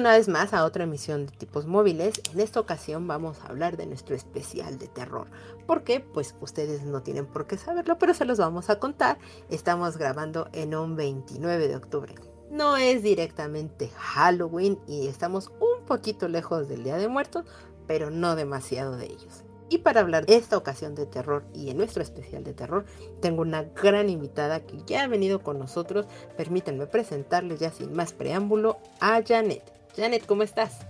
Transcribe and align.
Una 0.00 0.12
vez 0.12 0.28
más 0.28 0.54
a 0.54 0.64
otra 0.64 0.84
emisión 0.84 1.26
de 1.26 1.32
tipos 1.32 1.66
móviles. 1.66 2.22
En 2.32 2.40
esta 2.40 2.58
ocasión 2.58 3.06
vamos 3.06 3.38
a 3.40 3.48
hablar 3.48 3.76
de 3.76 3.84
nuestro 3.84 4.16
especial 4.16 4.78
de 4.78 4.88
terror. 4.88 5.28
¿Por 5.66 5.84
qué? 5.84 6.00
Pues 6.00 6.34
ustedes 6.40 6.84
no 6.84 7.02
tienen 7.02 7.26
por 7.26 7.46
qué 7.46 7.58
saberlo, 7.58 7.98
pero 7.98 8.14
se 8.14 8.24
los 8.24 8.38
vamos 8.38 8.70
a 8.70 8.78
contar. 8.78 9.18
Estamos 9.50 9.98
grabando 9.98 10.48
en 10.54 10.74
un 10.74 10.96
29 10.96 11.68
de 11.68 11.76
octubre. 11.76 12.14
No 12.50 12.78
es 12.78 13.02
directamente 13.02 13.90
Halloween 13.94 14.78
y 14.88 15.06
estamos 15.06 15.52
un 15.60 15.84
poquito 15.84 16.28
lejos 16.28 16.66
del 16.66 16.82
Día 16.82 16.96
de 16.96 17.08
Muertos, 17.08 17.44
pero 17.86 18.10
no 18.10 18.36
demasiado 18.36 18.96
de 18.96 19.04
ellos. 19.04 19.44
Y 19.68 19.78
para 19.78 20.00
hablar 20.00 20.24
de 20.24 20.36
esta 20.36 20.56
ocasión 20.56 20.94
de 20.94 21.04
terror 21.04 21.44
y 21.52 21.68
en 21.68 21.76
nuestro 21.76 22.02
especial 22.02 22.42
de 22.42 22.54
terror, 22.54 22.86
tengo 23.20 23.42
una 23.42 23.64
gran 23.64 24.08
invitada 24.08 24.60
que 24.60 24.78
ya 24.86 25.04
ha 25.04 25.08
venido 25.08 25.42
con 25.42 25.58
nosotros. 25.58 26.06
Permítanme 26.38 26.86
presentarles 26.86 27.60
ya 27.60 27.70
sin 27.70 27.92
más 27.92 28.14
preámbulo 28.14 28.78
a 28.98 29.22
Janet. 29.22 29.79
Janet, 29.96 30.26
¿cómo 30.26 30.42
estás? 30.42 30.86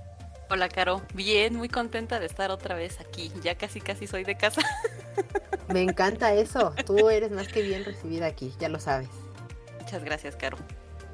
Hola, 0.51 0.69
Caro. 0.69 1.03
Bien, 1.15 1.55
muy 1.55 1.69
contenta 1.69 2.19
de 2.19 2.27
estar 2.27 2.51
otra 2.51 2.74
vez 2.74 3.01
aquí. 3.01 3.33
Ya 3.43 3.57
casi, 3.57 3.80
casi 3.80 4.07
soy 4.07 4.24
de 4.24 4.37
casa. 4.37 4.63
Me 5.73 5.83
encanta 5.83 6.35
eso. 6.35 6.74
Tú 6.85 7.09
eres 7.09 7.30
más 7.30 7.49
que 7.49 7.63
bien 7.63 7.85
recibida 7.85 8.27
aquí, 8.27 8.52
ya 8.59 8.69
lo 8.69 8.80
sabes. 8.80 9.09
Muchas 9.79 10.05
gracias, 10.05 10.37
Caro. 10.37 10.59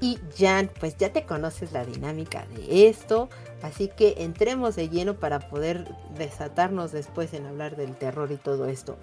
Y 0.00 0.18
Jan, 0.36 0.70
pues 0.80 0.96
ya 0.96 1.12
te 1.12 1.24
conoces 1.24 1.72
la 1.72 1.84
dinámica 1.84 2.46
de 2.54 2.88
esto, 2.88 3.30
así 3.62 3.88
que 3.88 4.16
entremos 4.18 4.76
de 4.76 4.90
lleno 4.90 5.14
para 5.14 5.48
poder 5.48 5.88
desatarnos 6.18 6.92
después 6.92 7.32
en 7.32 7.46
hablar 7.46 7.76
del 7.76 7.96
terror 7.96 8.30
y 8.30 8.36
todo 8.36 8.66
esto. 8.66 8.98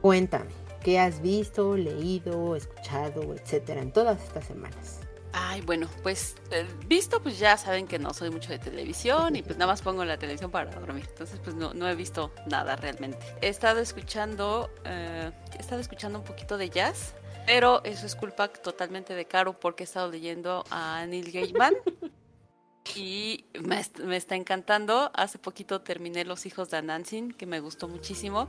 Cuéntame, 0.00 0.50
¿qué 0.82 0.98
has 0.98 1.22
visto, 1.22 1.76
leído, 1.76 2.56
escuchado, 2.56 3.34
etcétera, 3.34 3.82
en 3.82 3.92
todas 3.92 4.20
estas 4.20 4.44
semanas? 4.44 5.01
Ay, 5.32 5.62
bueno, 5.62 5.88
pues 6.02 6.36
eh, 6.50 6.66
visto, 6.86 7.22
pues 7.22 7.38
ya 7.38 7.56
saben 7.56 7.86
que 7.86 7.98
no 7.98 8.12
soy 8.12 8.30
mucho 8.30 8.50
de 8.50 8.58
televisión 8.58 9.34
y 9.34 9.42
pues 9.42 9.56
nada 9.56 9.72
más 9.72 9.80
pongo 9.80 10.04
la 10.04 10.18
televisión 10.18 10.50
para 10.50 10.70
dormir. 10.70 11.06
Entonces, 11.08 11.40
pues 11.42 11.56
no, 11.56 11.72
no 11.72 11.88
he 11.88 11.94
visto 11.94 12.32
nada 12.46 12.76
realmente. 12.76 13.18
He 13.40 13.48
estado 13.48 13.80
escuchando, 13.80 14.70
eh, 14.84 15.30
he 15.56 15.60
estado 15.60 15.80
escuchando 15.80 16.18
un 16.18 16.24
poquito 16.24 16.58
de 16.58 16.68
jazz. 16.68 17.14
Pero 17.46 17.82
eso 17.84 18.06
es 18.06 18.14
culpa 18.14 18.48
totalmente 18.48 19.14
de 19.14 19.24
Caro 19.24 19.58
porque 19.58 19.82
he 19.82 19.86
estado 19.86 20.08
leyendo 20.10 20.64
a 20.70 21.04
Neil 21.06 21.32
Gaiman 21.32 21.74
y 22.94 23.46
me, 23.60 23.84
me, 24.04 24.16
está 24.16 24.36
encantando. 24.36 25.10
Hace 25.14 25.38
poquito 25.38 25.80
terminé 25.80 26.24
Los 26.24 26.46
hijos 26.46 26.70
de 26.70 26.76
Anansin, 26.76 27.32
que 27.32 27.46
me 27.46 27.58
gustó 27.58 27.88
muchísimo. 27.88 28.48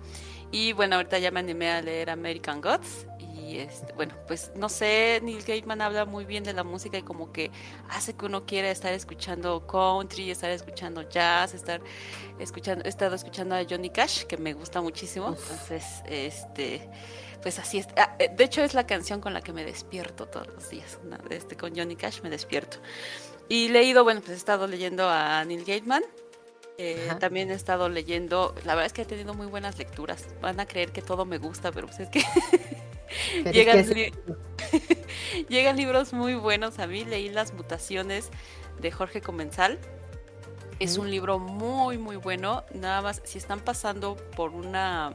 Y 0.52 0.74
bueno, 0.74 0.98
ahorita 0.98 1.18
ya 1.18 1.32
me 1.32 1.40
animé 1.40 1.72
a 1.72 1.82
leer 1.82 2.12
American 2.12 2.62
Gods. 2.62 3.08
Y 3.44 3.60
este, 3.60 3.94
bueno, 3.94 4.16
pues 4.28 4.52
no 4.56 4.70
sé, 4.70 5.20
Neil 5.24 5.44
Gaiman 5.44 5.82
habla 5.82 6.06
muy 6.06 6.26
bien 6.26 6.44
de 6.44 6.54
la 6.54 6.64
música 6.64 6.98
y 6.98 7.02
como 7.02 7.32
que 7.32 7.52
hace 7.90 8.14
que 8.14 8.26
uno 8.26 8.46
quiera 8.46 8.70
estar 8.72 8.94
escuchando 8.94 9.66
country, 9.68 10.32
estar 10.32 10.52
escuchando 10.52 11.02
jazz, 11.10 11.54
estar 11.54 11.82
escuchando, 12.40 12.86
he 12.86 12.90
estado 12.90 13.16
escuchando 13.16 13.56
a 13.56 13.64
Johnny 13.70 13.90
Cash, 13.90 14.24
que 14.24 14.38
me 14.38 14.54
gusta 14.54 14.82
muchísimo. 14.82 15.30
Entonces, 15.30 16.04
este 16.06 16.90
pues 17.42 17.60
así 17.60 17.80
es. 17.80 17.88
Ah, 17.98 18.16
eh, 18.20 18.32
de 18.34 18.46
hecho, 18.46 18.64
es 18.64 18.74
la 18.74 18.88
canción 18.88 19.20
con 19.20 19.34
la 19.34 19.42
que 19.42 19.52
me 19.52 19.66
despierto 19.66 20.28
todos 20.28 20.48
los 20.48 20.70
días. 20.70 20.98
Este, 21.30 21.58
con 21.58 21.76
Johnny 21.76 21.98
Cash 21.98 22.22
me 22.22 22.30
despierto. 22.30 22.78
Y 23.50 23.68
leído, 23.68 24.06
bueno, 24.06 24.22
pues 24.22 24.32
he 24.32 24.36
estado 24.36 24.66
leyendo 24.66 25.10
a 25.10 25.44
Neil 25.44 25.66
Gaiman. 25.66 26.04
Eh, 26.78 27.12
también 27.20 27.52
he 27.52 27.54
estado 27.54 27.88
leyendo, 27.88 28.56
la 28.66 28.74
verdad 28.74 28.88
es 28.88 28.94
que 28.94 29.04
he 29.04 29.06
tenido 29.06 29.34
muy 29.34 29.46
buenas 29.46 29.78
lecturas. 29.78 30.26
Van 30.42 30.60
a 30.60 30.66
creer 30.66 30.92
que 30.92 31.02
todo 31.02 31.26
me 31.26 31.38
gusta, 31.38 31.72
pero 31.72 31.88
pues 31.88 32.00
es 32.00 32.10
que 32.10 32.24
llegan, 33.52 33.86
llegan 35.50 35.78
libros 35.78 36.14
muy 36.14 36.36
buenos 36.36 36.80
a 36.80 36.88
mí. 36.88 37.06
Leí 37.06 37.30
Las 37.30 37.54
mutaciones 37.54 38.30
de 38.80 38.92
Jorge 38.92 39.22
Comensal. 39.22 39.80
Es 40.80 40.98
un 40.98 41.10
libro 41.10 41.40
muy, 41.40 41.98
muy 41.98 42.16
bueno. 42.16 42.64
Nada 42.74 43.02
más, 43.02 43.22
si 43.26 43.38
están 43.38 43.60
pasando 43.60 44.16
por 44.36 44.52
una 44.52 45.14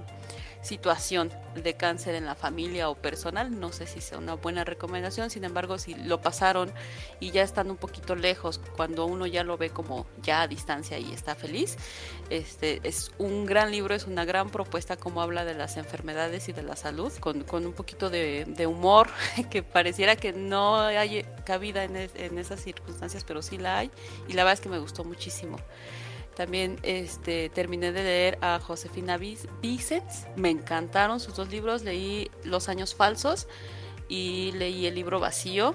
situación 0.62 1.30
de 1.54 1.74
cáncer 1.74 2.14
en 2.14 2.26
la 2.26 2.34
familia 2.34 2.88
o 2.88 2.94
personal, 2.94 3.58
no 3.58 3.72
sé 3.72 3.86
si 3.86 4.00
sea 4.00 4.18
una 4.18 4.34
buena 4.34 4.64
recomendación, 4.64 5.30
sin 5.30 5.44
embargo, 5.44 5.78
si 5.78 5.94
lo 5.94 6.20
pasaron 6.20 6.72
y 7.20 7.30
ya 7.30 7.42
están 7.42 7.70
un 7.70 7.76
poquito 7.76 8.14
lejos, 8.16 8.60
cuando 8.76 9.06
uno 9.06 9.26
ya 9.26 9.44
lo 9.44 9.56
ve 9.56 9.70
como 9.70 10.06
ya 10.22 10.42
a 10.42 10.48
distancia 10.48 10.98
y 10.98 11.12
está 11.12 11.34
feliz, 11.34 11.76
este 12.30 12.80
es 12.82 13.12
un 13.18 13.46
gran 13.46 13.70
libro, 13.70 13.94
es 13.94 14.06
una 14.06 14.24
gran 14.24 14.50
propuesta 14.50 14.96
como 14.96 15.22
habla 15.22 15.44
de 15.44 15.54
las 15.54 15.76
enfermedades 15.76 16.48
y 16.48 16.52
de 16.52 16.62
la 16.62 16.76
salud, 16.76 17.12
con, 17.20 17.44
un 17.66 17.72
poquito 17.72 18.10
de, 18.10 18.66
humor, 18.66 19.08
que 19.50 19.62
pareciera 19.62 20.16
que 20.16 20.32
no 20.32 20.80
hay 20.80 21.24
cabida 21.44 21.84
en, 21.84 21.96
en 21.96 22.38
esas 22.38 22.60
circunstancias, 22.60 23.24
pero 23.24 23.42
sí 23.42 23.58
la 23.58 23.78
hay, 23.78 23.90
y 24.28 24.34
la 24.34 24.44
verdad 24.44 24.54
es 24.54 24.60
que 24.60 24.68
me 24.68 24.78
gustó 24.78 25.04
muchísimo. 25.04 25.58
También 26.38 26.78
este, 26.84 27.48
terminé 27.48 27.90
de 27.90 28.04
leer 28.04 28.38
a 28.42 28.60
Josefina 28.60 29.18
Vicens. 29.18 30.28
Me 30.36 30.50
encantaron 30.50 31.18
sus 31.18 31.34
dos 31.34 31.50
libros. 31.50 31.82
Leí 31.82 32.30
Los 32.44 32.68
años 32.68 32.94
falsos 32.94 33.48
y 34.08 34.52
leí 34.52 34.86
el 34.86 34.94
libro 34.94 35.18
vacío. 35.18 35.74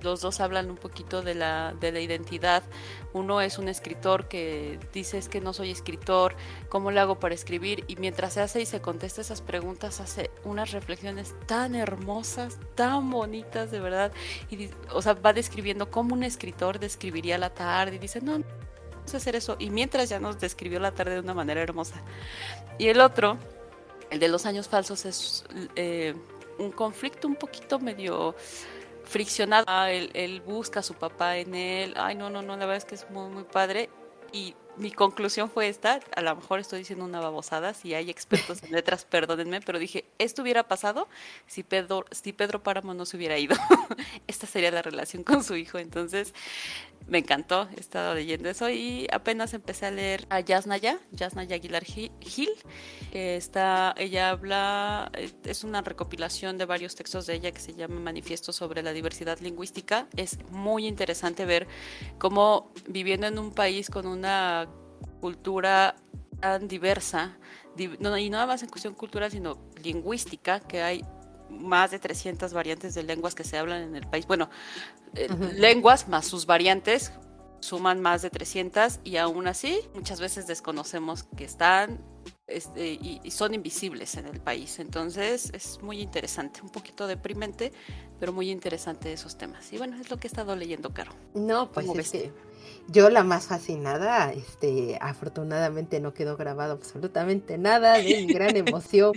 Los 0.00 0.20
dos 0.20 0.40
hablan 0.40 0.70
un 0.70 0.76
poquito 0.76 1.22
de 1.22 1.36
la, 1.36 1.76
de 1.78 1.92
la 1.92 2.00
identidad. 2.00 2.64
Uno 3.12 3.40
es 3.40 3.58
un 3.58 3.68
escritor 3.68 4.26
que 4.26 4.80
dice 4.92 5.18
es 5.18 5.28
que 5.28 5.40
no 5.40 5.52
soy 5.52 5.70
escritor, 5.70 6.34
¿cómo 6.68 6.90
le 6.90 6.98
hago 6.98 7.20
para 7.20 7.36
escribir? 7.36 7.84
Y 7.86 7.94
mientras 7.94 8.32
se 8.32 8.40
hace 8.40 8.60
y 8.60 8.66
se 8.66 8.80
contesta 8.80 9.20
esas 9.20 9.40
preguntas, 9.40 10.00
hace 10.00 10.32
unas 10.42 10.72
reflexiones 10.72 11.36
tan 11.46 11.76
hermosas, 11.76 12.58
tan 12.74 13.08
bonitas, 13.08 13.70
de 13.70 13.78
verdad. 13.78 14.10
Y, 14.50 14.68
o 14.92 15.00
sea, 15.00 15.14
va 15.14 15.32
describiendo 15.32 15.92
cómo 15.92 16.16
un 16.16 16.24
escritor 16.24 16.80
describiría 16.80 17.38
la 17.38 17.50
tarde 17.50 17.94
y 17.94 17.98
dice, 18.00 18.20
no, 18.20 18.42
hacer 19.14 19.36
eso. 19.36 19.56
Y 19.58 19.70
mientras 19.70 20.08
ya 20.08 20.18
nos 20.18 20.38
describió 20.38 20.80
la 20.80 20.92
tarde 20.92 21.14
de 21.14 21.20
una 21.20 21.34
manera 21.34 21.62
hermosa. 21.62 22.02
Y 22.78 22.88
el 22.88 23.00
otro, 23.00 23.38
el 24.10 24.18
de 24.18 24.28
los 24.28 24.46
años 24.46 24.68
falsos, 24.68 25.04
es 25.04 25.44
eh, 25.76 26.14
un 26.58 26.72
conflicto 26.72 27.28
un 27.28 27.36
poquito 27.36 27.78
medio 27.78 28.34
friccionado. 29.04 29.64
Ah, 29.68 29.90
él, 29.90 30.42
busca 30.46 30.80
a 30.80 30.82
su 30.82 30.94
papá 30.94 31.36
en 31.36 31.54
él. 31.54 31.94
Ay, 31.96 32.14
no, 32.14 32.30
no, 32.30 32.42
no, 32.42 32.56
la 32.56 32.66
verdad 32.66 32.76
es 32.76 32.84
que 32.84 32.94
es 32.94 33.10
muy, 33.10 33.30
muy 33.30 33.44
padre. 33.44 33.90
Y 34.32 34.54
mi 34.76 34.90
conclusión 34.90 35.50
fue 35.50 35.68
esta, 35.68 36.00
a 36.16 36.22
lo 36.22 36.34
mejor 36.34 36.58
estoy 36.58 36.78
diciendo 36.78 37.04
una 37.04 37.20
babosada, 37.20 37.74
si 37.74 37.94
hay 37.94 38.08
expertos 38.08 38.62
en 38.62 38.72
letras, 38.72 39.04
perdónenme, 39.04 39.60
pero 39.60 39.78
dije, 39.78 40.06
esto 40.18 40.42
hubiera 40.42 40.66
pasado 40.66 41.08
si 41.46 41.62
Pedro, 41.62 42.06
si 42.10 42.32
Pedro 42.32 42.62
Páramo 42.62 42.94
no 42.94 43.04
se 43.04 43.16
hubiera 43.16 43.38
ido. 43.38 43.54
Esta 44.26 44.46
sería 44.46 44.70
la 44.70 44.80
relación 44.82 45.24
con 45.24 45.44
su 45.44 45.56
hijo, 45.56 45.78
entonces 45.78 46.32
me 47.12 47.18
encantó, 47.18 47.68
he 47.76 47.80
estado 47.80 48.14
leyendo 48.14 48.48
eso 48.48 48.70
y 48.70 49.06
apenas 49.12 49.52
empecé 49.52 49.84
a 49.84 49.90
leer 49.90 50.26
a 50.30 50.40
Yasnaya, 50.40 50.98
Yasnaya 51.10 51.56
Aguilar 51.56 51.84
Gil. 51.84 52.50
Está, 53.12 53.94
ella 53.98 54.30
habla, 54.30 55.12
es 55.44 55.62
una 55.62 55.82
recopilación 55.82 56.56
de 56.56 56.64
varios 56.64 56.94
textos 56.94 57.26
de 57.26 57.34
ella 57.34 57.52
que 57.52 57.60
se 57.60 57.74
llama 57.74 58.00
Manifiesto 58.00 58.50
sobre 58.54 58.82
la 58.82 58.94
diversidad 58.94 59.38
lingüística. 59.40 60.08
Es 60.16 60.38
muy 60.50 60.86
interesante 60.86 61.44
ver 61.44 61.68
cómo 62.18 62.72
viviendo 62.88 63.26
en 63.26 63.38
un 63.38 63.52
país 63.52 63.90
con 63.90 64.06
una 64.06 64.66
cultura 65.20 65.96
tan 66.40 66.66
diversa, 66.66 67.36
y 67.76 67.88
no 68.00 68.16
nada 68.16 68.46
más 68.46 68.62
en 68.62 68.70
cuestión 68.70 68.94
cultural, 68.94 69.30
sino 69.30 69.58
lingüística, 69.82 70.60
que 70.60 70.80
hay 70.80 71.04
más 71.52 71.90
de 71.90 71.98
300 71.98 72.52
variantes 72.52 72.94
de 72.94 73.02
lenguas 73.02 73.34
que 73.34 73.44
se 73.44 73.58
hablan 73.58 73.82
en 73.82 73.96
el 73.96 74.06
país. 74.06 74.26
Bueno, 74.26 74.50
eh, 75.14 75.28
lenguas 75.54 76.08
más 76.08 76.26
sus 76.26 76.46
variantes 76.46 77.12
suman 77.60 78.00
más 78.00 78.22
de 78.22 78.30
300 78.30 79.00
y 79.04 79.16
aún 79.16 79.46
así 79.46 79.78
muchas 79.94 80.20
veces 80.20 80.46
desconocemos 80.46 81.24
que 81.36 81.44
están 81.44 82.00
este, 82.48 82.92
y, 82.92 83.30
son 83.30 83.54
invisibles 83.54 84.16
en 84.16 84.26
el 84.26 84.40
país. 84.40 84.78
Entonces 84.78 85.50
es 85.54 85.80
muy 85.82 86.00
interesante, 86.00 86.60
un 86.62 86.70
poquito 86.70 87.06
deprimente, 87.06 87.72
pero 88.18 88.32
muy 88.32 88.50
interesante 88.50 89.12
esos 89.12 89.38
temas. 89.38 89.72
Y 89.72 89.78
bueno, 89.78 89.96
es 90.00 90.10
lo 90.10 90.18
que 90.18 90.26
he 90.26 90.30
estado 90.30 90.54
leyendo, 90.56 90.92
Caro. 90.92 91.12
No, 91.34 91.70
pues 91.70 91.86
yo 92.88 93.10
la 93.10 93.22
más 93.22 93.46
fascinada, 93.46 94.32
este, 94.32 94.98
afortunadamente 95.00 96.00
no 96.00 96.12
quedó 96.14 96.36
grabado 96.36 96.72
absolutamente 96.72 97.56
nada 97.58 97.94
de 97.94 98.02
mi 98.02 98.32
gran 98.32 98.56
emoción. 98.56 99.12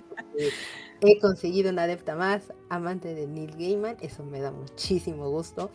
He 1.01 1.19
conseguido 1.19 1.71
una 1.71 1.83
adepta 1.83 2.15
más, 2.15 2.53
amante 2.69 3.13
de 3.13 3.27
Neil 3.27 3.51
Gaiman, 3.57 3.97
eso 3.99 4.23
me 4.23 4.39
da 4.39 4.51
muchísimo 4.51 5.29
gusto. 5.29 5.69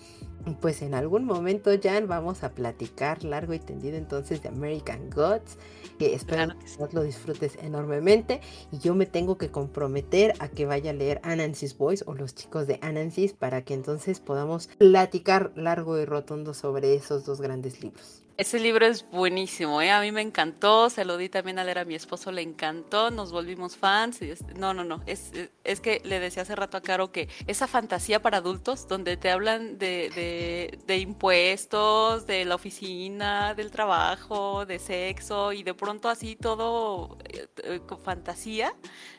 Pues 0.60 0.80
en 0.80 0.94
algún 0.94 1.24
momento, 1.24 1.70
Jan, 1.80 2.08
vamos 2.08 2.42
a 2.42 2.52
platicar 2.52 3.22
largo 3.24 3.52
y 3.52 3.58
tendido 3.58 3.98
entonces 3.98 4.42
de 4.42 4.48
American 4.48 5.10
Gods, 5.10 5.58
que 5.98 6.14
espero 6.14 6.54
que, 6.58 6.94
lo 6.94 7.02
disfrutes 7.02 7.58
enormemente. 7.60 8.40
Y 8.72 8.78
yo 8.78 8.94
me 8.94 9.04
tengo 9.04 9.36
que 9.36 9.50
comprometer 9.50 10.32
a 10.38 10.48
que 10.48 10.64
vaya 10.64 10.90
a 10.90 10.94
leer 10.94 11.20
Anansis 11.22 11.76
Boys 11.76 12.02
o 12.06 12.14
los 12.14 12.34
chicos 12.34 12.66
de 12.66 12.78
Anansis 12.80 13.34
para 13.34 13.62
que 13.62 13.74
entonces 13.74 14.20
podamos 14.20 14.68
platicar 14.78 15.52
largo 15.54 15.98
y 15.98 16.06
rotundo 16.06 16.54
sobre 16.54 16.94
esos 16.94 17.26
dos 17.26 17.42
grandes 17.42 17.82
libros. 17.82 18.24
Ese 18.40 18.58
libro 18.58 18.86
es 18.86 19.04
buenísimo, 19.10 19.82
¿eh? 19.82 19.90
a 19.90 20.00
mí 20.00 20.12
me 20.12 20.22
encantó, 20.22 20.88
se 20.88 21.04
lo 21.04 21.18
di 21.18 21.28
también 21.28 21.58
a 21.58 21.64
leer 21.64 21.80
a 21.80 21.84
mi 21.84 21.94
esposo, 21.94 22.32
le 22.32 22.40
encantó, 22.40 23.10
nos 23.10 23.32
volvimos 23.32 23.76
fans. 23.76 24.20
no, 24.56 24.72
no, 24.72 24.82
no, 24.82 25.02
es, 25.04 25.30
es 25.62 25.80
que 25.82 26.00
le 26.06 26.20
decía 26.20 26.44
hace 26.44 26.56
rato 26.56 26.78
a 26.78 26.80
Caro 26.80 27.12
que 27.12 27.28
esa 27.46 27.66
fantasía 27.66 28.22
para 28.22 28.38
adultos 28.38 28.88
donde 28.88 29.18
te 29.18 29.30
hablan 29.30 29.76
de, 29.76 30.78
de, 30.86 30.96
impuestos, 30.96 32.26
de 32.26 32.46
la 32.46 32.54
oficina, 32.54 33.52
del 33.52 33.70
trabajo, 33.70 34.64
de 34.64 34.78
sexo 34.78 35.52
y 35.52 35.62
de 35.62 35.74
pronto 35.74 36.08
así 36.08 36.34
todo 36.34 37.18
eh, 37.24 37.80
con 37.86 38.00
fantasía. 38.00 38.74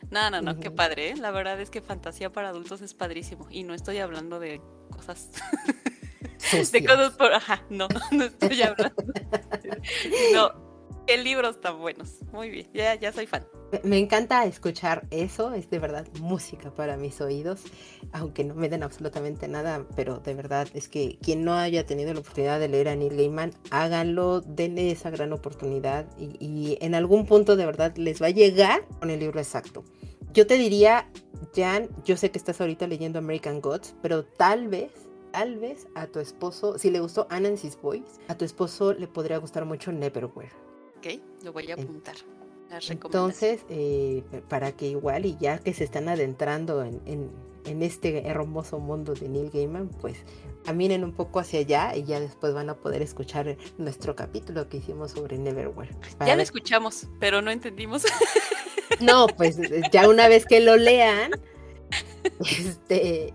No, 0.10 0.32
no, 0.32 0.42
no, 0.42 0.60
qué 0.60 0.72
padre, 0.72 1.12
¿eh? 1.12 1.16
la 1.16 1.30
verdad 1.30 1.62
es 1.62 1.70
que 1.70 1.82
fantasía 1.82 2.32
para 2.32 2.50
adultos 2.50 2.82
es 2.82 2.96
padrísimo 2.96 3.46
y 3.52 3.66
no 3.66 3.76
estoy 3.76 4.00
hablando 4.00 4.40
de 4.40 4.62
cosas... 4.90 5.30
de 6.72 6.86
cosas 6.86 7.14
por. 7.14 7.34
Ajá, 7.34 7.64
no, 7.70 7.88
no 8.12 8.24
estoy 8.26 8.62
hablando. 8.62 8.96
no, 10.34 10.52
qué 11.08 11.18
libros 11.18 11.62
tan 11.62 11.80
buenos. 11.80 12.20
Muy 12.32 12.50
bien, 12.50 12.68
ya, 12.74 12.96
ya 12.96 13.12
soy 13.12 13.28
fan. 13.28 13.46
Me 13.84 13.98
encanta 13.98 14.44
escuchar 14.46 15.08
eso, 15.12 15.54
es 15.54 15.70
de 15.70 15.80
verdad 15.80 16.06
música 16.20 16.72
para 16.72 16.98
mis 16.98 17.22
oídos, 17.22 17.62
aunque 18.12 18.44
no 18.44 18.54
me 18.54 18.68
den 18.68 18.84
absolutamente 18.84 19.48
nada, 19.48 19.86
pero 19.96 20.20
de 20.20 20.34
verdad 20.34 20.68
es 20.74 20.90
que 20.90 21.18
quien 21.22 21.46
no 21.46 21.54
haya 21.54 21.86
tenido 21.86 22.14
la 22.14 22.20
oportunidad 22.20 22.60
de 22.60 22.68
leer 22.68 22.90
a 22.90 22.96
Neil 22.98 23.16
Gaiman, 23.16 23.54
háganlo, 23.70 24.42
denle 24.42 24.92
esa 24.92 25.10
gran 25.10 25.32
oportunidad 25.32 26.06
y, 26.18 26.36
y 26.46 26.78
en 26.82 26.96
algún 26.96 27.26
punto 27.26 27.56
de 27.56 27.66
verdad 27.66 27.96
les 27.96 28.22
va 28.22 28.28
a 28.28 28.32
llegar 28.32 28.86
con 29.00 29.10
el 29.10 29.22
libro 29.22 29.40
exacto. 29.40 29.86
Yo 30.34 30.46
te 30.48 30.56
diría, 30.56 31.10
Jan, 31.56 31.90
yo 32.04 32.18
sé 32.18 32.30
que 32.30 32.38
estás 32.38 32.60
ahorita 32.60 32.88
leyendo 32.88 33.20
American 33.20 33.62
Gods, 33.62 33.96
pero 34.02 34.24
tal 34.24 34.68
vez 34.68 34.92
tal 35.32 35.58
vez 35.58 35.88
a 35.96 36.08
tu 36.08 36.20
esposo, 36.20 36.78
si 36.78 36.90
le 36.90 37.00
gustó 37.00 37.28
Anansis 37.30 37.78
Boys, 37.82 38.20
a 38.28 38.36
tu 38.36 38.46
esposo 38.46 38.94
le 38.94 39.08
podría 39.08 39.38
gustar 39.38 39.66
mucho 39.66 39.92
Neverwhere. 39.92 40.52
Ok, 40.98 41.22
lo 41.44 41.54
voy 41.54 41.72
a 41.72 41.76
apuntar. 41.76 42.16
Entonces, 42.90 43.66
eh, 43.70 44.24
para 44.48 44.72
que 44.72 44.88
igual 44.88 45.26
y 45.26 45.38
ya 45.40 45.58
que 45.58 45.74
se 45.74 45.84
están 45.84 46.08
adentrando 46.08 46.84
en, 46.84 47.02
en, 47.66 47.84
este 47.84 48.28
hermoso 48.28 48.80
mundo 48.80 49.14
de 49.14 49.28
Neil 49.28 49.50
Gaiman, 49.52 49.90
pues 49.90 50.18
caminen 50.64 51.04
un 51.04 51.12
poco 51.12 51.40
hacia 51.40 51.60
allá 51.60 51.96
y 51.96 52.04
ya 52.04 52.20
después 52.20 52.54
van 52.54 52.70
a 52.70 52.76
poder 52.76 53.02
escuchar 53.02 53.58
nuestro 53.78 54.16
capítulo 54.16 54.70
que 54.70 54.78
hicimos 54.78 55.12
sobre 55.12 55.38
Neverwhere. 55.38 55.92
Ya 56.26 56.36
lo 56.36 56.42
escuchamos, 56.42 57.08
pero 57.20 57.42
no 57.42 57.52
entendimos. 57.52 58.06
No, 59.00 59.28
pues 59.28 59.58
ya 59.92 60.08
una 60.08 60.28
vez 60.28 60.46
que 60.46 60.60
lo 60.60 60.76
lean, 60.76 61.32
este, 62.40 63.34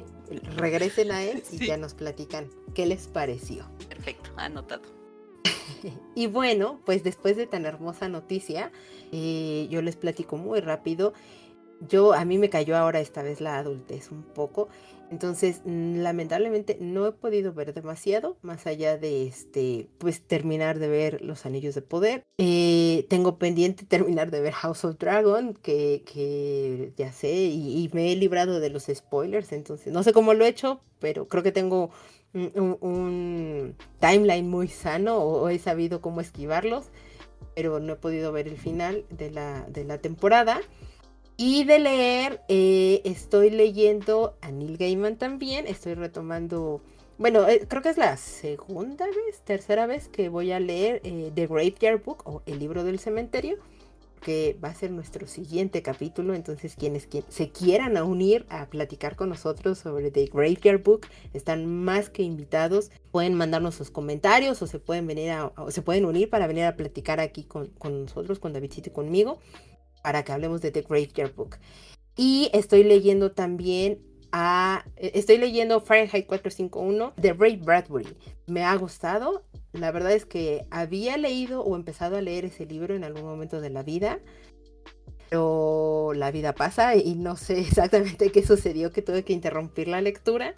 regresen 0.56 1.12
a 1.12 1.22
él 1.22 1.42
y 1.52 1.66
ya 1.66 1.76
nos 1.76 1.94
platican 1.94 2.48
qué 2.74 2.86
les 2.86 3.06
pareció. 3.06 3.64
Perfecto, 3.88 4.30
anotado. 4.36 4.82
y 6.14 6.26
bueno, 6.26 6.80
pues 6.84 7.02
después 7.02 7.36
de 7.36 7.46
tan 7.46 7.64
hermosa 7.64 8.08
noticia, 8.08 8.72
eh, 9.12 9.66
yo 9.70 9.82
les 9.82 9.96
platico 9.96 10.36
muy 10.36 10.60
rápido. 10.60 11.12
Yo, 11.80 12.14
a 12.14 12.24
mí 12.24 12.38
me 12.38 12.48
cayó 12.48 12.76
ahora 12.76 13.00
esta 13.00 13.22
vez 13.22 13.40
la 13.40 13.58
adultez 13.58 14.10
un 14.10 14.22
poco. 14.22 14.68
Entonces, 15.10 15.62
lamentablemente 15.64 16.78
no 16.80 17.06
he 17.06 17.12
podido 17.12 17.52
ver 17.52 17.72
demasiado, 17.74 18.36
más 18.42 18.66
allá 18.66 18.98
de 18.98 19.26
este, 19.26 19.88
pues 19.98 20.20
terminar 20.20 20.78
de 20.78 20.88
ver 20.88 21.22
Los 21.22 21.46
Anillos 21.46 21.74
de 21.74 21.82
Poder. 21.82 22.24
Eh, 22.38 23.06
tengo 23.08 23.38
pendiente 23.38 23.84
terminar 23.88 24.30
de 24.30 24.40
ver 24.40 24.52
House 24.52 24.84
of 24.84 24.98
Dragon, 24.98 25.54
que, 25.54 26.02
que 26.04 26.92
ya 26.96 27.12
sé, 27.12 27.32
y, 27.32 27.88
me 27.92 28.12
he 28.12 28.16
librado 28.16 28.60
de 28.60 28.70
los 28.70 28.86
spoilers, 28.92 29.52
entonces 29.52 29.92
no 29.92 30.02
sé 30.02 30.12
cómo 30.12 30.34
lo 30.34 30.44
he 30.44 30.48
hecho, 30.48 30.80
pero 30.98 31.28
creo 31.28 31.42
que 31.42 31.52
tengo 31.52 31.90
un, 32.34 33.74
timeline 34.00 34.48
muy 34.48 34.68
sano 34.68 35.18
o, 35.18 35.48
he 35.48 35.58
sabido 35.58 36.00
cómo 36.00 36.20
esquivarlos, 36.20 36.86
pero 37.54 37.80
no 37.80 37.94
he 37.94 37.96
podido 37.96 38.32
ver 38.32 38.48
el 38.48 38.58
final 38.58 39.04
de 39.10 39.30
la, 39.30 39.62
de 39.68 39.84
la 39.84 39.98
temporada. 39.98 40.60
Y 41.38 41.64
de 41.64 41.78
leer, 41.78 42.40
eh, 42.48 43.02
estoy 43.04 43.50
leyendo 43.50 44.38
a 44.40 44.50
Neil 44.50 44.78
Gaiman 44.78 45.16
también, 45.16 45.66
estoy 45.66 45.92
retomando, 45.92 46.80
bueno, 47.18 47.46
eh, 47.46 47.66
creo 47.68 47.82
que 47.82 47.90
es 47.90 47.98
la 47.98 48.16
segunda 48.16 49.04
vez, 49.04 49.42
tercera 49.44 49.86
vez 49.86 50.08
que 50.08 50.30
voy 50.30 50.52
a 50.52 50.60
leer 50.60 51.02
eh, 51.04 51.30
The 51.34 51.46
Graveyard 51.46 52.02
Book 52.02 52.22
o 52.24 52.42
El 52.46 52.58
libro 52.58 52.84
del 52.84 52.98
cementerio, 52.98 53.58
que 54.22 54.56
va 54.64 54.70
a 54.70 54.74
ser 54.74 54.90
nuestro 54.92 55.26
siguiente 55.26 55.82
capítulo, 55.82 56.32
entonces 56.34 56.74
quienes 56.74 57.06
se 57.28 57.50
quieran 57.50 57.98
unir 57.98 58.46
a 58.48 58.70
platicar 58.70 59.14
con 59.14 59.28
nosotros 59.28 59.76
sobre 59.76 60.10
The 60.10 60.30
Graveyard 60.32 60.82
Book 60.82 61.06
están 61.34 61.66
más 61.66 62.08
que 62.08 62.22
invitados, 62.22 62.90
pueden 63.10 63.34
mandarnos 63.34 63.74
sus 63.74 63.90
comentarios 63.90 64.62
o 64.62 64.66
se 64.66 64.78
pueden 64.78 65.06
venir 65.06 65.32
a, 65.32 65.52
o 65.58 65.70
se 65.70 65.82
pueden 65.82 66.06
unir 66.06 66.30
para 66.30 66.46
venir 66.46 66.64
a 66.64 66.76
platicar 66.76 67.20
aquí 67.20 67.44
con, 67.44 67.66
con 67.78 68.04
nosotros, 68.04 68.38
con 68.38 68.54
Davidcito 68.54 68.88
y 68.88 68.92
conmigo 68.94 69.38
para 70.06 70.22
que 70.22 70.30
hablemos 70.30 70.60
de 70.60 70.70
The 70.70 70.82
Graveyard 70.82 71.34
Book. 71.34 71.56
Y 72.14 72.48
estoy 72.52 72.84
leyendo 72.84 73.32
también 73.32 73.98
a, 74.30 74.84
e, 74.94 75.10
estoy 75.18 75.36
leyendo 75.36 75.80
Fahrenheit 75.80 76.28
451 76.28 77.14
de 77.16 77.32
Ray 77.32 77.56
Bradbury. 77.56 78.16
Me 78.46 78.62
ha 78.62 78.76
gustado. 78.76 79.42
La 79.72 79.90
verdad 79.90 80.12
es 80.12 80.24
que 80.24 80.64
había 80.70 81.16
leído 81.16 81.62
o 81.62 81.74
empezado 81.74 82.16
a 82.16 82.20
leer 82.20 82.44
ese 82.44 82.66
libro 82.66 82.94
en 82.94 83.02
algún 83.02 83.24
momento 83.24 83.60
de 83.60 83.70
la 83.70 83.82
vida. 83.82 84.20
Pero 85.28 86.12
la 86.14 86.30
vida 86.30 86.54
pasa 86.54 86.94
y 86.94 87.16
no 87.16 87.34
sé 87.34 87.58
exactamente 87.66 88.30
qué 88.30 88.46
sucedió 88.46 88.92
que 88.92 89.02
tuve 89.02 89.24
que 89.24 89.32
interrumpir 89.32 89.88
la 89.88 90.00
lectura. 90.02 90.54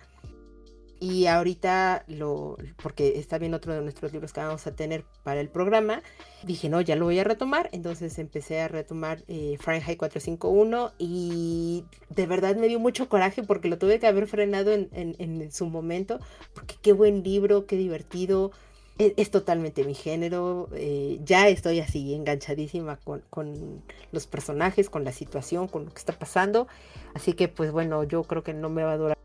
Y 1.00 1.26
ahorita 1.26 2.04
lo, 2.08 2.56
porque 2.82 3.18
está 3.18 3.38
bien 3.38 3.54
otro 3.54 3.72
de 3.72 3.82
nuestros 3.82 4.12
libros 4.12 4.32
que 4.32 4.40
vamos 4.40 4.66
a 4.66 4.74
tener 4.74 5.04
para 5.22 5.40
el 5.40 5.48
programa, 5.48 6.02
dije, 6.42 6.68
no, 6.68 6.80
ya 6.80 6.96
lo 6.96 7.04
voy 7.04 7.18
a 7.20 7.24
retomar. 7.24 7.68
Entonces 7.72 8.18
empecé 8.18 8.60
a 8.60 8.68
retomar 8.68 9.22
eh, 9.28 9.56
Fahrenheit 9.60 9.98
451 9.98 10.92
y 10.98 11.84
de 12.10 12.26
verdad 12.26 12.56
me 12.56 12.66
dio 12.66 12.80
mucho 12.80 13.08
coraje 13.08 13.44
porque 13.44 13.68
lo 13.68 13.78
tuve 13.78 14.00
que 14.00 14.08
haber 14.08 14.26
frenado 14.26 14.72
en, 14.72 15.52
su 15.52 15.66
momento, 15.66 16.18
porque 16.52 16.74
qué 16.82 16.92
buen 16.92 17.22
libro, 17.22 17.66
qué 17.66 17.76
divertido. 17.76 18.50
E, 18.98 19.14
es, 19.16 19.30
totalmente 19.30 19.84
mi 19.84 19.94
género. 19.94 20.68
Eh, 20.74 21.20
ya 21.22 21.48
estoy 21.48 21.78
así 21.78 22.12
enganchadísima 22.12 22.96
con, 22.96 23.22
con 23.30 23.84
los 24.10 24.26
personajes, 24.26 24.90
con 24.90 25.04
la 25.04 25.12
situación, 25.12 25.68
con 25.68 25.84
lo 25.84 25.92
que 25.92 25.98
está 25.98 26.18
pasando. 26.18 26.66
Así 27.14 27.34
que 27.34 27.46
pues 27.46 27.70
bueno, 27.70 28.02
yo 28.02 28.24
creo 28.24 28.42
que 28.42 28.52
no 28.52 28.68
me 28.68 28.82
va 28.82 28.92
a 28.92 28.96
durar 28.96 29.18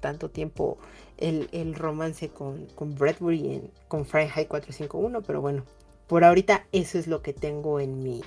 tanto 0.00 0.30
tiempo 0.30 0.78
el, 1.18 1.74
romance 1.74 2.28
con, 2.28 2.66
con 2.74 2.94
Bradbury 2.94 3.54
en, 3.54 3.70
con 3.88 4.06
Fahrenheit 4.06 4.48
451, 4.48 5.22
pero 5.22 5.40
bueno, 5.40 5.64
por 6.06 6.24
ahorita 6.24 6.66
eso 6.72 6.98
es 6.98 7.06
lo 7.06 7.22
que 7.22 7.32
tengo 7.32 7.80
en 7.80 8.02
mi, 8.02 8.22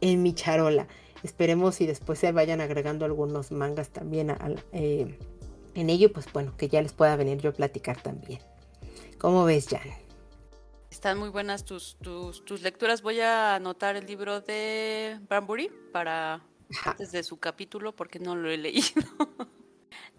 en 0.00 0.22
mi 0.22 0.34
charola. 0.34 0.86
Esperemos 1.22 1.80
y 1.80 1.86
después 1.86 2.18
se 2.18 2.32
vayan 2.32 2.60
agregando 2.60 3.04
algunos 3.04 3.52
mangas 3.52 3.90
también 3.90 4.36
eh, 4.72 5.18
en 5.74 5.90
ello, 5.90 6.12
pues 6.12 6.30
bueno, 6.32 6.56
que 6.56 6.68
ya 6.68 6.82
les 6.82 6.92
pueda 6.92 7.16
venir 7.16 7.38
yo 7.38 7.50
a 7.50 7.52
platicar 7.52 8.02
también. 8.02 8.40
¿Cómo 9.18 9.44
ves, 9.44 9.68
Jan? 9.68 9.88
Están 10.90 11.18
muy 11.18 11.30
buenas 11.30 11.64
tus, 11.64 11.96
tus, 12.02 12.44
tus 12.44 12.60
lecturas. 12.62 13.02
Voy 13.02 13.20
a 13.20 13.54
anotar 13.54 13.96
el 13.96 14.06
libro 14.06 14.40
de 14.40 15.18
Bradbury 15.28 15.70
para 15.92 16.44
desde 16.98 17.22
su 17.22 17.38
capítulo 17.38 17.94
porque 17.94 18.18
no 18.18 18.34
lo 18.34 18.50
he 18.50 18.58
leído. 18.58 19.02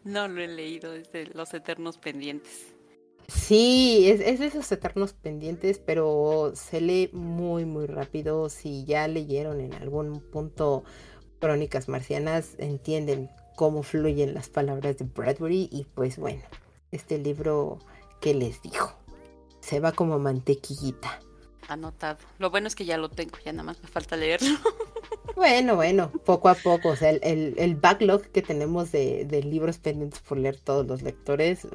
No 0.03 0.27
lo 0.27 0.41
he 0.41 0.47
leído, 0.47 0.91
desde 0.91 1.27
Los 1.27 1.53
Eternos 1.53 1.97
Pendientes. 1.97 2.73
Sí, 3.27 4.09
es, 4.09 4.19
es, 4.19 4.39
de 4.39 4.47
esos 4.47 4.71
eternos 4.71 5.13
pendientes, 5.13 5.79
pero 5.79 6.51
se 6.55 6.81
lee 6.81 7.09
muy, 7.13 7.65
muy 7.65 7.85
rápido. 7.85 8.49
Si 8.49 8.83
ya 8.85 9.07
leyeron 9.07 9.61
en 9.61 9.73
algún 9.73 10.19
punto 10.19 10.83
Crónicas 11.39 11.87
Marcianas, 11.87 12.55
entienden 12.57 13.29
cómo 13.55 13.83
fluyen 13.83 14.33
las 14.33 14.49
palabras 14.49 14.97
de 14.97 15.05
Bradbury. 15.05 15.69
Y 15.71 15.85
pues 15.95 16.17
bueno, 16.17 16.43
este 16.91 17.17
libro 17.17 17.79
que 18.19 18.33
les 18.33 18.61
dijo, 18.61 18.93
se 19.61 19.79
va 19.79 19.93
como 19.93 20.19
mantequillita. 20.19 21.19
Anotado. 21.69 22.19
Lo 22.39 22.49
bueno 22.49 22.67
es 22.67 22.75
que 22.75 22.85
ya 22.85 22.97
lo 22.97 23.09
tengo, 23.09 23.37
ya 23.43 23.53
nada 23.53 23.63
más 23.63 23.81
me 23.81 23.87
falta 23.87 24.17
leerlo. 24.17 24.57
Bueno, 25.35 25.75
bueno, 25.75 26.11
poco 26.25 26.47
a 26.47 26.55
poco, 26.55 26.89
o 26.89 26.95
sea, 26.95 27.09
el, 27.09 27.75
backlog 27.75 28.21
que 28.27 28.41
tenemos 28.41 28.91
de, 28.91 29.41
libros 29.43 29.77
pendientes 29.77 30.21
por 30.21 30.37
leer 30.37 30.57
todos 30.57 30.85
los 30.85 31.01
lectores 31.01 31.67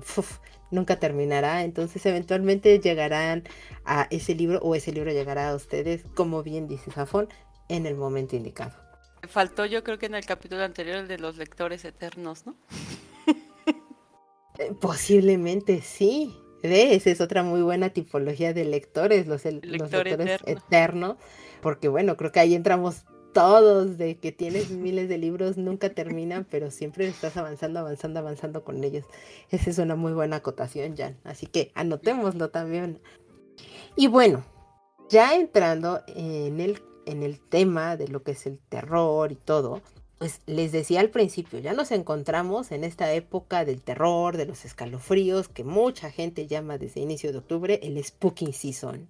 nunca 0.71 0.99
terminará, 0.99 1.65
entonces 1.65 2.05
eventualmente 2.07 2.79
llegarán 2.79 3.45
a 3.85 4.07
ese 4.11 4.35
libro 4.35 4.61
o 4.61 4.75
ese 4.75 4.93
libro 4.93 5.11
llegará 5.11 5.51
a 5.51 5.55
ustedes, 5.55 6.05
como 6.15 6.43
bien 6.43 6.69
dice 6.69 6.91
Safón, 6.91 7.29
en 7.69 7.87
el 7.87 7.97
momento 7.97 8.37
indicado. 8.37 8.75
Faltó 9.29 9.67
yo 9.67 9.83
creo 9.83 9.99
que 9.99 10.07
en 10.07 10.15
el 10.15 10.25
capítulo 10.25 10.63
anterior 10.63 10.97
el 10.97 11.09
de 11.09 11.19
los 11.19 11.37
lectores 11.37 11.85
eternos, 11.85 12.47
¿no? 12.47 12.57
Eh, 14.59 14.73
posiblemente 14.81 15.83
sí, 15.83 16.37
Esa 16.63 17.11
es 17.11 17.21
otra 17.21 17.45
muy 17.45 17.63
buena 17.63 17.91
tipología 17.91 18.53
de 18.53 18.65
lectores, 18.65 19.29
los, 19.29 19.45
lectores 19.45 20.41
eternos, 20.47 21.17
porque 21.61 21.87
bueno, 21.87 22.17
creo 22.17 22.33
que 22.33 22.41
ahí 22.41 22.57
entramos 22.57 23.05
todos, 23.39 23.99
de 23.99 24.17
que 24.17 24.33
tienes 24.33 24.71
miles 24.71 25.09
de 25.09 25.17
libros, 25.17 25.57
nunca 25.57 25.91
terminan, 25.91 26.45
pero 26.51 26.73
siempre 26.73 27.07
estás 27.07 27.37
avanzando, 27.37 27.79
avanzando, 27.79 28.19
avanzando 28.19 28.65
con 28.65 28.83
ellos. 28.83 29.05
Esa 29.53 29.71
es 29.71 29.79
una 29.79 29.95
muy 29.95 30.13
buena 30.13 30.37
acotación, 30.37 30.97
Jan. 30.97 31.17
Así 31.23 31.47
que 31.47 31.71
anotémoslo 31.77 32.51
también. 32.51 32.99
Y 33.95 34.09
bueno, 34.09 34.45
ya 35.09 35.37
entrando 35.37 36.03
en 36.09 36.59
el, 36.59 36.83
en 37.07 37.23
el 37.23 37.39
tema 37.39 37.97
de 37.97 38.09
lo 38.09 38.25
que 38.25 38.33
es 38.33 38.45
el 38.45 38.59
terror 38.59 39.31
y 39.31 39.37
todo, 39.37 39.83
pues 40.19 40.41
les 40.47 40.73
decía 40.73 40.99
al 40.99 41.11
principio, 41.11 41.61
ya 41.61 41.75
nos 41.75 41.93
encontramos 41.93 42.73
en 42.73 42.83
esta 42.83 43.13
época 43.13 43.65
del 43.65 43.83
terror, 43.83 44.37
de 44.37 44.47
los 44.47 44.65
escalofríos, 44.65 45.49
que 45.49 45.63
mucha 45.63 46.11
gente 46.11 46.49
llama 46.49 46.77
desde 46.77 46.99
inicio 46.99 47.31
de 47.31 47.39
octubre 47.39 47.79
el 47.85 48.03
Spooky 48.03 48.53
Season. 48.53 49.07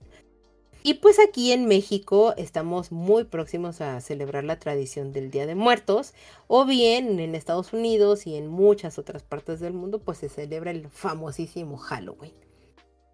Y 0.89 0.95
pues 0.95 1.19
aquí 1.19 1.53
en 1.53 1.67
México 1.67 2.33
estamos 2.39 2.93
muy 2.93 3.25
próximos 3.25 3.83
a 3.83 4.01
celebrar 4.01 4.45
la 4.45 4.59
tradición 4.59 5.13
del 5.13 5.31
Día 5.31 5.45
de 5.45 5.55
Muertos, 5.55 6.15
o 6.47 6.65
bien 6.65 7.21
en 7.21 7.35
Estados 7.35 7.75
Unidos 7.75 8.27
y 8.27 8.37
en 8.37 8.49
muchas 8.49 8.99
otras 8.99 9.23
partes 9.23 9.61
del 9.61 9.75
mundo, 9.75 9.99
pues 9.99 10.17
se 10.17 10.31
celebra 10.31 10.71
el 10.71 10.89
famosísimo 10.89 11.77
Halloween. 11.77 12.33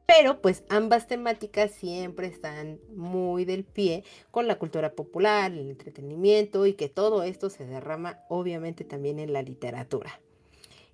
Pero 0.07 0.41
pues 0.41 0.63
ambas 0.69 1.09
temáticas 1.09 1.73
siempre 1.73 2.29
están 2.29 2.79
muy 2.95 3.45
del 3.45 3.65
pie 3.65 4.05
con 4.31 4.47
la 4.47 4.57
cultura 4.57 4.93
popular, 4.93 5.51
el 5.51 5.69
entretenimiento 5.69 6.67
y 6.67 6.75
que 6.75 6.89
todo 6.89 7.25
esto 7.25 7.51
se 7.51 7.67
derrama 7.67 8.21
obviamente 8.29 8.85
también 8.85 9.19
en 9.19 9.33
la 9.33 9.43
literatura. 9.43 10.21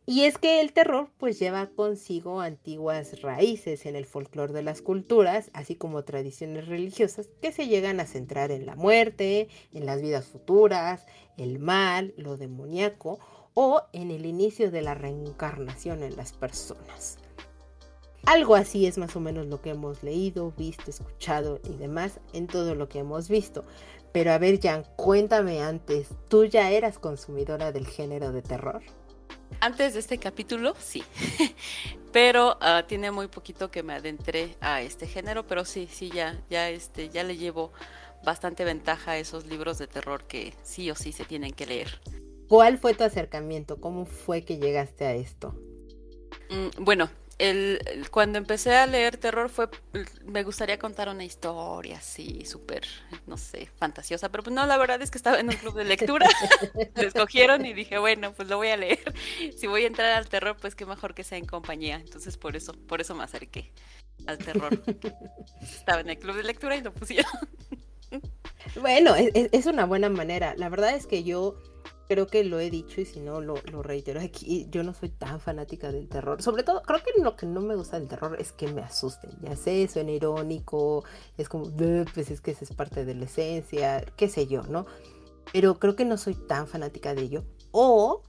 Y 0.07 0.25
es 0.25 0.39
que 0.39 0.61
el 0.61 0.73
terror 0.73 1.11
pues 1.19 1.39
lleva 1.39 1.69
consigo 1.69 2.41
antiguas 2.41 3.21
raíces 3.23 3.87
en 3.87 3.95
el 3.97 4.07
folclore 4.07 4.53
de 4.53 4.63
las 4.63 4.83
culturas, 4.83 5.51
así 5.53 5.77
como 5.77 6.05
tradiciones 6.05 6.67
religiosas 6.67 7.29
que 7.41 7.53
se 7.53 7.69
llegan 7.69 8.01
a 8.01 8.07
centrar 8.07 8.51
en 8.51 8.67
la 8.67 8.75
muerte, 8.75 9.49
en 9.73 9.87
las 9.87 10.03
vidas 10.03 10.27
futuras, 10.27 11.07
el 11.37 11.59
mal, 11.59 12.13
lo 12.17 12.37
demoníaco 12.37 13.21
o 13.55 13.83
en 13.93 14.11
el 14.11 14.27
inicio 14.27 14.71
de 14.71 14.83
la 14.83 14.95
reencarnación 14.95 16.03
en 16.03 16.17
las 16.17 16.33
personas. 16.33 17.19
Algo 18.27 18.55
así 18.55 18.87
es 18.87 18.99
más 18.99 19.17
o 19.17 19.21
menos 19.21 19.47
lo 19.47 19.61
que 19.63 19.71
hemos 19.71 20.03
leído, 20.03 20.53
visto, 20.57 20.91
escuchado 20.91 21.61
y 21.65 21.77
demás 21.77 22.21
en 22.33 22.47
todo 22.47 22.75
lo 22.75 22.89
que 22.89 22.99
hemos 22.99 23.29
visto. 23.29 23.65
Pero 24.13 24.33
a 24.33 24.39
ver, 24.39 24.61
Jan, 24.61 24.85
cuéntame 24.97 25.63
antes, 25.63 26.09
¿tú 26.29 26.45
ya 26.45 26.71
eras 26.71 26.99
consumidora 26.99 27.73
del 27.73 27.87
género 27.87 28.33
de 28.33 28.43
terror? 28.43 28.83
Antes 29.61 29.95
de 29.95 30.01
este 30.01 30.19
capítulo, 30.19 30.75
sí. 30.79 31.03
pero 32.13 32.57
ah, 32.61 32.85
tiene 32.87 33.11
muy 33.11 33.29
poquito 33.29 33.71
que 33.71 33.83
me 33.83 33.95
adentré 33.95 34.57
a 34.61 34.83
este 34.83 35.07
género, 35.07 35.47
pero 35.47 35.65
sí, 35.65 35.89
sí, 35.91 36.11
ya, 36.11 36.41
ya, 36.49 36.69
este, 36.71 37.09
ya 37.09 37.25
le 37.25 37.37
llevo 37.37 37.73
bastante 38.25 38.65
ventaja 38.65 39.13
a 39.13 39.19
esos 39.19 39.47
libros 39.47 39.79
de 39.79 39.87
terror 39.87 40.25
que 40.25 40.55
sí 40.63 40.91
o 40.91 40.95
sí 40.95 41.13
se 41.13 41.25
tienen 41.25 41.53
que 41.53 41.67
leer. 41.67 42.01
¿Cuál 42.49 42.79
fue 42.79 42.95
tu 42.95 43.05
acercamiento? 43.05 43.81
¿Cómo 43.81 44.07
fue 44.07 44.45
que 44.45 44.59
llegaste 44.59 45.07
a 45.07 45.15
esto? 45.15 45.55
Mm, 46.51 46.85
bueno, 46.85 47.09
el, 47.41 47.81
cuando 48.11 48.39
empecé 48.39 48.77
a 48.77 48.87
leer 48.87 49.17
terror 49.17 49.49
fue, 49.49 49.69
me 50.27 50.43
gustaría 50.43 50.79
contar 50.79 51.09
una 51.09 51.25
historia 51.25 51.97
así, 51.97 52.45
súper, 52.45 52.87
no 53.27 53.39
sé, 53.39 53.69
fantasiosa, 53.79 54.29
pero 54.29 54.45
pues 54.45 54.55
no, 54.55 54.67
la 54.67 54.77
verdad 54.77 55.01
es 55.01 55.11
que 55.11 55.17
estaba 55.17 55.41
en 55.41 55.49
un 55.49 55.57
club 55.57 55.75
de 55.75 55.85
lectura, 55.85 56.29
lo 56.97 57.03
escogieron 57.03 57.65
y 57.65 57.73
dije, 57.73 57.99
bueno, 57.99 58.33
pues 58.35 58.47
lo 58.49 58.59
voy 58.59 58.69
a 58.69 58.77
leer. 58.77 59.15
Si 59.59 59.67
voy 59.67 59.85
a 59.85 59.87
entrar 59.87 60.13
al 60.13 60.29
terror, 60.29 60.57
pues 60.61 60.75
qué 60.75 60.85
mejor 60.85 61.15
que 61.15 61.25
sea 61.25 61.39
en 61.39 61.47
compañía. 61.47 61.97
Entonces 61.97 62.37
por 62.37 62.57
eso, 62.57 62.75
por 62.75 63.01
eso 63.01 63.15
me 63.15 63.25
acerqué 63.25 63.73
al 64.27 64.37
terror. 64.37 64.83
estaba 65.63 66.01
en 66.01 66.11
el 66.11 66.19
club 66.19 66.37
de 66.37 66.45
lectura 66.45 66.77
y 66.77 66.83
lo 66.83 66.93
pusieron. 66.93 67.33
bueno, 68.81 69.15
es 69.17 69.67
una 69.67 69.87
buena 69.87 70.11
manera. 70.11 70.55
La 70.57 70.69
verdad 70.69 70.95
es 70.95 71.07
que 71.07 71.25
yo 71.25 71.57
creo 72.11 72.27
que 72.27 72.43
lo 72.43 72.59
he 72.59 72.71
dicho 72.71 73.01
y 73.01 73.05
si 73.05 73.21
no 73.21 73.41
lo, 73.41 73.55
reitero 73.85 74.21
aquí, 74.21 74.67
yo 74.69 74.83
no 74.83 74.93
soy 74.95 75.11
tan 75.11 75.39
fanática 75.39 75.93
del 75.93 76.09
terror. 76.09 76.43
Sobre 76.43 76.65
todo, 76.65 76.83
creo 76.83 76.99
que 77.05 77.23
lo 77.23 77.37
que 77.37 77.47
no 77.47 77.61
me 77.61 77.77
gusta 77.77 78.01
del 78.01 78.09
terror 78.09 78.37
es 78.41 78.51
que 78.51 78.67
me 78.67 78.83
asusten. 78.83 79.31
Ya 79.43 79.55
sé, 79.55 79.87
suena 79.87 80.11
irónico, 80.11 81.05
es 81.39 81.49
como, 81.49 81.71
pues 82.13 82.33
es 82.33 82.41
que 82.41 82.51
esa 82.51 82.65
es 82.65 82.73
parte 82.75 83.05
de 83.05 83.15
la 83.15 83.27
esencia, 83.27 84.05
qué 84.17 84.29
sé 84.29 84.49
yo, 84.49 84.65
¿no? 84.65 84.87
Pero 85.53 85.79
creo 85.79 85.95
que 85.95 86.05
no 86.05 86.19
soy 86.19 86.35
tan 86.35 86.67
fanática 86.67 87.15
de 87.15 87.23
ello. 87.23 87.45
O 87.71 88.25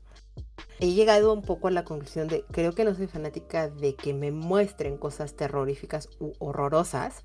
he 0.80 0.94
llegado 0.94 1.34
un 1.34 1.42
poco 1.42 1.68
a 1.68 1.72
la 1.72 1.84
conclusión 1.84 2.28
de, 2.28 2.46
creo 2.52 2.74
que 2.74 2.86
no 2.86 2.94
soy 2.94 3.08
fanática 3.08 3.68
de 3.68 3.96
que 3.96 4.14
me 4.14 4.32
muestren 4.32 4.96
cosas 4.96 5.34
terroríficas 5.34 6.08
u 6.20 6.34
horrorosas 6.38 7.24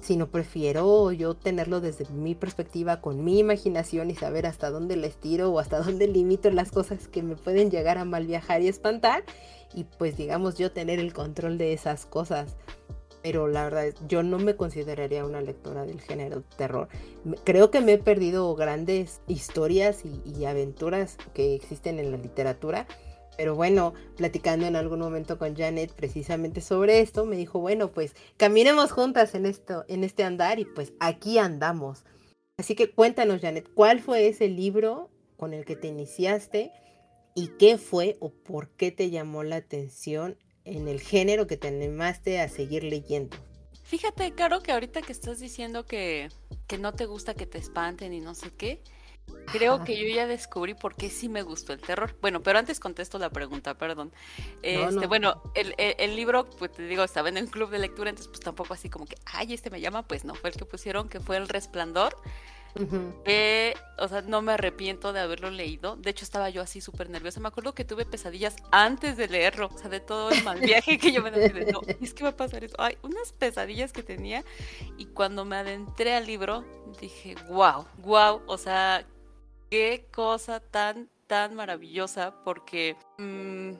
sino 0.00 0.28
prefiero 0.28 1.12
yo 1.12 1.34
tenerlo 1.34 1.80
desde 1.80 2.08
mi 2.10 2.34
perspectiva, 2.34 3.00
con 3.00 3.24
mi 3.24 3.38
imaginación 3.38 4.10
y 4.10 4.14
saber 4.14 4.46
hasta 4.46 4.70
dónde 4.70 4.96
les 4.96 5.16
tiro 5.16 5.50
o 5.50 5.58
hasta 5.58 5.80
dónde 5.82 6.06
limito 6.08 6.50
las 6.50 6.70
cosas 6.70 7.08
que 7.08 7.22
me 7.22 7.36
pueden 7.36 7.70
llegar 7.70 7.98
a 7.98 8.04
mal 8.04 8.26
viajar 8.26 8.62
y 8.62 8.68
espantar 8.68 9.24
y 9.74 9.84
pues 9.84 10.16
digamos 10.16 10.56
yo 10.56 10.72
tener 10.72 10.98
el 10.98 11.12
control 11.12 11.58
de 11.58 11.72
esas 11.72 12.06
cosas. 12.06 12.56
Pero 13.22 13.48
la 13.48 13.64
verdad 13.64 13.84
yo 14.08 14.22
no 14.22 14.38
me 14.38 14.56
consideraría 14.56 15.26
una 15.26 15.42
lectora 15.42 15.84
del 15.84 16.00
género 16.00 16.42
terror. 16.56 16.88
Creo 17.44 17.70
que 17.70 17.82
me 17.82 17.92
he 17.92 17.98
perdido 17.98 18.54
grandes 18.54 19.20
historias 19.28 20.04
y 20.24 20.44
aventuras 20.46 21.18
que 21.34 21.54
existen 21.54 21.98
en 21.98 22.12
la 22.12 22.16
literatura 22.16 22.86
pero 23.40 23.54
bueno, 23.54 23.94
platicando 24.18 24.66
en 24.66 24.76
algún 24.76 24.98
momento 24.98 25.38
con 25.38 25.56
Janet 25.56 25.94
precisamente 25.94 26.60
sobre 26.60 27.00
esto, 27.00 27.24
me 27.24 27.38
dijo, 27.38 27.58
bueno, 27.58 27.90
pues 27.90 28.14
caminemos 28.36 28.92
juntas 28.92 29.34
en 29.34 29.46
esto, 29.46 29.86
en 29.88 30.04
este 30.04 30.24
andar 30.24 30.58
y 30.58 30.66
pues 30.66 30.92
aquí 31.00 31.38
andamos. 31.38 32.04
Así 32.58 32.74
que 32.74 32.90
cuéntanos, 32.90 33.40
Janet, 33.40 33.66
¿cuál 33.72 34.00
fue 34.00 34.28
ese 34.28 34.48
libro 34.48 35.08
con 35.38 35.54
el 35.54 35.64
que 35.64 35.74
te 35.74 35.88
iniciaste 35.88 36.70
y 37.34 37.46
qué 37.58 37.78
fue 37.78 38.18
o 38.20 38.28
por 38.28 38.68
qué 38.76 38.90
te 38.92 39.08
llamó 39.08 39.42
la 39.42 39.56
atención 39.56 40.36
en 40.66 40.86
el 40.86 41.00
género 41.00 41.46
que 41.46 41.56
te 41.56 41.68
animaste 41.68 42.40
a 42.40 42.48
seguir 42.50 42.84
leyendo? 42.84 43.38
Fíjate, 43.84 44.32
Caro, 44.32 44.60
que 44.60 44.72
ahorita 44.72 45.00
que 45.00 45.12
estás 45.12 45.40
diciendo 45.40 45.86
que, 45.86 46.28
que 46.66 46.76
no 46.76 46.92
te 46.92 47.06
gusta 47.06 47.32
que 47.32 47.46
te 47.46 47.56
espanten 47.56 48.12
y 48.12 48.20
no 48.20 48.34
sé 48.34 48.50
qué, 48.50 48.82
Creo 49.52 49.84
que 49.84 49.96
yo 49.96 50.14
ya 50.14 50.26
descubrí 50.26 50.74
por 50.74 50.94
qué 50.94 51.10
sí 51.10 51.28
me 51.28 51.42
gustó 51.42 51.72
el 51.72 51.80
terror. 51.80 52.14
Bueno, 52.20 52.42
pero 52.42 52.58
antes 52.58 52.78
contesto 52.78 53.18
la 53.18 53.30
pregunta, 53.30 53.74
perdón. 53.74 54.12
Este, 54.62 55.06
bueno, 55.06 55.42
el, 55.54 56.16
libro, 56.16 56.48
pues 56.50 56.72
te 56.72 56.82
digo, 56.84 57.02
estaba 57.02 57.28
en 57.28 57.36
el 57.36 57.50
club 57.50 57.70
de 57.70 57.78
lectura, 57.78 58.10
entonces 58.10 58.28
pues 58.28 58.40
tampoco 58.40 58.74
así 58.74 58.88
como 58.88 59.06
que, 59.06 59.16
ay, 59.26 59.52
este 59.52 59.70
me 59.70 59.80
llama, 59.80 60.02
pues 60.02 60.24
no, 60.24 60.34
fue 60.34 60.50
el 60.50 60.56
que 60.56 60.64
pusieron, 60.64 61.08
que 61.08 61.20
fue 61.20 61.36
El 61.36 61.48
Resplandor. 61.48 62.16
o 62.76 64.08
sea, 64.08 64.22
no 64.22 64.42
me 64.42 64.52
arrepiento 64.52 65.12
de 65.12 65.20
haberlo 65.20 65.50
leído. 65.50 65.96
De 65.96 66.10
hecho, 66.10 66.24
estaba 66.24 66.50
yo 66.50 66.62
así 66.62 66.80
súper 66.80 67.10
nerviosa. 67.10 67.40
Me 67.40 67.48
acuerdo 67.48 67.74
que 67.74 67.84
tuve 67.84 68.06
pesadillas 68.06 68.54
antes 68.70 69.16
de 69.16 69.26
leerlo. 69.26 69.68
O 69.74 69.78
sea, 69.78 69.88
de 69.88 70.00
todo 70.00 70.30
el 70.30 70.44
mal 70.44 70.60
viaje 70.60 70.98
que 70.98 71.12
yo 71.12 71.22
me 71.22 71.32
de, 71.32 71.72
no, 71.72 71.80
es 72.00 72.14
que 72.14 72.22
va 72.22 72.30
a 72.30 72.36
pasar 72.36 72.62
eso. 72.62 72.76
Ay, 72.78 72.96
unas 73.02 73.32
pesadillas 73.32 73.92
que 73.92 74.04
tenía. 74.04 74.44
Y 74.96 75.06
cuando 75.06 75.44
me 75.44 75.56
adentré 75.56 76.14
al 76.14 76.26
libro, 76.26 76.64
dije, 77.00 77.34
wow, 77.48 77.86
wow. 77.98 78.42
O 78.46 78.56
sea, 78.56 79.04
qué 79.70 80.06
cosa 80.12 80.60
tan, 80.60 81.08
tan 81.26 81.54
maravillosa, 81.54 82.34
porque 82.44 82.96
mm, 83.18 83.72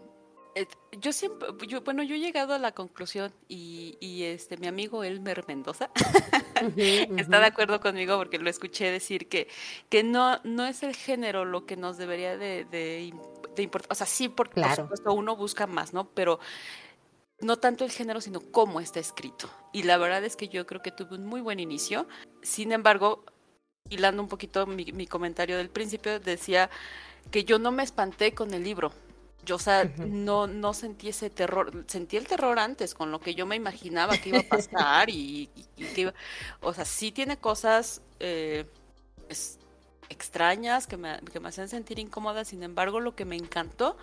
yo 0.99 1.12
siempre, 1.12 1.49
yo, 1.66 1.82
bueno, 1.82 2.02
yo 2.02 2.14
he 2.14 2.20
llegado 2.20 2.54
a 2.54 2.59
la 2.59 2.73
conclusión 2.73 3.32
y, 3.49 3.97
y 4.00 4.25
este, 4.25 4.56
mi 4.56 4.66
amigo 4.66 5.04
Elmer 5.04 5.44
Mendoza 5.47 5.90
está 6.66 7.40
de 7.40 7.47
acuerdo 7.47 7.80
conmigo 7.80 8.16
porque 8.18 8.38
lo 8.38 8.50
escuché 8.50 8.90
decir 8.90 9.28
que, 9.28 9.49
que 9.88 10.02
no, 10.02 10.40
no 10.44 10.66
es 10.66 10.82
el 10.82 10.94
género 10.94 11.44
lo 11.44 11.66
que 11.66 11.76
nos 11.76 11.99
debería 11.99 12.37
de, 12.37 12.64
de, 12.64 13.12
importar, 13.56 13.92
o 13.92 13.94
sea, 13.94 14.06
sí, 14.06 14.28
porque 14.28 14.61
por 14.61 14.76
supuesto 14.76 15.12
uno 15.12 15.37
busca 15.37 15.66
más, 15.66 15.92
¿no? 15.92 16.09
Pero 16.11 16.40
no 17.40 17.59
tanto 17.59 17.85
el 17.85 17.90
género, 17.90 18.20
sino 18.20 18.40
cómo 18.40 18.80
está 18.80 19.00
escrito. 19.00 19.50
Y 19.73 19.82
la 19.85 19.99
verdad 19.99 20.25
es 20.25 20.37
que 20.37 20.49
yo 20.49 20.66
creo 20.66 20.82
que 20.82 20.92
tuve 20.92 21.16
un 21.16 21.26
muy 21.26 21.40
buen 21.40 21.61
inicio. 21.61 22.06
Sin 22.42 22.73
embargo, 22.73 23.25
hilando 23.90 24.23
un 24.23 24.28
poquito 24.28 24.66
mi, 24.66 25.06
comentario 25.06 25.56
del 25.56 25.68
principio, 25.68 26.18
decía 26.20 26.70
que 27.30 27.44
yo 27.44 27.59
no 27.59 27.70
me 27.73 27.82
espanté 27.82 28.32
con 28.32 28.54
el 28.54 28.64
libro. 28.64 28.92
Yo, 29.44 29.56
o 29.56 29.59
sea, 29.59 29.90
no, 29.97 30.47
no 30.47 30.75
sentí 30.75 31.09
ese 31.09 31.30
terror. 31.30 31.85
Sentí 31.87 32.16
el 32.16 32.26
terror 32.26 32.59
antes, 32.59 32.94
con 32.94 33.11
lo 33.11 33.20
que 33.20 33.35
yo 33.35 33.47
me 33.47 33.56
imaginaba 33.56 34.16
que 34.18 34.28
iba 34.30 34.38
a 34.38 34.42
pasar 34.42 35.09
y, 35.09 35.49
que 35.94 36.02
iba... 36.02 36.14
O 36.61 36.73
sea, 36.75 36.85
sí 36.85 37.11
tiene 37.11 37.38
cosas 37.38 38.02
eh, 38.20 38.66
extrañas 40.09 40.87
que 40.87 40.97
me, 40.97 41.18
que 41.32 41.40
me 41.40 41.49
hacen 41.49 41.68
sentir 41.68 41.99
incómoda. 41.99 42.44
Sin 42.44 42.62
embargo, 42.62 43.00
lo 43.00 43.14
que 43.14 43.25
me 43.25 43.37
encantó 43.37 43.97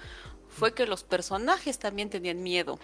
fue 0.50 0.74
que 0.74 0.88
los 0.88 1.04
personajes 1.04 1.78
también 1.80 2.10
tenían 2.10 2.42
miedo. 2.42 2.80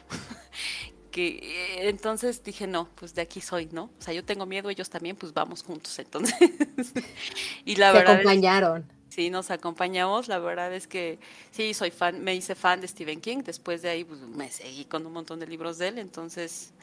Que 1.13 1.27
eh, 1.27 1.89
entonces 1.89 2.43
dije, 2.43 2.65
no, 2.65 2.89
pues 2.96 3.13
de 3.13 3.22
aquí 3.22 3.39
soy, 3.39 3.70
¿no? 3.72 3.84
O 3.84 4.01
sea, 4.01 4.13
yo 4.13 4.25
tengo 4.25 4.46
miedo, 4.48 4.70
ellos 4.70 4.89
también, 4.89 5.15
pues 5.15 5.32
vamos 5.34 5.63
juntos, 5.63 5.98
entonces. 6.00 6.36
y 7.65 7.75
la 7.75 7.91
Se 7.91 7.98
verdad. 8.00 8.15
acompañaron. 8.15 8.91
Sí, 9.10 9.29
nos 9.29 9.51
acompañamos. 9.51 10.27
La 10.27 10.39
verdad 10.39 10.74
es 10.74 10.88
que 10.88 11.20
sí, 11.51 11.75
soy 11.75 11.91
fan, 11.91 12.24
me 12.24 12.36
hice 12.36 12.55
fan 12.55 12.82
de 12.82 12.88
Stephen 12.88 13.22
King. 13.22 13.43
Después 13.46 13.84
de 13.84 13.89
ahí, 13.89 14.03
pues, 14.03 14.20
me 14.22 14.50
seguí 14.50 14.86
con 14.86 15.05
un 15.05 15.13
montón 15.13 15.39
de 15.39 15.46
libros 15.46 15.77
de 15.77 15.89
él. 15.89 16.00
Entonces, 16.00 16.74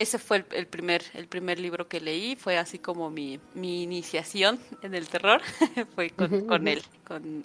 ese 0.00 0.18
fue 0.18 0.44
el, 0.50 0.66
primer, 0.66 1.04
el 1.14 1.28
primer 1.28 1.60
libro 1.60 1.86
que 1.86 2.00
leí. 2.00 2.34
Fue 2.34 2.58
así 2.58 2.80
como 2.80 3.10
mi, 3.10 3.38
mi 3.54 3.84
iniciación 3.84 4.58
en 4.82 4.96
el 4.96 5.08
terror. 5.08 5.40
fue 5.94 6.10
con, 6.10 6.66
él, 6.66 6.82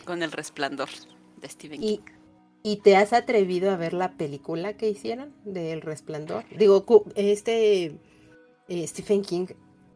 con, 0.04 0.24
El 0.24 0.32
Resplandor 0.32 0.90
de 1.40 1.48
Stephen 1.48 1.82
King. 1.82 2.00
¿Y 2.64 2.78
te 2.78 2.96
has 2.96 3.14
atrevido 3.14 3.72
a 3.72 3.76
ver 3.76 3.94
la 3.94 4.12
película 4.12 4.78
que 4.78 4.90
hicieron 4.90 5.34
de 5.46 5.72
El 5.72 5.82
Resplandor? 5.82 6.44
Digo, 6.58 6.86
este 7.16 7.96
eh, 8.68 8.88
Stephen 8.88 9.24
King 9.24 9.48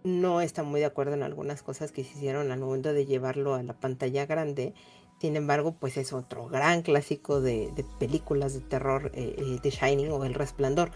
no 0.03 0.41
está 0.41 0.63
muy 0.63 0.79
de 0.79 0.85
acuerdo 0.85 1.13
en 1.13 1.23
algunas 1.23 1.63
cosas 1.63 1.91
que 1.91 2.03
se 2.03 2.11
hicieron 2.17 2.51
al 2.51 2.59
momento 2.59 2.93
de 2.93 3.05
llevarlo 3.05 3.55
a 3.55 3.63
la 3.63 3.73
pantalla 3.73 4.25
grande. 4.25 4.73
Sin 5.19 5.35
embargo, 5.35 5.75
pues 5.79 5.97
es 5.97 6.11
otro 6.11 6.47
gran 6.47 6.81
clásico 6.81 7.39
de, 7.39 7.71
películas 7.99 8.53
de 8.53 8.59
terror, 8.61 9.11
eh, 9.13 9.35
eh, 9.37 9.59
The 9.61 9.69
Shining 9.69 10.11
o 10.11 10.25
El 10.25 10.33
Resplandor. 10.33 10.91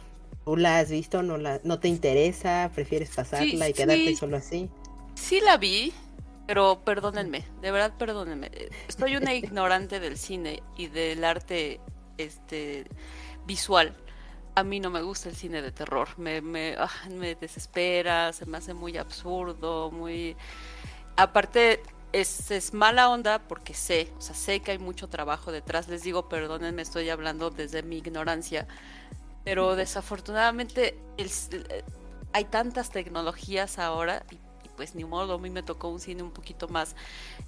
¿Tú 0.45 0.57
la 0.57 0.79
has 0.79 0.89
visto? 0.89 1.23
¿No, 1.23 1.37
la, 1.37 1.61
no 1.63 1.79
te 1.79 1.87
interesa? 1.87 2.71
¿Prefieres 2.73 3.11
pasarla 3.15 3.69
y 3.69 3.73
quedarte 3.73 4.15
solo 4.15 4.37
así? 4.37 4.69
Sí 5.15 5.39
la 5.41 5.57
vi, 5.57 5.93
pero 6.49 6.81
perdónenme, 6.83 7.45
de 7.61 7.69
verdad 7.69 7.93
perdónenme. 7.95 8.49
Estoy 8.87 9.15
una 9.15 9.35
ignorante 9.35 9.99
del 9.99 10.17
cine 10.17 10.63
y 10.75 10.87
del 10.87 11.23
arte 11.23 11.79
este 12.17 12.87
visual. 13.45 13.95
A 14.55 14.63
mí 14.63 14.79
no 14.79 14.89
me 14.89 15.03
gusta 15.03 15.29
el 15.29 15.35
cine 15.35 15.61
de 15.61 15.71
terror, 15.71 16.07
me, 16.17 16.41
me, 16.41 16.73
ah, 16.75 16.89
me 17.11 17.35
desespera, 17.35 18.33
se 18.33 18.47
me 18.47 18.57
hace 18.57 18.73
muy 18.73 18.97
absurdo, 18.97 19.91
muy... 19.91 20.35
Aparte, 21.17 21.83
es, 22.13 22.49
es, 22.49 22.73
mala 22.73 23.11
onda 23.11 23.37
porque 23.47 23.75
sé, 23.75 24.11
o 24.17 24.21
sea, 24.21 24.33
sé 24.33 24.61
que 24.61 24.71
hay 24.71 24.79
mucho 24.79 25.07
trabajo 25.07 25.51
detrás. 25.51 25.87
Les 25.87 26.01
digo, 26.01 26.29
perdónenme, 26.29 26.81
estoy 26.81 27.11
hablando 27.11 27.51
desde 27.51 27.83
mi 27.83 27.97
ignorancia, 27.97 28.67
pero 29.43 29.75
desafortunadamente 29.75 30.97
hay 32.33 32.45
tantas 32.45 32.89
tecnologías 32.89 33.77
ahora 33.77 34.23
y 34.31 34.48
pues 34.79 34.95
ni 34.95 35.03
modo, 35.03 35.33
a 35.33 35.37
mí 35.37 35.49
me 35.49 35.61
tocó 35.61 35.89
un 35.89 35.99
cine 35.99 36.23
un 36.23 36.31
poquito 36.31 36.69
más 36.69 36.95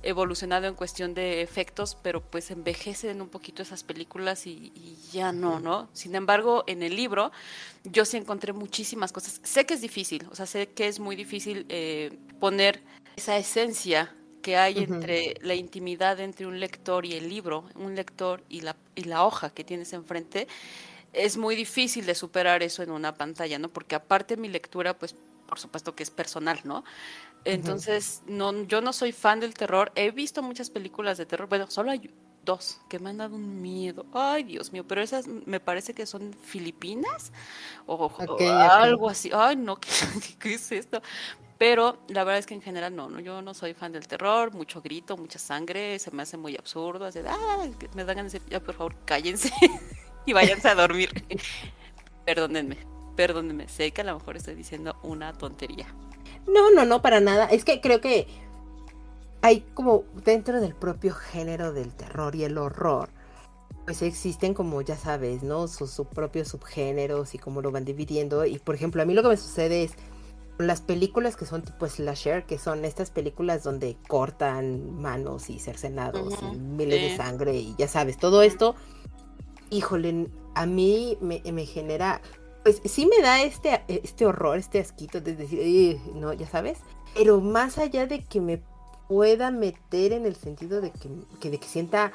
evolucionado 0.03 0.67
en 0.67 0.75
cuestión 0.75 1.13
de 1.13 1.41
efectos, 1.41 1.97
pero 2.03 2.19
pues 2.19 2.51
envejecen 2.51 3.21
un 3.21 3.29
poquito 3.29 3.61
esas 3.61 3.85
películas 3.85 4.45
y, 4.47 4.73
ya 5.13 5.31
no, 5.31 5.61
¿no? 5.61 5.87
Sin 5.93 6.13
embargo, 6.15 6.65
en 6.67 6.83
el 6.83 6.93
libro 6.93 7.31
yo 7.85 8.03
sí 8.03 8.17
encontré 8.17 8.51
muchísimas 8.51 9.13
cosas. 9.13 9.39
Sé 9.43 9.65
que 9.65 9.75
es 9.75 9.79
difícil, 9.79 10.27
o 10.29 10.35
sea, 10.35 10.45
sé 10.45 10.67
que 10.67 10.89
es 10.89 10.99
muy 10.99 11.15
difícil 11.15 11.65
eh, 11.69 12.17
poner 12.41 12.83
esa 13.15 13.37
esencia 13.37 14.13
que 14.41 14.57
hay 14.57 14.79
entre 14.79 15.35
la 15.39 15.55
intimidad 15.55 16.19
entre 16.19 16.47
un 16.47 16.59
lector 16.59 17.05
y 17.05 17.13
el 17.13 17.29
libro, 17.29 17.63
un 17.75 17.95
lector 17.95 18.43
y 18.49 18.59
la, 18.59 18.75
y 18.93 19.05
la 19.05 19.23
hoja 19.23 19.51
que 19.51 19.63
tienes 19.63 19.93
enfrente, 19.93 20.49
es 21.13 21.37
muy 21.37 21.55
difícil 21.55 22.05
de 22.05 22.13
superar 22.13 22.61
eso 22.61 22.83
en 22.83 22.91
una 22.91 23.13
pantalla, 23.13 23.57
¿no? 23.57 23.69
Porque 23.69 23.95
aparte 23.95 24.35
mi 24.35 24.49
lectura, 24.49 24.97
pues 24.99 25.15
por 25.51 25.59
supuesto 25.59 25.93
que 25.93 26.03
es 26.03 26.09
personal, 26.09 26.61
¿no? 26.63 26.85
Entonces, 27.43 28.23
no, 28.25 28.63
yo 28.63 28.79
no 28.79 28.93
soy 28.93 29.11
fan 29.11 29.41
del 29.41 29.53
terror. 29.53 29.91
He 29.95 30.11
visto 30.11 30.41
muchas 30.41 30.69
películas 30.69 31.17
de 31.17 31.25
terror. 31.25 31.49
Bueno, 31.49 31.69
solo 31.69 31.91
hay 31.91 32.09
dos 32.45 32.79
que 32.87 32.99
me 32.99 33.09
han 33.09 33.17
dado 33.17 33.35
un 33.35 33.61
miedo. 33.61 34.05
Ay, 34.13 34.43
Dios 34.43 34.71
mío, 34.71 34.87
pero 34.87 35.01
esas 35.01 35.27
me 35.27 35.59
parece 35.59 35.93
que 35.93 36.05
son 36.05 36.33
filipinas 36.41 37.33
o, 37.85 38.09
algo 38.47 39.09
así. 39.09 39.29
Ay, 39.33 39.57
no, 39.57 39.77
¿qué, 40.39 40.53
es 40.53 40.71
esto? 40.71 41.01
Pero 41.57 41.99
la 42.07 42.23
verdad 42.23 42.39
es 42.39 42.45
que 42.45 42.53
en 42.53 42.61
general 42.61 42.95
no, 42.95 43.09
no, 43.09 43.19
yo 43.19 43.41
no 43.41 43.53
soy 43.53 43.73
fan 43.73 43.91
del 43.91 44.07
terror, 44.07 44.53
mucho 44.53 44.81
grito, 44.81 45.17
mucha 45.17 45.37
sangre, 45.37 45.99
se 45.99 46.11
me 46.11 46.23
hace 46.23 46.37
muy 46.37 46.55
absurdo, 46.55 47.03
así, 47.03 47.19
ah, 47.27 47.67
me 47.93 48.05
dan 48.05 48.15
ganas 48.15 48.31
de, 48.31 48.41
ya 48.49 48.61
por 48.61 48.73
favor, 48.73 48.95
cállense 49.03 49.51
y 50.25 50.31
váyanse 50.31 50.69
a 50.69 50.75
dormir. 50.75 51.11
Perdónenme, 52.25 52.77
Perdónenme, 53.15 53.67
sé 53.67 53.91
que 53.91 54.01
a 54.01 54.03
lo 54.05 54.15
mejor 54.15 54.37
estoy 54.37 54.55
diciendo 54.55 54.95
una 55.03 55.33
tontería. 55.33 55.87
No, 56.47 56.71
no, 56.71 56.85
no, 56.85 57.01
para 57.01 57.19
nada. 57.19 57.45
Es 57.45 57.65
que 57.65 57.81
creo 57.81 58.01
que 58.01 58.27
hay 59.41 59.61
como 59.73 60.03
dentro 60.23 60.61
del 60.61 60.75
propio 60.75 61.13
género 61.13 61.73
del 61.73 61.93
terror 61.93 62.35
y 62.35 62.43
el 62.43 62.57
horror, 62.57 63.09
pues 63.85 64.01
existen 64.01 64.53
como 64.53 64.81
ya 64.81 64.95
sabes, 64.95 65.43
¿no? 65.43 65.67
Sus, 65.67 66.01
propios 66.13 66.49
subgéneros 66.49 67.33
y 67.33 67.39
cómo 67.39 67.61
lo 67.61 67.71
van 67.71 67.85
dividiendo. 67.85 68.45
Y 68.45 68.59
por 68.59 68.75
ejemplo, 68.75 69.01
a 69.01 69.05
mí 69.05 69.13
lo 69.13 69.23
que 69.23 69.29
me 69.29 69.37
sucede 69.37 69.83
es 69.83 69.93
las 70.57 70.81
películas 70.81 71.35
que 71.35 71.45
son 71.45 71.63
tipo 71.63 71.87
slasher, 71.87 72.45
que 72.45 72.59
son 72.59 72.85
estas 72.85 73.09
películas 73.09 73.63
donde 73.63 73.97
cortan 74.07 75.01
manos 75.01 75.49
y 75.49 75.59
cercenados 75.59 76.35
y 76.53 76.57
miles 76.57 77.01
de 77.01 77.17
sangre 77.17 77.55
y 77.55 77.75
ya 77.79 77.87
sabes, 77.87 78.17
todo 78.17 78.43
esto, 78.43 78.75
híjole, 79.71 80.27
a 80.53 80.67
mí 80.67 81.17
me, 81.19 81.41
me 81.51 81.65
genera 81.65 82.21
pues 82.63 82.81
sí 82.85 83.05
me 83.07 83.21
da 83.21 83.41
este, 83.41 83.81
este 83.87 84.25
horror, 84.25 84.57
este 84.57 84.79
asquito 84.79 85.21
de 85.21 85.35
decir, 85.35 85.99
no, 86.13 86.33
ya 86.33 86.47
sabes. 86.47 86.79
Pero 87.15 87.41
más 87.41 87.77
allá 87.77 88.07
de 88.07 88.23
que 88.23 88.39
me 88.39 88.61
pueda 89.07 89.51
meter 89.51 90.13
en 90.13 90.25
el 90.25 90.35
sentido 90.35 90.81
de 90.81 90.91
que, 90.91 91.49
de 91.49 91.57
que 91.59 91.67
sienta 91.67 92.11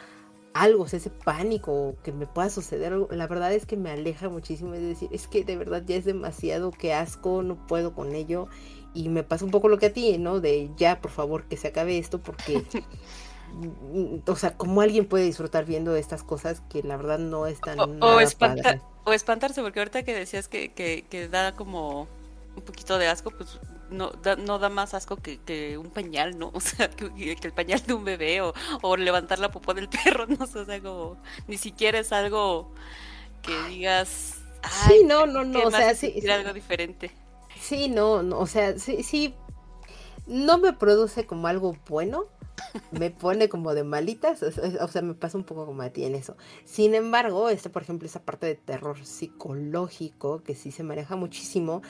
algo, 0.55 0.85
o 0.85 0.89
sea, 0.89 0.99
ese 0.99 1.11
pánico, 1.11 1.97
que 2.03 2.13
me 2.13 2.27
pueda 2.27 2.49
suceder 2.49 2.95
algo, 2.95 3.09
la 3.11 3.27
verdad 3.27 3.53
es 3.53 3.67
que 3.67 3.77
me 3.77 3.91
aleja 3.91 4.29
muchísimo 4.29 4.73
de 4.73 4.81
decir, 4.81 5.11
es 5.13 5.29
que 5.29 5.45
de 5.45 5.57
verdad 5.57 5.83
ya 5.85 5.97
es 5.97 6.05
demasiado, 6.05 6.71
que 6.71 6.95
asco, 6.95 7.43
no 7.43 7.67
puedo 7.67 7.95
con 7.95 8.15
ello. 8.15 8.49
Y 8.95 9.11
me 9.11 9.23
pasa 9.23 9.45
un 9.45 9.51
poco 9.51 9.69
lo 9.69 9.79
que 9.79 9.87
a 9.87 9.93
ti, 9.93 10.17
¿no? 10.17 10.41
De 10.41 10.71
ya, 10.79 11.03
por 11.03 11.11
favor, 11.11 11.45
que 11.45 11.59
se 11.59 11.69
acabe 11.69 11.99
esto, 11.99 12.23
porque 12.23 12.65
o 14.27 14.37
sea, 14.37 14.57
¿cómo 14.57 14.81
alguien 14.81 15.07
puede 15.07 15.25
disfrutar 15.25 15.67
viendo 15.67 15.95
estas 15.97 16.23
cosas 16.23 16.63
que 16.71 16.83
la 16.83 16.97
verdad 16.97 17.19
no 17.19 17.47
están 17.47 17.79
o, 17.79 18.07
o, 18.07 18.21
o 19.07 19.13
espantarse, 19.13 19.63
porque 19.63 19.79
ahorita 19.79 20.03
que 20.03 20.13
decías 20.13 20.49
que, 20.49 20.73
que, 20.73 21.29
da 21.29 21.55
como 21.55 22.09
un 22.57 22.63
poquito 22.63 22.99
de 22.99 23.07
asco, 23.07 23.31
pues 23.31 23.61
no 23.89 24.11
da, 24.11 24.35
no 24.35 24.59
da 24.59 24.69
más 24.69 24.95
asco 24.95 25.17
que, 25.17 25.79
un 25.79 25.91
pañal, 25.91 26.37
¿no? 26.37 26.51
O 26.55 26.61
sea, 26.61 26.91
que, 26.91 27.07
el 27.41 27.53
pañal 27.53 27.81
de 27.87 27.95
un 27.95 28.05
bebé 28.05 28.41
o, 28.41 28.53
o, 28.83 28.97
levantar 28.97 29.39
la 29.39 29.53
popó 29.53 29.75
del 29.75 29.89
perro, 29.89 30.27
no 30.39 30.47
sé, 30.47 30.59
o 30.59 30.65
sea, 30.65 30.83
como 30.83 31.17
ni 31.47 31.57
siquiera 31.57 32.01
es 32.01 32.13
algo 32.13 32.73
que 33.43 33.57
digas, 33.69 34.39
sí, 34.89 35.05
no, 35.05 35.25
no, 35.27 35.45
no, 35.45 35.63
o 35.63 35.71
sea, 35.71 35.95
sí, 35.95 36.29
algo 36.29 36.53
diferente. 36.53 37.13
Sí, 37.61 37.89
no, 37.89 38.25
no, 38.25 38.41
o 38.41 38.47
sea, 38.47 38.77
sí, 38.77 39.05
sí, 39.05 39.37
no 40.27 40.59
me 40.59 40.73
produce 40.73 41.27
como 41.27 41.47
algo 41.47 41.77
bueno, 41.89 42.27
me 42.91 43.11
pone 43.11 43.49
como 43.49 43.75
de 43.75 43.85
malitas, 43.85 44.43
o, 44.43 44.89
sea, 44.89 45.03
me 45.03 45.15
pasa 45.15 45.39
un 45.39 45.45
poco 45.45 45.67
como 45.67 45.83
a 45.83 45.91
ti 45.91 46.05
en 46.05 46.15
eso. 46.15 46.37
Sin 46.65 46.95
embargo, 46.95 47.49
este, 47.49 47.71
por 47.71 47.83
ejemplo, 47.83 48.07
esa 48.07 48.23
parte 48.23 48.47
de 48.47 48.55
terror 48.55 49.05
psicológico 49.05 50.43
que 50.43 50.55
sí 50.55 50.71
se 50.71 50.83
maneja 50.83 51.17
muchísimo, 51.17 51.83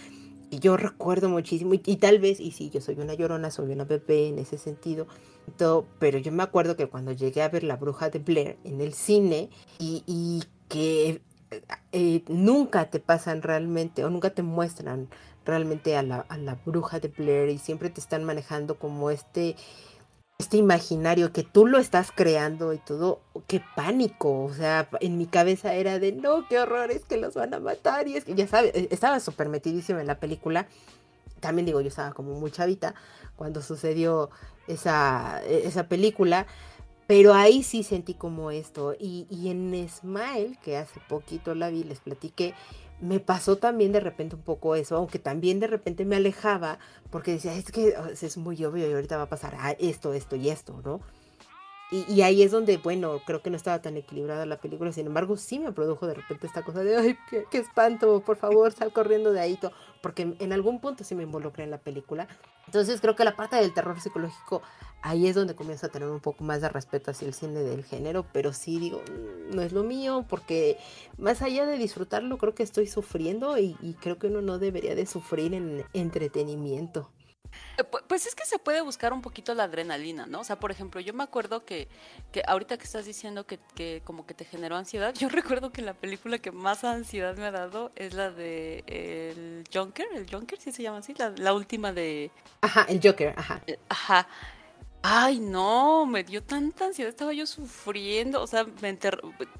y 0.51 0.61
yo 0.61 0.77
recuerdo 0.77 1.29
muchísimo, 1.29 1.75
y, 1.75 1.97
tal 1.97 2.19
vez, 2.19 2.39
y 2.39 2.53
sí, 2.53 2.71
yo 2.71 2.81
soy 2.81 2.97
una 3.01 3.15
llorona, 3.15 3.51
soy 3.51 3.73
una 3.73 3.85
bebé 3.85 4.29
en 4.29 4.39
ese 4.39 4.59
sentido, 4.59 5.07
todo, 5.57 5.87
pero 5.99 6.19
yo 6.19 6.31
me 6.31 6.43
acuerdo 6.43 6.77
que 6.77 6.87
cuando 6.87 7.13
llegué 7.13 7.43
a 7.43 7.49
ver 7.49 7.65
La 7.65 7.77
Bruja 7.77 8.11
de 8.11 8.21
Blair 8.21 8.57
en 8.65 8.81
el 8.81 8.93
cine, 8.93 9.51
y, 9.79 10.45
que 10.69 11.23
eh, 11.93 12.25
nunca 12.29 12.91
te 12.91 12.99
pasan 12.99 13.43
realmente, 13.43 14.05
o 14.05 14.11
nunca 14.11 14.31
te 14.31 14.43
muestran 14.43 15.09
realmente 15.45 15.97
a 15.97 16.03
la, 16.03 16.27
a 16.29 16.39
la 16.39 16.57
bruja 16.65 16.99
de 16.99 17.09
Blair, 17.09 17.51
y 17.51 17.59
siempre 17.59 17.91
te 17.91 18.01
están 18.01 18.25
manejando 18.25 18.79
como 18.79 19.11
este 19.11 19.57
este 20.39 20.59
imaginario 20.59 21.33
que 21.33 21.43
tú 21.43 21.67
lo 21.67 21.79
estás 21.79 22.13
creando 22.15 22.75
y 22.75 22.79
todo, 22.79 23.21
qué 23.47 23.63
pánico, 23.75 24.45
o 24.45 24.53
sea, 24.53 24.89
en 25.01 25.17
mi 25.17 25.27
cabeza 25.27 25.75
era 25.75 25.99
de, 25.99 26.13
no, 26.13 26.47
qué 26.47 26.59
horror, 26.59 26.91
es 26.91 27.05
que 27.05 27.17
los 27.17 27.35
van 27.35 27.55
a 27.55 27.61
matar 27.61 28.07
y 28.07 28.17
es 28.17 28.25
que 28.25 28.35
ya 28.35 28.47
sabes, 28.47 28.73
e, 28.75 28.89
estaba 28.91 29.19
súper 29.21 29.49
metidísima 29.49 30.01
en 30.01 30.07
la 30.07 30.21
película, 30.21 30.67
también 31.41 31.65
digo, 31.65 31.81
yo 31.81 31.89
estaba 31.89 32.13
como 32.13 32.39
muy 32.39 32.51
chavita 32.51 32.95
cuando 33.37 33.63
sucedió 33.63 34.29
esa, 34.67 35.43
e, 35.45 35.67
esa 35.67 35.89
película, 35.89 36.47
pero 37.07 37.33
ahí 37.33 37.63
sí 37.63 37.83
sentí 37.83 38.13
como 38.13 38.51
esto, 38.51 38.95
y, 38.99 39.27
y 39.31 39.49
en 39.49 39.89
Smile, 39.89 40.59
que 40.63 40.77
hace 40.77 41.01
poquito 41.09 41.55
la 41.55 41.71
vi, 41.71 41.83
les 41.83 42.01
platiqué, 42.01 42.53
me 43.01 43.21
pasó 43.21 43.57
también 43.57 43.93
de 43.93 44.01
repente 44.01 44.37
un 44.37 44.43
poco 44.43 44.75
eso, 44.75 44.97
aunque 44.97 45.19
también 45.19 45.61
de 45.61 45.67
repente 45.67 46.05
me 46.05 46.17
alejaba 46.17 46.79
porque 47.11 47.33
decía, 47.33 47.55
es 47.55 47.71
que 47.71 47.95
es 48.11 48.37
muy 48.37 48.65
obvio 48.65 48.89
y 48.89 48.93
ahorita 48.93 49.17
va 49.17 49.25
a 49.25 49.29
pasar 49.29 49.77
esto, 49.79 50.13
esto 50.13 50.37
y 50.37 50.49
esto, 50.49 50.81
¿no? 50.85 51.01
Y, 51.89 52.23
ahí 52.23 52.43
es 52.43 52.51
donde, 52.51 52.79
bueno, 52.79 53.21
creo 53.25 53.43
que 53.43 53.51
no 53.51 53.57
estaba 53.57 53.81
tan 53.81 53.97
equilibrada 53.97 54.45
la 54.45 54.61
película, 54.61 54.91
sin 54.91 55.07
embargo, 55.07 55.37
sí 55.37 55.61
me 55.61 55.71
produjo 55.71 56.09
de 56.09 56.15
repente 56.15 56.49
esta 56.49 56.65
cosa 56.65 56.83
de, 56.83 56.97
ay, 56.97 57.17
qué, 57.31 57.59
espanto, 57.59 58.23
por 58.23 58.37
favor, 58.37 58.73
sal 58.73 58.93
corriendo 58.93 59.33
de 59.33 59.39
ahí, 59.39 59.57
porque 60.07 60.37
en 60.39 60.53
algún 60.53 60.79
punto 60.79 61.03
sí 61.03 61.17
me 61.17 61.25
involucré 61.25 61.65
en 61.65 61.73
la 61.73 61.79
película. 61.79 62.29
Entonces 62.67 63.01
creo 63.01 63.17
que 63.17 63.25
la 63.25 63.35
parte 63.35 63.57
del 63.57 63.75
terror 63.75 64.01
psicológico, 64.01 64.63
ahí 65.03 65.27
es 65.27 65.35
donde 65.35 65.57
comienzo 65.57 65.87
a 65.87 65.89
tener 65.89 66.09
un 66.09 66.21
poco 66.21 66.45
más 66.45 66.61
de 66.61 66.69
respeto 66.69 67.11
hacia 67.11 67.27
el 67.27 67.35
cine 67.35 67.59
del 67.59 67.83
género, 67.83 68.25
pero 68.33 68.53
sí 68.53 68.79
digo, 68.79 69.03
mm, 69.03 69.57
no 69.57 69.63
es 69.63 69.73
lo 69.73 69.83
mío, 69.83 70.25
porque 70.29 70.79
más 71.19 71.43
allá 71.43 71.67
de 71.67 71.77
disfrutarlo, 71.77 72.39
creo 72.39 72.55
que 72.55 72.63
estoy 72.63 72.87
sufriendo 72.87 73.59
y, 73.59 73.77
y 73.83 73.95
creo 73.95 74.17
que 74.17 74.29
uno 74.29 74.43
no 74.43 74.61
debería 74.61 74.95
de 74.95 75.07
sufrir 75.07 75.55
en 75.55 75.85
entretenimiento. 75.93 77.11
Eh, 77.79 77.85
pues 77.85 78.27
es 78.27 78.35
que 78.35 78.45
se 78.45 78.59
puede 78.59 78.81
buscar 78.81 79.13
un 79.13 79.23
poquito 79.23 79.55
la 79.55 79.65
adrenalina, 79.65 80.27
¿no? 80.27 80.41
O 80.41 80.45
sea, 80.45 80.59
por 80.59 80.71
ejemplo, 80.71 81.01
yo 81.01 81.13
me 81.15 81.23
acuerdo 81.23 81.65
que, 81.65 81.89
que 82.33 82.43
ahorita 82.47 82.77
que 82.77 82.85
estás 82.85 83.05
diciendo 83.05 83.47
que, 83.47 83.59
que, 83.75 84.03
como 84.05 84.27
que 84.27 84.35
te 84.35 84.45
generó 84.45 84.77
ansiedad, 84.77 85.15
yo 85.15 85.29
recuerdo 85.29 85.73
que 85.73 85.83
la 85.83 85.95
película 85.95 86.39
que 86.39 86.53
más 86.53 86.85
ansiedad 86.85 87.37
me 87.37 87.47
ha 87.47 87.51
dado 87.51 87.93
es 87.97 88.15
la 88.15 88.31
de 88.31 88.85
el 88.87 89.65
Joker, 89.73 90.07
el 90.15 90.27
Joker, 90.31 90.59
¿sí 90.61 90.73
se 90.73 90.83
llama 90.83 90.99
así? 90.99 91.15
La, 91.15 91.31
la 91.31 91.53
última 91.53 91.93
de... 91.93 92.31
Ajá, 92.61 92.87
el 92.89 93.01
Joker, 93.03 93.35
ajá. 93.37 93.63
Eh, 93.67 93.79
ajá. 93.89 94.29
Ay, 95.09 95.39
no, 95.39 96.05
me 96.05 96.25
dio 96.25 96.43
tanta 96.43 96.87
ansiedad, 96.87 97.11
estaba 97.11 97.33
yo 97.33 97.47
sufriendo, 97.47 98.43
o 98.43 98.47
sea, 98.49 98.67
me, 98.83 98.99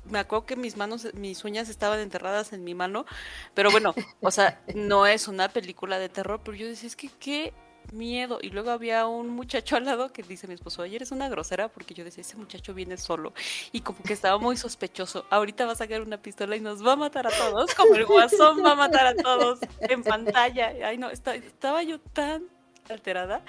me 0.07 0.19
acuerdo 0.19 0.45
que 0.45 0.57
mis 0.57 0.77
manos, 0.77 1.07
mis 1.15 1.45
uñas 1.45 1.69
estaban 1.69 2.01
enterradas 2.01 2.53
en 2.53 2.65
mi 2.65 2.75
mano, 2.75 3.07
pero 3.55 3.71
bueno, 3.71 3.95
o 4.21 4.33
sea, 4.33 4.61
no 4.75 5.07
es 5.07 5.29
una 5.29 5.49
película 5.49 6.01
de 6.01 6.09
terror, 6.09 6.41
pero 6.43 6.57
yo 6.57 6.67
decía, 6.67 6.89
es 6.89 6.97
que 6.97 7.11
qué 7.21 7.55
miedo. 7.93 8.39
Y 8.41 8.51
luego 8.51 8.71
había 8.71 9.07
un 9.07 9.29
muchacho 9.29 9.77
al 9.77 9.85
lado 9.85 10.13
que 10.13 10.23
dice 10.23 10.47
mi 10.47 10.55
esposo, 10.55 10.83
ayer 10.83 11.03
es 11.03 11.13
una 11.13 11.29
grosera 11.29 11.69
porque 11.69 11.95
yo 11.95 12.05
decía, 12.05 12.23
ese 12.23 12.37
muchacho 12.37 12.75
viene 12.75 12.97
solo. 12.97 13.33
Y 13.73 13.81
como 13.81 14.03
que 14.03 14.13
estaba 14.13 14.39
muy 14.39 14.57
sospechoso. 14.57 15.27
Ahorita 15.31 15.67
va 15.67 15.73
a 15.73 15.77
sacar 15.77 16.01
una 16.03 16.21
pistola 16.21 16.57
y 16.57 16.61
nos 16.61 16.85
va 16.85 16.93
a 16.93 16.97
matar 16.97 17.27
a 17.27 17.31
todos, 17.31 17.75
como 17.75 17.95
el 17.95 18.07
guasón 18.07 18.65
va 18.65 18.73
a 18.73 18.77
matar 18.77 19.07
a 19.07 19.15
todos 19.15 19.61
en 19.81 20.03
pantalla. 20.03 20.73
Ay, 20.85 20.99
no, 20.99 21.11
estaba 21.11 21.83
yo 21.83 22.01
tan 22.01 22.45
alterada 22.89 23.43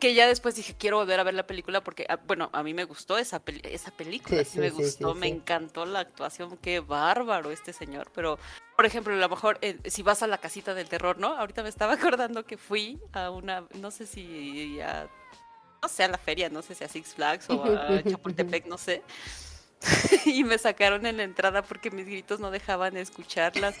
que 0.00 0.14
ya 0.14 0.26
después 0.26 0.54
dije, 0.54 0.74
quiero 0.78 0.98
volver 0.98 1.20
a 1.20 1.24
ver 1.24 1.34
la 1.34 1.46
película 1.46 1.82
porque, 1.82 2.06
ah, 2.08 2.18
bueno, 2.26 2.50
a 2.52 2.62
mí 2.62 2.74
me 2.74 2.84
gustó 2.84 3.18
esa, 3.18 3.42
esa 3.62 3.90
película, 3.90 4.44
sí, 4.44 4.58
me 4.58 4.70
gustó, 4.70 5.14
me 5.14 5.28
encantó 5.28 5.86
la 5.86 6.00
actuación, 6.00 6.56
qué 6.58 6.80
bárbaro 6.80 7.50
este 7.50 7.72
señor, 7.72 8.10
pero, 8.14 8.38
por 8.76 8.86
ejemplo, 8.86 9.12
a 9.12 9.16
lo 9.16 9.28
mejor 9.28 9.58
eh, 9.62 9.78
si 9.84 10.02
vas 10.02 10.22
a 10.22 10.26
la 10.26 10.38
casita 10.38 10.74
del 10.74 10.88
terror, 10.88 11.18
¿no? 11.18 11.36
Ahorita 11.36 11.62
me 11.62 11.68
estaba 11.68 11.92
acordando 11.94 12.44
que 12.44 12.56
fui 12.56 12.98
a 13.12 13.30
una, 13.30 13.64
no 13.74 13.90
sé 13.90 14.06
si 14.06 14.80
a, 14.80 15.08
no 15.82 15.88
sé, 15.88 16.04
a 16.04 16.08
la 16.08 16.18
feria, 16.18 16.48
no 16.48 16.62
sé 16.62 16.74
si 16.74 16.84
a 16.84 16.88
Six 16.88 17.14
Flags 17.14 17.50
o 17.50 17.64
a 17.64 18.02
Chapultepec, 18.04 18.66
no 18.66 18.78
sé. 18.78 19.02
y 20.24 20.42
me 20.44 20.58
sacaron 20.58 21.06
en 21.06 21.18
la 21.18 21.22
entrada 21.24 21.62
porque 21.62 21.90
mis 21.90 22.06
gritos 22.06 22.40
no 22.40 22.50
dejaban 22.50 22.96
escucharlas. 22.96 23.76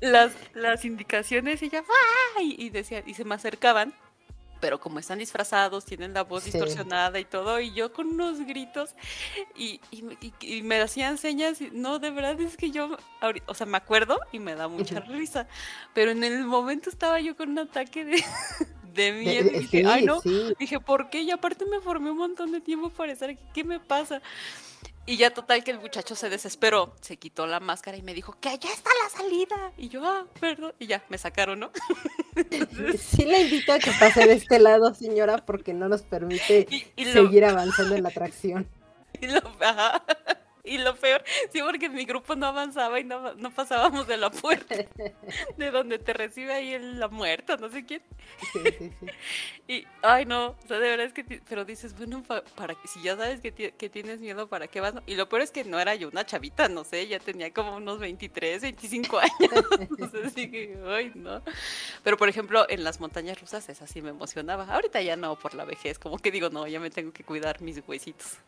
Las, 0.00 0.32
las 0.54 0.84
indicaciones 0.84 1.62
y 1.62 1.70
ya, 1.70 1.84
y, 2.40 2.70
decía, 2.70 3.02
y 3.06 3.14
se 3.14 3.24
me 3.24 3.34
acercaban, 3.34 3.94
pero 4.60 4.80
como 4.80 4.98
están 4.98 5.18
disfrazados, 5.18 5.84
tienen 5.84 6.14
la 6.14 6.22
voz 6.22 6.44
distorsionada 6.44 7.18
y 7.20 7.24
todo, 7.24 7.60
y 7.60 7.72
yo 7.74 7.92
con 7.92 8.08
unos 8.08 8.40
gritos 8.46 8.94
y, 9.54 9.80
y, 9.90 10.62
me 10.62 10.80
hacían 10.80 11.18
señas, 11.18 11.58
no, 11.72 11.98
de 11.98 12.10
verdad 12.10 12.40
es 12.40 12.56
que 12.56 12.70
yo, 12.70 12.96
o 13.46 13.54
sea, 13.54 13.66
me 13.66 13.76
acuerdo 13.76 14.18
y 14.32 14.38
me 14.38 14.54
da 14.54 14.68
mucha 14.68 15.00
risa, 15.00 15.46
pero 15.92 16.12
en 16.12 16.24
el 16.24 16.44
momento 16.44 16.88
estaba 16.88 17.20
yo 17.20 17.36
con 17.36 17.50
un 17.50 17.58
ataque 17.58 18.04
de, 18.04 18.24
de 18.94 19.12
miedo. 19.12 19.50
dije, 19.50 19.84
ay 19.86 20.04
no, 20.06 20.20
dije, 20.58 20.80
¿por 20.80 21.10
qué? 21.10 21.22
Y 21.22 21.30
aparte 21.30 21.66
me 21.66 21.80
formé 21.80 22.10
un 22.10 22.18
montón 22.18 22.52
de 22.52 22.60
tiempo 22.60 22.90
para 22.90 23.12
estar 23.12 23.28
aquí, 23.28 23.42
¿qué 23.52 23.64
me 23.64 23.80
pasa? 23.80 24.22
Y 25.06 25.18
ya 25.18 25.34
total 25.34 25.62
que 25.62 25.70
el 25.70 25.80
muchacho 25.80 26.14
se 26.14 26.30
desesperó, 26.30 26.94
se 27.02 27.18
quitó 27.18 27.46
la 27.46 27.60
máscara 27.60 27.96
y 27.96 28.02
me 28.02 28.14
dijo 28.14 28.34
que 28.40 28.48
allá 28.48 28.70
está 28.72 28.90
la 29.02 29.10
salida. 29.10 29.72
Y 29.76 29.88
yo, 29.88 30.02
ah, 30.04 30.26
perdón. 30.40 30.72
Y 30.78 30.86
ya, 30.86 31.04
me 31.08 31.18
sacaron, 31.18 31.60
¿no? 31.60 31.70
Sí 32.98 33.24
le 33.24 33.42
invito 33.42 33.72
a 33.72 33.78
que 33.78 33.92
pase 33.92 34.26
de 34.26 34.32
este 34.34 34.58
lado, 34.58 34.92
señora, 34.94 35.44
porque 35.44 35.72
no 35.72 35.88
nos 35.88 36.02
permite 36.02 36.66
seguir 36.96 37.44
avanzando 37.44 37.94
en 37.94 38.02
la 38.02 38.08
atracción. 38.08 38.68
Y 39.20 39.28
lo, 39.28 39.40
y 40.64 40.78
lo 40.78 40.96
peor, 40.96 41.22
sí, 41.52 41.60
porque 41.62 41.90
mi 41.90 42.06
grupo 42.06 42.34
no 42.34 42.46
avanzaba 42.46 42.98
y 42.98 43.04
no, 43.04 43.34
no 43.34 43.50
pasábamos 43.50 44.06
de 44.06 44.16
la 44.16 44.30
puerta, 44.30 44.74
de 45.58 45.70
donde 45.70 45.98
te 45.98 46.14
recibe 46.14 46.54
ahí 46.54 46.78
la 46.78 47.08
muerta, 47.08 47.56
no 47.58 47.68
sé 47.68 47.84
quién. 47.84 48.02
Sí, 48.52 48.60
sí, 48.78 48.90
sí. 48.98 49.06
Y, 49.68 49.86
ay, 50.02 50.24
no, 50.24 50.48
o 50.48 50.66
sea, 50.66 50.78
de 50.78 50.88
verdad 50.88 51.06
es 51.06 51.12
que, 51.12 51.24
pero 51.48 51.66
dices, 51.66 51.94
bueno, 51.96 52.22
para 52.22 52.74
que 52.74 52.88
si 52.88 53.02
ya 53.02 53.14
sabes 53.16 53.40
que, 53.40 53.52
que, 53.52 53.88
tienes 53.90 54.20
miedo, 54.20 54.48
¿para 54.48 54.66
qué 54.66 54.80
vas? 54.80 54.94
Y 55.06 55.16
lo 55.16 55.28
peor 55.28 55.42
es 55.42 55.50
que 55.50 55.64
no 55.64 55.78
era 55.78 55.94
yo 55.94 56.08
una 56.08 56.24
chavita, 56.24 56.68
no 56.68 56.84
sé, 56.84 57.06
ya 57.06 57.18
tenía 57.18 57.52
como 57.52 57.76
unos 57.76 57.98
23, 57.98 58.62
25 58.62 59.18
años. 59.18 59.32
Entonces 59.80 60.34
dije, 60.34 60.78
ay, 60.86 61.12
no. 61.14 61.42
Pero, 62.02 62.16
por 62.16 62.28
ejemplo, 62.28 62.66
en 62.70 62.84
las 62.84 63.00
montañas 63.00 63.38
rusas, 63.38 63.68
esa 63.68 63.86
sí 63.86 64.00
me 64.00 64.10
emocionaba. 64.10 64.64
Ahorita 64.66 65.02
ya 65.02 65.16
no, 65.16 65.38
por 65.38 65.54
la 65.54 65.64
vejez, 65.64 65.98
como 65.98 66.18
que 66.18 66.30
digo, 66.30 66.48
no, 66.48 66.66
ya 66.66 66.80
me 66.80 66.90
tengo 66.90 67.12
que 67.12 67.22
cuidar 67.22 67.60
mis 67.60 67.82
huesitos. 67.86 68.38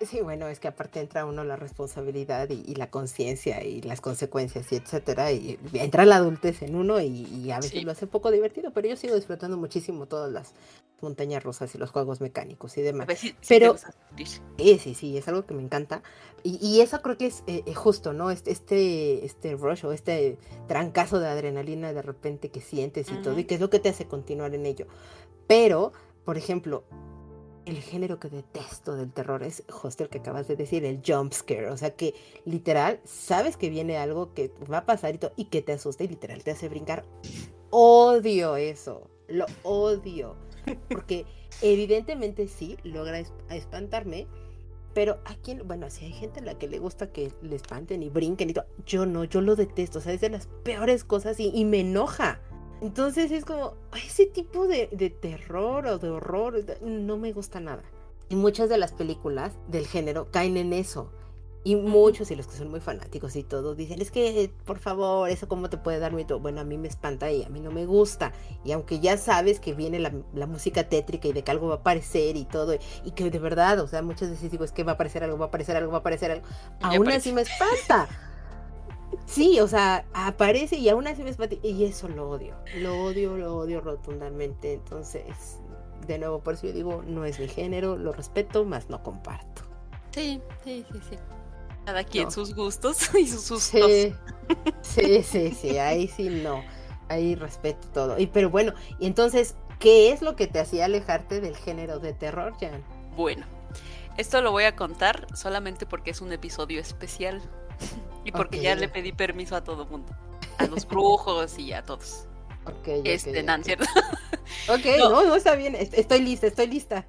Sí, 0.00 0.20
bueno, 0.20 0.48
es 0.48 0.60
que 0.60 0.68
aparte 0.68 1.00
entra 1.00 1.24
uno 1.24 1.44
la 1.44 1.56
responsabilidad 1.56 2.50
y, 2.50 2.74
la 2.74 2.90
conciencia 2.90 3.62
y 3.62 3.80
las 3.82 4.00
consecuencias 4.00 4.70
y 4.72 4.76
etcétera, 4.76 5.32
y 5.32 5.58
entra 5.72 6.04
la 6.04 6.16
adultez 6.16 6.62
en 6.62 6.74
uno 6.74 7.00
y, 7.00 7.50
a 7.50 7.60
veces 7.60 7.84
lo 7.84 7.92
hace 7.92 8.06
poco 8.06 8.30
divertido, 8.30 8.72
pero 8.72 8.88
yo 8.88 8.96
sigo 8.96 9.14
disfrutando 9.14 9.56
muchísimo 9.56 10.06
todas 10.06 10.30
las 10.32 10.52
montañas 11.00 11.42
rusas 11.42 11.74
y 11.74 11.78
los 11.78 11.90
juegos 11.90 12.20
mecánicos 12.20 12.76
y 12.76 12.82
demás. 12.82 13.06
pero 13.48 13.76
sí, 14.56 14.78
sí, 14.78 14.94
sí, 14.94 15.16
es 15.16 15.28
algo 15.28 15.46
que 15.46 15.54
me 15.54 15.62
encanta 15.62 16.02
y, 16.46 16.82
eso 16.82 17.00
creo 17.00 17.16
que 17.16 17.26
es 17.26 17.42
eh, 17.46 17.62
eh, 17.64 17.72
justo, 17.72 18.12
¿no? 18.12 18.30
Este, 18.30 18.50
este, 18.50 19.24
este 19.24 19.56
rush 19.56 19.86
o 19.86 19.92
este 19.92 20.38
trancazo 20.68 21.18
de 21.18 21.28
adrenalina 21.28 21.94
de 21.94 22.02
repente 22.02 22.50
que 22.50 22.60
sientes 22.60 23.10
y 23.10 23.14
todo 23.22 23.38
y 23.38 23.44
que 23.44 23.54
es 23.54 23.62
lo 23.62 23.70
que 23.70 23.78
te 23.78 23.88
hace 23.88 24.06
continuar 24.06 24.54
en 24.54 24.66
ello. 24.66 24.86
Pero, 25.46 25.92
por 26.26 26.36
ejemplo, 26.36 26.84
el 27.66 27.80
género 27.80 28.18
que 28.20 28.28
detesto 28.28 28.94
del 28.94 29.12
terror 29.12 29.42
es 29.42 29.64
justo 29.68 30.04
el 30.04 30.08
que 30.08 30.18
acabas 30.18 30.48
de 30.48 30.56
decir, 30.56 30.84
el 30.84 31.00
jump 31.06 31.32
scare. 31.32 31.70
O 31.70 31.76
sea 31.76 31.94
que 31.94 32.14
literal, 32.44 33.00
sabes 33.04 33.56
que 33.56 33.70
viene 33.70 33.96
algo 33.96 34.34
que 34.34 34.52
va 34.70 34.78
a 34.78 34.86
pasar 34.86 35.14
y, 35.14 35.20
y 35.36 35.44
que 35.46 35.62
te 35.62 35.72
asusta 35.72 36.04
y 36.04 36.08
literal 36.08 36.42
te 36.42 36.50
hace 36.50 36.68
brincar. 36.68 37.04
Odio 37.70 38.56
eso, 38.56 39.08
lo 39.28 39.46
odio. 39.62 40.36
Porque 40.88 41.26
evidentemente 41.62 42.48
sí, 42.48 42.76
logra 42.84 43.22
espantarme, 43.50 44.26
pero 44.94 45.18
a 45.24 45.34
quien, 45.36 45.66
bueno, 45.66 45.90
si 45.90 46.06
hay 46.06 46.12
gente 46.12 46.40
a 46.40 46.44
la 46.44 46.58
que 46.58 46.68
le 46.68 46.78
gusta 46.78 47.12
que 47.12 47.32
le 47.42 47.56
espanten 47.56 48.02
y 48.02 48.08
brinquen 48.08 48.50
y 48.50 48.52
todo, 48.52 48.66
yo 48.86 49.06
no, 49.06 49.24
yo 49.24 49.40
lo 49.40 49.56
detesto. 49.56 49.98
O 49.98 50.02
sea, 50.02 50.12
es 50.12 50.20
de 50.20 50.30
las 50.30 50.46
peores 50.62 51.04
cosas 51.04 51.40
y 51.40 51.64
me 51.64 51.80
enoja. 51.80 52.40
Entonces 52.80 53.30
es 53.30 53.44
como, 53.44 53.74
ese 54.04 54.26
tipo 54.26 54.66
de, 54.66 54.86
terror 55.20 55.86
o 55.86 55.98
de 55.98 56.10
horror 56.10 56.64
no 56.82 57.16
me 57.16 57.32
gusta 57.32 57.60
nada. 57.60 57.82
Y 58.28 58.36
muchas 58.36 58.68
de 58.68 58.78
las 58.78 58.92
películas 58.92 59.52
del 59.68 59.86
género 59.86 60.30
caen 60.30 60.56
en 60.56 60.72
eso. 60.72 61.10
Y 61.66 61.76
muchos, 61.76 62.30
y 62.30 62.36
los 62.36 62.46
que 62.46 62.56
son 62.56 62.68
muy 62.68 62.80
fanáticos 62.80 63.36
y 63.36 63.42
todo, 63.42 63.74
dicen, 63.74 64.02
es 64.02 64.10
que, 64.10 64.52
por 64.66 64.78
favor, 64.78 65.30
eso 65.30 65.48
cómo 65.48 65.70
te 65.70 65.78
puede 65.78 65.98
dar 65.98 66.12
miedo. 66.12 66.38
Bueno, 66.38 66.60
a 66.60 66.64
mí 66.64 66.76
me 66.76 66.88
espanta 66.88 67.30
y 67.30 67.42
a 67.42 67.48
mí 67.48 67.60
no 67.60 67.70
me 67.70 67.86
gusta. 67.86 68.32
Y 68.66 68.72
aunque 68.72 69.00
ya 69.00 69.16
sabes 69.16 69.60
que 69.60 69.72
viene 69.72 69.98
la, 69.98 70.46
música 70.46 70.90
tétrica 70.90 71.28
y 71.28 71.32
de 71.32 71.42
que 71.42 71.50
algo 71.50 71.68
va 71.68 71.76
a 71.76 71.78
aparecer 71.78 72.36
y 72.36 72.44
todo, 72.44 72.76
y 73.02 73.10
que 73.12 73.30
de 73.30 73.38
verdad, 73.38 73.80
o 73.80 73.88
sea, 73.88 74.02
muchas 74.02 74.28
veces 74.28 74.50
digo, 74.50 74.62
es 74.62 74.72
que 74.72 74.84
va 74.84 74.92
a 74.92 74.94
aparecer 74.96 75.24
algo, 75.24 75.38
va 75.38 75.46
a 75.46 75.48
aparecer 75.48 75.74
algo, 75.74 75.90
va 75.90 75.98
a 75.98 76.00
aparecer 76.00 76.30
algo, 76.32 76.46
aún 76.82 77.08
así 77.08 77.32
me 77.32 77.40
espanta. 77.40 78.08
Sí, 79.26 79.60
o 79.60 79.68
sea, 79.68 80.04
aparece 80.12 80.76
y 80.76 80.88
aún 80.88 81.06
así 81.06 81.22
me 81.22 81.30
espanta 81.30 81.56
y 81.62 81.84
eso 81.84 82.08
lo 82.08 82.30
odio, 82.30 82.54
lo 82.76 83.04
odio, 83.04 83.36
lo 83.36 83.56
odio 83.56 83.80
rotundamente. 83.80 84.74
Entonces, 84.74 85.58
de 86.06 86.18
nuevo, 86.18 86.40
por 86.40 86.54
eso 86.54 86.66
yo 86.66 86.72
digo, 86.72 87.02
no 87.06 87.24
es 87.24 87.38
mi 87.38 87.48
género, 87.48 87.96
lo 87.96 88.12
respeto, 88.12 88.64
más 88.64 88.88
no 88.90 89.02
comparto. 89.02 89.62
Sí, 90.10 90.40
sí, 90.62 90.84
sí, 90.92 91.00
sí. 91.10 91.16
Cada 91.84 92.04
quien 92.04 92.30
sus 92.30 92.54
gustos 92.54 93.14
y 93.18 93.26
sus 93.26 93.42
sustos. 93.42 93.90
Sí, 94.82 95.22
sí, 95.22 95.50
sí, 95.50 95.78
ahí 95.78 96.08
sí 96.08 96.28
no. 96.28 96.62
Ahí 97.08 97.34
respeto 97.34 97.86
todo. 97.92 98.18
Y 98.18 98.26
pero 98.26 98.48
bueno, 98.48 98.72
y 98.98 99.06
entonces, 99.06 99.56
¿qué 99.78 100.12
es 100.12 100.22
lo 100.22 100.36
que 100.36 100.46
te 100.46 100.60
hacía 100.60 100.86
alejarte 100.86 101.40
del 101.40 101.56
género 101.56 101.98
de 101.98 102.14
terror, 102.14 102.54
Jan? 102.58 102.82
Bueno, 103.16 103.44
esto 104.16 104.40
lo 104.40 104.52
voy 104.52 104.64
a 104.64 104.76
contar 104.76 105.26
solamente 105.34 105.86
porque 105.86 106.10
es 106.10 106.20
un 106.20 106.32
episodio 106.32 106.80
especial. 106.80 107.42
Y 108.26 108.32
porque 108.32 108.58
ya 108.58 108.74
le 108.74 108.88
pedí 108.88 109.12
permiso 109.12 109.54
a 109.54 109.62
todo 109.62 109.84
mundo. 109.84 110.10
A 110.56 110.64
los 110.64 110.88
brujos 110.88 111.58
y 111.58 111.74
a 111.74 111.84
todos. 111.84 112.26
Ok, 112.64 112.88
este, 113.04 113.42
okay, 113.42 113.62
¿cierto? 113.62 113.84
Ok, 114.68 114.98
no. 114.98 115.24
no, 115.24 115.36
está 115.36 115.54
bien. 115.54 115.74
Estoy 115.74 116.20
lista, 116.20 116.46
estoy 116.46 116.66
lista. 116.66 117.06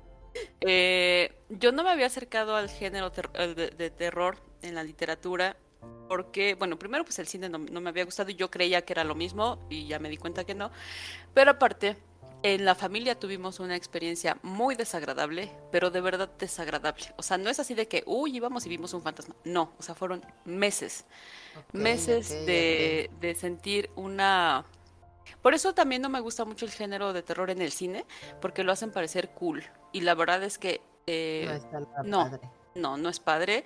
Eh, 0.61 1.33
yo 1.49 1.71
no 1.71 1.83
me 1.83 1.91
había 1.91 2.07
acercado 2.07 2.55
al 2.55 2.69
género 2.69 3.09
de, 3.09 3.89
terror 3.91 4.37
en 4.61 4.75
la 4.75 4.83
literatura 4.83 5.55
porque, 6.09 6.55
bueno, 6.55 6.77
primero 6.77 7.03
pues 7.05 7.19
el 7.19 7.27
cine 7.27 7.47
no, 7.47 7.59
no, 7.59 7.79
me 7.79 7.89
había 7.89 8.03
gustado 8.05 8.29
y 8.29 8.35
yo 8.35 8.51
creía 8.51 8.83
que 8.83 8.93
era 8.93 9.03
lo 9.03 9.15
mismo 9.15 9.59
y 9.69 9.87
ya 9.87 9.99
me 9.99 10.09
di 10.09 10.17
cuenta 10.17 10.43
que 10.43 10.55
no. 10.55 10.71
Pero 11.33 11.51
aparte, 11.51 11.95
en 12.43 12.65
la 12.65 12.75
familia 12.75 13.19
tuvimos 13.19 13.59
una 13.59 13.75
experiencia 13.75 14.37
muy 14.43 14.75
desagradable, 14.75 15.51
pero 15.71 15.89
de 15.89 16.01
verdad 16.01 16.29
desagradable. 16.37 17.05
O 17.17 17.23
sea, 17.23 17.37
no 17.37 17.49
es 17.49 17.59
así 17.59 17.73
de 17.73 17.87
que, 17.87 18.03
uy, 18.05 18.35
íbamos 18.35 18.65
y 18.65 18.69
vimos 18.69 18.93
un 18.93 19.01
fantasma. 19.01 19.35
No, 19.43 19.73
o 19.77 19.83
sea, 19.83 19.95
fueron 19.95 20.23
meses. 20.45 21.05
meses 21.73 22.29
de, 22.45 23.37
sentir 23.39 23.89
una... 23.95 24.65
Por 25.41 25.53
eso 25.53 25.73
también 25.73 26.01
no 26.01 26.09
me 26.09 26.19
gusta 26.19 26.45
mucho 26.45 26.65
el 26.65 26.71
género 26.71 27.13
de 27.13 27.23
terror 27.23 27.49
en 27.49 27.61
el 27.61 27.71
cine, 27.71 28.05
porque 28.41 28.63
lo 28.63 28.71
hacen 28.71 28.91
parecer 28.91 29.29
cool. 29.29 29.63
Y 29.91 30.01
la 30.01 30.13
verdad 30.13 30.43
es 30.43 30.57
que... 30.57 30.81
Eh, 31.07 31.59
no, 32.03 32.29
no, 32.29 32.39
no, 32.75 32.97
no 32.97 33.09
es 33.09 33.19
padre. 33.19 33.63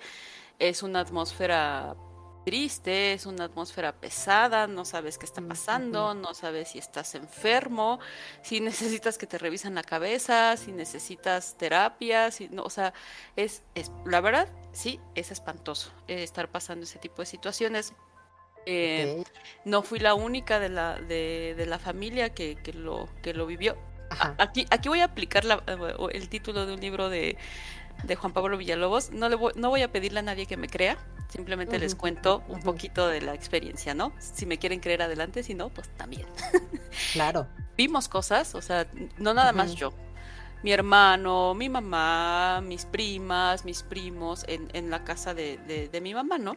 Es 0.58 0.82
una 0.82 1.00
atmósfera 1.00 1.96
triste, 2.44 3.12
es 3.12 3.26
una 3.26 3.44
atmósfera 3.44 3.92
pesada, 3.92 4.66
no 4.66 4.84
sabes 4.84 5.18
qué 5.18 5.26
está 5.26 5.40
pasando, 5.42 6.14
no 6.14 6.34
sabes 6.34 6.70
si 6.70 6.78
estás 6.78 7.14
enfermo, 7.14 8.00
si 8.42 8.60
necesitas 8.60 9.18
que 9.18 9.26
te 9.26 9.38
revisen 9.38 9.74
la 9.74 9.82
cabeza, 9.82 10.56
si 10.56 10.72
necesitas 10.72 11.56
terapia, 11.56 12.30
si 12.30 12.48
no, 12.48 12.62
o 12.62 12.70
sea, 12.70 12.92
es, 13.36 13.62
es 13.74 13.90
la 14.04 14.20
verdad, 14.20 14.48
sí, 14.72 15.00
es 15.14 15.30
espantoso 15.30 15.90
eh, 16.08 16.22
estar 16.22 16.50
pasando 16.50 16.84
ese 16.84 16.98
tipo 16.98 17.22
de 17.22 17.26
situaciones. 17.26 17.94
Eh, 18.66 19.24
no 19.64 19.82
fui 19.82 19.98
la 19.98 20.14
única 20.14 20.60
de 20.60 20.68
la, 20.68 21.00
de, 21.00 21.54
de 21.56 21.66
la 21.66 21.78
familia 21.78 22.34
que, 22.34 22.56
que, 22.56 22.74
lo, 22.74 23.08
que 23.22 23.32
lo 23.32 23.46
vivió. 23.46 23.76
Aquí, 24.38 24.66
aquí 24.70 24.88
voy 24.88 25.00
a 25.00 25.04
aplicar 25.04 25.44
la, 25.44 25.62
el 26.12 26.28
título 26.28 26.66
de 26.66 26.74
un 26.74 26.80
libro 26.80 27.08
de, 27.08 27.38
de 28.02 28.16
Juan 28.16 28.32
Pablo 28.32 28.56
Villalobos. 28.56 29.10
No, 29.10 29.28
le 29.28 29.36
voy, 29.36 29.52
no 29.56 29.70
voy 29.70 29.82
a 29.82 29.92
pedirle 29.92 30.20
a 30.20 30.22
nadie 30.22 30.46
que 30.46 30.56
me 30.56 30.68
crea, 30.68 30.98
simplemente 31.28 31.78
les 31.78 31.94
cuento 31.94 32.42
un 32.48 32.60
poquito 32.60 33.08
de 33.08 33.20
la 33.20 33.34
experiencia, 33.34 33.94
¿no? 33.94 34.12
Si 34.18 34.46
me 34.46 34.58
quieren 34.58 34.80
creer 34.80 35.02
adelante, 35.02 35.42
si 35.42 35.54
no, 35.54 35.70
pues 35.70 35.88
también. 35.96 36.26
Claro. 37.12 37.46
Vimos 37.76 38.08
cosas, 38.08 38.54
o 38.54 38.62
sea, 38.62 38.86
no 39.16 39.32
nada 39.32 39.52
más 39.52 39.74
yo, 39.74 39.94
mi 40.62 40.72
hermano, 40.72 41.54
mi 41.54 41.68
mamá, 41.68 42.60
mis 42.60 42.84
primas, 42.84 43.64
mis 43.64 43.82
primos 43.82 44.44
en, 44.46 44.68
en 44.74 44.90
la 44.90 45.04
casa 45.04 45.32
de, 45.32 45.56
de, 45.90 46.00
mi 46.00 46.12
mamá, 46.12 46.38
¿no? 46.38 46.54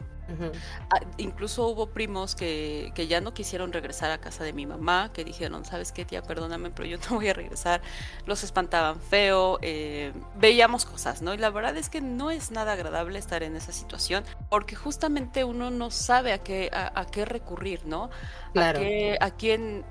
Ah, 0.90 1.00
incluso 1.18 1.66
hubo 1.68 1.86
primos 1.88 2.34
que, 2.34 2.92
que, 2.94 3.06
ya 3.06 3.20
no 3.20 3.34
quisieron 3.34 3.72
regresar 3.72 4.10
a 4.10 4.18
casa 4.18 4.44
de 4.44 4.52
mi 4.52 4.66
mamá, 4.66 5.10
que 5.12 5.24
dijeron, 5.24 5.64
¿sabes 5.64 5.92
qué, 5.92 6.04
tía? 6.04 6.22
Perdóname, 6.22 6.70
pero 6.70 6.88
yo 6.88 6.98
no 7.10 7.16
voy 7.16 7.28
a 7.28 7.34
regresar. 7.34 7.80
Los 8.26 8.44
espantaban 8.44 9.00
feo, 9.00 9.58
eh, 9.62 10.12
veíamos 10.36 10.84
cosas, 10.84 11.22
¿no? 11.22 11.32
Y 11.32 11.38
la 11.38 11.50
verdad 11.50 11.76
es 11.76 11.88
que 11.88 12.00
no 12.00 12.30
es 12.30 12.50
nada 12.50 12.72
agradable 12.72 13.18
estar 13.18 13.42
en 13.42 13.56
esa 13.56 13.72
situación, 13.72 14.24
porque 14.50 14.76
justamente 14.76 15.44
uno 15.44 15.70
no 15.70 15.90
sabe 15.90 16.32
a 16.32 16.38
qué, 16.38 16.70
a, 16.72 17.06
qué 17.06 17.24
recurrir, 17.24 17.86
¿no? 17.86 18.10
Claro. 18.52 18.80
A, 18.80 19.24
a 19.26 19.30
quién... 19.30 19.84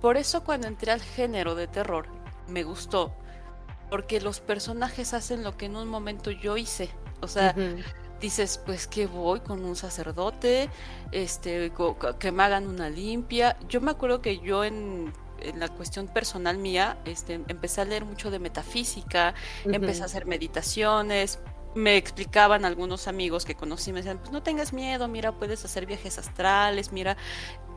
por 0.00 0.16
eso 0.16 0.44
cuando 0.44 0.68
entré 0.68 0.92
al 0.92 1.02
género 1.02 1.54
de 1.54 1.66
terror, 1.66 2.19
me 2.50 2.64
gustó 2.64 3.14
porque 3.90 4.20
los 4.20 4.40
personajes 4.40 5.12
hacen 5.12 5.42
lo 5.42 5.56
que 5.56 5.66
en 5.66 5.76
un 5.76 5.88
momento 5.88 6.30
yo 6.30 6.56
hice. 6.56 6.88
O 7.20 7.28
sea, 7.28 7.54
dices, 8.20 8.60
pues 8.64 8.86
que 8.86 9.06
voy 9.06 9.40
con 9.40 9.64
un 9.64 9.76
sacerdote, 9.76 10.70
este, 11.10 11.72
que 12.18 12.32
me 12.32 12.42
hagan 12.44 12.68
una 12.68 12.88
limpia. 12.88 13.58
Yo 13.68 13.80
me 13.80 13.90
acuerdo 13.90 14.22
que 14.22 14.38
yo 14.38 14.64
en, 14.64 15.12
la 15.56 15.68
cuestión 15.68 16.06
personal 16.06 16.58
mía, 16.58 16.98
este, 17.04 17.40
empecé 17.48 17.80
a 17.80 17.84
leer 17.84 18.04
mucho 18.04 18.30
de 18.30 18.38
metafísica, 18.38 19.34
empecé 19.64 20.02
a 20.02 20.06
hacer 20.06 20.24
meditaciones. 20.24 21.40
Me 21.74 21.96
explicaban 21.96 22.64
algunos 22.64 23.06
amigos 23.06 23.44
que 23.44 23.54
conocí, 23.54 23.92
me 23.92 24.00
decían, 24.00 24.18
pues 24.18 24.32
no 24.32 24.42
tengas 24.42 24.72
miedo, 24.72 25.06
mira, 25.08 25.32
puedes 25.32 25.64
hacer 25.64 25.86
viajes 25.86 26.18
astrales, 26.18 26.92
mira, 26.92 27.16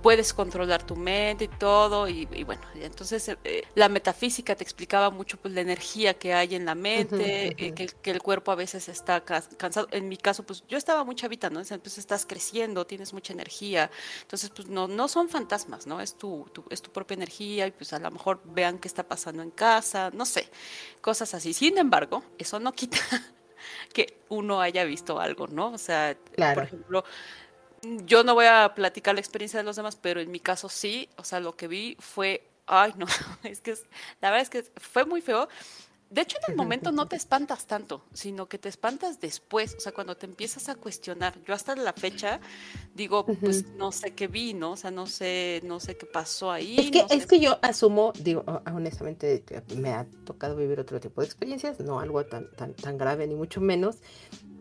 puedes 0.03 0.33
controlar 0.33 0.85
tu 0.85 0.97
mente 0.97 1.45
y 1.45 1.47
todo, 1.47 2.09
y, 2.09 2.25
bueno, 2.43 2.61
entonces 2.75 3.29
eh, 3.45 3.63
la 3.73 3.87
metafísica 3.87 4.53
te 4.53 4.63
explicaba 4.63 5.09
mucho 5.09 5.37
pues 5.37 5.53
la 5.53 5.61
energía 5.61 6.13
que 6.13 6.33
hay 6.33 6.55
en 6.55 6.65
la 6.65 6.75
mente, 6.75 7.55
eh, 7.57 7.73
que, 7.73 8.11
el 8.11 8.21
cuerpo 8.21 8.51
a 8.51 8.55
veces 8.55 8.89
está 8.89 9.23
cansado, 9.23 9.87
en 9.91 10.09
mi 10.09 10.17
caso 10.17 10.43
pues 10.43 10.65
yo 10.67 10.77
estaba 10.77 11.05
muy 11.05 11.15
chavita, 11.15 11.49
¿no? 11.49 11.61
Entonces 11.61 11.97
estás 11.99 12.25
creciendo, 12.25 12.85
tienes 12.85 13.13
mucha 13.13 13.31
energía, 13.31 13.89
entonces 14.21 14.49
pues 14.49 14.67
no, 14.67 14.89
no 14.89 15.07
son 15.07 15.29
fantasmas, 15.29 15.87
¿no? 15.87 16.01
Es 16.01 16.17
tu, 16.17 16.45
es 16.69 16.81
tu 16.81 16.91
propia 16.91 17.15
energía 17.15 17.65
y 17.65 17.71
pues 17.71 17.93
a 17.93 17.99
lo 17.99 18.11
mejor 18.11 18.41
vean 18.43 18.79
qué 18.79 18.89
está 18.89 19.07
pasando 19.07 19.41
en 19.41 19.51
casa, 19.51 20.11
no 20.13 20.25
sé, 20.25 20.49
cosas 20.99 21.33
así. 21.33 21.53
Sin 21.53 21.77
embargo, 21.77 22.23
eso 22.37 22.59
no 22.59 22.73
quita 22.73 22.97
que 23.93 24.19
uno 24.27 24.59
haya 24.59 24.83
visto 24.83 25.17
algo, 25.19 25.47
¿no? 25.47 25.71
O 25.71 25.77
sea, 25.77 26.17
por 26.35 26.63
ejemplo, 26.63 27.05
yo 28.05 28.23
no 28.23 28.33
voy 28.33 28.45
a 28.45 28.73
platicar 28.75 29.15
la 29.15 29.21
experiencia 29.21 29.59
de 29.59 29.63
los 29.63 29.75
demás, 29.75 29.97
pero 30.01 30.19
en 30.19 30.31
mi 30.31 30.39
caso 30.39 30.69
sí, 30.69 31.09
o 31.17 31.23
sea, 31.23 31.39
lo 31.39 31.55
que 31.55 31.67
vi 31.67 31.97
fue, 31.99 32.43
ay, 32.65 32.93
no, 32.97 33.05
es 33.43 33.61
que 33.61 33.75
la 34.21 34.31
verdad 34.31 34.41
es 34.41 34.49
que 34.49 34.63
fue 34.79 35.05
muy 35.05 35.21
feo. 35.21 35.47
De 36.09 36.21
hecho, 36.21 36.37
en 36.45 36.51
el 36.51 36.57
momento 36.57 36.91
no 36.91 37.07
te 37.07 37.15
espantas 37.15 37.65
tanto, 37.65 38.03
sino 38.13 38.45
que 38.45 38.59
te 38.59 38.69
espantas 38.69 39.19
después, 39.19 39.73
o 39.75 39.79
sea, 39.79 39.93
cuando 39.93 40.15
te 40.15 40.27
empiezas 40.27 40.69
a 40.69 40.75
cuestionar. 40.75 41.33
Yo 41.43 41.55
hasta 41.55 41.75
la 41.75 41.91
fecha 41.91 42.39
digo, 42.93 43.25
pues 43.25 43.65
no 43.77 43.91
sé 43.91 44.13
qué 44.13 44.27
vi, 44.27 44.53
¿no? 44.53 44.73
O 44.73 44.77
sea, 44.77 44.91
no 44.91 45.07
sé, 45.07 45.61
no 45.63 45.79
sé 45.79 45.97
qué 45.97 46.05
pasó 46.05 46.51
ahí. 46.51 46.77
Es 46.77 46.91
que, 46.91 47.03
es 47.09 47.25
que 47.25 47.39
yo 47.39 47.57
asumo, 47.63 48.13
digo, 48.19 48.45
honestamente, 48.71 49.43
me 49.75 49.93
ha 49.93 50.05
tocado 50.23 50.55
vivir 50.55 50.79
otro 50.79 50.99
tipo 50.99 51.21
de 51.21 51.25
experiencias, 51.25 51.79
no 51.79 51.99
algo 51.99 52.23
tan, 52.27 52.47
tan, 52.51 52.75
tan 52.75 52.95
grave 52.99 53.25
ni 53.25 53.33
mucho 53.33 53.59
menos, 53.59 53.95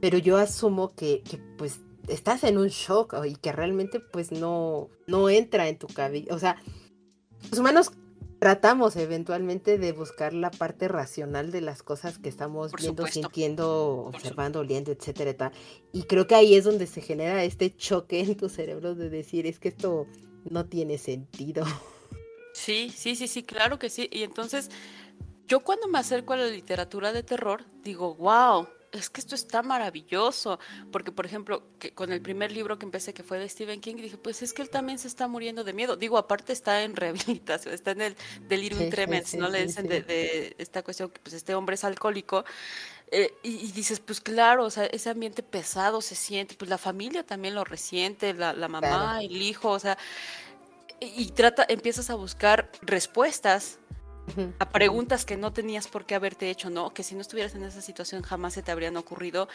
pero 0.00 0.16
yo 0.16 0.38
asumo 0.38 0.94
que, 0.94 1.22
que 1.22 1.37
pues 1.37 1.80
estás 2.09 2.45
en 2.45 2.59
un 2.59 2.69
shock 2.69 3.15
y 3.27 3.37
que 3.37 3.53
realmente 3.53 4.01
pues 4.01 4.33
no, 4.33 4.88
no 5.07 5.29
entra 5.29 5.69
en 5.69 5.79
tu 5.79 5.87
cabeza. 5.87 6.35
O 6.35 6.38
sea, 6.38 6.57
los 7.51 7.59
humanos 7.59 7.93
tratamos 8.43 8.97
eventualmente 8.97 9.79
de 9.79 9.93
buscar 9.93 10.33
la 10.33 10.51
parte 10.51 10.88
racional 10.88 11.53
de 11.53 11.61
las 11.61 11.85
cosas 11.85 12.19
que 12.19 12.29
estamos 12.29 12.73
viendo, 12.73 13.07
sintiendo, 13.07 14.11
observando, 14.12 14.59
oliendo, 14.61 14.91
etcétera, 14.91 15.31
y 15.31 15.35
tal. 15.35 15.53
Y 15.93 16.03
creo 16.05 16.27
que 16.27 16.35
ahí 16.35 16.57
es 16.57 16.65
donde 16.65 16.88
se 16.88 17.03
genera 17.03 17.45
este 17.45 17.75
choque 17.77 18.21
en 18.21 18.37
tu 18.37 18.49
cerebro 18.49 18.97
de 18.97 19.11
decir, 19.11 19.47
es 19.47 19.61
que 19.61 19.69
esto 19.69 20.09
no 20.51 20.67
tiene 20.67 20.99
sentido. 20.99 21.65
Sí, 22.53 22.93
sí, 22.95 23.17
sí, 23.17 23.29
sí, 23.29 23.45
claro 23.45 23.79
que 23.79 23.88
sí. 23.88 24.09
Y 24.12 24.25
entonces, 24.25 24.71
yo 25.47 25.61
cuando 25.61 25.88
me 25.88 25.99
acerco 25.99 26.33
a 26.33 26.37
la 26.37 26.47
literatura 26.47 27.12
de 27.12 27.23
terror, 27.23 27.65
digo, 27.83 28.15
wow, 28.17 28.67
es 28.92 29.09
que 29.09 29.20
esto 29.20 29.35
está 29.35 29.62
maravilloso, 29.62 30.59
porque 30.90 31.12
por 31.12 31.24
ejemplo, 31.24 31.62
que 31.78 31.92
con 31.92 32.12
el 32.12 32.20
primer 32.20 32.52
libro 32.52 32.78
que 32.78 32.85
empecé, 32.85 33.14
que 33.14 33.22
fue 33.22 33.38
de 33.38 33.48
Stephen 33.48 33.81
King, 33.81 33.96
dije, 33.96 34.18
pues 34.18 34.42
es 34.42 34.52
que 34.52 34.62
él 34.62 34.70
también 34.70 34.98
se 34.98 35.09
está 35.09 35.26
muriendo 35.28 35.64
de 35.64 35.72
miedo. 35.72 35.96
Digo, 35.96 36.18
aparte 36.18 36.52
está 36.52 36.83
en 36.83 36.94
rehabilitación, 36.96 37.74
está 37.74 37.92
en 37.92 38.02
el 38.02 38.16
delirium 38.48 38.90
tremens, 38.90 39.35
¿no? 39.35 39.48
Le 39.48 39.66
dicen 39.66 39.88
de, 39.88 40.55
esta 40.59 40.83
cuestión 40.83 41.11
que 41.11 41.20
pues 41.20 41.35
este 41.35 41.55
hombre 41.55 41.74
es 41.74 41.85
alcohólico. 41.85 42.44
Eh, 43.11 43.35
y, 43.42 43.72
dices, 43.72 44.00
pues 44.00 44.20
claro, 44.20 44.64
o 44.64 44.70
sea, 44.70 44.87
ese 44.87 45.11
ambiente 45.11 45.42
pesado 45.42 46.00
se 46.00 46.14
siente, 46.14 46.55
pues 46.55 46.70
la 46.70 46.78
familia 46.78 47.24
también 47.24 47.55
lo 47.55 47.64
resiente, 47.64 48.33
la, 48.33 48.55
la 48.55 48.68
mamá, 48.68 49.20
el 49.22 49.42
hijo, 49.42 49.68
o 49.70 49.78
sea, 49.78 49.98
y, 50.98 51.22
y 51.22 51.26
trata, 51.33 51.66
empiezas 51.68 52.09
a 52.09 52.14
buscar 52.14 52.70
respuestas 52.81 53.78
a 54.58 54.70
preguntas 54.70 55.24
que 55.24 55.37
no 55.37 55.52
tenías 55.52 55.88
por 55.88 56.04
qué 56.06 56.14
haberte 56.14 56.50
hecho, 56.50 56.70
¿no? 56.70 56.94
Que 56.94 57.02
si 57.02 57.14
no 57.14 57.20
estuvieras 57.20 57.54
en 57.54 57.64
esa 57.64 57.80
situación 57.80 58.22
jamás 58.22 58.54
se 58.54 58.62
te 58.62 58.70
habrían 58.70 58.96
ocurrido. 58.96 59.48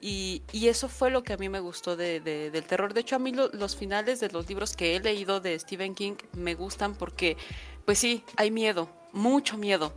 Y, 0.00 0.42
eso 0.52 0.88
fue 0.88 1.10
lo 1.10 1.24
que 1.24 1.32
a 1.32 1.36
mí 1.36 1.48
me 1.48 1.60
gustó 1.60 1.96
de, 1.96 2.20
del 2.20 2.64
terror. 2.64 2.94
De 2.94 3.00
hecho, 3.00 3.16
a 3.16 3.18
mí 3.18 3.32
los 3.32 3.76
finales 3.76 4.20
de 4.20 4.28
los 4.28 4.48
libros 4.48 4.76
que 4.76 4.94
he 4.94 5.00
leído 5.00 5.40
de 5.40 5.58
Stephen 5.58 5.94
King 5.94 6.14
me 6.34 6.54
gustan 6.54 6.94
porque, 6.94 7.36
pues 7.84 7.98
sí, 7.98 8.22
hay 8.36 8.50
miedo, 8.50 8.88
mucho 9.12 9.56
miedo 9.56 9.92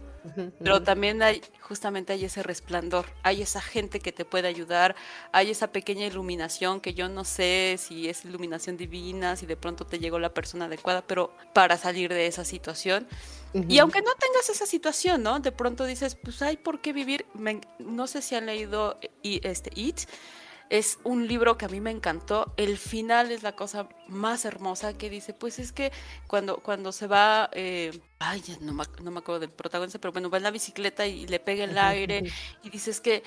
pero 0.60 0.84
también 0.84 1.22
hay, 1.24 1.42
justamente 1.62 2.14
hay 2.14 2.26
ese 2.26 2.44
resplandor, 2.44 3.06
hay 3.24 3.42
esa 3.42 3.62
gente 3.62 4.00
que 4.00 4.12
te 4.12 4.24
puede 4.24 4.48
ayudar, 4.48 4.96
hay 5.32 5.50
esa 5.50 5.72
pequeña 5.72 6.06
iluminación 6.06 6.80
que 6.80 6.94
yo 6.94 7.10
no 7.10 7.24
sé 7.24 7.78
si 7.80 8.08
es 8.08 8.24
iluminación 8.26 8.78
divina, 8.78 9.36
si 9.36 9.46
de 9.46 9.58
pronto 9.58 9.86
te 9.86 10.00
llegó 10.00 10.20
la 10.20 10.34
persona 10.34 10.66
adecuada, 10.66 11.02
pero 11.02 11.32
para 11.54 11.78
salir 11.78 12.14
de 12.14 12.28
esa 12.28 12.46
situación. 12.46 13.08
Y 13.54 13.80
aunque 13.80 14.02
no 14.02 14.14
tengas 14.16 14.50
esa 14.50 14.66
situación, 14.66 15.24
¿no? 15.24 15.40
De 15.40 15.52
pronto 15.52 15.86
dices, 15.86 16.16
pues 16.16 16.42
hay 16.42 16.58
por 16.58 16.82
qué 16.82 16.94
vivir. 16.94 17.26
no 17.80 18.08
sé 18.08 18.22
si 18.22 18.36
han 18.36 18.46
leído 18.46 19.00
este, 19.24 19.72
It. 19.76 20.02
Es 20.70 21.00
un 21.04 21.28
libro 21.28 21.58
que 21.58 21.66
a 21.66 21.68
mí 21.68 21.82
me 21.82 21.92
encantó. 21.92 22.54
El 22.56 22.78
final 22.78 23.30
es 23.32 23.44
la 23.44 23.58
cosa 23.58 23.90
más 24.08 24.46
hermosa 24.46 24.98
que 24.98 25.10
dice, 25.10 25.34
pues 25.34 25.60
es 25.60 25.74
que 25.74 25.92
cuando, 26.28 26.60
cuando 26.60 26.94
se 26.94 27.08
va, 27.08 27.50
eh, 27.52 27.92
ay, 28.20 28.42
no 28.62 28.72
me, 28.72 28.86
no 29.04 29.12
me 29.12 29.20
acuerdo 29.20 29.42
del 29.42 29.50
protagonista, 29.50 30.00
pero 30.00 30.14
bueno, 30.14 30.30
va 30.30 30.38
en 30.38 30.44
la 30.44 30.52
bicicleta 30.52 31.06
y 31.06 31.28
le 31.28 31.42
pega 31.42 31.66
el 31.66 31.78
aire 31.78 32.24
y 32.64 32.70
dices 32.70 33.02
que 33.02 33.22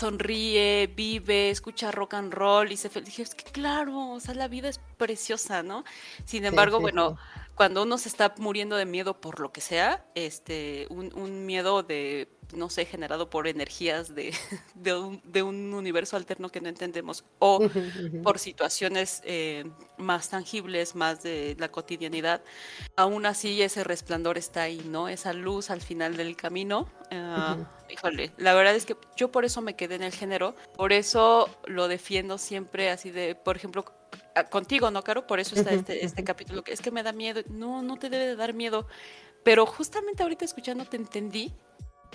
sonríe, 0.00 0.86
vive, 0.96 1.50
escucha 1.50 1.90
rock 1.90 2.14
and 2.14 2.32
roll 2.32 2.72
y 2.72 2.76
se 2.76 2.88
dije, 2.88 3.22
es 3.22 3.34
que 3.34 3.44
claro, 3.44 4.12
o 4.12 4.20
sea, 4.20 4.34
la 4.34 4.48
vida 4.48 4.68
es 4.68 4.80
preciosa, 4.96 5.62
¿no? 5.62 5.84
Sin 6.24 6.44
embargo, 6.46 6.80
bueno, 6.80 7.18
cuando 7.54 7.82
uno 7.82 7.98
se 7.98 8.08
está 8.08 8.34
muriendo 8.38 8.76
de 8.76 8.86
miedo 8.86 9.20
por 9.20 9.40
lo 9.40 9.52
que 9.52 9.60
sea, 9.60 10.06
este, 10.14 10.86
un, 10.88 11.12
un 11.14 11.44
miedo 11.44 11.82
de 11.82 12.28
no 12.54 12.70
sé, 12.70 12.84
generado 12.84 13.30
por 13.30 13.46
energías 13.46 14.14
de, 14.14 14.32
de, 14.74 15.42
un, 15.42 15.74
universo 15.74 16.16
alterno 16.16 16.50
que 16.50 16.60
no 16.60 16.68
entendemos 16.68 17.24
o 17.38 17.60
por 18.22 18.38
situaciones 18.38 19.22
eh, 19.24 19.64
más 19.98 20.30
tangibles, 20.30 20.94
más 20.94 21.22
de 21.22 21.56
la 21.58 21.70
cotidianidad, 21.70 22.42
aún 22.96 23.26
así 23.26 23.62
ese 23.62 23.84
resplandor 23.84 24.38
está 24.38 24.62
ahí, 24.62 24.82
¿no? 24.86 25.08
Esa 25.08 25.32
luz 25.32 25.70
al 25.70 25.80
final 25.80 26.16
del 26.16 26.36
camino. 26.36 26.88
Ah, 27.10 27.56
híjole, 27.88 28.32
la 28.36 28.54
verdad 28.54 28.74
es 28.74 28.86
que 28.86 28.96
yo 29.16 29.30
por 29.30 29.44
eso 29.44 29.60
me 29.60 29.74
quedé 29.74 29.89
en 29.96 30.02
el 30.02 30.12
género, 30.12 30.54
por 30.76 30.92
eso 30.92 31.48
lo 31.66 31.88
defiendo 31.88 32.38
siempre 32.38 32.90
así 32.90 33.10
de, 33.10 33.34
por 33.34 33.56
ejemplo, 33.56 33.84
ah, 34.34 34.44
contigo, 34.44 34.90
¿no, 34.90 35.02
Caro? 35.02 35.26
Por 35.26 35.40
eso 35.40 35.54
está 35.54 35.72
este, 35.72 36.04
este 36.04 36.24
capítulo, 36.24 36.62
que 36.62 36.72
es 36.72 36.80
que 36.80 36.90
me 36.90 37.02
da 37.02 37.12
miedo. 37.12 37.42
No, 37.48 37.82
no 37.82 37.96
te 37.96 38.10
debe 38.10 38.26
de 38.26 38.36
dar 38.36 38.54
miedo. 38.54 38.86
Pero 39.42 39.66
justamente 39.66 40.22
ahorita 40.22 40.44
escuchando 40.44 40.84
te 40.84 40.96
entendí 40.96 41.54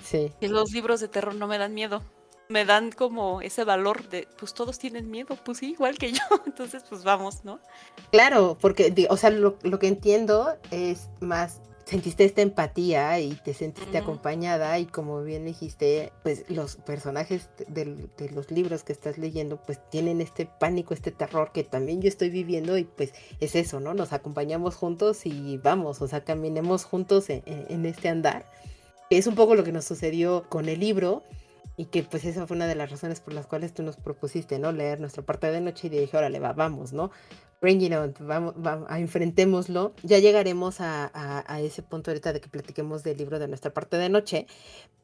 Sí. 0.03 0.31
Y 0.39 0.47
los 0.47 0.71
libros 0.71 0.99
de 0.99 1.07
terror 1.07 1.35
no 1.35 1.47
me 1.47 1.57
dan 1.57 1.73
miedo. 1.73 2.01
me 2.47 2.63
dan 2.63 2.91
como 2.91 3.41
ese 3.41 3.63
valor 3.63 4.07
de, 4.09 4.27
pues 4.37 4.53
todos 4.53 4.77
tienen 4.77 5.09
miedo, 5.09 5.35
pues 5.43 5.57
sí, 5.57 5.71
igual 5.71 5.97
que 5.97 6.11
yo, 6.11 6.21
entonces 6.45 6.83
pues 6.87 7.03
vamos, 7.03 7.43
¿no? 7.43 7.59
Claro, 8.11 8.55
porque, 8.61 9.07
o 9.09 9.17
sea, 9.17 9.31
lo, 9.31 9.57
lo 9.63 9.79
que 9.79 9.87
entiendo 9.87 10.55
es 10.69 11.09
más 11.21 11.59
sentiste 11.85 12.25
esta 12.25 12.41
empatía 12.41 13.19
y 13.19 13.35
te 13.35 13.53
sentiste 13.53 13.97
acompañada 13.97 14.77
y 14.79 14.85
como 14.85 15.23
bien 15.23 15.45
dijiste, 15.45 16.11
pues 16.23 16.43
los 16.49 16.77
personajes 16.77 17.49
de, 17.67 18.09
los 18.33 18.51
libros 18.51 18.83
que 18.83 18.91
estás 18.91 19.17
leyendo 19.19 19.57
pues 19.57 19.79
tienen 19.91 20.19
este 20.19 20.47
pánico, 20.47 20.93
este 20.93 21.11
terror 21.11 21.51
que 21.53 21.63
también 21.63 22.01
yo 22.01 22.09
estoy 22.09 22.29
viviendo 22.31 22.77
y 22.77 22.85
pues 22.85 23.13
es 23.39 23.55
eso, 23.55 23.79
¿no? 23.79 23.93
Nos 23.93 24.13
acompañamos 24.13 24.75
juntos 24.75 25.25
y 25.25 25.57
vamos, 25.57 26.01
o 26.01 26.07
sea, 26.07 26.23
caminemos 26.23 26.85
juntos 26.85 27.29
en, 27.29 27.85
este 27.85 28.09
andar. 28.09 28.45
Es 29.11 29.27
un 29.27 29.35
poco 29.35 29.53
lo 29.53 29.63
que 29.63 29.71
nos 29.71 29.85
sucedió 29.85 30.45
con 30.49 30.67
el 30.67 30.79
libro 30.79 31.23
y 31.77 31.85
que 31.85 32.03
pues 32.03 32.25
esa 32.25 32.47
fue 32.47 32.55
una 32.55 32.67
de 32.67 32.75
las 32.75 32.91
razones 32.91 33.19
por 33.21 33.33
las 33.33 33.47
cuales 33.47 33.73
tú 33.73 33.83
nos 33.83 33.97
propusiste, 33.97 34.59
¿no? 34.59 34.71
Leer 34.71 34.99
nuestra 34.99 35.23
parte 35.23 35.51
de 35.51 35.61
noche 35.61 35.87
y 35.87 35.89
dije, 35.89 36.17
órale, 36.17 36.39
va, 36.39 36.53
vamos, 36.53 36.93
¿no? 36.93 37.11
bring 37.61 37.81
it 37.81 37.93
on, 37.93 38.13
vamos, 38.19 38.53
vamos 38.57 38.87
enfrentémoslo. 38.91 39.93
Ya 40.03 40.19
llegaremos 40.19 40.77
a, 40.79 41.59
ese 41.59 41.81
punto 41.81 42.11
ahorita 42.11 42.33
de 42.33 42.41
que 42.41 42.49
platiquemos 42.49 43.03
del 43.03 43.17
libro 43.17 43.39
de 43.39 43.47
nuestra 43.47 43.73
parte 43.73 43.97
de 43.97 44.09
noche, 44.09 44.45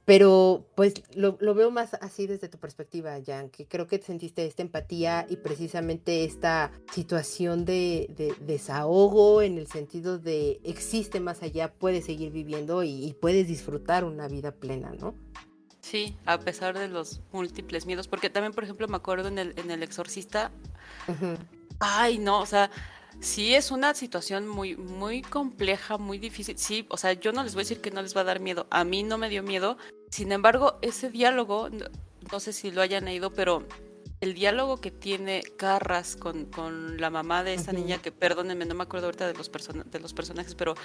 pero 0.06 0.68
pues 0.76 0.94
lo, 1.16 1.38
veo 1.38 1.72
más 1.72 1.96
así 1.96 2.28
desde 2.28 2.50
tu 2.50 2.60
perspectiva, 2.60 3.18
Jan, 3.26 3.50
que 3.50 3.66
creo 3.68 3.88
que 3.88 4.00
sentiste 4.00 4.46
esta 4.46 4.62
empatía 4.62 5.26
y 5.30 5.38
precisamente 5.38 6.24
esta 6.24 6.72
situación 6.94 7.66
de, 7.66 8.36
desahogo 8.42 9.42
en 9.42 9.58
el 9.58 9.68
sentido 9.68 10.20
de 10.20 10.60
existe 10.64 11.20
más 11.20 11.42
allá, 11.42 11.74
puedes 11.74 12.06
seguir 12.06 12.32
viviendo 12.32 12.84
y, 12.84 13.16
puedes 13.22 13.48
disfrutar 13.48 14.04
una 14.04 14.28
vida 14.28 14.52
plena, 14.52 14.92
¿no? 15.00 15.16
Sí, 15.82 16.16
a 16.26 16.40
pesar 16.40 16.78
de 16.78 16.88
los 16.88 17.22
múltiples 17.32 17.86
miedos, 17.86 18.08
porque 18.08 18.30
también, 18.30 18.54
por 18.54 18.64
ejemplo, 18.64 18.88
me 18.88 18.98
acuerdo 18.98 19.28
en 19.28 19.40
el, 19.40 19.54
en 19.58 19.72
el 19.72 19.84
Exorcista, 19.84 20.52
Ay, 21.84 22.20
no, 22.20 22.40
o 22.40 22.46
sea, 22.46 22.70
sí 23.20 23.56
es 23.56 23.72
una 23.72 23.96
situación 23.96 24.48
muy, 24.48 24.78
muy 24.78 25.24
compleja, 25.24 25.98
muy 25.98 26.20
difícil. 26.20 26.58
Sí, 26.58 26.86
o 26.90 26.98
sea, 26.98 27.14
yo 27.14 27.32
no 27.32 27.44
les 27.44 27.56
voy 27.56 27.62
a 27.62 27.64
decir 27.64 27.82
que 27.82 27.90
no 27.90 28.04
les 28.04 28.16
va 28.16 28.22
a 28.22 28.26
dar 28.26 28.40
miedo. 28.40 28.68
A 28.70 28.84
mí 28.84 29.02
no 29.02 29.18
me 29.18 29.30
dio 29.30 29.42
miedo. 29.42 29.78
Sin 30.12 30.32
embargo, 30.32 30.78
ese 30.84 31.10
diálogo, 31.10 31.70
no, 32.32 32.40
sé 32.40 32.54
si 32.54 32.70
lo 32.70 32.82
hayan 32.82 33.06
leído, 33.06 33.34
pero 33.34 33.66
el 34.20 34.36
diálogo 34.36 34.78
que 34.78 34.92
tiene 34.92 35.42
Carras 35.58 36.16
con, 36.16 36.46
con 36.46 37.02
la 37.02 37.10
mamá 37.10 37.44
de 37.44 37.56
esa 37.56 37.74
niña, 37.74 38.00
que 38.00 38.12
perdónenme, 38.12 38.66
no 38.66 38.76
me 38.76 38.84
acuerdo 38.84 39.08
ahorita 39.08 39.26
de 39.26 39.34
los, 39.34 39.52
de 39.52 40.00
los 40.00 40.14
personajes, 40.14 40.54
pero 40.54 40.76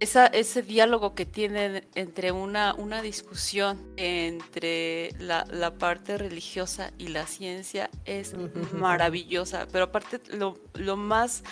esa, 0.00 0.26
ese 0.26 0.62
diálogo 0.62 1.14
que 1.14 1.26
tienen 1.26 1.86
entre 1.94 2.32
una, 2.32 2.74
una 2.74 3.02
discusión 3.02 3.92
entre 3.96 5.10
la, 5.18 5.44
la, 5.50 5.74
parte 5.74 6.16
religiosa 6.16 6.92
y 6.96 7.08
la 7.08 7.26
ciencia 7.26 7.90
es 8.06 8.34
maravillosa. 8.72 9.68
Pero 9.70 9.84
aparte, 9.84 10.20
lo, 10.34 10.58
lo, 10.74 10.96
más 10.96 11.44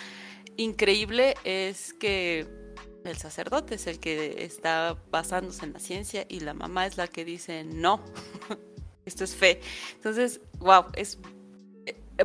increíble 0.57 1.35
es 1.43 1.93
que 1.93 2.47
el 3.05 3.17
sacerdote 3.17 3.75
es 3.75 3.85
el 3.85 3.99
que 3.99 4.43
está 4.43 4.97
basándose 5.11 5.65
en 5.65 5.73
la 5.73 5.79
ciencia 5.79 6.25
y 6.27 6.39
la 6.39 6.55
mamá 6.55 6.87
es 6.87 6.97
la 6.97 7.07
que 7.07 7.23
dice 7.23 7.63
no. 7.63 8.03
Esto 9.05 9.23
es 9.23 9.35
fe. 9.35 9.61
Entonces, 9.95 10.41
wow, 10.57 10.85
es 10.95 11.19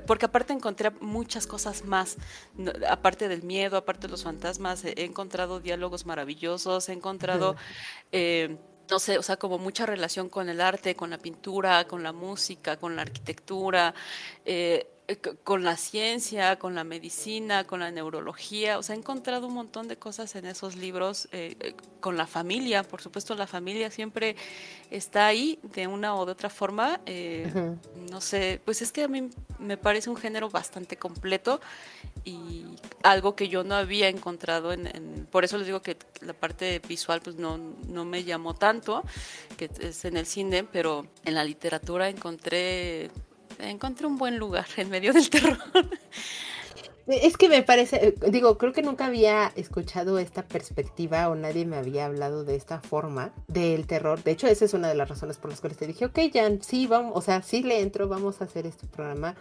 porque 0.00 0.26
aparte 0.26 0.52
encontré 0.52 0.90
muchas 1.00 1.46
cosas 1.46 1.84
más, 1.84 2.16
aparte 2.88 3.28
del 3.28 3.42
miedo, 3.42 3.76
aparte 3.76 4.06
de 4.06 4.10
los 4.10 4.24
fantasmas, 4.24 4.84
he 4.84 5.04
encontrado 5.04 5.60
diálogos 5.60 6.06
maravillosos, 6.06 6.88
he 6.88 6.92
encontrado, 6.92 7.56
eh, 8.12 8.56
no 8.90 8.98
sé, 8.98 9.18
o 9.18 9.22
sea, 9.22 9.36
como 9.36 9.58
mucha 9.58 9.86
relación 9.86 10.28
con 10.28 10.48
el 10.48 10.60
arte, 10.60 10.94
con 10.94 11.10
la 11.10 11.18
pintura, 11.18 11.86
con 11.86 12.02
la 12.02 12.12
música, 12.12 12.76
con 12.76 12.96
la 12.96 13.02
arquitectura. 13.02 13.94
Eh, 14.44 14.86
eh, 14.86 14.93
con 15.42 15.64
la 15.64 15.76
ciencia, 15.76 16.58
con 16.58 16.74
la 16.74 16.82
medicina, 16.82 17.64
con 17.64 17.80
la 17.80 17.90
neurología, 17.90 18.78
o 18.78 18.82
sea, 18.82 18.94
he 18.96 18.98
encontrado 18.98 19.48
un 19.48 19.54
montón 19.54 19.86
de 19.86 19.96
cosas 19.98 20.34
en 20.34 20.46
esos 20.46 20.76
libros, 20.76 21.28
eh, 21.32 21.56
eh, 21.60 21.74
con 22.00 22.16
la 22.16 22.26
familia, 22.26 22.82
por 22.82 23.02
supuesto, 23.02 23.34
la 23.34 23.46
familia 23.46 23.90
siempre 23.90 24.34
está 24.90 25.26
ahí 25.26 25.58
de 25.62 25.86
una 25.86 26.14
o 26.14 26.24
de 26.24 26.32
otra 26.32 26.48
forma, 26.48 27.00
no 28.10 28.20
sé, 28.20 28.60
pues 28.64 28.80
es 28.82 28.92
que 28.92 29.04
a 29.04 29.08
mí 29.08 29.28
me 29.58 29.76
parece 29.76 30.08
un 30.08 30.16
género 30.16 30.48
bastante 30.48 30.96
completo 30.96 31.60
y 32.24 32.64
algo 33.02 33.36
que 33.36 33.48
yo 33.48 33.64
no 33.64 33.74
había 33.74 34.08
encontrado 34.08 34.72
en, 34.72 35.26
por 35.30 35.44
eso 35.44 35.58
les 35.58 35.66
digo 35.66 35.82
que 35.82 35.98
la 36.20 36.32
parte 36.32 36.80
visual 36.86 37.20
pues 37.22 37.36
no, 37.36 37.58
no 37.88 38.04
me 38.04 38.24
llamó 38.24 38.54
tanto, 38.54 39.02
que 39.56 39.70
es 39.80 40.04
en 40.04 40.16
el 40.16 40.26
cine, 40.26 40.64
pero 40.64 41.06
en 41.24 41.34
la 41.34 41.44
literatura 41.44 42.08
encontré 42.08 43.10
encontré 43.58 44.06
un 44.06 44.16
buen 44.16 44.38
lugar 44.38 44.66
en 44.76 44.90
medio 44.90 45.12
del 45.12 45.28
terror. 45.30 45.58
Es 47.06 47.36
que 47.36 47.50
me 47.50 47.62
parece, 47.62 48.08
eh, 48.08 48.14
digo, 48.30 48.56
creo 48.56 48.72
que 48.72 48.82
nunca 48.82 49.06
había 49.06 49.52
escuchado 49.56 50.18
esta 50.18 50.42
perspectiva 50.42 51.28
o 51.28 51.34
nadie 51.34 51.66
me 51.66 51.76
había 51.76 52.06
hablado 52.06 52.44
de 52.44 52.56
esta 52.56 52.80
forma 52.80 53.32
del 53.46 53.86
terror. 53.86 54.22
De 54.22 54.30
hecho, 54.30 54.46
esa 54.46 54.64
es 54.64 54.72
una 54.72 54.88
de 54.88 54.94
las 54.94 55.10
razones 55.10 55.36
por 55.36 55.50
las 55.50 55.60
cuales 55.60 55.76
te 55.76 55.86
dije, 55.86 56.06
ok, 56.06 56.18
Jan, 56.32 56.62
sí, 56.62 56.86
vamos, 56.86 57.12
o 57.14 57.20
sea, 57.20 57.42
sí 57.42 57.62
le 57.62 57.80
entro, 57.80 58.08
vamos 58.08 58.40
a 58.40 58.44
hacer 58.44 58.66
este 58.66 58.86
programa. 58.86 59.34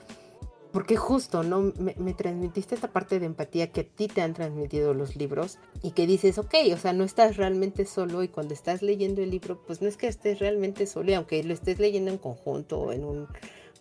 Porque 0.74 0.98
justo, 0.98 1.44
¿no? 1.44 1.72
Me, 1.78 2.14
transmitiste 2.16 2.74
esta 2.74 2.88
parte 2.88 3.20
de 3.20 3.28
empatía 3.28 3.72
que 3.72 3.82
a 3.82 3.84
ti 3.84 4.08
te 4.08 4.24
han 4.24 4.34
transmitido 4.34 4.96
los 4.96 5.16
libros 5.16 5.60
y 5.84 5.92
que 5.92 6.08
dices, 6.08 6.40
ok, 6.40 6.56
o 6.74 6.78
sea, 6.78 6.94
no 6.94 7.04
estás 7.04 7.38
realmente 7.38 7.86
solo 7.86 8.24
y 8.24 8.28
cuando 8.28 8.56
estás 8.56 8.82
leyendo 8.82 9.22
el 9.22 9.30
libro, 9.30 9.62
pues 9.68 9.84
no 9.84 9.88
es 9.88 9.98
que 9.98 10.08
estés 10.08 10.40
realmente 10.40 10.88
solo 10.88 11.12
y 11.12 11.14
aunque 11.14 11.44
lo 11.44 11.54
estés 11.54 11.78
leyendo 11.78 12.10
en 12.10 12.18
conjunto 12.18 12.80
o 12.80 12.92
en 12.92 13.06
un 13.06 13.28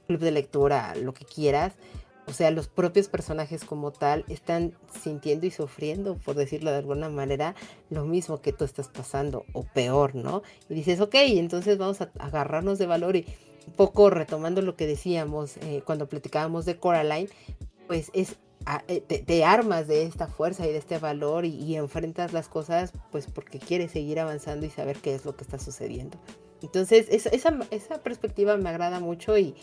club 0.07 0.21
de 0.21 0.31
lectura, 0.31 0.95
lo 0.95 1.15
que 1.15 1.25
quieras. 1.25 1.75
O 2.27 2.33
sea, 2.33 2.51
los 2.53 2.69
propios 2.69 3.09
personajes 3.09 3.65
como 3.65 3.91
tal 3.91 4.25
están 4.29 4.75
sintiendo 5.03 5.47
y 5.47 5.51
sufriendo, 5.51 6.17
por 6.17 6.37
decirlo 6.37 6.71
de 6.71 6.79
alguna 6.79 7.09
manera, 7.09 7.57
lo 7.91 8.05
mismo 8.05 8.41
que 8.41 8.53
tú 8.53 8.65
estás 8.65 8.88
pasando, 8.88 9.45
o 9.53 9.65
peor, 9.65 10.15
¿no? 10.15 10.43
Y 10.69 10.75
dices, 10.75 11.01
ok, 11.01 11.15
entonces 11.15 11.79
vamos 11.79 12.01
a 12.01 12.11
agarrarnos 12.21 12.79
de 12.79 12.87
valor 12.87 13.17
y 13.17 13.27
un 13.67 13.73
poco 13.75 14.09
retomando 14.09 14.62
lo 14.62 14.77
que 14.77 14.87
decíamos 14.87 15.57
eh, 15.59 15.83
cuando 15.85 16.09
platicábamos 16.09 16.65
de 16.65 16.79
Coraline, 16.79 17.29
pues 17.88 18.11
es 18.15 18.37
eh, 18.87 19.01
te, 19.01 19.45
armas 19.45 19.88
de 19.88 20.05
esta 20.05 20.29
fuerza 20.29 20.67
y 20.67 20.73
de 20.73 20.79
este 20.79 20.99
valor 20.99 21.45
y, 21.45 21.75
enfrentas 21.77 22.33
las 22.33 22.49
cosas 22.49 22.93
pues 23.11 23.27
porque 23.27 23.59
quieres 23.59 23.91
seguir 23.91 24.21
avanzando 24.21 24.67
y 24.67 24.71
saber 24.71 24.99
qué 24.99 25.15
es 25.15 25.25
lo 25.25 25.37
que 25.37 25.45
está 25.45 25.59
sucediendo. 25.59 26.19
Entonces, 26.62 27.09
esa, 27.11 27.59
esa, 27.70 28.03
perspectiva 28.03 28.57
me 28.57 28.68
agrada 28.68 29.01
mucho 29.01 29.37
y, 29.38 29.55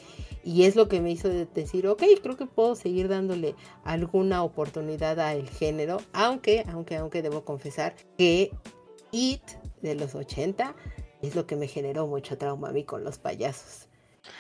es 0.44 0.76
lo 0.76 0.88
que 0.88 1.02
me 1.02 1.12
hizo 1.12 1.30
decir, 1.30 1.88
ok, 1.88 2.04
creo 2.22 2.38
que 2.38 2.46
puedo 2.46 2.76
seguir 2.76 3.08
dándole 3.08 3.56
alguna 3.84 4.44
oportunidad 4.44 5.20
al 5.20 5.48
género, 5.48 6.02
aunque, 6.14 6.66
aunque, 6.72 6.98
aunque 6.98 7.22
debo 7.22 7.44
confesar 7.44 7.96
que 8.18 8.52
It 9.12 9.44
de 9.82 9.96
los 9.96 10.16
80 10.16 10.76
es 11.22 11.36
lo 11.36 11.46
que 11.46 11.56
me 11.56 11.68
generó 11.68 12.08
mucho 12.08 12.38
trauma 12.38 12.70
a 12.70 12.72
mí 12.72 12.84
con 12.84 13.04
los 13.04 13.18
payasos. 13.18 13.88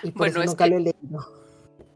Y 0.03 0.11
por 0.11 0.27
eso 0.27 0.43
nunca 0.43 0.67
lo 0.67 0.77
he 0.77 0.79
leído. 0.79 1.38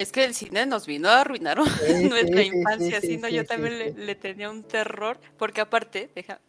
Es 0.04 0.12
que 0.12 0.26
el 0.26 0.34
cine 0.34 0.66
nos 0.66 0.86
vino 0.86 1.08
a 1.08 1.22
arruinar 1.22 1.58
nuestra 1.58 2.44
infancia, 2.44 3.00
sino 3.00 3.30
yo 3.30 3.46
también 3.46 3.80
le, 3.80 3.94
le, 3.94 4.16
tenía 4.16 4.50
un 4.50 4.64
terror, 4.64 5.18
porque 5.38 5.62
aparte, 5.62 6.10
deja, 6.14 6.42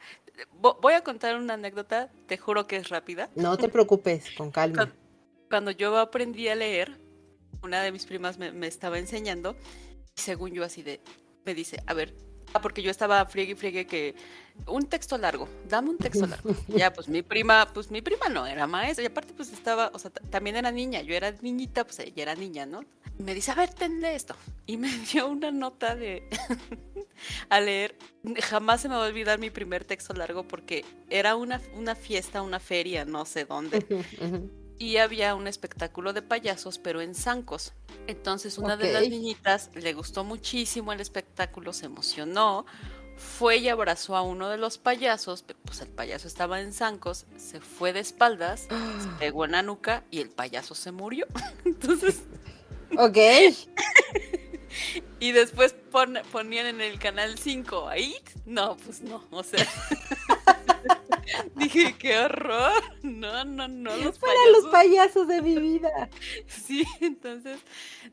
voy 0.58 0.94
a 0.94 1.02
contar 1.02 1.36
una 1.36 1.54
anécdota, 1.54 2.10
te 2.26 2.36
juro 2.36 2.66
que 2.66 2.76
es 2.76 2.88
rápida. 2.88 3.30
No 3.36 3.56
te 3.56 3.68
preocupes, 3.68 4.32
con 4.36 4.50
calma. 4.50 4.92
Cuando 5.48 5.70
yo 5.70 5.96
aprendí 5.98 6.48
a 6.48 6.56
leer, 6.56 6.98
una 7.62 7.80
de 7.80 7.92
mis 7.92 8.06
primas 8.06 8.38
me, 8.38 8.66
estaba 8.66 8.98
enseñando, 8.98 9.56
y 10.16 10.20
según 10.20 10.52
yo 10.52 10.64
así 10.64 10.82
de, 10.82 11.00
me 11.44 11.54
dice, 11.54 11.80
a 11.86 11.94
ver, 11.94 12.12
porque 12.60 12.82
yo 12.82 12.90
estaba 12.90 13.24
friegue 13.26 13.52
y 13.52 13.56
friegue 13.56 13.86
que 13.86 14.14
un 14.66 14.86
texto 14.86 15.18
largo, 15.18 15.48
dame 15.68 15.90
un 15.90 15.98
texto 15.98 16.26
largo. 16.26 16.54
ya, 16.68 16.92
pues 16.92 17.08
mi 17.08 17.22
prima, 17.22 17.68
pues 17.72 17.90
mi 17.90 18.02
prima 18.02 18.28
no 18.28 18.46
era 18.46 18.66
maestra, 18.66 19.02
y 19.02 19.06
aparte 19.06 19.32
pues 19.34 19.52
estaba, 19.52 19.90
o 19.92 19.98
sea, 19.98 20.10
también 20.10 20.56
era 20.56 20.70
niña, 20.70 21.02
yo 21.02 21.14
era 21.14 21.32
niñita, 21.42 21.84
pues 21.84 21.98
ella 21.98 22.22
era 22.22 22.34
niña, 22.34 22.66
¿no? 22.66 22.84
me 23.18 23.34
dice, 23.34 23.50
a 23.52 23.54
ver, 23.54 23.70
tenle 23.70 24.14
esto. 24.14 24.34
Y 24.66 24.76
me 24.76 24.88
dio 25.12 25.28
una 25.28 25.50
nota 25.50 25.94
de 25.94 26.28
a 27.48 27.60
leer. 27.60 27.96
Jamás 28.42 28.80
se 28.80 28.88
me 28.88 28.94
va 28.96 29.04
a 29.04 29.08
olvidar 29.08 29.38
mi 29.38 29.50
primer 29.50 29.84
texto 29.84 30.14
largo 30.14 30.44
porque 30.44 30.84
era 31.10 31.36
una, 31.36 31.60
una 31.74 31.94
fiesta, 31.94 32.42
una 32.42 32.60
feria, 32.60 33.04
no 33.04 33.24
sé 33.24 33.44
dónde. 33.44 33.86
Y 34.78 34.96
había 34.96 35.34
un 35.34 35.46
espectáculo 35.46 36.12
de 36.12 36.22
payasos, 36.22 36.78
pero 36.78 37.00
en 37.00 37.14
zancos. 37.14 37.72
Entonces 38.06 38.58
una 38.58 38.76
de 38.76 38.92
las 38.92 39.08
niñitas 39.08 39.70
le 39.74 39.92
gustó 39.94 40.24
muchísimo 40.24 40.92
el 40.92 41.00
espectáculo, 41.00 41.72
se 41.72 41.86
emocionó, 41.86 42.66
fue 43.16 43.58
y 43.58 43.68
abrazó 43.68 44.16
a 44.16 44.22
uno 44.22 44.48
de 44.48 44.58
los 44.58 44.78
payasos, 44.78 45.44
pues 45.64 45.80
el 45.80 45.88
payaso 45.88 46.26
estaba 46.26 46.60
en 46.60 46.72
zancos, 46.72 47.26
se 47.36 47.60
fue 47.60 47.92
de 47.92 48.00
espaldas, 48.00 48.62
se 48.62 48.68
pegó 49.18 49.44
en 49.44 49.52
la 49.52 49.62
nuca 49.62 50.04
y 50.10 50.20
el 50.20 50.30
payaso 50.30 50.74
se 50.74 50.90
murió. 50.90 51.26
Entonces 51.64 52.24
Ok. 52.98 53.16
y 55.20 55.32
después 55.32 55.74
ponían 56.32 56.66
en 56.66 56.80
el 56.80 56.98
canal 56.98 57.38
5 57.38 57.88
ahí. 57.88 58.16
No, 58.44 58.76
pues 58.76 59.02
no, 59.02 59.24
o 59.30 59.42
sea. 59.42 59.66
Dije, 61.56 61.94
qué 61.98 62.18
horror. 62.18 62.72
No, 63.02 63.44
no, 63.44 63.68
no. 63.68 63.96
Los 63.96 64.18
Para 64.18 64.32
los 64.52 64.66
payasos 64.70 65.28
de 65.28 65.42
mi 65.42 65.56
vida. 65.58 66.08
Sí, 66.46 66.84
entonces, 67.00 67.58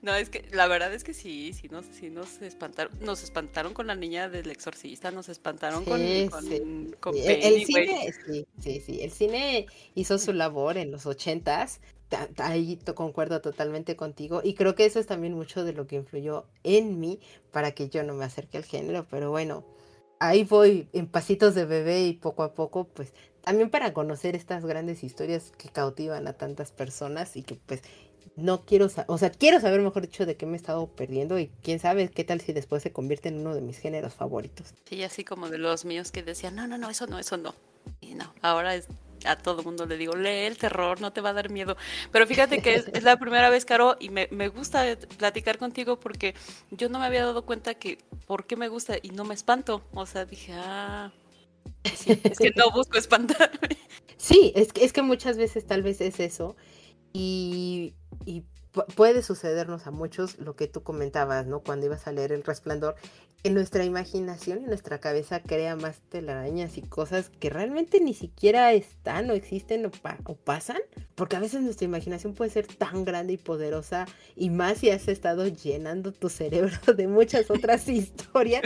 no, 0.02 0.14
es 0.16 0.30
que 0.30 0.46
la 0.52 0.68
verdad 0.68 0.94
es 0.94 1.04
que 1.04 1.14
sí, 1.14 1.54
sí 1.54 1.68
nos, 1.70 1.86
sí 1.86 2.10
nos 2.10 2.42
espantaron, 2.42 2.92
nos 3.02 3.24
espantaron 3.24 3.74
con 3.74 3.88
la 3.88 3.96
niña 3.96 4.30
del 4.30 4.50
exorcista, 4.50 5.12
nos 5.12 5.30
espantaron 5.30 5.86
con, 5.86 6.00
Sí, 6.00 6.28
con, 6.30 6.44
sí. 6.44 6.62
con 7.00 7.14
Sí, 7.14 7.22
el, 7.26 7.66
cine, 7.66 8.14
sí, 8.26 8.46
sí, 8.60 8.82
sí. 8.86 9.02
El 9.02 9.12
cine 9.12 9.66
hizo 9.96 10.18
su 10.18 10.34
labor 10.34 10.78
en 10.78 10.92
los 10.92 11.06
ochentas. 11.06 11.80
ta- 12.10 12.28
ta- 12.28 12.48
Ahí 12.48 12.78
concuerdo 12.96 13.42
totalmente 13.42 13.96
contigo. 13.96 14.42
Y 14.44 14.54
creo 14.56 14.76
que 14.76 14.86
eso 14.86 15.00
es 15.00 15.08
también 15.08 15.34
mucho 15.34 15.64
de 15.64 15.74
lo 15.74 15.88
que 15.88 15.96
influyó 15.96 16.46
en 16.64 17.00
mí 17.00 17.20
para 17.52 17.72
que 17.72 17.90
yo 17.90 18.04
no 18.04 18.14
me 18.14 18.26
acerque 18.26 18.58
al 18.58 18.66
género. 18.66 19.06
Pero 19.10 19.30
bueno, 19.32 19.64
ahí 20.22 20.44
voy 20.44 20.88
en 20.94 21.08
pasitos 21.08 21.56
de 21.56 21.66
bebé 21.66 22.04
y 22.06 22.14
poco 22.14 22.44
a 22.44 22.54
poco, 22.54 22.86
pues 22.86 23.12
también 23.42 23.70
para 23.72 23.92
conocer 23.92 24.36
estas 24.36 24.64
grandes 24.66 25.04
historias 25.04 25.52
que 25.58 25.70
cautivan 25.70 26.28
a 26.28 26.34
tantas 26.34 26.72
personas 26.72 27.36
y 27.36 27.42
que 27.44 27.56
pues 27.56 27.82
no 28.36 28.62
quiero, 28.64 28.88
sa- 28.88 29.06
o 29.08 29.18
sea, 29.18 29.32
quiero 29.32 29.60
saber 29.60 29.82
mejor 29.82 30.04
dicho 30.04 30.26
de 30.28 30.38
qué 30.38 30.46
me 30.46 30.54
he 30.54 30.56
estado 30.58 30.88
perdiendo 30.88 31.40
y 31.40 31.50
quién 31.64 31.80
sabe 31.80 32.08
qué 32.10 32.24
tal 32.24 32.40
si 32.40 32.54
después 32.54 32.84
se 32.84 32.92
convierte 32.92 33.30
en 33.30 33.40
uno 33.40 33.56
de 33.56 33.62
mis 33.62 33.80
géneros 33.80 34.14
favoritos. 34.14 34.74
Sí, 34.88 35.04
así 35.04 35.24
como 35.24 35.50
de 35.50 35.58
los 35.58 35.86
míos 35.86 36.12
que 36.12 36.22
decían, 36.24 36.56
no, 36.56 36.68
no, 36.68 36.78
no, 36.78 36.90
eso 36.90 37.08
no, 37.08 37.18
eso 37.20 37.38
no. 37.38 37.56
Y 38.00 38.14
no, 38.14 38.32
ahora 38.44 38.76
es, 38.76 38.88
a 39.26 39.38
todo 39.38 39.64
mundo 39.64 39.86
le 39.86 39.98
digo, 39.98 40.16
lee 40.16 40.46
el 40.46 40.58
terror, 40.58 41.02
no 41.02 41.12
te 41.14 41.22
va 41.22 41.30
a 41.30 41.34
dar 41.34 41.50
miedo. 41.50 41.78
Pero 42.12 42.28
fíjate 42.28 42.62
que 42.62 42.76
es, 42.76 43.04
la 43.04 43.18
primera 43.18 43.50
vez, 43.50 43.66
Caro, 43.66 43.98
y 44.00 44.10
me, 44.10 44.28
me 44.32 44.48
gusta 44.48 44.98
platicar 45.18 45.58
contigo 45.58 46.00
porque 46.00 46.36
yo 46.72 46.90
no 46.90 47.00
me 47.00 47.06
había 47.06 47.26
dado 47.26 47.46
cuenta 47.46 47.76
que 47.76 48.00
por 48.28 48.46
qué 48.46 48.56
me 48.56 48.68
gusta 48.68 48.96
y 49.02 49.10
no 49.10 49.24
me 49.24 49.34
espanto. 49.34 49.84
O 49.94 50.06
sea, 50.06 50.26
dije, 50.26 50.54
ah, 50.56 51.12
pues 51.84 52.08
es 52.08 52.38
que 52.38 52.52
no 52.56 52.72
busco 52.72 52.98
espantarme. 52.98 53.78
Sí, 54.18 54.54
es 54.56 54.72
que, 54.72 54.86
es 54.86 54.94
que 54.94 55.02
muchas 55.02 55.38
veces 55.38 55.66
tal 55.66 55.82
vez 55.82 56.00
es 56.00 56.20
eso 56.20 56.56
y, 57.14 57.94
puede 58.96 59.22
sucedernos 59.22 59.88
a 59.88 59.92
muchos 59.92 60.38
lo 60.40 60.56
que 60.56 60.68
tú 60.68 60.84
comentabas, 60.84 61.46
¿no? 61.46 61.60
Cuando 61.62 61.86
ibas 61.88 62.08
a 62.08 62.12
leer 62.12 62.32
El 62.32 62.44
Resplandor, 62.44 62.96
que 63.44 63.50
nuestra 63.50 63.84
imaginación 63.84 64.62
y 64.62 64.66
nuestra 64.68 65.00
cabeza 65.00 65.42
crea 65.42 65.76
más 65.76 66.00
telarañas 66.10 66.78
y 66.78 66.84
cosas 66.84 67.30
que 67.40 67.50
realmente 67.50 68.00
ni 68.00 68.14
siquiera 68.14 68.72
están 68.74 69.30
o 69.32 69.34
existen 69.34 69.86
o, 69.88 69.92
pa- 69.92 70.20
o 70.26 70.36
pasan, 70.36 70.78
porque 71.16 71.36
a 71.38 71.40
veces 71.40 71.62
nuestra 71.62 71.86
imaginación 71.86 72.34
puede 72.36 72.52
ser 72.52 72.68
tan 72.68 73.04
grande 73.04 73.34
y 73.34 73.38
poderosa 73.38 74.06
y 74.36 74.52
más 74.52 74.78
si 74.78 74.92
has 74.92 75.08
estado 75.08 75.48
llenando 75.48 76.12
tu 76.14 76.30
cerebro 76.30 76.78
de 76.96 77.08
muchas 77.08 77.50
otras 77.50 77.88
historias 77.90 78.62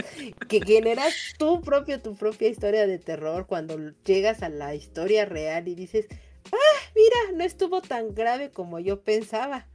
que 0.48 0.60
generas 0.60 1.14
tu 1.38 1.62
propio, 1.62 2.00
tu 2.02 2.14
propia 2.14 2.48
historia 2.48 2.86
de 2.86 2.98
terror 2.98 3.46
cuando 3.46 3.78
llegas 4.04 4.42
a 4.42 4.50
la 4.50 4.74
historia 4.74 5.24
real 5.24 5.68
y 5.68 5.74
dices, 5.74 6.06
ah, 6.52 6.56
mira, 6.94 7.38
no 7.38 7.44
estuvo 7.44 7.80
tan 7.80 8.14
grave 8.14 8.50
como 8.50 8.78
yo 8.78 9.02
pensaba. 9.02 9.66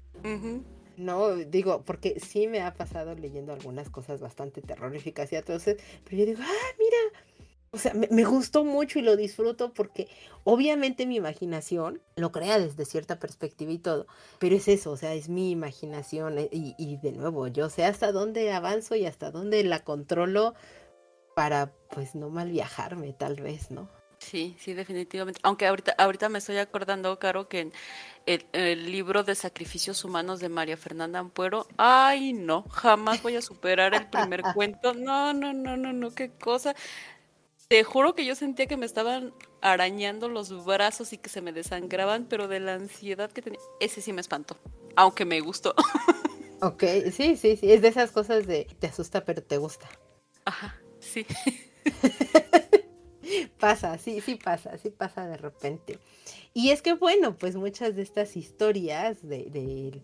No, 0.97 1.35
digo, 1.35 1.83
porque 1.83 2.19
sí 2.19 2.47
me 2.47 2.61
ha 2.61 2.73
pasado 2.73 3.15
leyendo 3.15 3.53
algunas 3.53 3.89
cosas 3.89 4.21
bastante 4.21 4.61
terroríficas 4.61 5.31
y 5.31 5.35
entonces, 5.35 5.77
pero 6.03 6.17
yo 6.17 6.25
digo, 6.25 6.39
ah, 6.43 6.75
mira, 6.77 7.23
o 7.71 7.77
sea, 7.77 7.93
me, 7.93 8.07
me 8.11 8.25
gustó 8.25 8.65
mucho 8.65 8.99
y 8.99 9.01
lo 9.01 9.15
disfruto 9.15 9.73
porque 9.73 10.09
obviamente 10.43 11.05
mi 11.05 11.15
imaginación 11.15 12.01
lo 12.17 12.31
crea 12.31 12.59
desde 12.59 12.85
cierta 12.85 13.17
perspectiva 13.17 13.71
y 13.71 13.79
todo, 13.79 14.05
pero 14.39 14.55
es 14.55 14.67
eso, 14.67 14.91
o 14.91 14.97
sea, 14.97 15.13
es 15.13 15.29
mi 15.29 15.51
imaginación 15.51 16.37
eh, 16.37 16.49
y, 16.51 16.75
y 16.77 16.97
de 16.97 17.13
nuevo, 17.13 17.47
yo 17.47 17.69
sé 17.69 17.85
hasta 17.85 18.11
dónde 18.11 18.51
avanzo 18.51 18.95
y 18.95 19.05
hasta 19.05 19.31
dónde 19.31 19.63
la 19.63 19.83
controlo 19.83 20.53
para 21.35 21.73
pues 21.89 22.13
no 22.13 22.29
mal 22.29 22.51
viajarme 22.51 23.13
tal 23.13 23.37
vez, 23.41 23.71
¿no? 23.71 23.89
Sí, 24.21 24.55
sí, 24.59 24.73
definitivamente. 24.73 25.39
Aunque 25.43 25.65
ahorita, 25.65 25.95
ahorita 25.97 26.29
me 26.29 26.37
estoy 26.37 26.57
acordando, 26.57 27.17
Caro, 27.17 27.49
que 27.49 27.61
en 27.61 27.73
el, 28.27 28.45
el 28.53 28.91
libro 28.91 29.23
de 29.23 29.33
sacrificios 29.33 30.05
humanos 30.05 30.39
de 30.39 30.47
María 30.47 30.77
Fernanda 30.77 31.17
Ampuero, 31.19 31.67
ay 31.77 32.31
no, 32.33 32.63
jamás 32.69 33.23
voy 33.23 33.35
a 33.35 33.41
superar 33.41 33.95
el 33.95 34.07
primer 34.07 34.43
cuento. 34.53 34.93
No, 34.93 35.33
no, 35.33 35.53
no, 35.53 35.75
no, 35.75 35.91
no, 35.91 36.11
qué 36.11 36.29
cosa. 36.29 36.75
Te 37.67 37.83
juro 37.83 38.13
que 38.13 38.23
yo 38.23 38.35
sentía 38.35 38.67
que 38.67 38.77
me 38.77 38.85
estaban 38.85 39.33
arañando 39.61 40.29
los 40.29 40.65
brazos 40.65 41.13
y 41.13 41.17
que 41.17 41.29
se 41.29 41.41
me 41.41 41.51
desangraban, 41.51 42.25
pero 42.25 42.47
de 42.47 42.59
la 42.59 42.75
ansiedad 42.75 43.31
que 43.31 43.41
tenía. 43.41 43.59
Ese 43.79 44.01
sí 44.01 44.13
me 44.13 44.21
espantó, 44.21 44.55
aunque 44.95 45.25
me 45.25 45.39
gustó. 45.41 45.73
Ok, 46.63 46.83
sí, 47.11 47.37
sí, 47.37 47.57
sí, 47.57 47.71
es 47.71 47.81
de 47.81 47.87
esas 47.87 48.11
cosas 48.11 48.45
de 48.45 48.67
te 48.77 48.85
asusta 48.85 49.25
pero 49.25 49.41
te 49.41 49.57
gusta. 49.57 49.89
Ajá, 50.45 50.79
sí. 50.99 51.25
Pasa, 53.59 53.97
sí, 53.97 54.21
sí 54.21 54.35
pasa, 54.35 54.77
sí 54.77 54.89
pasa 54.89 55.27
de 55.27 55.37
repente. 55.37 55.99
Y 56.53 56.69
es 56.69 56.81
que 56.81 56.93
bueno, 56.93 57.37
pues 57.37 57.55
muchas 57.55 57.95
de 57.95 58.01
estas 58.01 58.35
historias 58.37 59.17
de, 59.21 60.01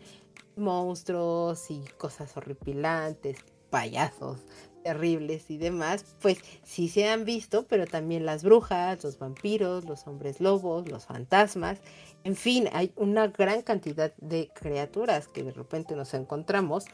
monstruos 0.55 1.69
y 1.69 1.83
cosas 1.97 2.35
horripilantes, 2.35 3.37
payasos 3.69 4.39
terribles 4.83 5.51
y 5.51 5.57
demás, 5.57 6.15
pues 6.21 6.39
sí 6.63 6.87
se 6.87 7.09
han 7.09 7.25
visto, 7.25 7.67
pero 7.67 7.85
también 7.85 8.25
las 8.25 8.43
brujas, 8.43 9.03
los 9.03 9.19
vampiros, 9.19 9.83
los 9.83 10.07
hombres 10.07 10.39
lobos, 10.39 10.89
los 10.89 11.05
fantasmas, 11.05 11.79
en 12.23 12.35
fin, 12.35 12.67
hay 12.73 12.91
una 12.97 13.27
gran 13.27 13.61
cantidad 13.61 14.13
de 14.17 14.49
criaturas 14.53 15.27
que 15.29 15.43
de 15.43 15.51
repente 15.51 15.95
nos 15.95 16.13
encontramos. 16.13 16.85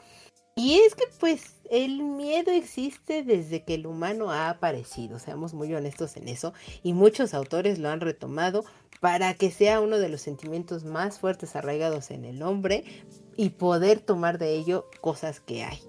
Y 0.55 0.75
es 0.75 0.93
que 0.93 1.05
pues 1.19 1.55
el 1.69 2.03
miedo 2.03 2.51
existe 2.51 3.23
desde 3.23 3.63
que 3.63 3.73
el 3.73 3.87
humano 3.87 4.31
ha 4.31 4.49
aparecido, 4.49 5.17
seamos 5.17 5.53
muy 5.55 5.73
honestos 5.73 6.15
en 6.17 6.27
eso, 6.27 6.53
y 6.83 6.93
muchos 6.93 7.33
autores 7.33 7.79
lo 7.79 7.89
han 7.89 8.01
retomado 8.01 8.63
para 8.99 9.33
que 9.33 9.49
sea 9.49 9.81
uno 9.81 9.97
de 9.97 10.09
los 10.09 10.21
sentimientos 10.21 10.83
más 10.83 11.19
fuertes 11.19 11.55
arraigados 11.55 12.11
en 12.11 12.23
el 12.23 12.43
hombre 12.43 12.83
y 13.35 13.49
poder 13.49 13.99
tomar 13.99 14.37
de 14.37 14.53
ello 14.53 14.85
cosas 15.01 15.39
que 15.39 15.63
hay. 15.63 15.79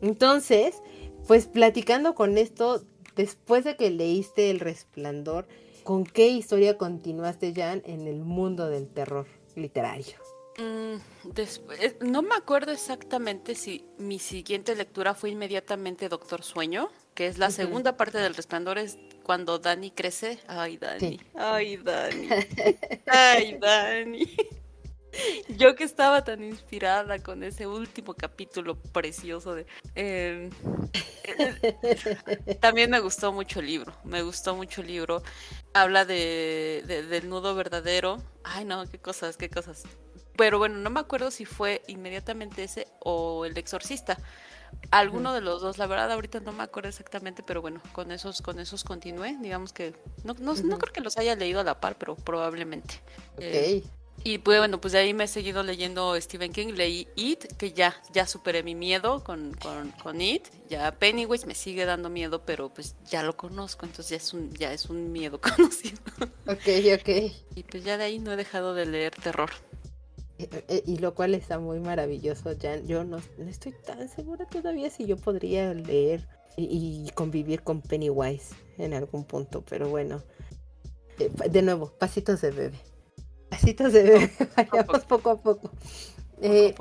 Entonces, 0.00 0.82
pues 1.26 1.46
platicando 1.46 2.14
con 2.14 2.38
esto, 2.38 2.82
después 3.14 3.64
de 3.64 3.76
que 3.76 3.90
leíste 3.90 4.50
El 4.50 4.60
Resplandor, 4.60 5.46
¿con 5.84 6.04
qué 6.04 6.28
historia 6.28 6.78
continuaste, 6.78 7.52
Jan, 7.54 7.82
en 7.84 8.06
el 8.06 8.24
mundo 8.24 8.68
del 8.68 8.88
terror 8.88 9.26
literario? 9.54 10.25
Mm, 10.58 10.96
después, 11.34 11.78
eh, 11.82 11.98
no 12.00 12.22
me 12.22 12.34
acuerdo 12.34 12.72
exactamente 12.72 13.54
si 13.54 13.84
mi 13.98 14.18
siguiente 14.18 14.74
lectura 14.74 15.14
fue 15.14 15.30
inmediatamente 15.30 16.08
Doctor 16.08 16.42
Sueño, 16.42 16.90
que 17.14 17.26
es 17.26 17.36
la 17.38 17.50
segunda 17.50 17.96
parte 17.96 18.18
del 18.18 18.34
Resplandor, 18.34 18.78
es 18.78 18.98
cuando 19.22 19.58
Dani 19.58 19.90
crece. 19.90 20.38
Ay, 20.46 20.78
Dani. 20.78 21.00
Sí. 21.00 21.20
Ay, 21.34 21.76
Dani. 21.76 22.28
Ay, 23.06 23.58
Dani. 23.60 24.36
Yo 25.56 25.74
que 25.76 25.84
estaba 25.84 26.24
tan 26.24 26.42
inspirada 26.44 27.18
con 27.20 27.42
ese 27.42 27.66
último 27.66 28.12
capítulo 28.14 28.76
precioso 28.92 29.54
de... 29.54 29.66
eh, 29.94 30.50
eh, 31.24 32.54
también 32.60 32.90
me 32.90 33.00
gustó 33.00 33.32
mucho 33.32 33.60
el 33.60 33.66
libro, 33.66 33.94
me 34.04 34.22
gustó 34.22 34.54
mucho 34.54 34.82
el 34.82 34.88
libro. 34.88 35.22
Habla 35.72 36.04
de, 36.04 36.82
de- 36.86 37.02
del 37.02 37.28
nudo 37.30 37.54
verdadero. 37.54 38.18
Ay, 38.44 38.66
no, 38.66 38.84
qué 38.90 38.98
cosas, 38.98 39.36
qué 39.38 39.48
cosas. 39.48 39.84
Pero 40.36 40.58
bueno, 40.58 40.76
no 40.76 40.90
me 40.90 41.00
acuerdo 41.00 41.30
si 41.30 41.44
fue 41.44 41.82
inmediatamente 41.86 42.64
ese 42.64 42.88
o 43.00 43.44
el 43.44 43.56
exorcista. 43.56 44.18
Alguno 44.90 45.32
de 45.32 45.40
los 45.40 45.62
dos, 45.62 45.78
la 45.78 45.86
verdad 45.86 46.10
ahorita 46.12 46.40
no 46.40 46.52
me 46.52 46.62
acuerdo 46.62 46.88
exactamente, 46.88 47.42
pero 47.42 47.62
bueno, 47.62 47.80
con 47.92 48.12
esos, 48.12 48.42
con 48.42 48.58
esos 48.60 48.84
continué. 48.84 49.36
Digamos 49.40 49.72
que 49.72 49.94
no, 50.24 50.34
no, 50.34 50.52
no 50.52 50.60
Ujú. 50.60 50.78
creo 50.78 50.92
que 50.92 51.00
los 51.00 51.16
haya 51.16 51.34
leído 51.36 51.60
a 51.60 51.64
la 51.64 51.80
par, 51.80 51.96
pero 51.96 52.14
probablemente. 52.16 53.00
Eh, 53.38 53.82
y 54.24 54.38
pues 54.38 54.58
bueno, 54.58 54.80
pues 54.80 54.92
de 54.92 54.98
ahí 54.98 55.14
me 55.14 55.24
he 55.24 55.28
seguido 55.28 55.62
leyendo 55.62 56.20
Stephen 56.20 56.52
King, 56.52 56.74
leí 56.74 57.06
It, 57.14 57.44
que 57.56 57.72
ya, 57.72 57.94
ya 58.12 58.26
superé 58.26 58.62
mi 58.62 58.74
miedo 58.74 59.22
con, 59.22 59.54
con, 59.54 59.92
con 59.92 60.20
It. 60.20 60.48
Ya 60.68 60.90
Pennywise 60.92 61.46
me 61.46 61.54
sigue 61.54 61.84
dando 61.84 62.10
miedo, 62.10 62.42
pero 62.44 62.68
pues 62.68 62.96
ya 63.08 63.22
lo 63.22 63.36
conozco, 63.36 63.86
entonces 63.86 64.10
ya 64.10 64.16
es 64.16 64.32
un, 64.34 64.52
ya 64.54 64.72
es 64.72 64.86
un 64.86 65.12
miedo 65.12 65.40
conocido. 65.56 65.98
Ok, 66.46 66.68
ok. 66.94 67.08
Y 67.54 67.62
pues 67.62 67.84
ya 67.84 67.96
de 67.98 68.04
ahí 68.04 68.18
no 68.18 68.32
he 68.32 68.36
dejado 68.36 68.74
de 68.74 68.86
leer 68.86 69.14
terror. 69.14 69.50
Eh, 70.68 70.82
Y 70.86 70.98
lo 70.98 71.14
cual 71.14 71.34
está 71.34 71.58
muy 71.58 71.80
maravilloso, 71.80 72.54
Jan. 72.60 72.86
Yo 72.86 73.04
no, 73.04 73.18
no 73.38 73.48
estoy 73.48 73.72
tan 73.84 74.08
segura 74.08 74.46
todavía 74.46 74.90
si 74.90 75.06
yo 75.06 75.16
podría 75.16 75.72
leer 75.74 76.26
y, 76.56 77.04
y 77.06 77.10
convivir 77.14 77.62
con 77.62 77.82
Pennywise 77.82 78.54
en 78.78 78.94
algún 78.94 79.24
punto, 79.24 79.62
pero 79.68 79.88
bueno. 79.88 80.22
Eh, 81.18 81.30
de 81.50 81.62
nuevo, 81.62 81.92
pasitos 81.98 82.40
de 82.40 82.50
bebé. 82.50 82.78
Pasitos 83.48 83.92
de 83.92 84.02
bebé, 84.02 84.32
vayamos 84.56 85.04
poco 85.04 85.30
a 85.30 85.36
poco. 85.40 85.70
Eh, 86.40 86.74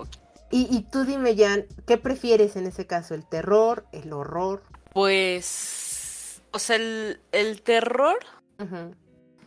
y, 0.51 0.67
y 0.75 0.81
tú 0.83 1.05
dime, 1.05 1.35
Jan, 1.35 1.65
¿qué 1.85 1.97
prefieres 1.97 2.55
en 2.55 2.65
ese 2.67 2.85
caso? 2.87 3.13
¿El 3.13 3.25
terror? 3.27 3.85
¿El 3.91 4.13
horror? 4.13 4.63
Pues, 4.93 6.41
o 6.51 6.59
sea, 6.59 6.77
el, 6.77 7.19
el 7.31 7.61
terror 7.61 8.17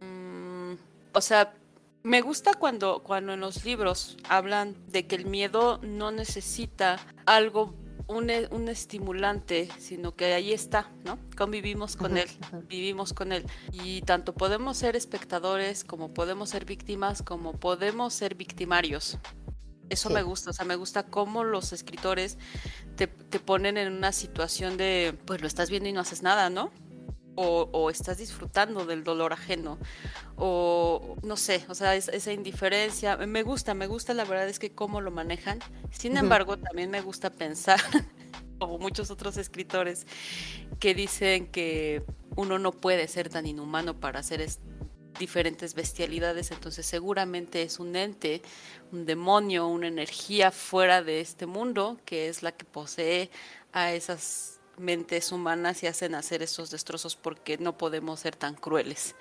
Mm, 0.01 0.75
o 1.13 1.21
sea, 1.21 1.55
me 2.03 2.21
gusta 2.21 2.55
cuando, 2.55 3.03
cuando 3.03 3.35
en 3.35 3.41
los 3.41 3.65
libros 3.65 4.17
hablan 4.29 4.77
de 4.89 5.07
que 5.07 5.17
el 5.17 5.27
miedo 5.27 5.79
no 5.83 6.11
necesita 6.11 6.99
algo 7.27 7.75
un, 8.09 8.31
e, 8.31 8.49
un, 8.51 8.69
estimulante, 8.69 9.69
sino 9.79 10.17
que 10.17 10.33
ahí 10.33 10.53
está, 10.53 10.91
¿no? 11.05 11.19
Convivimos 11.37 11.97
con 11.97 12.17
él, 12.17 12.29
vivimos 12.69 13.13
con 13.13 13.33
él. 13.33 13.45
Y 13.73 14.01
tanto 14.03 14.33
podemos 14.35 14.79
ser 14.79 14.97
espectadores, 14.97 15.85
como 15.85 16.15
podemos 16.15 16.51
ser 16.51 16.65
víctimas, 16.65 17.23
como 17.23 17.53
podemos 17.53 18.15
ser 18.15 18.35
victimarios. 18.35 19.19
Eso 19.91 20.11
me 20.11 20.23
gusta, 20.23 20.51
o 20.51 20.53
sea, 20.53 20.65
me 20.65 20.77
gusta 20.77 21.05
cómo 21.05 21.45
los 21.45 21.73
escritores 21.73 22.37
te, 22.97 23.07
te, 23.07 23.41
ponen 23.41 23.79
en 23.79 23.93
una 23.93 24.13
situación 24.13 24.77
de, 24.77 25.19
pues 25.25 25.41
lo 25.41 25.47
estás 25.47 25.71
viendo 25.71 25.89
y 25.89 25.93
no 25.93 26.01
haces 26.01 26.23
nada, 26.23 26.51
¿no? 26.51 26.71
O, 27.41 27.91
estás 27.91 28.19
disfrutando 28.19 28.85
del 28.85 29.05
dolor 29.05 29.33
ajeno, 29.33 29.79
o 30.37 31.17
no 31.23 31.37
sé, 31.37 31.65
o 31.69 31.75
sea, 31.75 31.95
esa 31.95 32.33
indiferencia, 32.33 33.17
me 33.17 33.45
gusta, 33.45 33.75
me 33.75 33.87
gusta 33.87 34.13
la 34.13 34.25
verdad 34.25 34.49
es 34.49 34.59
que 34.59 34.73
cómo 34.73 35.01
lo 35.01 35.13
manejan, 35.13 35.61
sin 35.93 36.17
embargo, 36.17 36.57
también 36.57 36.91
me 36.91 37.01
gusta 37.01 37.31
pensar, 37.31 37.81
como 38.59 38.79
muchos 38.79 39.11
otros 39.11 39.37
escritores, 39.37 40.07
que 40.81 40.95
dicen 40.95 41.47
que 41.47 42.03
uno 42.35 42.59
no 42.59 42.73
puede 42.73 43.07
ser 43.07 43.29
tan 43.29 43.47
inhumano 43.47 43.99
para 44.01 44.19
hacer 44.19 44.45
diferentes 45.21 45.75
bestialidades, 45.75 46.51
entonces 46.51 46.87
seguramente 46.87 47.63
es 47.63 47.79
un 47.79 47.95
ente, 47.95 48.43
un 48.91 49.07
demonio, 49.07 49.69
una 49.69 49.87
energía 49.87 50.51
fuera 50.51 51.03
de 51.03 51.21
este 51.21 51.47
mundo 51.47 51.99
que 52.05 52.29
es 52.29 52.43
la 52.43 52.53
que 52.53 52.65
posee 52.65 53.31
a 53.73 53.93
esas 53.93 54.58
mentes 54.79 55.33
humanas 55.33 55.83
y 55.83 55.87
hacen 55.87 56.15
hacer 56.15 56.43
esos 56.43 56.71
destrozos 56.71 57.17
porque 57.17 57.59
no 57.59 57.77
podemos 57.77 58.21
ser 58.21 58.37
tan 58.37 58.55
crueles. 58.55 59.15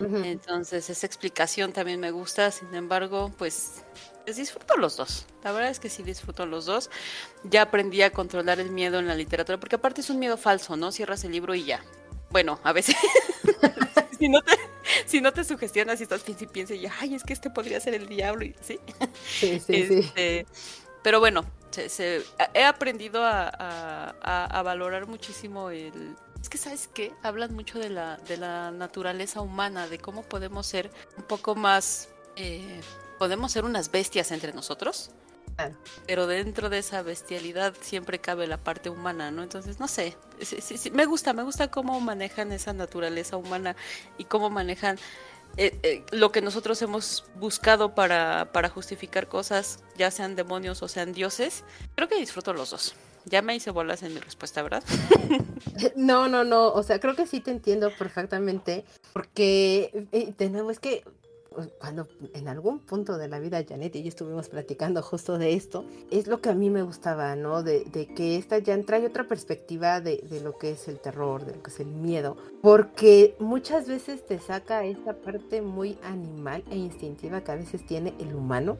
Entonces 0.00 0.88
esa 0.88 1.06
explicación 1.06 1.74
también 1.74 2.00
me 2.00 2.10
gusta, 2.10 2.50
sin 2.50 2.74
embargo, 2.74 3.30
pues, 3.36 3.84
pues, 4.24 4.36
disfruto 4.36 4.78
los 4.78 4.96
dos. 4.96 5.26
La 5.44 5.52
verdad 5.52 5.70
es 5.70 5.78
que 5.78 5.90
sí 5.90 6.02
disfruto 6.02 6.46
los 6.46 6.64
dos. 6.64 6.88
Ya 7.44 7.62
aprendí 7.62 8.00
a 8.00 8.10
controlar 8.10 8.60
el 8.60 8.70
miedo 8.70 8.98
en 8.98 9.06
la 9.06 9.14
literatura, 9.14 9.60
porque 9.60 9.76
aparte 9.76 10.00
es 10.00 10.08
un 10.08 10.18
miedo 10.18 10.38
falso, 10.38 10.76
¿no? 10.76 10.90
Cierras 10.90 11.24
el 11.24 11.32
libro 11.32 11.54
y 11.54 11.64
ya. 11.64 11.84
Bueno, 12.30 12.60
a 12.62 12.72
veces 12.72 12.96
si 14.18 14.28
no 14.28 14.40
te 14.40 14.52
si 15.06 15.20
no 15.20 15.32
te 15.32 15.44
sugestionas 15.44 16.00
y 16.00 16.04
estás 16.04 16.22
piensa 16.22 16.44
y 16.44 16.46
piensa 16.46 16.74
y 16.74 16.86
ay, 16.86 17.14
es 17.14 17.24
que 17.24 17.32
este 17.32 17.50
podría 17.50 17.80
ser 17.80 17.94
el 17.94 18.06
diablo 18.08 18.44
y 18.44 18.54
sí. 18.60 18.78
Sí, 19.24 19.60
sí, 19.60 19.74
este, 19.74 20.46
Pero 21.02 21.20
bueno, 21.20 21.44
se, 21.70 22.22
he 22.54 22.64
aprendido 22.64 23.22
a, 23.24 24.62
valorar 24.64 25.06
muchísimo 25.06 25.70
el... 25.70 26.16
Es 26.40 26.48
que, 26.48 26.58
¿sabes 26.58 26.88
qué? 26.88 27.12
Hablan 27.22 27.54
mucho 27.54 27.78
de 27.78 27.90
la, 27.90 28.16
de 28.16 28.36
la 28.38 28.70
naturaleza 28.70 29.42
humana, 29.42 29.88
de 29.88 29.98
cómo 29.98 30.22
podemos 30.22 30.66
ser 30.66 30.90
un 31.16 31.24
poco 31.24 31.54
más... 31.54 32.08
Eh, 32.36 32.80
podemos 33.18 33.52
ser 33.52 33.64
unas 33.64 33.90
bestias 33.90 34.30
entre 34.30 34.54
nosotros, 34.54 35.10
pero 36.06 36.26
dentro 36.26 36.70
de 36.70 36.78
esa 36.78 37.02
bestialidad 37.02 37.74
siempre 37.80 38.18
cabe 38.18 38.46
la 38.46 38.56
parte 38.56 38.88
humana, 38.88 39.30
¿no? 39.30 39.42
Entonces, 39.42 39.78
no 39.78 39.88
sé, 39.88 40.16
me 40.92 41.04
gusta, 41.04 41.34
me 41.34 41.42
gusta 41.42 41.70
cómo 41.70 42.00
manejan 42.00 42.52
esa 42.52 42.72
naturaleza 42.72 43.36
humana 43.36 43.76
y 44.16 44.24
cómo 44.24 44.48
manejan 44.48 44.98
eh, 45.56 45.78
eh, 45.82 46.04
lo 46.12 46.32
que 46.32 46.42
nosotros 46.42 46.80
hemos 46.82 47.24
buscado 47.36 47.94
para, 47.94 48.50
para 48.52 48.68
justificar 48.68 49.28
cosas, 49.28 49.82
ya 49.96 50.10
sean 50.10 50.36
demonios 50.36 50.82
o 50.82 50.88
sean 50.88 51.12
dioses, 51.12 51.64
creo 51.94 52.08
que 52.08 52.16
disfruto 52.16 52.52
los 52.52 52.70
dos. 52.70 52.94
Ya 53.26 53.42
me 53.42 53.54
hice 53.54 53.70
bolas 53.70 54.02
en 54.02 54.14
mi 54.14 54.20
respuesta, 54.20 54.62
¿verdad? 54.62 54.82
No, 55.96 56.28
no, 56.28 56.44
no. 56.44 56.68
O 56.72 56.82
sea, 56.82 57.00
creo 57.00 57.16
que 57.16 57.26
sí 57.26 57.40
te 57.40 57.50
entiendo 57.50 57.90
perfectamente. 57.96 58.84
Porque 59.12 60.06
eh, 60.12 60.32
tenemos 60.36 60.78
que 60.78 61.02
pues, 61.04 61.14
cuando 61.78 62.06
en 62.34 62.48
algún 62.48 62.78
punto 62.78 63.18
de 63.18 63.28
la 63.28 63.38
vida 63.38 63.64
Janet 63.66 63.96
y 63.96 64.02
yo 64.02 64.08
estuvimos 64.08 64.48
platicando 64.48 65.02
justo 65.02 65.38
de 65.38 65.54
esto, 65.54 65.84
es 66.10 66.26
lo 66.26 66.40
que 66.40 66.48
a 66.48 66.54
mí 66.54 66.70
me 66.70 66.82
gustaba, 66.82 67.34
¿no? 67.36 67.62
De, 67.62 67.84
que 68.16 68.36
esta 68.36 68.58
ya 68.58 68.80
trae 68.82 69.06
otra 69.06 69.24
perspectiva 69.24 70.00
de, 70.00 70.24
de, 70.28 70.40
lo 70.40 70.56
que 70.56 70.72
es 70.72 70.88
el 70.88 70.98
terror, 70.98 71.44
de 71.44 71.56
lo 71.56 71.62
que 71.62 71.70
es 71.70 71.80
el 71.80 71.88
miedo, 71.88 72.36
porque 72.62 73.34
muchas 73.38 73.86
veces 73.88 74.24
te 74.24 74.38
saca 74.38 74.84
esta 74.84 75.14
parte 75.14 75.60
muy 75.62 75.98
animal 76.02 76.62
e 76.70 76.76
instintiva 76.76 77.42
que 77.42 77.52
a 77.52 77.56
veces 77.56 77.84
tiene 77.84 78.14
el 78.20 78.34
humano, 78.34 78.78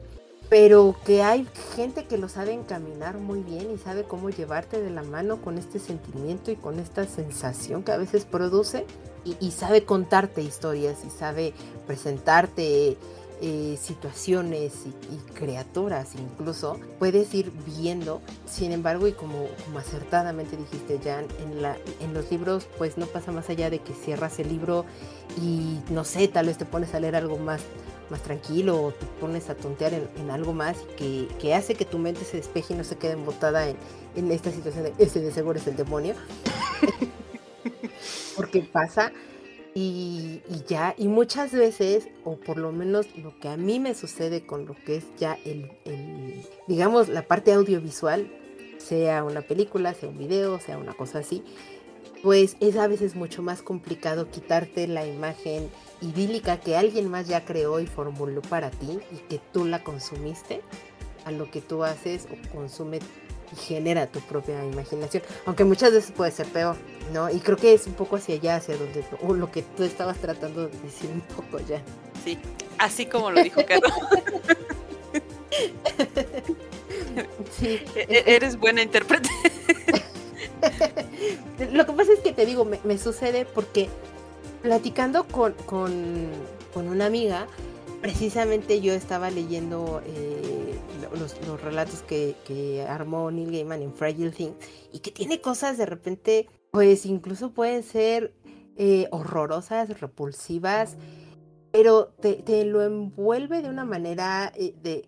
pero 0.51 0.97
que 1.05 1.23
hay 1.23 1.47
gente 1.77 2.03
que 2.03 2.17
lo 2.17 2.27
sabe 2.27 2.51
encaminar 2.51 3.17
muy 3.17 3.41
bien 3.41 3.71
y 3.71 3.77
sabe 3.77 4.03
cómo 4.03 4.29
llevarte 4.29 4.81
de 4.81 4.89
la 4.89 5.01
mano 5.01 5.41
con 5.41 5.57
este 5.57 5.79
sentimiento 5.79 6.51
y 6.51 6.57
con 6.57 6.77
esta 6.77 7.07
sensación 7.07 7.83
que 7.83 7.93
a 7.93 7.97
veces 7.97 8.25
produce 8.25 8.85
y, 9.23 9.51
sabe 9.51 9.85
contarte 9.85 10.41
historias 10.41 11.05
y 11.05 11.09
sabe 11.09 11.53
presentarte 11.87 12.97
eh, 13.41 13.77
situaciones 13.81 14.73
y, 14.85 15.33
criaturas 15.35 16.15
incluso, 16.15 16.77
puedes 16.99 17.33
ir 17.33 17.53
viendo. 17.65 18.21
Sin 18.45 18.73
embargo, 18.73 19.07
y 19.07 19.13
como, 19.13 19.47
acertadamente 19.77 20.57
dijiste, 20.57 20.99
Jan, 21.01 21.27
en 22.01 22.13
los 22.13 22.29
libros 22.29 22.67
pues 22.77 22.97
no 22.97 23.05
pasa 23.05 23.31
más 23.31 23.49
allá 23.49 23.69
de 23.69 23.79
que 23.79 23.93
cierras 23.93 24.37
el 24.37 24.49
libro 24.49 24.83
y 25.41 25.79
no 25.91 26.03
sé, 26.03 26.27
tal 26.27 26.47
vez 26.47 26.57
te 26.57 26.65
pones 26.65 26.93
a 26.93 26.99
leer 26.99 27.15
algo 27.15 27.37
más 27.37 27.61
más 28.11 28.21
tranquilo 28.21 28.81
o 28.81 28.91
te 28.91 29.05
pones 29.19 29.49
a 29.49 29.55
tontear 29.55 29.93
en, 29.93 30.29
algo 30.29 30.53
más 30.53 30.77
que, 30.97 31.27
que, 31.39 31.55
hace 31.55 31.73
que 31.73 31.85
tu 31.85 31.97
mente 31.97 32.23
se 32.25 32.37
despeje 32.37 32.73
y 32.73 32.77
no 32.77 32.83
se 32.83 32.97
quede 32.97 33.13
embotada 33.13 33.67
en, 33.67 33.77
en 34.15 34.31
esta 34.31 34.51
situación 34.51 34.83
de 34.83 34.93
ese 34.99 35.21
de 35.21 35.31
seguro 35.31 35.57
es 35.57 35.65
el 35.65 35.75
demonio. 35.75 36.13
porque 38.35 38.61
pasa 38.61 39.11
y, 39.73 40.41
ya, 40.67 40.95
y 40.97 41.07
muchas 41.07 41.53
veces, 41.53 42.09
o 42.25 42.35
por 42.35 42.57
lo 42.57 42.71
menos 42.73 43.07
lo 43.15 43.39
que 43.39 43.47
a 43.47 43.55
mí 43.55 43.79
me 43.79 43.95
sucede 43.95 44.45
con 44.45 44.65
lo 44.65 44.75
que 44.75 44.97
es 44.97 45.05
ya 45.17 45.37
el, 45.45 45.71
digamos, 46.67 47.07
la 47.07 47.21
parte 47.21 47.53
audiovisual, 47.53 48.29
sea 48.77 49.23
una 49.23 49.41
película, 49.41 49.93
sea 49.93 50.09
un 50.09 50.17
video, 50.17 50.59
sea 50.59 50.77
una 50.77 50.93
cosa 50.93 51.19
así, 51.19 51.43
pues 52.21 52.57
es 52.59 52.75
a 52.75 52.87
veces 52.87 53.15
mucho 53.15 53.41
más 53.43 53.61
complicado 53.61 54.29
quitarte 54.29 54.87
la 54.87 55.05
imagen 55.07 55.69
idílica 56.01 56.59
que 56.59 56.75
alguien 56.75 57.09
más 57.09 57.27
ya 57.27 57.45
creó 57.45 57.79
y 57.79 57.87
formuló 57.87 58.41
para 58.41 58.71
ti 58.71 58.99
y 59.11 59.17
que 59.17 59.39
tú 59.51 59.65
la 59.65 59.83
consumiste 59.83 60.61
a 61.25 61.31
lo 61.31 61.51
que 61.51 61.61
tú 61.61 61.83
haces 61.83 62.27
o 62.31 62.55
consume 62.55 62.99
y 63.51 63.55
genera 63.55 64.07
tu 64.07 64.19
propia 64.21 64.63
imaginación, 64.65 65.23
aunque 65.45 65.63
muchas 65.63 65.91
veces 65.91 66.11
puede 66.11 66.31
ser 66.31 66.47
peor, 66.47 66.75
¿no? 67.13 67.29
Y 67.29 67.39
creo 67.39 67.57
que 67.57 67.73
es 67.73 67.85
un 67.85 67.93
poco 67.93 68.15
hacia 68.15 68.35
allá, 68.35 68.55
hacia 68.55 68.77
donde, 68.77 69.03
o 69.21 69.33
lo 69.33 69.51
que 69.51 69.61
tú 69.61 69.83
estabas 69.83 70.17
tratando 70.17 70.67
de 70.67 70.77
decir 70.79 71.09
un 71.13 71.21
poco 71.21 71.59
ya. 71.59 71.81
Sí, 72.23 72.39
así 72.77 73.05
como 73.05 73.31
lo 73.31 73.43
dijo 73.43 73.61
Carlos. 73.65 73.91
sí, 77.59 77.81
e-, 77.95 78.07
e-, 78.09 78.35
eres 78.35 78.57
buena 78.57 78.81
intérprete. 78.81 79.29
lo 81.71 81.85
que 81.85 81.93
pasa 81.93 82.13
es 82.13 82.19
que 82.19 82.33
te 82.33 82.45
digo, 82.45 82.65
me, 82.65 82.97
sucede 82.97 83.45
porque 83.45 83.89
platicando 84.61 85.25
con, 85.25 85.53
con, 85.65 85.91
con 86.73 86.87
una 86.87 87.05
amiga, 87.05 87.47
precisamente 88.01 88.81
yo 88.81 88.93
estaba 88.93 89.29
leyendo 89.29 90.01
eh, 90.05 90.75
los, 91.17 91.61
relatos 91.61 92.01
que, 92.01 92.85
armó 92.87 93.31
Neil 93.31 93.51
Gaiman 93.51 93.81
en 93.81 93.93
Fragile 93.93 94.31
Things 94.31 94.55
y 94.91 94.99
que 94.99 95.11
tiene 95.11 95.39
cosas 95.39 95.77
de 95.77 95.85
repente, 95.85 96.47
pues 96.71 97.05
incluso 97.05 97.51
pueden 97.51 97.83
ser 97.83 98.33
eh, 98.77 99.07
horrorosas, 99.11 99.99
repulsivas, 99.99 100.97
pero 101.71 102.07
te, 102.19 102.65
lo 102.65 102.83
envuelve 102.83 103.61
de 103.61 103.69
una 103.69 103.85
manera 103.85 104.51
eh, 104.55 104.73
de, 104.81 105.05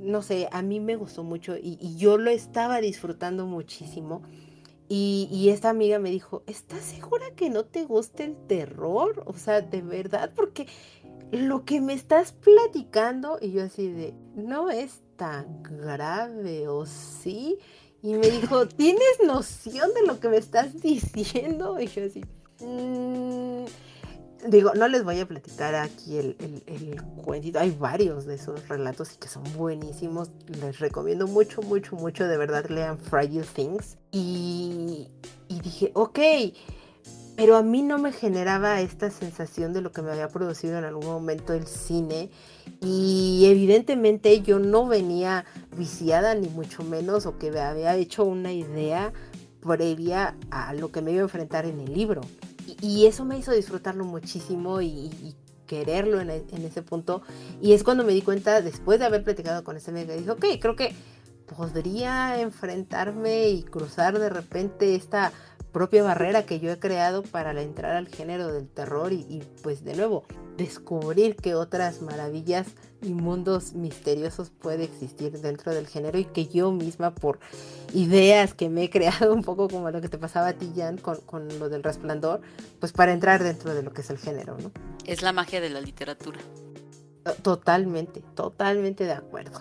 no 0.00 0.22
sé, 0.22 0.48
a 0.50 0.62
mí 0.62 0.80
me 0.80 0.96
gustó 0.96 1.22
mucho 1.22 1.56
y, 1.56 1.96
yo 1.96 2.16
lo 2.16 2.30
estaba 2.30 2.80
disfrutando 2.80 3.46
muchísimo. 3.46 4.22
Y, 4.92 5.50
esta 5.50 5.70
amiga 5.70 6.00
me 6.00 6.10
dijo, 6.10 6.42
¿estás 6.48 6.80
segura 6.80 7.24
que 7.36 7.48
no 7.48 7.64
te 7.64 7.84
gusta 7.84 8.24
el 8.24 8.34
terror? 8.48 9.22
O 9.24 9.34
sea, 9.34 9.60
de 9.60 9.82
verdad, 9.82 10.32
porque 10.34 10.66
lo 11.30 11.64
que 11.64 11.80
me 11.80 11.92
estás 11.92 12.32
platicando, 12.32 13.38
y 13.40 13.52
yo 13.52 13.62
así 13.62 13.86
de, 13.86 14.14
no 14.34 14.68
es 14.68 15.00
tan 15.14 15.62
grave, 15.62 16.66
¿o 16.66 16.86
sí? 16.86 17.60
Y 18.02 18.14
me 18.14 18.30
dijo, 18.30 18.66
¿tienes 18.66 19.20
noción 19.24 19.94
de 19.94 20.06
lo 20.08 20.18
que 20.18 20.28
me 20.28 20.38
estás 20.38 20.80
diciendo? 20.82 21.78
Y 21.78 21.86
yo 21.86 22.06
así, 22.06 22.24
mm". 22.58 23.66
Digo, 24.48 24.72
no 24.74 24.88
les 24.88 25.04
voy 25.04 25.20
a 25.20 25.26
platicar 25.26 25.74
aquí 25.74 26.18
el, 26.18 26.36
el, 26.66 27.02
cuentito, 27.24 27.58
hay 27.58 27.70
varios 27.70 28.26
de 28.26 28.34
esos 28.34 28.68
relatos 28.68 29.14
y 29.14 29.16
que 29.18 29.28
son 29.28 29.44
buenísimos, 29.56 30.30
les 30.60 30.78
recomiendo 30.78 31.26
mucho, 31.26 31.62
mucho, 31.62 31.96
mucho, 31.96 32.26
de 32.26 32.36
verdad 32.36 32.66
lean 32.68 32.98
Fragile 32.98 33.46
Things. 33.54 33.96
Y, 34.12 35.08
y 35.48 35.60
dije, 35.60 35.92
ok 35.94 36.18
pero 37.40 37.56
a 37.56 37.62
mí 37.62 37.80
no 37.80 37.96
me 37.96 38.12
generaba 38.12 38.82
esta 38.82 39.08
sensación 39.10 39.72
de 39.72 39.80
lo 39.80 39.92
que 39.92 40.02
me 40.02 40.10
había 40.10 40.28
producido 40.28 40.76
en 40.76 40.84
algún 40.84 41.06
momento 41.06 41.54
el 41.54 41.66
cine. 41.66 42.28
Y 42.82 43.46
evidentemente 43.46 44.42
yo 44.42 44.58
no 44.58 44.86
venía 44.86 45.46
viciada 45.74 46.34
ni 46.34 46.50
mucho 46.50 46.84
menos 46.84 47.24
o 47.24 47.38
que 47.38 47.50
me 47.50 47.60
había 47.60 47.96
hecho 47.96 48.24
una 48.24 48.52
idea 48.52 49.14
previa 49.62 50.36
a 50.50 50.74
lo 50.74 50.92
que 50.92 51.00
me 51.00 51.12
iba 51.12 51.20
a 51.20 51.24
enfrentar 51.24 51.64
en 51.64 51.80
el 51.80 51.94
libro 51.94 52.20
y, 52.80 53.06
eso 53.06 53.24
me 53.24 53.38
hizo 53.38 53.52
disfrutarlo 53.52 54.04
muchísimo 54.04 54.80
y, 54.80 55.34
quererlo 55.66 56.20
en, 56.20 56.30
ese 56.30 56.82
punto. 56.82 57.22
Y 57.62 57.74
es 57.74 57.84
cuando 57.84 58.02
me 58.02 58.12
di 58.12 58.22
cuenta 58.22 58.60
después 58.60 58.98
de 58.98 59.06
haber 59.06 59.22
platicado 59.22 59.62
con 59.62 59.76
ese 59.76 59.92
amiga 59.92 60.14
dije 60.14 60.28
ok 60.28 60.44
creo 60.60 60.74
que 60.74 60.92
podría 61.56 62.40
enfrentarme 62.40 63.50
y 63.50 63.62
cruzar 63.62 64.18
de 64.18 64.30
repente 64.30 64.96
esta 64.96 65.32
propia 65.72 66.02
barrera 66.02 66.44
que 66.44 66.58
yo 66.58 66.72
he 66.72 66.78
creado 66.78 67.22
para 67.22 67.50
entrar 67.62 67.96
al 67.96 68.08
género 68.08 68.52
del 68.52 68.68
terror 68.68 69.12
y, 69.12 69.44
pues 69.62 69.84
de 69.84 69.94
nuevo 69.94 70.24
descubrir 70.56 71.36
que 71.36 71.54
otras 71.54 72.02
maravillas 72.02 72.66
y 73.02 73.14
mundos 73.14 73.74
misteriosos 73.74 74.50
puede 74.50 74.84
existir 74.84 75.32
dentro 75.40 75.72
del 75.72 75.86
género 75.86 76.18
y 76.18 76.24
que 76.24 76.46
yo 76.46 76.70
misma 76.70 77.14
por 77.14 77.38
ideas 77.94 78.54
que 78.54 78.68
me 78.68 78.84
he 78.84 78.90
creado 78.90 79.32
un 79.34 79.42
poco 79.42 79.68
como 79.68 79.90
lo 79.90 80.00
que 80.00 80.08
te 80.08 80.18
pasaba 80.18 80.48
a 80.48 80.52
ti 80.52 80.72
Jan 80.76 80.98
con, 80.98 81.16
con 81.22 81.58
lo 81.58 81.68
del 81.68 81.82
resplandor 81.82 82.40
pues 82.78 82.92
para 82.92 83.12
entrar 83.12 83.42
dentro 83.42 83.74
de 83.74 83.82
lo 83.82 83.92
que 83.92 84.02
es 84.02 84.10
el 84.10 84.18
género 84.18 84.56
¿no? 84.58 84.70
Es 85.06 85.22
la 85.22 85.32
magia 85.32 85.60
de 85.60 85.70
la 85.70 85.80
literatura. 85.80 86.38
Totalmente, 87.42 88.22
totalmente 88.34 89.04
de 89.04 89.12
acuerdo. 89.12 89.60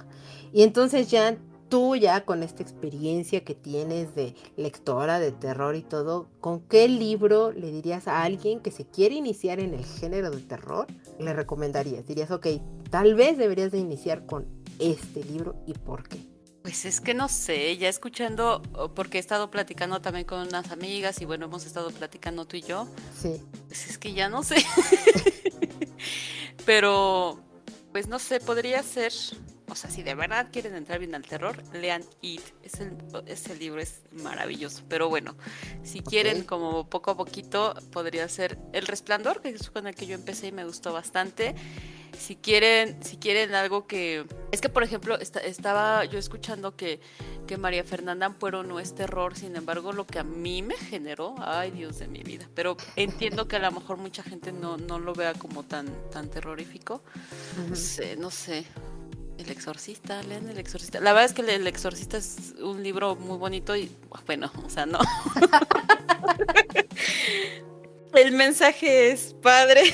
Y 0.54 0.64
entonces 0.64 1.08
Jan, 1.10 1.38
tú 1.70 1.96
ya 1.96 2.26
con 2.26 2.44
esta 2.44 2.64
experiencia 2.64 3.44
que 3.44 3.56
tienes 3.56 4.16
de 4.16 4.36
lectora 4.58 5.20
de 5.20 5.32
terror 5.32 5.76
y 5.76 5.82
todo, 5.82 6.28
¿con 6.42 6.62
qué 6.62 6.88
libro 6.88 7.52
le 7.52 7.72
dirías 7.72 8.08
a 8.08 8.24
alguien 8.24 8.60
que 8.60 8.72
se 8.72 8.86
quiere 8.86 9.16
iniciar 9.16 9.60
en 9.60 9.74
el 9.74 9.86
género 9.86 10.32
de 10.32 10.42
terror? 10.42 10.88
Le 11.20 11.34
recomendarías, 11.34 12.08
dirías, 12.08 12.32
ok, 12.32 12.48
tal 12.90 13.16
vez 13.16 13.38
deberías 13.38 13.72
de 13.72 13.78
iniciar 13.78 14.26
con 14.26 14.48
este 14.80 15.24
libro 15.24 15.56
y 15.66 15.74
por 15.74 16.08
qué. 16.08 16.18
Pues 16.64 16.86
es 16.86 17.00
que 17.00 17.14
no 17.14 17.30
sé, 17.30 17.78
ya 17.78 17.88
escuchando, 17.88 18.62
porque 18.96 19.18
he 19.18 19.22
estado 19.22 19.50
platicando 19.50 20.02
también 20.02 20.26
con 20.26 20.48
unas 20.48 20.72
amigas 20.72 21.22
y 21.22 21.26
bueno, 21.26 21.46
hemos 21.46 21.66
estado 21.66 21.90
platicando 21.90 22.46
tú 22.46 22.58
y 22.58 22.62
yo. 22.62 22.88
Sí. 23.18 23.42
Pues 23.68 23.90
es 23.90 23.98
que 23.98 24.14
ya 24.14 24.28
no 24.28 24.44
sé. 24.44 24.58
Pero, 26.66 27.40
pues 27.92 28.08
no 28.08 28.20
sé, 28.20 28.40
podría 28.40 28.84
ser 28.84 29.14
o 29.70 29.76
sea, 29.76 29.90
si 29.90 30.04
de 30.04 30.16
verdad 30.16 30.48
quieren 30.52 30.76
entrar 30.76 31.00
bien 31.00 31.16
al 31.16 31.24
terror, 31.24 31.62
lean 31.74 32.04
It. 32.22 32.42
Ese 32.64 33.56
libro 33.56 33.82
es 33.82 34.02
maravilloso. 34.12 34.84
Pero 34.88 35.10
bueno, 35.10 35.36
si 35.84 36.02
quieren 36.02 36.44
como 36.44 36.90
poco 36.90 37.12
a 37.12 37.18
poquito, 37.18 37.76
podría 37.92 38.28
ser 38.28 38.58
El 38.74 38.88
Resplandor, 38.88 39.42
que 39.42 39.50
es 39.50 39.70
con 39.70 39.88
el 39.88 39.96
que 39.96 40.06
yo 40.06 40.16
empecé 40.16 40.48
y 40.48 40.52
me 40.52 40.66
gustó 40.66 40.94
bastante. 40.94 41.56
Si 42.18 42.36
quieren, 42.36 43.02
si 43.04 43.18
quieren 43.18 43.54
algo 43.54 43.88
que... 43.88 44.26
Es 44.52 44.62
que, 44.62 44.70
por 44.70 44.84
ejemplo, 44.84 45.18
estaba 45.18 46.04
yo 46.06 46.20
escuchando 46.20 46.76
que, 46.76 47.00
que 47.48 47.58
María 47.58 47.84
Fernanda 47.84 48.26
Ampuero 48.26 48.64
no 48.64 48.80
es 48.80 48.96
terror, 48.96 49.38
sin 49.38 49.56
embargo, 49.56 49.94
lo 49.94 50.06
que 50.06 50.20
a 50.20 50.24
mí 50.24 50.62
me 50.62 50.76
generó, 50.76 51.36
ay 51.38 51.72
Dios 51.72 52.00
de 52.00 52.08
mi 52.08 52.24
vida, 52.24 52.50
pero 52.56 52.76
entiendo 52.96 53.48
que 53.48 53.56
a 53.56 53.60
lo 53.60 53.72
mejor 53.72 53.98
mucha 53.98 54.24
gente 54.24 54.52
no, 54.52 54.78
no 54.78 55.00
lo 55.00 55.14
vea 55.14 55.34
como 55.34 55.64
tan, 55.64 55.88
tan 56.10 56.30
terrorífico. 56.30 57.04
No 57.70 57.76
sé, 57.76 58.16
no 58.18 58.32
sé. 58.32 58.66
El 59.40 59.50
Exorcista, 59.52 60.22
lean 60.24 60.50
El 60.50 60.58
Exorcista. 60.58 61.00
La 61.00 61.14
verdad 61.14 61.26
es 61.26 61.34
que 61.34 61.56
El 61.56 61.66
Exorcista 61.66 62.18
es 62.18 62.56
un 62.62 62.84
libro 62.84 63.16
muy 63.16 63.38
bonito 63.38 63.74
y 63.74 63.90
bueno, 64.26 64.52
o 64.66 64.70
sea, 64.70 64.86
no. 64.86 65.00
el 68.14 68.34
mensaje 68.34 69.12
es 69.12 69.34
padre 69.42 69.94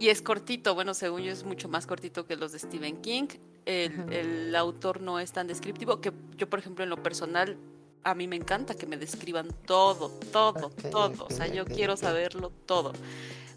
y 0.00 0.08
es 0.08 0.22
cortito. 0.22 0.74
Bueno, 0.74 0.94
según 0.94 1.20
yo 1.20 1.30
es 1.30 1.44
mucho 1.44 1.68
más 1.68 1.86
cortito 1.86 2.26
que 2.26 2.36
los 2.36 2.52
de 2.52 2.58
Stephen 2.58 3.02
King. 3.02 3.28
El, 3.66 4.56
autor 4.56 5.02
no 5.02 5.20
es 5.20 5.30
tan 5.30 5.46
descriptivo 5.46 6.00
que 6.00 6.10
yo, 6.38 6.48
por 6.48 6.58
ejemplo, 6.58 6.82
en 6.82 6.88
lo 6.88 7.02
personal, 7.02 7.58
a 8.02 8.14
mí 8.14 8.26
me 8.26 8.36
encanta 8.36 8.74
que 8.74 8.86
me 8.86 8.96
describan 8.96 9.48
todo, 9.66 10.08
todo, 10.32 10.70
todo. 10.90 11.26
o 11.26 11.30
sea, 11.30 11.48
yo 11.48 11.66
quiero 11.66 11.98
saberlo 11.98 12.50
todo 12.64 12.94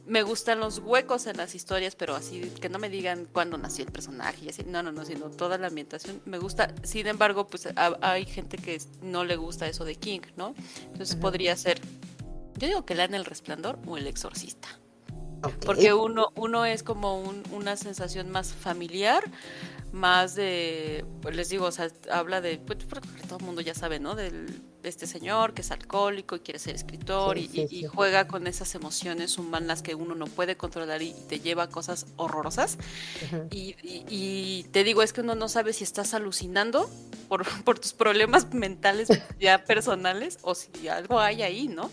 me 0.05 0.23
gustan 0.23 0.59
los 0.59 0.79
huecos 0.79 1.27
en 1.27 1.37
las 1.37 1.55
historias, 1.55 1.95
pero 1.95 2.15
así 2.15 2.41
que 2.61 2.69
no 2.69 2.79
me 2.79 2.89
digan 2.89 3.25
cuándo 3.31 3.57
nació 3.57 3.85
el 3.85 3.91
personaje 3.91 4.45
y 4.45 4.49
así, 4.49 4.63
no, 4.65 4.83
no, 4.83 4.91
no, 4.91 5.05
sino 5.05 5.29
toda 5.29 5.57
la 5.57 5.67
ambientación 5.67 6.21
me 6.25 6.39
gusta. 6.39 6.73
Sin 6.83 7.07
embargo, 7.07 7.47
pues 7.47 7.69
hay 8.01 8.25
gente 8.25 8.57
que 8.57 8.81
no 9.01 9.23
le 9.23 9.35
gusta 9.35 9.67
eso 9.67 9.85
de 9.85 9.95
King, 9.95 10.21
¿no? 10.35 10.55
Entonces 10.91 11.15
podría 11.15 11.55
ser, 11.55 11.79
yo 12.57 12.67
digo 12.67 12.85
que 12.85 12.95
lean 12.95 13.13
El 13.13 13.25
Resplandor 13.25 13.79
o 13.87 13.97
El 13.97 14.07
Exorcista. 14.07 14.67
Porque 15.65 15.93
uno, 15.93 16.29
uno 16.35 16.65
es 16.65 16.83
como 16.83 17.21
una 17.51 17.75
sensación 17.75 18.29
más 18.29 18.53
familiar, 18.53 19.29
más 19.93 20.33
de, 20.33 21.05
pues 21.21 21.35
les 21.35 21.49
digo, 21.49 21.67
o 21.67 21.71
sea, 21.71 21.87
habla 22.11 22.41
de, 22.41 22.57
pues, 22.57 22.79
todo 23.27 23.37
el 23.37 23.45
mundo 23.45 23.61
ya 23.61 23.75
sabe, 23.75 23.99
¿no? 23.99 24.15
Del 24.15 24.61
este 24.81 25.07
señor 25.07 25.53
que 25.53 25.61
es 25.61 25.71
alcohólico 25.71 26.35
y 26.35 26.39
quiere 26.39 26.59
ser 26.59 26.75
escritor 26.75 27.37
y, 27.37 27.85
juega 27.87 28.27
con 28.27 28.47
esas 28.47 28.75
emociones 28.75 29.37
humanas 29.37 29.81
que 29.81 29.95
uno 29.95 30.15
no 30.15 30.25
puede 30.25 30.57
controlar 30.57 31.01
y 31.01 31.13
te 31.29 31.39
lleva 31.39 31.63
a 31.63 31.69
cosas 31.69 32.07
horrorosas. 32.17 32.77
y, 33.51 34.63
te 34.71 34.83
digo, 34.83 35.03
es 35.03 35.13
que 35.13 35.21
uno 35.21 35.35
no 35.35 35.47
sabe 35.47 35.73
si 35.73 35.83
estás 35.83 36.15
alucinando 36.15 36.89
por, 37.29 37.45
por 37.63 37.77
tus 37.77 37.93
problemas 37.93 38.51
mentales 38.51 39.09
ya 39.39 39.63
personales 39.63 40.39
o 40.41 40.55
si 40.55 40.87
algo 40.87 41.19
hay 41.19 41.43
ahí, 41.43 41.67
¿no? 41.67 41.91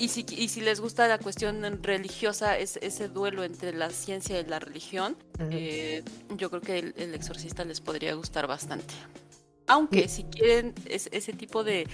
Y 0.00 0.08
si, 0.08 0.24
y 0.30 0.48
si 0.48 0.62
les 0.62 0.80
gusta 0.80 1.06
la 1.08 1.18
cuestión 1.18 1.62
religiosa, 1.82 2.56
es, 2.56 2.78
ese 2.80 3.08
duelo 3.08 3.44
entre 3.44 3.74
la 3.74 3.90
ciencia 3.90 4.40
y 4.40 4.44
la 4.46 4.58
religión, 4.58 5.14
eh, 5.50 6.02
yo 6.38 6.48
creo 6.48 6.62
que 6.62 6.78
el, 6.78 7.14
exorcista 7.14 7.66
les 7.66 7.82
podría 7.82 8.14
gustar 8.14 8.46
bastante. 8.46 8.94
Aunque 9.66 10.08
si 10.08 10.24
quieren 10.24 10.72
ese 10.86 11.32
tipo 11.34 11.64
de, 11.64 11.86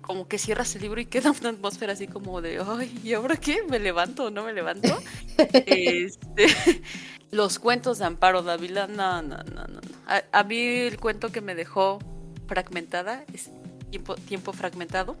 como 0.00 0.28
que 0.28 0.38
cierras 0.38 0.76
el 0.76 0.82
libro 0.82 1.00
y 1.00 1.06
queda 1.06 1.32
una 1.32 1.48
atmósfera 1.48 1.94
así 1.94 2.06
como 2.06 2.40
de, 2.40 2.62
ay, 2.64 2.96
¿y 3.02 3.14
ahora 3.14 3.36
qué? 3.36 3.64
¿Me 3.68 3.80
levanto 3.80 4.26
o 4.26 4.30
no 4.30 4.44
me 4.44 4.52
levanto? 4.52 4.96
este, 5.66 6.46
los 7.32 7.58
cuentos 7.58 7.98
de 7.98 8.04
Amparo 8.04 8.42
Dávila, 8.42 8.86
no, 8.86 9.22
no, 9.22 9.38
no, 9.42 9.64
no. 9.64 9.80
A, 10.06 10.22
a, 10.30 10.44
mí 10.44 10.56
el 10.56 11.00
cuento 11.00 11.32
que 11.32 11.40
me 11.40 11.56
dejó 11.56 11.98
fragmentada 12.46 13.24
es 13.32 13.50
tiempo, 13.90 14.14
tiempo 14.14 14.52
fragmentado. 14.52 15.16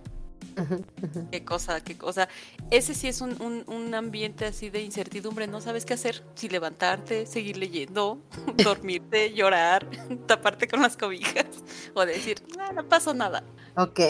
Qué 1.30 1.44
cosa, 1.44 1.82
qué 1.82 1.96
cosa. 1.96 2.28
Ese 2.70 2.94
sí 2.94 3.08
es 3.08 3.20
un, 3.20 3.64
un, 3.66 3.94
ambiente 3.94 4.46
así 4.46 4.70
de 4.70 4.82
incertidumbre, 4.82 5.46
no 5.46 5.60
sabes 5.60 5.84
qué 5.84 5.94
hacer, 5.94 6.24
si 6.34 6.48
levantarte, 6.48 7.26
seguir 7.26 7.56
leyendo, 7.56 8.20
dormirte, 8.62 9.32
llorar, 9.32 9.86
taparte 10.26 10.68
con 10.68 10.82
las 10.82 10.96
cobijas 10.96 11.46
o 11.94 12.04
decir, 12.04 12.42
ah, 12.58 12.72
no 12.72 12.88
pasó 12.88 13.14
nada. 13.14 13.42
Ok. 13.76 14.00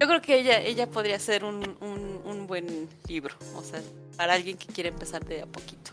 Yo 0.00 0.08
creo 0.08 0.20
que 0.20 0.40
ella, 0.40 0.60
ella 0.60 0.90
podría 0.90 1.18
ser 1.18 1.44
un, 1.44 1.76
un, 1.80 2.46
buen 2.48 2.88
libro, 3.06 3.36
o 3.54 3.62
sea, 3.62 3.80
para 4.16 4.34
alguien 4.34 4.58
que 4.58 4.66
quiere 4.66 4.88
empezar 4.88 5.24
de 5.24 5.42
a 5.42 5.46
poquito. 5.46 5.92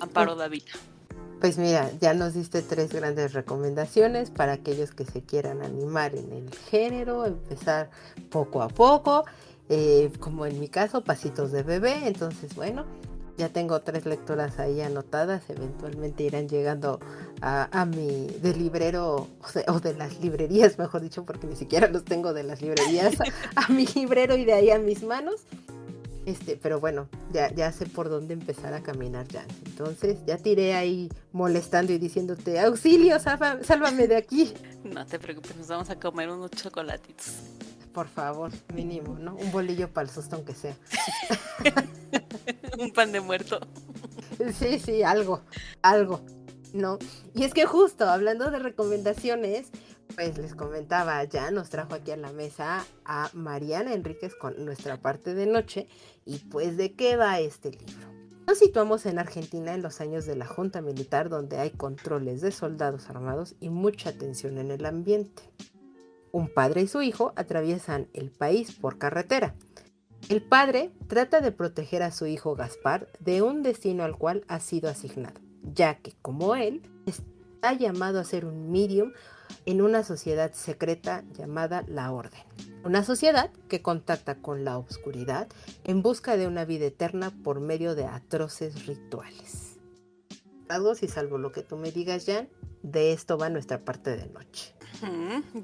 Amparo 0.00 0.34
David. 0.34 0.64
Pues 1.40 1.56
mira, 1.56 1.90
ya 2.00 2.14
nos 2.14 2.34
diste 2.34 2.62
tres 2.62 2.92
grandes 2.92 3.32
recomendaciones 3.32 4.30
para 4.30 4.52
aquellos 4.52 4.90
que 4.90 5.04
se 5.04 5.22
quieran 5.22 5.62
animar 5.62 6.16
en 6.16 6.32
el 6.32 6.52
género, 6.70 7.26
empezar 7.26 7.90
poco 8.28 8.60
a 8.60 8.68
poco, 8.68 9.24
eh, 9.68 10.10
como 10.18 10.46
en 10.46 10.58
mi 10.58 10.68
caso, 10.68 11.04
pasitos 11.04 11.52
de 11.52 11.62
bebé. 11.62 12.08
Entonces, 12.08 12.56
bueno, 12.56 12.86
ya 13.36 13.50
tengo 13.50 13.80
tres 13.80 14.04
lectoras 14.04 14.58
ahí 14.58 14.80
anotadas, 14.80 15.48
eventualmente 15.48 16.24
irán 16.24 16.48
llegando 16.48 16.98
a, 17.40 17.84
mi 17.84 18.26
de 18.26 18.52
librero 18.54 19.28
o, 19.68 19.80
de 19.80 19.94
las 19.94 20.18
librerías, 20.18 20.76
mejor 20.76 21.02
dicho, 21.02 21.24
porque 21.24 21.46
ni 21.46 21.54
siquiera 21.54 21.86
los 21.86 22.04
tengo 22.04 22.32
de 22.34 22.42
las 22.42 22.60
librerías, 22.60 23.14
a 23.54 23.72
mi 23.72 23.86
librero 23.86 24.36
y 24.36 24.44
de 24.44 24.54
ahí 24.54 24.70
a 24.72 24.80
mis 24.80 25.04
manos. 25.04 25.42
Este, 26.28 26.58
pero 26.58 26.78
bueno, 26.78 27.08
ya, 27.32 27.50
ya 27.54 27.72
sé 27.72 27.86
por 27.86 28.10
dónde 28.10 28.34
empezar 28.34 28.74
a 28.74 28.82
caminar 28.82 29.26
ya. 29.28 29.46
Entonces, 29.64 30.18
ya 30.26 30.36
tiré 30.36 30.74
ahí 30.74 31.08
molestando 31.32 31.90
y 31.94 31.96
diciéndote, 31.96 32.60
auxilio, 32.60 33.18
sálvame 33.18 34.06
de 34.06 34.16
aquí. 34.16 34.52
No 34.84 35.04
te 35.06 35.18
preocupes, 35.18 35.56
nos 35.56 35.68
vamos 35.68 35.90
a 35.90 35.98
comer 35.98 36.30
unos 36.30 36.50
chocolatitos. 36.50 37.32
Por 37.92 38.08
favor, 38.08 38.52
mínimo, 38.74 39.18
¿no? 39.18 39.34
Un 39.34 39.50
bolillo 39.50 39.88
para 39.88 40.06
el 40.06 40.14
susto, 40.14 40.36
aunque 40.36 40.54
sea. 40.54 40.76
Un 42.78 42.92
pan 42.92 43.10
de 43.10 43.20
muerto. 43.20 43.58
Sí, 44.54 44.78
sí, 44.78 45.02
algo, 45.02 45.40
algo, 45.82 46.20
¿no? 46.74 46.98
Y 47.34 47.44
es 47.44 47.54
que 47.54 47.64
justo, 47.64 48.08
hablando 48.08 48.50
de 48.50 48.60
recomendaciones, 48.60 49.70
pues 50.14 50.38
les 50.38 50.54
comentaba, 50.54 51.22
ya 51.24 51.50
nos 51.50 51.70
trajo 51.70 51.94
aquí 51.94 52.10
a 52.10 52.16
la 52.16 52.32
mesa 52.32 52.84
a 53.04 53.30
Mariana 53.34 53.94
Enríquez 53.94 54.34
con 54.34 54.64
nuestra 54.64 54.96
parte 54.96 55.34
de 55.34 55.46
noche. 55.46 55.86
Y 56.28 56.40
pues, 56.40 56.76
¿de 56.76 56.92
qué 56.92 57.16
va 57.16 57.40
este 57.40 57.70
libro? 57.70 58.06
Nos 58.46 58.58
situamos 58.58 59.06
en 59.06 59.18
Argentina 59.18 59.72
en 59.72 59.80
los 59.80 60.02
años 60.02 60.26
de 60.26 60.36
la 60.36 60.44
Junta 60.44 60.82
Militar, 60.82 61.30
donde 61.30 61.56
hay 61.56 61.70
controles 61.70 62.42
de 62.42 62.52
soldados 62.52 63.08
armados 63.08 63.54
y 63.60 63.70
mucha 63.70 64.12
tensión 64.12 64.58
en 64.58 64.70
el 64.70 64.84
ambiente. 64.84 65.42
Un 66.30 66.52
padre 66.52 66.82
y 66.82 66.86
su 66.86 67.00
hijo 67.00 67.32
atraviesan 67.34 68.08
el 68.12 68.30
país 68.30 68.72
por 68.72 68.98
carretera. 68.98 69.54
El 70.28 70.42
padre 70.42 70.92
trata 71.06 71.40
de 71.40 71.50
proteger 71.50 72.02
a 72.02 72.12
su 72.12 72.26
hijo 72.26 72.54
Gaspar 72.54 73.08
de 73.20 73.40
un 73.40 73.62
destino 73.62 74.04
al 74.04 74.18
cual 74.18 74.44
ha 74.48 74.60
sido 74.60 74.90
asignado, 74.90 75.40
ya 75.62 75.94
que, 75.96 76.12
como 76.20 76.56
él, 76.56 76.82
está 77.06 77.72
llamado 77.72 78.20
a 78.20 78.24
ser 78.24 78.44
un 78.44 78.70
medium 78.70 79.12
en 79.66 79.82
una 79.82 80.04
sociedad 80.04 80.52
secreta 80.52 81.24
llamada 81.36 81.84
la 81.86 82.12
Orden. 82.12 82.42
Una 82.84 83.04
sociedad 83.04 83.50
que 83.68 83.82
contacta 83.82 84.36
con 84.36 84.64
la 84.64 84.78
oscuridad 84.78 85.48
en 85.84 86.02
busca 86.02 86.36
de 86.36 86.46
una 86.46 86.64
vida 86.64 86.86
eterna 86.86 87.32
por 87.42 87.60
medio 87.60 87.94
de 87.94 88.04
atroces 88.04 88.86
rituales. 88.86 89.78
Algo 90.68 90.94
si 90.94 91.08
salvo 91.08 91.38
lo 91.38 91.52
que 91.52 91.62
tú 91.62 91.76
me 91.76 91.90
digas, 91.90 92.24
Jan, 92.26 92.48
de 92.82 93.12
esto 93.12 93.38
va 93.38 93.48
nuestra 93.48 93.84
parte 93.84 94.16
de 94.16 94.26
noche. 94.26 94.74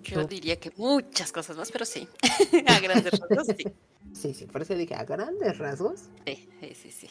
Yo 0.03 0.25
diría 0.25 0.59
que 0.61 0.73
muchas 0.77 1.33
cosas 1.33 1.57
más, 1.57 1.71
pero 1.73 1.85
sí, 1.85 2.09
a 2.67 2.81
grandes 2.81 3.19
rasgos 3.19 3.47
sí. 3.57 3.65
Sí, 4.13 4.33
sí, 4.33 4.47
por 4.47 4.63
eso 4.63 4.75
dije 4.75 4.95
a 4.95 5.05
grandes 5.05 5.59
rasgos. 5.59 6.03
Sí, 6.25 6.49
sí, 6.75 6.91
sí. 6.91 7.11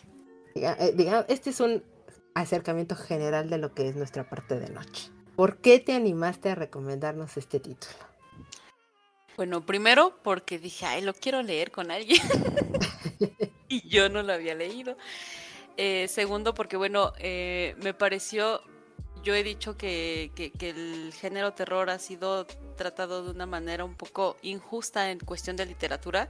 Diga, 0.56 0.78
eh, 0.80 1.26
este 1.28 1.50
es 1.50 1.60
un 1.60 1.84
acercamiento 2.34 2.96
general 2.96 3.50
de 3.50 3.58
lo 3.58 3.74
que 3.74 3.88
es 3.88 3.96
nuestra 3.96 4.30
parte 4.30 4.60
de 4.60 4.70
noche. 4.70 5.12
¿Por 5.36 5.58
qué 5.58 5.80
te 5.80 5.94
animaste 5.94 6.50
a 6.50 6.56
recomendarnos 6.56 7.38
este 7.38 7.60
título? 7.60 7.94
Bueno, 9.36 9.66
primero 9.66 10.20
porque 10.24 10.60
dije, 10.60 10.86
ay, 10.86 11.02
lo 11.02 11.14
quiero 11.14 11.42
leer 11.42 11.72
con 11.72 11.90
alguien. 11.90 12.22
y 13.68 13.88
yo 13.88 14.10
no 14.10 14.22
lo 14.22 14.34
había 14.34 14.54
leído. 14.54 14.96
Eh, 15.76 16.08
segundo, 16.08 16.54
porque 16.54 16.78
bueno, 16.78 17.14
eh, 17.18 17.76
me 17.82 17.96
pareció, 17.96 18.62
yo 19.24 19.34
he 19.34 19.44
dicho 19.44 19.76
que, 19.76 20.32
que, 20.36 20.70
el 20.70 21.12
género 21.14 21.54
terror 21.54 21.90
ha 21.90 21.98
sido 21.98 22.46
tratado 22.78 23.24
de 23.24 23.32
una 23.32 23.48
manera 23.48 23.84
un 23.84 23.96
poco 23.96 24.38
injusta 24.44 25.10
en 25.10 25.20
cuestión 25.20 25.56
de 25.56 25.66
literatura 25.66 26.30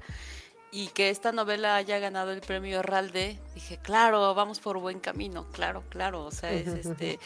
y 0.72 0.88
que 0.88 1.10
esta 1.10 1.34
novela 1.34 1.76
haya 1.76 2.00
ganado 2.00 2.32
el 2.32 2.40
premio 2.40 2.80
Herralde, 2.80 3.38
dije, 3.54 3.78
claro, 3.78 4.34
vamos 4.34 4.60
por 4.60 4.80
buen 4.80 5.00
camino, 5.00 5.46
claro, 5.52 5.84
claro, 5.90 6.26
o 6.26 6.32
sea, 6.32 6.52
es 6.52 6.68
este 6.68 7.20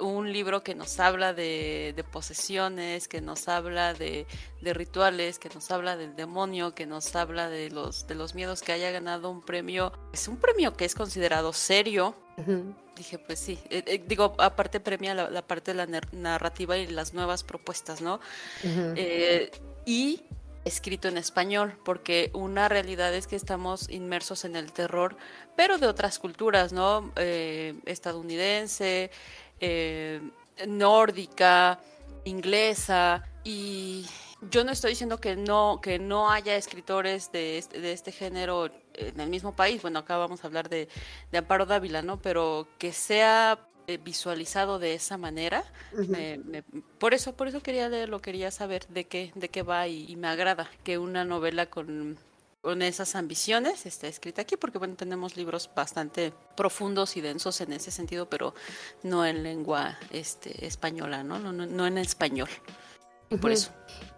un 0.00 0.32
libro 0.32 0.62
que 0.62 0.74
nos 0.74 0.98
habla 1.00 1.32
de, 1.34 2.04
posesiones, 2.10 3.08
que 3.08 3.20
nos 3.20 3.48
habla 3.48 3.94
de, 3.94 4.26
rituales, 4.62 5.38
que 5.38 5.48
nos 5.50 5.70
habla 5.70 5.96
del 5.96 6.16
demonio, 6.16 6.74
que 6.74 6.86
nos 6.86 7.14
habla 7.14 7.48
de 7.48 7.70
los, 7.70 8.06
de 8.06 8.14
los 8.14 8.34
miedos, 8.34 8.62
que 8.62 8.72
haya 8.72 8.90
ganado 8.90 9.30
un 9.30 9.42
premio. 9.42 9.92
Es 10.12 10.28
un 10.28 10.36
premio 10.36 10.76
que 10.76 10.84
es 10.84 10.94
considerado 10.94 11.52
serio. 11.52 12.14
Dije, 12.96 13.18
pues 13.18 13.38
sí. 13.38 13.58
Eh, 13.70 13.82
eh, 13.86 14.04
digo, 14.06 14.34
aparte 14.38 14.78
premia 14.78 15.14
la, 15.14 15.42
parte 15.42 15.72
de 15.72 15.86
la 15.86 16.00
narrativa 16.12 16.76
y 16.76 16.86
las 16.86 17.14
nuevas 17.14 17.44
propuestas, 17.44 18.02
¿no? 18.02 18.20
Eh, 18.62 19.50
y 19.86 20.22
escrito 20.66 21.08
en 21.08 21.16
español, 21.16 21.78
porque 21.82 22.30
una 22.34 22.68
realidad 22.68 23.14
es 23.14 23.26
que 23.26 23.36
estamos 23.36 23.88
inmersos 23.88 24.44
en 24.44 24.54
el 24.54 24.72
terror, 24.72 25.16
pero 25.56 25.78
de 25.78 25.86
otras 25.86 26.18
culturas, 26.18 26.74
¿no? 26.74 27.10
estadounidense, 27.16 29.10
eh, 29.60 30.20
nórdica, 30.66 31.80
inglesa, 32.24 33.24
y 33.44 34.06
yo 34.50 34.64
no 34.64 34.72
estoy 34.72 34.90
diciendo 34.90 35.20
que 35.20 35.36
no, 35.36 35.80
que 35.82 35.98
no 35.98 36.30
haya 36.30 36.56
escritores 36.56 37.32
de 37.32 37.58
este, 37.58 37.80
de 37.80 37.92
este 37.92 38.12
género 38.12 38.70
en 38.94 39.20
el 39.20 39.28
mismo 39.28 39.54
país, 39.54 39.82
bueno, 39.82 40.00
acá 40.00 40.16
vamos 40.16 40.44
a 40.44 40.46
hablar 40.46 40.68
de, 40.68 40.88
Amparo 41.32 41.66
Dávila, 41.66 42.02
¿no? 42.02 42.20
Pero 42.20 42.68
que 42.78 42.92
sea 42.92 43.58
eh, 43.86 43.98
visualizado 43.98 44.78
de 44.78 44.94
esa 44.94 45.16
manera, 45.16 45.64
por 46.98 47.14
eso, 47.14 47.34
por 47.34 47.48
eso 47.48 47.62
quería 47.62 47.88
leerlo, 47.88 48.20
quería 48.20 48.50
saber 48.50 48.86
de 48.88 49.04
qué, 49.06 49.32
de 49.34 49.48
qué 49.48 49.62
va 49.62 49.88
y 49.88 50.14
me 50.16 50.28
agrada 50.28 50.70
que 50.84 50.98
una 50.98 51.24
novela 51.24 51.66
con 51.66 52.18
con 52.60 52.82
esas 52.82 53.14
ambiciones 53.14 53.86
está 53.86 54.06
escrita 54.06 54.42
aquí, 54.42 54.56
porque 54.56 54.78
bueno, 54.78 54.94
tenemos 54.94 55.36
libros 55.36 55.70
bastante 55.74 56.32
profundos 56.56 57.16
y 57.16 57.20
densos 57.20 57.60
en 57.60 57.72
ese 57.72 57.90
sentido, 57.90 58.28
pero 58.28 58.54
no 59.02 59.24
en 59.24 59.42
lengua 59.42 59.98
este, 60.10 60.66
española, 60.66 61.24
¿no? 61.24 61.38
No, 61.38 61.52
no, 61.52 61.86
en 61.86 61.98
español. 61.98 62.48
Por 63.40 63.52
eso. 63.52 63.70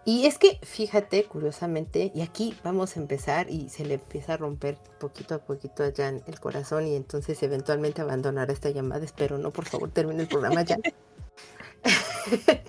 Y 0.05 0.25
es 0.25 0.39
que, 0.39 0.59
fíjate, 0.63 1.25
curiosamente, 1.25 2.11
y 2.15 2.21
aquí 2.21 2.55
vamos 2.63 2.97
a 2.97 2.99
empezar 2.99 3.49
y 3.49 3.69
se 3.69 3.85
le 3.85 3.93
empieza 3.95 4.33
a 4.33 4.37
romper 4.37 4.77
poquito 4.99 5.35
a 5.35 5.37
poquito 5.37 5.83
allá 5.83 6.09
en 6.09 6.23
el 6.25 6.39
corazón 6.39 6.87
y 6.87 6.95
entonces 6.95 7.41
eventualmente 7.43 8.01
abandonará 8.01 8.51
esta 8.51 8.71
llamada. 8.71 9.05
Espero, 9.05 9.37
no, 9.37 9.51
por 9.51 9.65
favor, 9.65 9.91
termine 9.91 10.23
el 10.23 10.27
programa 10.27 10.63
ya. 10.63 10.77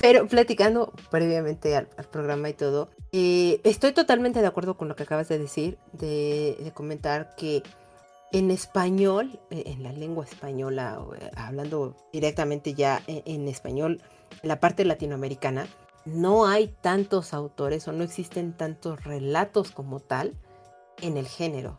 Pero 0.00 0.26
platicando 0.26 0.94
previamente 1.10 1.76
al, 1.76 1.86
programa 2.10 2.48
y 2.48 2.54
todo, 2.54 2.88
eh, 3.12 3.60
estoy 3.64 3.92
totalmente 3.92 4.40
de 4.40 4.46
acuerdo 4.46 4.78
con 4.78 4.88
lo 4.88 4.96
que 4.96 5.02
acabas 5.02 5.28
de 5.28 5.38
decir, 5.38 5.78
de, 5.92 6.72
comentar 6.74 7.34
que 7.36 7.62
en 8.32 8.50
español, 8.50 9.38
eh, 9.50 9.64
en 9.66 9.82
la 9.82 9.92
lengua 9.92 10.24
española, 10.24 10.98
eh, 11.20 11.30
hablando 11.36 11.96
directamente 12.14 12.72
ya 12.72 13.02
en, 13.06 13.46
español, 13.46 14.00
la 14.42 14.58
parte 14.58 14.86
latinoamericana, 14.86 15.66
no 16.06 16.46
hay 16.46 16.68
tantos 16.80 17.34
autores 17.34 17.86
o 17.86 17.92
no 17.92 18.02
existen 18.02 18.54
tantos 18.56 19.04
relatos 19.04 19.70
como 19.70 20.00
tal 20.00 20.34
en 21.02 21.18
el 21.18 21.28
género. 21.28 21.78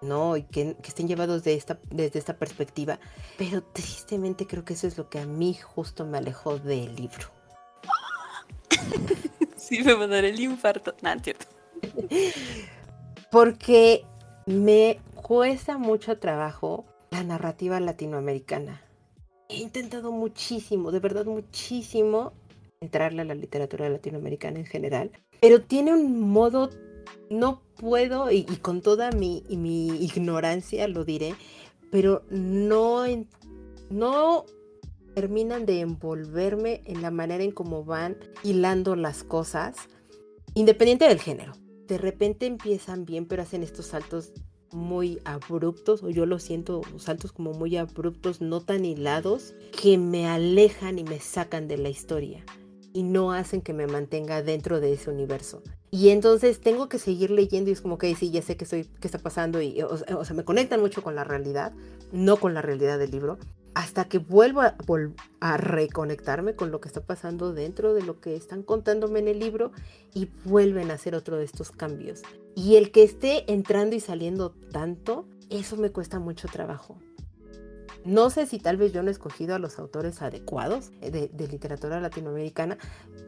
¿no? 0.00 0.38
Y 0.38 0.44
que, 0.44 0.74
estén 0.84 1.06
llevados 1.06 1.44
de 1.44 1.54
esta, 1.54 1.78
desde 1.90 2.18
esta 2.18 2.38
perspectiva. 2.38 2.98
Pero 3.36 3.62
tristemente 3.62 4.46
creo 4.46 4.64
que 4.64 4.72
eso 4.72 4.86
es 4.86 4.96
lo 4.96 5.10
que 5.10 5.20
a 5.20 5.26
mí 5.26 5.54
justo 5.54 6.06
me 6.06 6.16
alejó 6.16 6.58
del 6.58 6.96
libro. 6.96 7.41
Sí, 9.56 9.82
me 9.82 10.06
dar 10.08 10.24
el 10.24 10.38
infarto. 10.40 10.94
No. 11.02 11.10
Porque 13.30 14.04
me 14.46 15.00
cuesta 15.14 15.78
mucho 15.78 16.18
trabajo 16.18 16.84
la 17.10 17.22
narrativa 17.22 17.78
latinoamericana. 17.80 18.82
He 19.48 19.56
intentado 19.56 20.12
muchísimo, 20.12 20.90
de 20.90 21.00
verdad 21.00 21.26
muchísimo, 21.26 22.32
entrarle 22.80 23.22
a 23.22 23.24
la 23.24 23.34
literatura 23.34 23.88
latinoamericana 23.88 24.58
en 24.58 24.66
general, 24.66 25.10
pero 25.40 25.62
tiene 25.62 25.92
un 25.92 26.30
modo, 26.30 26.70
no 27.30 27.62
puedo, 27.76 28.30
y, 28.30 28.44
con 28.44 28.80
toda 28.80 29.10
mi, 29.12 29.44
mi, 29.50 29.88
ignorancia 30.02 30.88
lo 30.88 31.04
diré, 31.04 31.34
pero 31.90 32.22
no, 32.30 33.04
no 33.90 34.46
terminan 35.14 35.66
de 35.66 35.80
envolverme 35.80 36.82
en 36.86 37.02
la 37.02 37.10
manera 37.10 37.44
en 37.44 37.52
cómo 37.52 37.84
van 37.84 38.16
hilando 38.42 38.96
las 38.96 39.24
cosas, 39.24 39.76
independiente 40.54 41.08
del 41.08 41.20
género. 41.20 41.52
De 41.86 41.98
repente 41.98 42.46
empiezan 42.46 43.04
bien, 43.04 43.26
pero 43.26 43.42
hacen 43.42 43.62
estos 43.62 43.86
saltos 43.86 44.32
muy 44.72 45.20
abruptos, 45.24 46.02
o 46.02 46.10
yo 46.10 46.26
lo 46.26 46.38
siento, 46.38 46.80
saltos 46.96 47.32
como 47.32 47.52
muy 47.52 47.76
abruptos, 47.76 48.40
no 48.40 48.60
tan 48.60 48.84
hilados, 48.84 49.54
que 49.80 49.98
me 49.98 50.26
alejan 50.26 50.98
y 50.98 51.04
me 51.04 51.20
sacan 51.20 51.68
de 51.68 51.78
la 51.78 51.90
historia 51.90 52.44
y 52.94 53.02
no 53.02 53.32
hacen 53.32 53.62
que 53.62 53.72
me 53.72 53.86
mantenga 53.86 54.42
dentro 54.42 54.80
de 54.80 54.92
ese 54.92 55.10
universo. 55.10 55.62
Y 55.90 56.08
entonces 56.10 56.60
tengo 56.60 56.88
que 56.88 56.98
seguir 56.98 57.30
leyendo 57.30 57.70
y 57.70 57.74
es 57.74 57.80
como 57.80 57.98
que 57.98 58.14
sí, 58.14 58.30
ya 58.30 58.42
sé 58.42 58.56
qué, 58.56 58.64
estoy, 58.64 58.84
qué 59.00 59.08
está 59.08 59.18
pasando 59.18 59.60
y 59.60 59.82
o, 59.82 59.88
o, 59.90 60.24
sea, 60.24 60.34
me 60.34 60.44
conectan 60.44 60.80
mucho 60.80 61.02
con 61.02 61.14
la 61.14 61.24
realidad, 61.24 61.72
no 62.12 62.36
con 62.38 62.54
la 62.54 62.62
realidad 62.62 62.98
del 62.98 63.10
libro, 63.10 63.38
hasta 63.74 64.04
que 64.04 64.18
vuelvo 64.18 64.60
a, 64.60 64.76
a, 65.40 65.56
reconectarme 65.56 66.54
con 66.54 66.70
lo 66.70 66.80
que 66.80 66.88
está 66.88 67.00
pasando 67.00 67.52
dentro 67.52 67.94
de 67.94 68.02
lo 68.02 68.20
que 68.20 68.36
están 68.36 68.62
contándome 68.62 69.20
en 69.20 69.28
el 69.28 69.38
libro 69.38 69.72
y 70.14 70.28
vuelven 70.44 70.90
a 70.90 70.94
hacer 70.94 71.14
otro 71.14 71.36
de 71.36 71.44
estos 71.44 71.70
cambios. 71.70 72.22
Y 72.54 72.76
el 72.76 72.90
que 72.90 73.02
esté 73.02 73.50
entrando 73.50 73.96
y 73.96 74.00
saliendo 74.00 74.50
tanto, 74.50 75.26
eso 75.48 75.76
me 75.76 75.90
cuesta 75.90 76.18
mucho 76.18 76.48
trabajo. 76.48 76.98
No 78.04 78.30
sé 78.30 78.46
si 78.46 78.58
tal 78.58 78.76
vez 78.76 78.92
yo 78.92 79.02
no 79.02 79.08
he 79.08 79.12
escogido 79.12 79.54
a 79.54 79.58
los 79.58 79.78
autores 79.78 80.22
adecuados 80.22 80.90
de, 81.00 81.30
de 81.32 81.48
literatura 81.48 82.00
latinoamericana, 82.00 82.76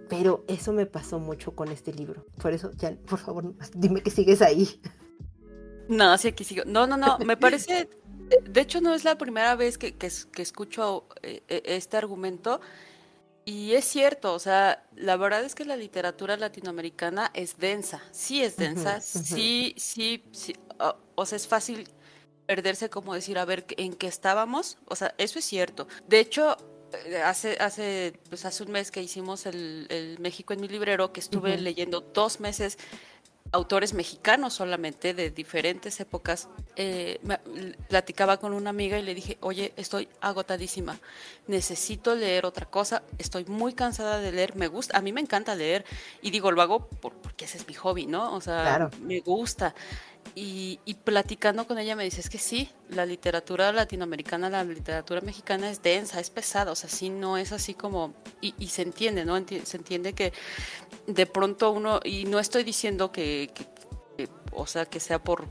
pero 0.09 0.45
eso 0.49 0.73
me 0.73 0.85
pasó 0.85 1.21
mucho 1.21 1.53
con 1.53 1.69
este 1.69 1.93
libro. 1.93 2.27
Por 2.43 2.53
eso, 2.53 2.71
ya, 2.73 2.97
por 3.07 3.21
favor, 3.21 3.55
dime 3.75 4.03
que 4.03 4.11
sigues 4.11 4.43
ahí. 4.43 4.81
No, 5.89 6.17
sí, 6.19 6.29
aquí 6.29 6.45
sigo. 6.45 6.65
No, 6.67 6.87
no, 6.87 6.97
no, 6.97 7.19
me 7.19 7.37
parece 7.37 7.89
de 8.43 8.61
hecho, 8.61 8.81
no 8.81 8.95
es 8.95 9.05
la 9.05 9.17
primera 9.19 9.55
vez 9.55 9.79
que, 9.79 9.95
escucho 10.39 11.07
eh, 11.23 11.43
eh, 11.49 11.63
este 11.67 11.97
argumento. 11.97 12.61
Y 13.47 13.75
es 13.75 13.85
cierto, 13.85 14.33
o 14.33 14.39
sea, 14.39 14.87
la 14.97 15.17
verdad 15.17 15.45
es 15.45 15.55
que 15.55 15.67
la 15.67 15.77
literatura 15.77 16.37
latinoamericana 16.39 17.31
es 17.35 17.59
densa, 17.59 18.03
sí 18.11 18.43
es 18.43 18.57
densa, 18.57 19.03
sí, 19.03 19.75
sí, 19.77 20.25
sí, 20.33 20.55
o, 21.15 21.27
sea, 21.27 21.37
es 21.37 21.47
fácil 21.47 21.87
perderse 22.47 22.89
como 22.89 23.13
decir, 23.13 23.39
a 23.39 23.45
ver, 23.45 23.67
¿en 23.77 23.93
qué 23.93 24.07
estábamos? 24.07 24.79
O 24.87 24.97
sea, 24.97 25.15
eso 25.19 25.39
es 25.39 25.45
cierto. 25.45 25.87
De 26.09 26.21
hecho, 26.21 26.57
eh, 27.05 27.19
hace, 27.19 27.59
hace, 27.61 28.15
pues 28.31 28.47
hace 28.47 28.63
un 28.63 28.73
mes 28.73 28.91
que 28.91 29.03
hicimos 29.03 29.45
el, 29.45 30.17
México 30.21 30.55
en 30.55 30.61
mi 30.63 30.69
librero, 30.69 31.13
que 31.13 31.21
estuve 31.21 31.59
leyendo 31.59 32.01
dos 32.01 32.41
meses 32.41 32.79
autores 33.55 33.95
mexicanos 33.95 34.53
solamente 34.53 35.15
de 35.15 35.31
diferentes 35.31 36.01
épocas, 36.01 36.49
eh, 36.75 37.21
platicaba 37.89 38.39
con 38.39 38.53
una 38.53 38.71
amiga 38.71 38.99
y 38.99 39.03
le 39.03 39.15
dije, 39.15 39.39
oye, 39.41 39.73
estoy 39.77 40.09
agotadísima, 40.21 40.99
necesito 41.47 42.17
leer 42.17 42.47
otra 42.47 42.67
cosa, 42.67 43.05
estoy 43.17 43.45
muy 43.45 43.73
cansada 43.73 44.19
de 44.19 44.33
leer, 44.33 44.57
me 44.57 44.67
gusta, 44.67 44.99
a 44.99 45.01
mí 45.01 45.13
me 45.13 45.21
encanta 45.21 45.55
leer 45.55 45.85
y 46.21 46.33
digo, 46.33 46.51
lo 46.51 46.63
hago 46.63 46.89
porque 47.01 47.45
ese 47.45 47.59
es 47.59 47.69
mi 47.69 47.75
hobby, 47.75 48.07
¿no? 48.07 48.35
O 48.35 48.41
sea, 48.41 48.91
me 49.01 49.21
gusta. 49.21 49.73
Y, 50.37 50.79
platicando 51.05 51.67
con 51.67 51.79
ella 51.79 51.95
me 51.95 52.05
dice, 52.05 52.21
es 52.21 52.29
que 52.29 52.39
sí, 52.39 52.69
la 52.89 53.07
literatura 53.07 53.71
latinoamericana, 53.73 54.51
la 54.51 54.65
literatura 54.65 55.21
mexicana 55.21 55.71
es 55.71 55.83
densa, 55.83 56.19
es 56.19 56.31
pesada, 56.31 56.73
o 56.73 56.75
sea, 56.75 56.91
sí 56.91 57.09
no 57.09 57.37
es 57.37 57.53
así 57.53 57.75
como, 57.75 58.15
y, 58.41 58.53
se 58.69 58.83
entiende, 58.83 59.25
¿no? 59.25 59.37
se 59.47 59.77
entiende 59.77 60.13
que 60.13 60.33
de 61.07 61.27
pronto 61.27 61.71
uno, 61.71 62.01
y 62.03 62.25
no 62.25 62.41
estoy 62.41 62.65
diciendo 62.65 63.13
que, 63.13 63.51
o 64.53 64.67
sea, 64.67 64.87
que 64.87 64.99
sea 64.99 65.23
por 65.23 65.47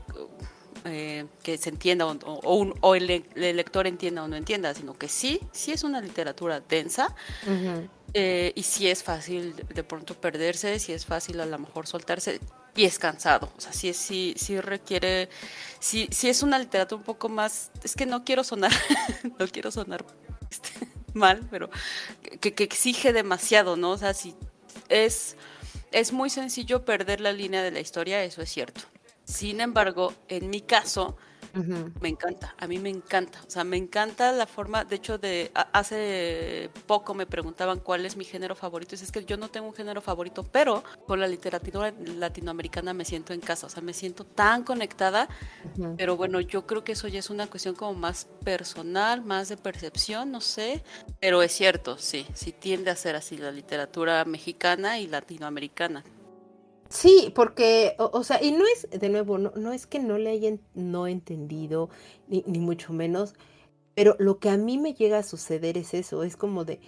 eh, 0.86 1.24
que 1.42 1.56
se 1.56 1.70
entienda 1.70 2.04
o, 2.06 2.94
el, 2.94 3.24
lector 3.34 3.86
entienda 3.86 4.22
o 4.22 4.28
no 4.28 4.36
entienda, 4.36 4.74
sino 4.74 4.92
que 4.92 5.08
sí, 5.08 5.40
sí 5.50 5.72
es 5.72 5.82
una 5.82 6.02
literatura 6.02 6.60
densa 6.60 7.14
eh, 8.12 8.52
y 8.54 8.62
sí 8.64 8.88
es 8.88 9.02
fácil 9.02 9.56
de, 9.56 9.82
pronto 9.82 10.14
perderse, 10.14 10.78
sí 10.78 10.92
es 10.92 11.06
fácil 11.06 11.40
a 11.40 11.46
lo 11.46 11.58
mejor 11.58 11.86
soltarse 11.86 12.38
y 12.74 12.84
es 12.84 12.98
cansado, 12.98 13.52
o 13.56 13.60
sea, 13.60 13.72
sí, 13.72 13.92
sí, 13.94 14.34
sí 14.36 14.60
requiere, 14.60 15.28
sí, 15.78 16.08
sí 16.10 16.28
es 16.28 16.42
una 16.42 16.58
literatura 16.58 16.98
un 16.98 17.04
poco 17.04 17.28
más, 17.28 17.70
es 17.82 17.94
que 17.94 18.06
no 18.06 18.24
quiero 18.24 18.44
sonar, 18.44 18.72
no 19.38 19.46
quiero 19.48 19.70
sonar 19.70 20.04
este, 20.50 20.88
mal, 21.12 21.46
pero 21.50 21.70
que, 22.40 22.54
que 22.54 22.64
exige 22.64 23.12
demasiado, 23.12 23.76
¿no? 23.76 23.90
O 23.90 23.98
sea, 23.98 24.14
si 24.14 24.34
es 24.88 25.36
es 25.94 26.12
muy 26.12 26.28
sencillo 26.28 26.84
perder 26.84 27.20
la 27.20 27.32
línea 27.32 27.62
de 27.62 27.70
la 27.70 27.78
historia, 27.78 28.22
eso 28.24 28.42
es 28.42 28.50
cierto. 28.50 28.80
Sin 29.24 29.60
embargo, 29.60 30.12
en 30.28 30.50
mi 30.50 30.60
caso, 30.60 31.16
me 32.00 32.08
encanta, 32.08 32.54
a 32.58 32.66
mí 32.66 32.78
me 32.78 32.90
encanta, 32.90 33.40
o 33.46 33.50
sea, 33.50 33.64
me 33.64 33.76
encanta 33.76 34.32
la 34.32 34.46
forma, 34.46 34.84
de 34.84 34.96
hecho, 34.96 35.18
de 35.18 35.52
hace 35.72 36.70
poco 36.86 37.14
me 37.14 37.26
preguntaban 37.26 37.80
cuál 37.80 38.04
es 38.06 38.16
mi 38.16 38.24
género 38.24 38.54
favorito, 38.54 38.94
y 38.94 39.02
es 39.02 39.12
que 39.12 39.24
yo 39.24 39.36
no 39.36 39.48
tengo 39.48 39.68
un 39.68 39.74
género 39.74 40.00
favorito, 40.00 40.42
pero 40.42 40.82
con 41.06 41.20
la 41.20 41.28
literatura 41.28 41.92
latinoamericana 42.18 42.92
me 42.92 43.04
siento 43.04 43.32
en 43.32 43.40
casa, 43.40 43.66
o 43.66 43.70
sea, 43.70 43.82
me 43.82 43.92
siento 43.92 44.24
tan 44.24 44.64
conectada, 44.64 45.28
pero 45.96 46.16
bueno, 46.16 46.40
yo 46.40 46.66
creo 46.66 46.82
que 46.82 46.92
eso 46.92 47.08
ya 47.08 47.20
es 47.20 47.30
una 47.30 47.46
cuestión 47.46 47.74
como 47.74 47.94
más 47.94 48.26
personal, 48.44 49.22
más 49.22 49.48
de 49.48 49.56
percepción, 49.56 50.32
no 50.32 50.40
sé, 50.40 50.82
pero 51.20 51.42
es 51.42 51.52
cierto, 51.52 51.98
sí, 51.98 52.26
sí 52.34 52.52
tiende 52.52 52.90
a 52.90 52.96
ser 52.96 53.16
así 53.16 53.36
la 53.36 53.52
literatura 53.52 54.24
mexicana 54.24 54.98
y 54.98 55.06
latinoamericana. 55.06 56.04
Sí, 56.94 57.32
porque, 57.34 57.96
o, 57.98 58.22
sea, 58.22 58.40
y 58.40 58.52
no 58.52 58.64
es, 58.72 58.88
de 58.88 59.08
nuevo, 59.08 59.36
no, 59.36 59.52
no, 59.56 59.72
es 59.72 59.84
que 59.84 59.98
no 59.98 60.16
le 60.16 60.30
hayan 60.30 60.60
no 60.74 61.08
entendido, 61.08 61.90
ni, 62.28 62.44
ni, 62.46 62.60
mucho 62.60 62.92
menos, 62.92 63.34
pero 63.96 64.14
lo 64.20 64.38
que 64.38 64.48
a 64.48 64.56
mí 64.56 64.78
me 64.78 64.94
llega 64.94 65.18
a 65.18 65.22
suceder 65.24 65.76
es 65.76 65.92
eso, 65.92 66.22
es 66.22 66.36
como 66.36 66.64
de, 66.64 66.78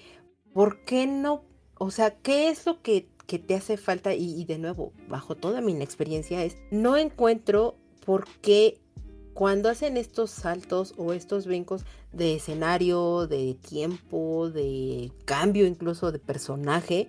¿por 0.53 0.85
qué 0.85 1.09
no? 1.09 1.43
O 1.77 1.91
sea, 1.91 2.13
¿qué 2.13 2.51
es 2.51 2.67
lo 2.67 2.83
que, 2.83 3.09
que 3.27 3.41
te 3.41 3.57
hace 3.57 3.77
falta? 3.77 4.15
Y, 4.15 4.41
y, 4.41 4.45
de 4.45 4.59
nuevo, 4.59 4.93
bajo 5.09 5.35
toda 5.35 5.61
mi 5.61 5.73
inexperiencia, 5.73 6.45
es, 6.45 6.57
no 6.71 6.97
encuentro 6.97 7.75
por 8.05 8.29
qué 8.43 8.79
cuando 9.35 9.69
hacen 9.69 9.97
estos 9.97 10.31
saltos 10.31 10.95
o 10.97 11.15
estos 11.15 11.49
brincos 11.49 11.85
de 12.13 12.37
escenario, 12.37 13.27
de 13.27 13.55
tiempo, 13.55 14.51
de 14.51 15.11
cambio 15.25 15.67
incluso 15.67 16.13
de 16.13 16.21
personaje, 16.21 17.09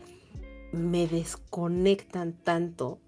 me 0.72 1.08
desconectan 1.08 2.34
tanto. 2.34 3.00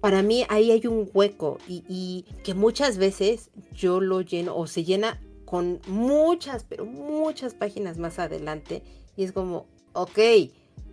Para 0.00 0.22
mí 0.22 0.44
ahí 0.48 0.70
hay 0.70 0.86
un 0.86 1.10
hueco 1.12 1.58
y, 1.66 2.24
que 2.44 2.54
muchas 2.54 2.98
veces 2.98 3.50
yo 3.72 4.00
lo 4.00 4.20
lleno 4.20 4.56
o 4.56 4.66
se 4.66 4.84
llena 4.84 5.20
con 5.44 5.80
muchas, 5.86 6.64
pero 6.64 6.84
muchas 6.84 7.54
páginas 7.54 7.98
más 7.98 8.18
adelante 8.18 8.82
y 9.16 9.24
es 9.24 9.32
como, 9.32 9.66
ok, 9.94 10.18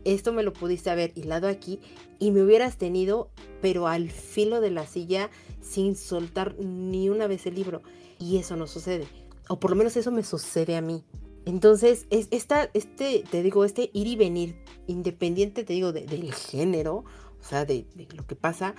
esto 0.06 0.34
me 0.34 0.44
lo 0.44 0.54
pudiste 0.54 0.90
haber 0.90 1.12
hilado 1.16 1.48
aquí 1.48 1.80
y 2.20 2.32
me 2.32 2.42
hubieras 2.42 2.78
tenido, 2.78 3.30
pero 3.62 3.88
al 3.88 4.10
filo 4.10 4.62
de 4.62 4.72
la 4.72 4.88
silla 4.88 5.30
sin 5.62 5.96
soltar 5.96 6.56
ni 6.60 7.10
una 7.10 7.28
vez 7.28 7.46
el 7.46 7.56
libro. 7.56 7.82
Y 8.18 8.38
eso 8.38 8.56
no 8.56 8.66
sucede. 8.68 9.08
O 9.50 9.60
por 9.60 9.72
lo 9.72 9.76
menos 9.76 9.98
eso 9.98 10.12
me 10.12 10.24
sucede 10.24 10.76
a 10.76 10.82
mí. 10.82 11.04
Entonces, 11.46 12.08
es 12.10 12.28
esta, 12.32 12.70
este, 12.74 13.24
te 13.30 13.44
digo, 13.44 13.66
este 13.66 13.92
ir 13.94 14.08
y 14.08 14.16
venir, 14.16 14.56
independiente, 14.88 15.64
te 15.64 15.74
digo, 15.74 15.94
del 15.94 16.34
género, 16.34 17.06
o 17.40 17.44
sea, 17.48 17.66
de, 17.66 17.86
lo 18.16 18.26
que 18.26 18.36
pasa, 18.36 18.74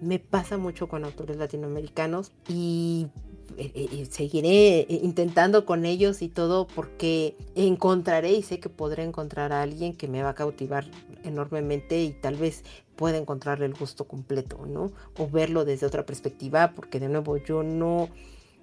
me 0.00 0.18
pasa 0.18 0.58
mucho 0.58 0.88
con 0.88 1.04
autores 1.04 1.36
latinoamericanos 1.36 2.32
y 2.48 3.06
eh, 3.56 3.72
eh, 3.74 4.06
seguiré 4.10 4.80
eh, 4.80 4.86
intentando 5.02 5.64
con 5.64 5.84
ellos 5.84 6.22
y 6.22 6.28
todo 6.28 6.66
porque 6.66 7.36
encontraré 7.54 8.32
y 8.32 8.42
sé 8.42 8.60
que 8.60 8.68
podré 8.68 9.04
encontrar 9.04 9.52
a 9.52 9.62
alguien 9.62 9.94
que 9.94 10.06
me 10.06 10.22
va 10.22 10.30
a 10.30 10.34
cautivar 10.34 10.84
enormemente 11.24 12.02
y 12.02 12.10
tal 12.12 12.36
vez 12.36 12.64
pueda 12.96 13.16
encontrarle 13.16 13.66
el 13.66 13.74
gusto 13.74 14.04
completo, 14.06 14.66
¿no? 14.66 14.92
O 15.16 15.28
verlo 15.28 15.64
desde 15.64 15.86
otra 15.86 16.04
perspectiva, 16.04 16.72
porque 16.74 16.98
de 17.00 17.08
nuevo 17.08 17.36
yo 17.36 17.62
no 17.62 18.08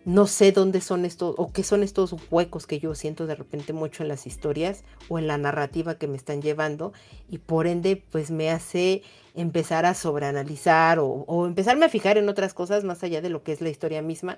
no 0.06 0.28
sé 0.28 0.52
dónde 0.52 0.82
son 0.82 1.04
estos 1.04 1.36
o 1.38 1.52
qué 1.52 1.64
son 1.64 1.84
estos 1.84 2.16
huecos 2.30 2.68
que 2.68 2.80
yo 2.80 2.94
siento 2.96 3.26
de 3.26 3.36
repente 3.36 3.74
mucho 3.74 4.04
en 4.04 4.10
las 4.10 4.28
historias 4.28 4.84
o 5.10 5.20
en 5.20 5.28
la 5.28 5.38
narrativa 5.38 5.96
que 5.96 6.08
me 6.08 6.16
están 6.16 6.42
llevando 6.42 6.94
y 7.30 7.40
por 7.40 7.66
ende 7.68 8.02
pues 8.12 8.30
me 8.32 8.52
hace 8.52 9.02
empezar 9.34 9.86
a 9.86 9.96
sobreanalizar 9.96 11.00
o, 11.00 11.08
o 11.08 11.48
empezarme 11.48 11.86
a 11.86 11.90
fijar 11.90 12.18
en 12.18 12.30
otras 12.30 12.54
cosas 12.54 12.84
más 12.84 13.04
allá 13.04 13.22
de 13.22 13.30
lo 13.30 13.44
que 13.44 13.52
es 13.52 13.62
la 13.62 13.70
historia 13.70 14.02
misma. 14.02 14.38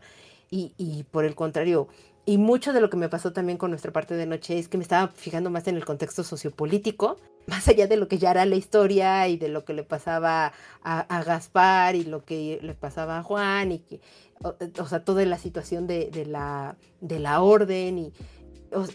Y, 0.49 0.73
y 0.77 1.03
por 1.03 1.25
el 1.25 1.35
contrario 1.35 1.89
y 2.27 2.37
mucho 2.37 2.73
de 2.73 2.81
lo 2.81 2.89
que 2.89 2.97
me 2.97 3.07
pasó 3.07 3.31
también 3.31 3.57
con 3.57 3.71
nuestra 3.71 3.93
parte 3.93 4.13
de 4.15 4.25
noche 4.25 4.59
es 4.59 4.67
que 4.67 4.77
me 4.77 4.83
estaba 4.83 5.07
fijando 5.07 5.49
más 5.49 5.65
en 5.69 5.77
el 5.77 5.85
contexto 5.85 6.25
sociopolítico, 6.25 7.15
más 7.47 7.69
allá 7.69 7.87
de 7.87 7.95
lo 7.95 8.09
que 8.09 8.17
ya 8.17 8.31
era 8.31 8.45
la 8.45 8.57
historia 8.57 9.29
y 9.29 9.37
de 9.37 9.47
lo 9.47 9.63
que 9.63 9.71
le 9.71 9.83
pasaba 9.83 10.51
a, 10.83 10.99
a 10.99 11.23
Gaspar 11.23 11.95
y 11.95 12.03
lo 12.03 12.25
que 12.25 12.59
le 12.61 12.73
pasaba 12.73 13.19
a 13.19 13.23
Juan 13.23 13.71
y 13.71 13.79
que 13.79 14.01
o, 14.43 14.85
sea, 14.85 15.03
toda 15.03 15.25
la 15.25 15.37
situación 15.37 15.87
de, 15.87 16.09
de, 16.11 16.25
la, 16.25 16.77
de 17.01 17.19
la 17.19 17.41
orden 17.41 17.97
y 17.97 18.13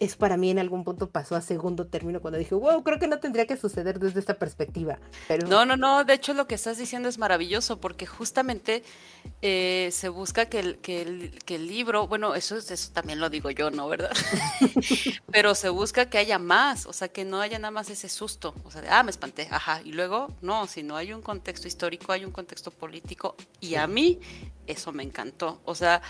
es 0.01 0.16
para 0.16 0.37
mí 0.37 0.51
en 0.51 0.59
algún 0.59 0.85
punto 0.85 1.11
pasó 1.11 1.37
a 1.37 1.41
segundo 1.41 1.87
término 1.87 2.20
cuando 2.20 2.39
dije, 2.39 2.55
wow, 2.55 2.83
creo 2.83 2.99
que 2.99 3.09
no 3.09 3.18
tendría 3.18 3.47
que 3.47 3.57
suceder 3.57 3.99
desde 3.99 4.20
esta 4.20 4.35
perspectiva. 4.35 4.99
Pero... 5.29 5.47
No, 5.49 5.64
no, 5.64 5.77
no, 5.77 6.05
de 6.05 6.14
hecho 6.14 6.35
lo 6.35 6.47
que 6.47 6.55
estás 6.55 6.79
diciendo 6.79 7.09
es 7.09 7.18
maravilloso 7.18 7.81
porque 7.81 8.07
justamente 8.07 8.83
eh, 9.41 9.89
se 9.93 10.09
busca 10.09 10.47
que 10.47 10.61
el, 10.61 10.79
que, 10.79 11.03
el, 11.03 11.39
que 11.45 11.57
el 11.57 11.66
libro, 11.66 12.07
bueno, 12.07 12.35
eso, 12.35 12.57
eso 12.57 12.93
también 12.93 13.20
lo 13.20 13.31
digo 13.31 13.51
yo, 13.51 13.70
¿no? 13.70 13.89
¿Verdad? 13.89 14.12
Pero 15.33 15.55
se 15.55 15.68
busca 15.68 16.07
que 16.07 16.18
haya 16.18 16.39
más, 16.39 16.87
o 16.87 16.93
sea, 16.93 17.09
que 17.09 17.25
no 17.25 17.41
haya 17.41 17.59
nada 17.59 17.70
más 17.70 17.91
ese 17.91 18.09
susto, 18.09 18.55
o 18.64 18.70
sea, 18.70 18.83
de, 18.83 18.89
ah, 18.89 19.03
me 19.03 19.11
espanté, 19.11 19.49
ajá, 19.51 19.81
y 19.85 19.93
luego, 19.93 20.29
no, 20.43 20.66
si 20.66 20.83
no 20.83 20.97
hay 20.97 21.12
un 21.12 21.23
contexto 21.23 21.68
histórico, 21.68 22.12
hay 22.12 22.25
un 22.25 22.33
contexto 22.33 22.70
político 22.70 23.37
y 23.61 23.75
a 23.77 23.87
mí 23.87 24.20
eso 24.66 24.93
me 24.93 25.03
encantó, 25.03 25.61
o 25.64 25.75
sea, 25.75 26.03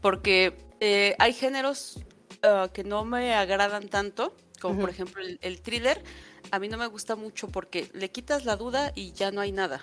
porque 0.00 0.56
eh, 0.80 1.14
hay 1.18 1.32
géneros 1.32 2.00
Ah, 2.44 2.68
que 2.72 2.82
no 2.82 3.04
me 3.04 3.34
agradan 3.34 3.88
tanto, 3.88 4.34
como 4.60 4.80
por 4.80 4.90
ejemplo 4.90 5.22
el, 5.22 5.62
thriller, 5.62 6.02
a 6.50 6.58
mí 6.58 6.68
no 6.68 6.76
me 6.76 6.88
gusta 6.88 7.14
mucho 7.14 7.46
porque 7.48 7.88
le 7.92 8.10
quitas 8.10 8.44
la 8.44 8.56
duda 8.56 8.90
y 8.96 9.12
ya 9.12 9.30
no 9.30 9.40
hay 9.40 9.52
nada. 9.52 9.80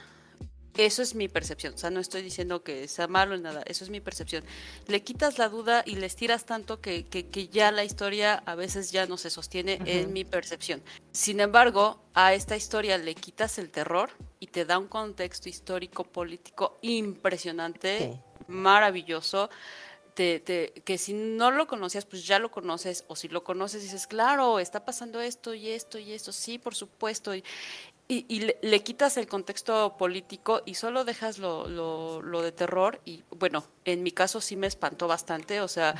Eso 0.75 1.01
es 1.01 1.15
mi 1.15 1.29
percepción, 1.29 1.73
o 1.73 1.77
sea, 1.77 1.89
no 1.89 2.01
estoy 2.01 2.21
diciendo 2.21 2.61
que 2.61 2.89
sea 2.89 3.07
malo 3.07 3.35
ni 3.35 3.43
nada, 3.43 3.63
eso 3.65 3.85
es 3.85 3.89
mi 3.89 4.01
percepción. 4.01 4.43
Le 4.87 5.03
quitas 5.03 5.37
la 5.37 5.47
duda 5.47 5.83
y 5.85 5.95
le 5.95 6.05
estiras 6.05 6.45
tanto 6.45 6.81
que, 6.81 7.05
que, 7.07 7.47
ya 7.47 7.71
la 7.71 7.85
historia 7.85 8.43
a 8.45 8.55
veces 8.55 8.91
ya 8.91 9.05
no 9.05 9.17
se 9.17 9.29
sostiene 9.29 9.79
en 9.85 10.11
mi 10.11 10.25
percepción. 10.25 10.81
Sin 11.13 11.39
embargo, 11.39 12.01
a 12.13 12.33
esta 12.33 12.57
historia 12.57 12.97
le 12.97 13.15
quitas 13.15 13.57
el 13.57 13.71
terror 13.71 14.11
y 14.41 14.47
te 14.47 14.65
da 14.65 14.79
un 14.79 14.87
contexto 14.87 15.47
histórico, 15.47 16.03
político 16.03 16.77
impresionante, 16.81 18.21
maravilloso 18.47 19.49
que 20.19 20.97
si 20.97 21.13
no 21.13 21.51
lo 21.51 21.67
conocías, 21.67 22.05
pues 22.05 22.27
ya 22.27 22.39
lo 22.39 22.51
conoces, 22.51 23.05
o 23.07 23.15
si 23.15 23.29
lo 23.29 23.43
conoces 23.43 23.83
dices, 23.83 24.05
claro, 24.05 24.59
está 24.59 24.83
pasando 24.83 25.21
esto 25.21 25.53
y 25.53 25.69
esto 25.69 25.97
y 25.97 26.11
esto, 26.11 26.33
sí, 26.33 26.57
por 26.57 26.75
supuesto, 26.75 27.33
y, 27.33 27.43
y, 28.07 28.51
le, 28.61 28.83
quitas 28.83 29.17
el 29.17 29.27
contexto 29.27 29.95
político 29.95 30.61
y 30.65 30.73
solo 30.73 31.05
dejas 31.05 31.37
lo, 31.37 31.67
lo, 31.67 32.41
de 32.41 32.51
terror 32.51 32.99
y 33.05 33.23
bueno, 33.29 33.63
en 33.85 34.03
mi 34.03 34.11
caso 34.11 34.41
sí 34.41 34.55
me 34.55 34.67
espantó 34.67 35.07
bastante, 35.07 35.61
o 35.61 35.67
sea, 35.67 35.95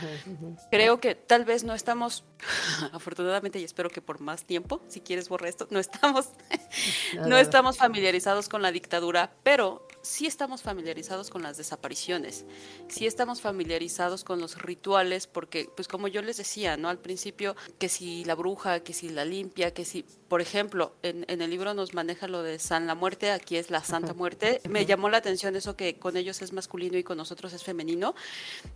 creo 0.72 1.00
que 1.00 1.16
tal 1.16 1.46
vez 1.46 1.64
no 1.64 1.74
estamos, 1.74 2.26
afortunadamente 2.92 3.60
y 3.60 3.64
espero 3.64 3.90
que 3.90 4.02
por 4.02 4.20
más 4.20 4.44
tiempo, 4.44 4.82
si 4.88 5.02
quieres 5.02 5.30
borrar 5.30 5.50
esto, 5.50 5.68
no 5.70 5.80
estamos, 5.80 6.30
no 7.28 7.38
estamos 7.38 7.78
familiarizados 7.78 8.50
con 8.50 8.62
la 8.62 8.72
dictadura, 8.72 9.32
pero 9.44 9.88
sí 10.02 10.26
estamos 10.26 10.62
familiarizados 10.62 11.30
con 11.30 11.44
las 11.44 11.58
desapariciones, 11.58 12.46
sí 12.88 13.06
estamos 13.06 13.42
familiarizados 13.42 14.24
con 14.24 14.40
los 14.40 14.62
rituales, 14.62 15.28
porque 15.28 15.70
pues 15.76 15.88
como 15.88 16.08
yo 16.08 16.22
les 16.22 16.38
decía, 16.38 16.78
¿no? 16.78 16.90
Al 16.90 17.00
principio, 17.00 17.56
que 17.78 17.90
si 17.90 18.24
la 18.26 18.36
bruja, 18.36 18.82
que 18.82 18.94
si 18.94 19.10
la 19.10 19.26
limpia, 19.26 19.74
que 19.74 19.86
si, 19.86 20.04
por 20.28 20.42
ejemplo, 20.42 20.94
en, 21.04 21.26
en 21.28 21.42
el 21.42 21.50
libro 21.50 21.74
nos 21.74 21.94
maneja 21.94 22.28
lo 22.28 22.44
de 22.44 22.60
San 22.60 22.88
la 22.88 22.96
Muerte, 22.96 23.32
aquí 23.32 23.58
es 23.58 23.70
la 23.70 23.84
Santa 23.84 24.14
Muerte. 24.14 24.62
Me 24.70 24.86
llamó 24.86 25.10
la 25.10 25.18
atención 25.18 25.56
eso 25.56 25.76
que 25.76 25.98
con 25.98 26.18
ellos 26.18 26.42
es 26.42 26.54
masculino 26.54 26.98
y 26.98 27.04
con 27.04 27.18
nosotros 27.18 27.54
es 27.54 27.64
femenino, 27.64 28.16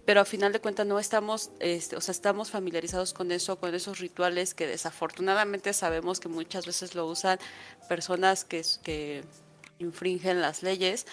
pero 0.06 0.22
a 0.22 0.26
final 0.26 0.52
de 0.52 0.60
cuentas 0.60 0.86
no 0.86 1.00
estamos, 1.00 1.52
este, 1.60 1.96
o 1.96 2.02
sea, 2.02 2.12
estamos 2.12 2.52
familiarizados 2.52 3.14
con 3.14 3.32
eso, 3.32 3.53
con 3.60 3.74
esos 3.74 4.00
rituales 4.00 4.54
que 4.54 4.68
desafortunadamente 4.68 5.74
sabemos 5.74 6.20
que 6.20 6.30
muchas 6.30 6.66
veces 6.66 6.96
lo 6.96 7.08
usan 7.08 7.40
personas 7.88 8.46
que, 8.46 8.64
que 8.84 9.24
infringen 9.80 10.42
las 10.42 10.64
leyes, 10.64 11.06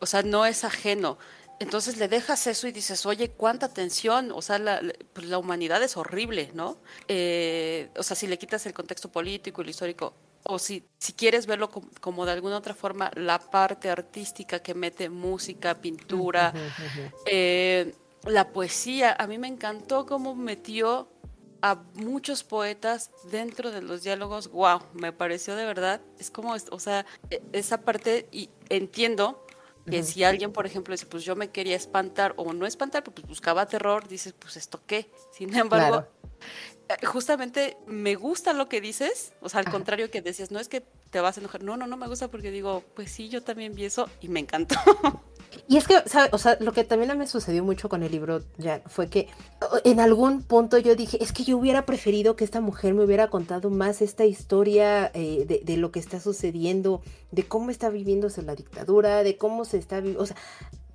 o 0.00 0.06
sea, 0.06 0.22
no 0.22 0.46
es 0.46 0.64
ajeno. 0.64 1.18
Entonces 1.60 1.96
le 1.96 2.06
dejas 2.06 2.46
eso 2.46 2.68
y 2.68 2.72
dices, 2.72 3.04
oye, 3.04 3.30
cuánta 3.30 3.68
tensión, 3.68 4.30
o 4.30 4.40
sea, 4.42 4.58
la, 4.58 4.80
pues 5.12 5.26
la 5.26 5.38
humanidad 5.38 5.82
es 5.82 5.96
horrible, 5.96 6.50
¿no? 6.54 6.78
Eh, 7.08 7.90
o 7.96 8.02
sea, 8.04 8.16
si 8.16 8.28
le 8.28 8.38
quitas 8.38 8.64
el 8.66 8.74
contexto 8.74 9.10
político 9.10 9.60
y 9.60 9.64
el 9.64 9.70
histórico, 9.70 10.14
o 10.44 10.58
si, 10.60 10.84
si 10.98 11.14
quieres 11.14 11.46
verlo 11.46 11.68
como, 12.00 12.24
de 12.24 12.32
alguna 12.32 12.56
otra 12.56 12.74
forma, 12.74 13.10
la 13.16 13.40
parte 13.40 13.90
artística 13.90 14.60
que 14.60 14.72
mete 14.72 15.08
música, 15.08 15.74
pintura, 15.74 16.54
eh, 17.26 17.92
la 18.24 18.52
poesía, 18.52 19.16
a 19.18 19.26
mí 19.26 19.36
me 19.36 19.48
encantó 19.48 20.06
cómo 20.06 20.36
metió 20.36 21.08
a 21.62 21.82
muchos 21.94 22.44
poetas 22.44 23.10
dentro 23.30 23.70
de 23.70 23.82
los 23.82 24.02
diálogos. 24.02 24.48
Wow, 24.48 24.82
me 24.94 25.12
pareció 25.12 25.56
de 25.56 25.64
verdad, 25.64 26.00
es 26.18 26.30
como, 26.30 26.54
o 26.70 26.80
sea, 26.80 27.06
e, 27.30 27.42
esa 27.52 27.82
parte, 27.82 28.28
y 28.30 28.50
entiendo 28.68 29.44
que 29.90 30.02
si 30.02 30.22
alguien, 30.22 30.52
por 30.52 30.66
ejemplo, 30.66 30.92
dice, 30.92 31.06
pues 31.06 31.24
yo 31.24 31.34
me 31.34 31.48
quería 31.48 31.74
espantar 31.74 32.34
o 32.36 32.52
no 32.52 32.66
espantar, 32.66 33.02
pues 33.02 33.26
buscaba 33.26 33.66
terror, 33.66 34.06
dices, 34.06 34.34
pues 34.38 34.56
esto 34.58 34.80
qué. 34.86 35.10
Sin 35.32 35.54
embargo, 35.56 36.06
eh, 36.88 37.06
justamente 37.06 37.78
me 37.86 38.14
gusta 38.14 38.52
lo 38.52 38.68
que 38.68 38.80
dices, 38.80 39.32
o 39.40 39.48
sea, 39.48 39.60
al 39.60 39.70
contrario 39.70 40.10
que 40.10 40.20
decías, 40.20 40.50
no 40.50 40.60
es 40.60 40.68
que 40.68 40.82
te 41.10 41.20
vas 41.20 41.38
a 41.38 41.40
enojar, 41.40 41.62
no, 41.62 41.76
no, 41.76 41.86
no 41.86 41.96
me 41.96 42.06
gusta 42.06 42.28
porque 42.28 42.50
digo, 42.50 42.84
pues 42.94 43.10
sí, 43.10 43.28
yo 43.28 43.42
también 43.42 43.74
vi 43.74 43.86
eso 43.86 44.10
y 44.20 44.28
me 44.28 44.40
encantó. 44.40 44.76
Y 45.66 45.76
es 45.76 45.86
que, 45.86 45.94
¿sabes? 46.06 46.30
O 46.32 46.38
sea, 46.38 46.56
lo 46.60 46.72
que 46.72 46.84
también 46.84 47.16
me 47.16 47.26
sucedió 47.26 47.64
mucho 47.64 47.88
con 47.88 48.02
el 48.02 48.12
libro 48.12 48.42
ya 48.56 48.82
fue 48.86 49.08
que 49.08 49.28
en 49.84 50.00
algún 50.00 50.42
punto 50.42 50.78
yo 50.78 50.94
dije, 50.96 51.22
es 51.22 51.32
que 51.32 51.44
yo 51.44 51.56
hubiera 51.58 51.86
preferido 51.86 52.36
que 52.36 52.44
esta 52.44 52.60
mujer 52.60 52.94
me 52.94 53.04
hubiera 53.04 53.28
contado 53.28 53.70
más 53.70 54.02
esta 54.02 54.24
historia 54.24 55.10
eh, 55.14 55.62
de, 55.62 55.76
lo 55.76 55.90
que 55.90 56.00
está 56.00 56.20
sucediendo, 56.20 57.02
de 57.32 57.44
cómo 57.44 57.70
está 57.70 57.88
viviéndose 57.90 58.42
la 58.42 58.54
dictadura, 58.54 59.22
de 59.22 59.36
cómo 59.36 59.64
se 59.64 59.78
está 59.78 59.98
viviendo. 60.00 60.22
O 60.22 60.26
sea, 60.26 60.36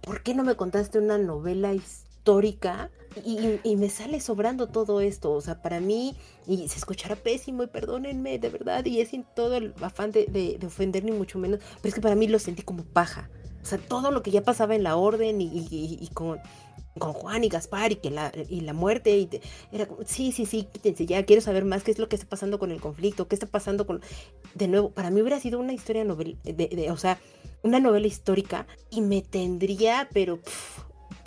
¿por 0.01 0.23
qué 0.23 0.33
no 0.33 0.43
me 0.43 0.55
contaste 0.55 0.99
una 0.99 1.17
novela 1.17 1.73
histórica? 1.73 2.89
Y, 3.23 3.59
y, 3.63 3.75
me 3.75 3.89
sale 3.89 4.19
sobrando 4.19 4.67
todo 4.67 4.99
esto. 4.99 5.33
O 5.33 5.41
sea, 5.41 5.61
para 5.61 5.79
mí, 5.79 6.15
y 6.47 6.67
se 6.67 6.79
escuchará 6.79 7.15
pésimo, 7.15 7.61
y 7.61 7.67
perdónenme, 7.67 8.39
de 8.39 8.49
verdad, 8.49 8.83
y 8.85 9.01
es 9.01 9.09
sin 9.09 9.23
todo 9.23 9.55
el 9.55 9.75
afán 9.81 10.11
de, 10.11 10.25
de, 10.25 10.57
de 10.57 10.65
ofender, 10.65 11.03
ni 11.03 11.11
mucho 11.11 11.37
menos, 11.37 11.59
pero 11.81 11.89
es 11.89 11.93
que 11.93 12.01
para 12.01 12.15
mí 12.15 12.27
lo 12.27 12.39
sentí 12.39 12.63
como 12.63 12.83
paja. 12.83 13.29
O 13.63 13.65
sea, 13.65 13.77
todo 13.77 14.11
lo 14.11 14.21
que 14.21 14.31
ya 14.31 14.43
pasaba 14.43 14.75
en 14.75 14.83
la 14.83 14.97
orden 14.97 15.39
y, 15.39 16.09
con, 16.13 16.39
con, 16.99 17.13
Juan 17.13 17.45
y 17.45 17.49
Gaspar 17.49 17.93
y 17.93 17.95
que 17.95 18.11
la, 18.11 18.31
y 18.49 18.59
la 18.61 18.73
muerte, 18.73 19.17
y 19.17 19.29
era 19.71 19.85
como, 19.85 20.01
sí, 20.05 20.33
sí, 20.33 20.45
sí, 20.45 20.67
quítense 20.71 21.05
ya, 21.05 21.23
quiero 21.25 21.41
saber 21.41 21.63
más 21.63 21.83
qué 21.83 21.91
es 21.91 21.97
lo 21.97 22.09
que 22.09 22.17
está 22.17 22.27
pasando 22.27 22.59
con 22.59 22.71
el 22.71 22.81
conflicto, 22.81 23.29
qué 23.29 23.35
está 23.35 23.47
pasando 23.47 23.87
con... 23.87 24.01
De 24.53 24.67
nuevo, 24.67 24.89
para 24.91 25.11
mí 25.11 25.21
hubiera 25.21 25.39
sido 25.39 25.59
una 25.59 25.71
historia 25.71 26.03
novel, 26.03 26.37
de, 26.43 26.89
o 26.91 26.97
sea, 26.97 27.19
una 27.63 27.79
novela 27.79 28.05
histórica 28.05 28.67
y 28.89 28.99
me 28.99 29.21
tendría, 29.21 30.09
pero 30.11 30.39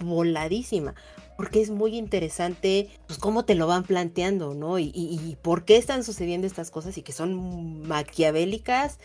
voladísima 0.02 0.94
porque 1.38 1.60
es 1.60 1.70
muy 1.70 1.96
interesante 1.96 2.88
pues, 3.06 3.18
cómo 3.18 3.44
te 3.44 3.54
lo 3.54 3.66
van 3.66 3.82
planteando, 3.84 4.54
¿no? 4.54 4.78
Y, 4.78 4.90
y, 4.94 5.20
y, 5.22 5.36
por 5.36 5.66
qué 5.66 5.76
están 5.76 6.02
sucediendo 6.02 6.46
estas 6.46 6.70
cosas 6.70 6.96
y 6.96 7.02
que 7.02 7.12
son 7.12 7.86
maquiavélicas, 7.86 8.98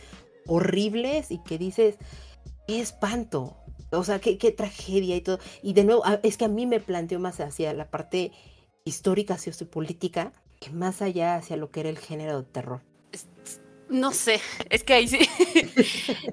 horribles 0.48 1.30
y 1.30 1.40
que 1.40 1.58
dices, 1.58 1.96
qué 2.72 2.80
espanto. 2.80 3.58
O 3.90 4.06
sea, 4.06 4.20
qué, 4.20 4.38
qué, 4.38 4.52
tragedia 4.52 5.18
y 5.18 5.22
todo. 5.22 5.40
Y 5.62 5.74
de 5.74 5.84
nuevo, 5.84 6.04
es 6.24 6.38
que 6.38 6.46
a 6.46 6.48
mí 6.48 6.66
me 6.66 6.80
planteó 6.80 7.20
más 7.20 7.42
hacia 7.42 7.74
la 7.74 7.90
parte 7.90 8.32
histórica, 8.86 9.38
sociopolítica, 9.38 10.32
que 10.62 10.70
más 10.70 11.02
allá 11.02 11.36
hacia 11.36 11.58
lo 11.58 11.70
que 11.70 11.82
era 11.82 11.90
el 11.90 12.00
género 12.00 12.42
de 12.42 12.48
terror. 12.48 12.82
No 13.90 14.14
sé, 14.14 14.40
es 14.70 14.86
que 14.86 14.94
ahí 14.94 15.06
sí, 15.10 15.20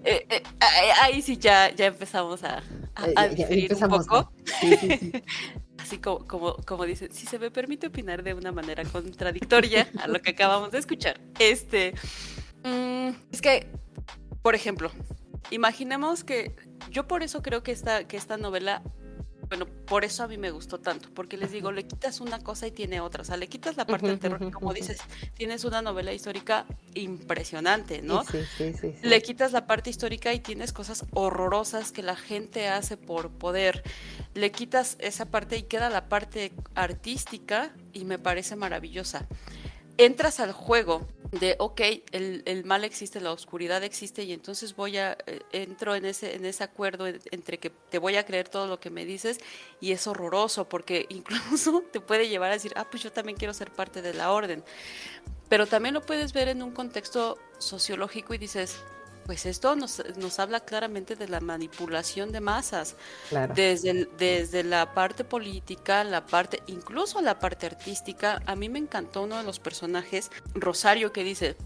eh, 0.04 0.26
eh, 0.30 0.42
ahí 1.02 1.20
sí 1.22 1.38
ya, 1.38 1.74
ya 1.74 1.86
empezamos 1.86 2.44
a, 2.44 2.62
a, 2.94 3.26
eh, 3.26 3.34
diferir 3.34 3.74
un 3.74 3.88
poco. 3.88 4.30
Sí, 4.60 4.76
sí, 4.76 4.88
sí. 4.96 5.12
Así 5.78 5.98
como, 5.98 6.24
como, 6.24 6.54
como 6.54 6.84
dicen, 6.84 7.12
si 7.12 7.26
se 7.26 7.40
me 7.40 7.50
permite 7.50 7.88
opinar 7.88 8.22
de 8.22 8.34
una 8.34 8.52
manera 8.52 8.84
contradictoria 8.84 9.88
a 9.98 10.06
lo 10.06 10.22
que 10.22 10.30
acabamos 10.30 10.70
de 10.70 10.78
escuchar. 10.78 11.20
Este, 11.40 11.94
mmm, 12.62 13.08
es 13.32 13.40
que, 13.40 13.66
por 14.40 14.54
ejemplo, 14.54 14.92
imaginemos 15.50 16.24
que 16.24 16.54
yo 16.90 17.06
por 17.06 17.22
eso 17.22 17.42
creo 17.42 17.62
que 17.62 17.72
esta, 17.72 18.06
que 18.06 18.16
esta 18.16 18.36
novela, 18.36 18.82
bueno, 19.48 19.66
por 19.86 20.04
eso 20.04 20.22
a 20.22 20.28
mí 20.28 20.36
me 20.36 20.50
gustó 20.50 20.78
tanto, 20.78 21.08
porque 21.14 21.36
les 21.36 21.52
digo, 21.52 21.72
le 21.72 21.86
quitas 21.86 22.20
una 22.20 22.38
cosa 22.40 22.66
y 22.66 22.70
tiene 22.70 23.00
otra, 23.00 23.22
o 23.22 23.24
sea, 23.24 23.36
le 23.36 23.48
quitas 23.48 23.76
la 23.76 23.86
parte 23.86 24.06
del 24.06 24.18
terror, 24.18 24.50
como 24.52 24.72
dices, 24.72 25.00
tienes 25.34 25.64
una 25.64 25.80
novela 25.80 26.12
histórica 26.12 26.66
impresionante, 26.94 28.02
¿no? 28.02 28.24
Sí, 28.24 28.38
sí, 28.56 28.72
sí, 28.74 28.94
le 29.02 29.22
quitas 29.22 29.52
la 29.52 29.66
parte 29.66 29.90
histórica 29.90 30.32
y 30.34 30.40
tienes 30.40 30.72
cosas 30.72 31.04
horrorosas 31.12 31.92
que 31.92 32.02
la 32.02 32.16
gente 32.16 32.68
hace 32.68 32.96
por 32.96 33.30
poder. 33.30 33.82
Le 34.34 34.50
quitas 34.52 34.96
esa 35.00 35.26
parte 35.26 35.56
y 35.56 35.62
queda 35.62 35.88
la 35.88 36.08
parte 36.08 36.52
artística 36.74 37.72
y 37.92 38.04
me 38.04 38.18
parece 38.18 38.56
maravillosa 38.56 39.26
entras 39.98 40.40
al 40.40 40.52
juego 40.52 41.06
de, 41.32 41.56
ok, 41.58 41.80
el, 42.12 42.42
el, 42.46 42.64
mal 42.64 42.84
existe, 42.84 43.20
la 43.20 43.32
oscuridad 43.32 43.84
existe 43.84 44.22
y 44.22 44.32
entonces 44.32 44.74
voy 44.74 44.96
a, 44.96 45.18
eh, 45.26 45.42
entro 45.52 45.94
en 45.94 46.06
ese, 46.06 46.34
en 46.36 46.46
ese 46.46 46.64
acuerdo 46.64 47.06
entre 47.06 47.58
que 47.58 47.70
te 47.70 47.98
voy 47.98 48.16
a 48.16 48.24
creer 48.24 48.48
todo 48.48 48.66
lo 48.66 48.80
que 48.80 48.88
me 48.88 49.04
dices 49.04 49.38
y 49.80 49.92
es 49.92 50.06
horroroso 50.06 50.68
porque 50.68 51.06
incluso 51.10 51.82
te 51.92 52.00
puede 52.00 52.28
llevar 52.28 52.50
a 52.50 52.54
decir, 52.54 52.72
ah, 52.76 52.86
pues 52.90 53.02
yo 53.02 53.12
también 53.12 53.36
quiero 53.36 53.52
ser 53.52 53.70
parte 53.70 54.00
de 54.00 54.14
la 54.14 54.32
orden. 54.32 54.64
Pero 55.48 55.66
también 55.66 55.94
lo 55.94 56.02
puedes 56.02 56.32
ver 56.32 56.48
en 56.48 56.62
un 56.62 56.72
contexto 56.72 57.38
sociológico 57.58 58.34
y 58.34 58.38
dices, 58.38 58.78
pues 59.28 59.44
esto 59.44 59.76
nos, 59.76 60.02
nos, 60.16 60.38
habla 60.38 60.60
claramente 60.60 61.14
de 61.14 61.28
la 61.28 61.40
manipulación 61.40 62.32
de 62.32 62.40
masas, 62.40 62.96
desde, 63.54 64.08
desde 64.16 64.64
la 64.64 64.94
parte 64.94 65.22
política, 65.22 66.02
la 66.02 66.24
parte, 66.24 66.62
incluso 66.66 67.20
la 67.20 67.38
parte 67.38 67.66
artística. 67.66 68.40
A 68.46 68.56
mí 68.56 68.70
me 68.70 68.78
encantó 68.78 69.24
uno 69.24 69.36
de 69.36 69.42
los 69.42 69.60
personajes, 69.60 70.30
Rosario, 70.54 71.12
que 71.12 71.24
dice, 71.24 71.56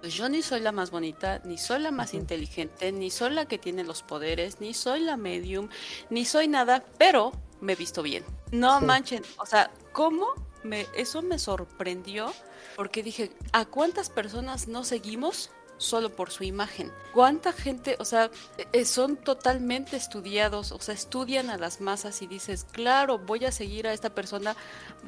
pues 0.00 0.14
yo 0.14 0.30
ni 0.30 0.40
soy 0.40 0.60
la 0.60 0.72
más 0.72 0.90
bonita, 0.90 1.42
ni 1.44 1.58
soy 1.58 1.80
la 1.80 1.90
más 1.90 2.14
inteligente, 2.14 2.90
ni 2.90 3.10
soy 3.10 3.32
la 3.32 3.44
que 3.44 3.58
tiene 3.58 3.84
los 3.84 4.02
poderes, 4.02 4.62
ni 4.62 4.72
soy 4.72 5.00
la 5.00 5.18
medium, 5.18 5.68
ni 6.08 6.24
soy 6.24 6.48
nada, 6.48 6.82
pero 6.96 7.32
me 7.60 7.74
he 7.74 7.76
visto 7.76 8.02
bien. 8.02 8.24
No 8.50 8.80
manchen, 8.80 9.22
o 9.36 9.44
sea, 9.44 9.70
¿cómo 9.92 10.28
me, 10.62 10.86
eso 10.96 11.20
me 11.20 11.38
sorprendió? 11.38 12.32
Porque 12.76 13.02
dije, 13.02 13.30
¿a 13.52 13.66
cuántas 13.66 14.08
personas 14.08 14.68
no 14.68 14.84
seguimos 14.84 15.50
solo 15.78 16.10
por 16.10 16.30
su 16.30 16.44
imagen. 16.44 16.92
¿Cuánta 17.12 17.52
gente, 17.52 17.96
o 17.98 18.04
sea, 18.04 18.30
eh, 18.72 18.84
son 18.84 19.16
totalmente 19.16 19.96
estudiados, 19.96 20.72
o 20.72 20.80
sea, 20.80 20.94
estudian 20.94 21.50
a 21.50 21.58
las 21.58 21.80
masas 21.80 22.22
y 22.22 22.26
dices, 22.26 22.64
claro, 22.70 23.18
voy 23.18 23.44
a 23.44 23.52
seguir 23.52 23.86
a 23.86 23.92
esta 23.92 24.10
persona. 24.10 24.56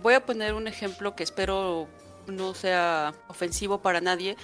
Voy 0.03 0.15
a 0.15 0.25
poner 0.25 0.55
un 0.55 0.69
ejemplo 0.69 1.15
que 1.17 1.23
espero 1.23 1.89
no 2.27 2.55
sea 2.55 3.15
ofensivo 3.29 3.81
para 3.81 4.01
nadie, 4.01 4.37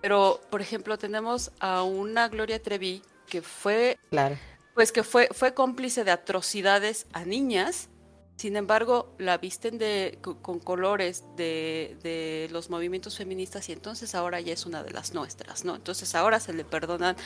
pero 0.00 0.40
por 0.50 0.60
ejemplo 0.60 0.98
tenemos 0.98 1.50
a 1.60 1.82
una 1.82 2.28
Gloria 2.28 2.62
Trevi 2.62 3.02
que 3.26 3.42
fue, 3.42 3.98
claro. 4.10 4.36
pues 4.74 4.92
que 4.92 5.02
fue, 5.02 5.28
fue 5.32 5.54
cómplice 5.54 6.04
de 6.04 6.10
atrocidades 6.10 7.06
a 7.12 7.24
niñas 7.24 7.88
sin 8.38 8.54
embargo, 8.54 9.12
la 9.18 9.36
visten 9.36 9.78
de, 9.78 10.20
con 10.22 10.60
colores 10.60 11.24
de, 11.36 11.98
de, 12.04 12.48
los 12.52 12.70
movimientos 12.70 13.16
feministas 13.16 13.68
y 13.68 13.72
entonces 13.72 14.14
ahora 14.14 14.40
ya 14.40 14.52
es 14.52 14.64
una 14.64 14.84
de 14.84 14.92
las 14.92 15.12
nuestras, 15.12 15.64
¿no? 15.64 15.74
Entonces 15.74 16.14
ahora 16.14 16.38
se 16.38 16.52
le 16.52 16.64
perdonan 16.64 17.16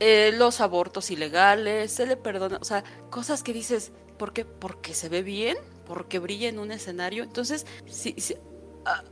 eh, 0.00 0.32
los 0.36 0.60
abortos 0.60 1.10
ilegales, 1.10 1.92
se 1.92 2.06
le 2.06 2.18
perdonan, 2.18 2.60
o 2.60 2.64
sea, 2.64 2.84
cosas 3.10 3.42
que 3.42 3.54
dices, 3.54 3.92
¿por 4.18 4.34
qué? 4.34 4.44
Porque 4.44 4.92
se 4.92 5.08
ve 5.08 5.22
bien, 5.22 5.56
porque 5.86 6.18
brilla 6.18 6.50
en 6.50 6.58
un 6.58 6.72
escenario. 6.72 7.22
Entonces, 7.22 7.64
sí, 7.86 8.14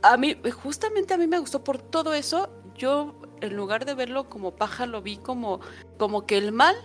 a, 0.03 0.17
mí, 0.17 0.37
justamente 0.61 1.15
a 1.15 1.17
mí 1.17 1.25
me 1.25 1.39
gustó 1.39 1.63
por 1.63 1.79
todo 1.79 2.13
eso, 2.13 2.49
yo 2.75 3.15
en 3.41 3.55
lugar 3.55 3.85
de 3.85 3.95
verlo 3.95 4.29
como 4.29 4.55
paja, 4.55 4.85
lo 4.85 5.01
vi 5.01 5.17
como, 5.17 5.61
como 5.97 6.27
que 6.27 6.37
el 6.37 6.51
mal 6.51 6.75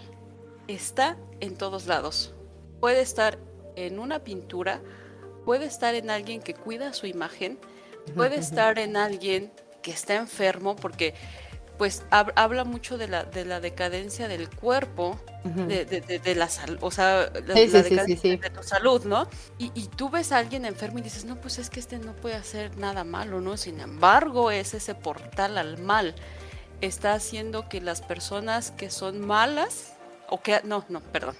está 0.68 1.18
en 1.40 1.54
todos 1.58 1.86
lados. 1.86 2.34
Puede 2.80 3.02
estar 3.02 3.38
en 3.86 3.98
una 3.98 4.20
pintura, 4.20 4.80
puede 5.44 5.66
estar 5.66 5.94
en 5.94 6.10
alguien 6.10 6.40
que 6.42 6.54
cuida 6.54 6.92
su 6.92 7.06
imagen, 7.06 7.58
puede 8.14 8.36
estar 8.36 8.78
en 8.78 8.96
alguien 8.96 9.52
que 9.82 9.90
está 9.90 10.16
enfermo, 10.16 10.76
porque 10.76 11.14
pues 11.78 12.02
habla 12.10 12.64
mucho 12.64 12.98
de 12.98 13.06
la, 13.06 13.24
de 13.24 13.44
la 13.44 13.60
decadencia 13.60 14.26
del 14.26 14.50
cuerpo, 14.50 15.18
de, 15.44 16.34
la 16.34 16.48
salud, 16.48 16.78
o 16.80 16.90
sea, 16.90 17.30
la, 17.46 17.54
decadencia 17.54 18.36
de 18.36 18.50
tu 18.50 18.62
salud, 18.64 19.04
¿no? 19.04 19.28
Y, 19.58 19.70
y, 19.74 19.86
tú 19.86 20.10
ves 20.10 20.32
a 20.32 20.38
alguien 20.38 20.64
enfermo 20.64 20.98
y 20.98 21.02
dices, 21.02 21.24
no, 21.24 21.40
pues 21.40 21.58
es 21.58 21.70
que 21.70 21.78
este 21.78 21.98
no 21.98 22.16
puede 22.16 22.34
hacer 22.34 22.76
nada 22.76 23.04
malo, 23.04 23.40
¿no? 23.40 23.56
Sin 23.56 23.78
embargo, 23.78 24.50
es 24.50 24.74
ese 24.74 24.96
portal 24.96 25.56
al 25.56 25.78
mal. 25.78 26.16
Está 26.80 27.14
haciendo 27.14 27.68
que 27.68 27.80
las 27.80 28.02
personas 28.02 28.72
que 28.72 28.90
son 28.90 29.24
malas, 29.24 29.94
o 30.28 30.42
que, 30.42 30.60
no, 30.64 30.84
no, 30.88 31.00
perdón, 31.00 31.36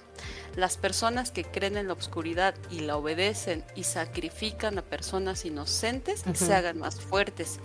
las 0.55 0.77
personas 0.77 1.31
que 1.31 1.43
creen 1.43 1.77
en 1.77 1.87
la 1.87 1.93
oscuridad 1.93 2.55
y 2.69 2.81
la 2.81 2.97
obedecen 2.97 3.63
y 3.75 3.83
sacrifican 3.83 4.77
a 4.77 4.81
personas 4.81 5.45
inocentes 5.45 6.23
se 6.33 6.53
hagan 6.53 6.79
más 6.79 6.99
fuertes. 6.99 7.59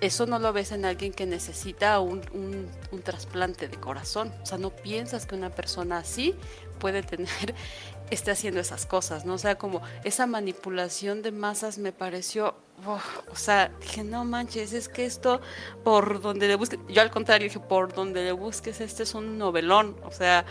Eso 0.00 0.26
no 0.26 0.38
lo 0.38 0.52
ves 0.52 0.70
en 0.70 0.84
alguien 0.84 1.12
que 1.12 1.26
necesita 1.26 1.98
un, 1.98 2.22
un, 2.32 3.02
trasplante 3.02 3.66
de 3.66 3.76
corazón. 3.78 4.32
O 4.42 4.46
sea, 4.46 4.56
no 4.56 4.70
piensas 4.70 5.26
que 5.26 5.34
una 5.34 5.50
persona 5.50 5.98
así 5.98 6.36
puede 6.78 7.02
tener, 7.02 7.54
esté 8.10 8.30
haciendo 8.30 8.60
esas 8.60 8.86
cosas, 8.86 9.24
¿no? 9.24 9.34
O 9.34 9.38
sea, 9.38 9.58
como 9.58 9.82
esa 10.04 10.26
manipulación 10.26 11.22
de 11.22 11.32
masas 11.32 11.78
me 11.78 11.92
pareció, 11.92 12.54
o 12.86 13.36
sea, 13.36 13.72
dije, 13.80 14.04
no 14.04 14.24
manches, 14.24 14.72
es 14.72 14.88
que 14.88 15.04
esto, 15.04 15.40
por 15.82 16.20
donde 16.20 16.46
le 16.46 16.54
busques, 16.54 16.78
yo 16.88 17.02
al 17.02 17.10
contrario 17.10 17.48
dije, 17.48 17.60
por 17.60 17.92
donde 17.92 18.22
le 18.22 18.32
busques, 18.32 18.80
este 18.80 19.02
es 19.02 19.14
un 19.14 19.36
novelón, 19.36 19.96
o 20.04 20.12
sea, 20.12 20.44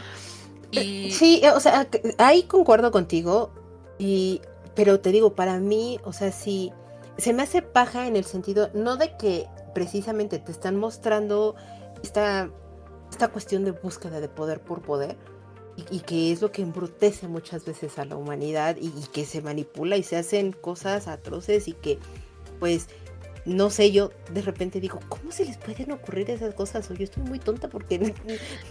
Sí, 0.71 1.41
eh, 1.43 1.51
o 1.51 1.59
sea, 1.59 1.87
ahí 2.17 2.43
concuerdo 2.43 2.91
contigo. 2.91 3.51
Y, 3.97 4.41
pero 4.75 4.99
te 4.99 5.11
digo, 5.11 5.33
para 5.33 5.59
mí, 5.59 5.99
o 6.03 6.13
sea, 6.13 6.31
sí, 6.31 6.71
se 7.17 7.33
me 7.33 7.43
hace 7.43 7.61
paja 7.61 8.07
en 8.07 8.15
el 8.15 8.25
sentido, 8.25 8.69
no 8.73 8.95
de 8.95 9.17
que 9.17 9.47
precisamente 9.73 10.39
te 10.39 10.51
están 10.51 10.75
mostrando 10.75 11.55
esta, 12.03 12.49
esta 13.11 13.27
cuestión 13.29 13.65
de 13.65 13.71
búsqueda 13.71 14.19
de 14.19 14.29
poder 14.29 14.61
por 14.61 14.81
poder, 14.81 15.17
y, 15.91 15.99
que 15.99 16.31
es 16.31 16.41
lo 16.41 16.51
que 16.51 16.63
embrutece 16.63 17.27
muchas 17.27 17.63
veces 17.63 17.99
a 17.99 18.05
la 18.05 18.15
humanidad 18.15 18.77
y, 18.79 18.89
que 19.13 19.25
se 19.25 19.41
manipula 19.41 19.95
y 19.95 20.03
se 20.03 20.17
hacen 20.17 20.51
cosas 20.51 21.07
atroces 21.07 21.67
y 21.67 21.73
que 21.73 21.99
pues 22.59 22.87
no 23.47 23.69
sé, 23.69 23.91
yo 23.91 24.11
de 24.31 24.41
repente 24.41 24.81
digo, 24.81 24.99
¿cómo 25.07 25.31
se 25.31 25.45
les 25.45 25.57
pueden 25.57 25.91
ocurrir 25.91 26.29
esas 26.29 26.53
cosas? 26.53 26.89
O 26.91 26.93
yo 26.93 27.05
estoy 27.05 27.23
muy 27.23 27.39
tonta 27.39 27.69
porque 27.69 28.13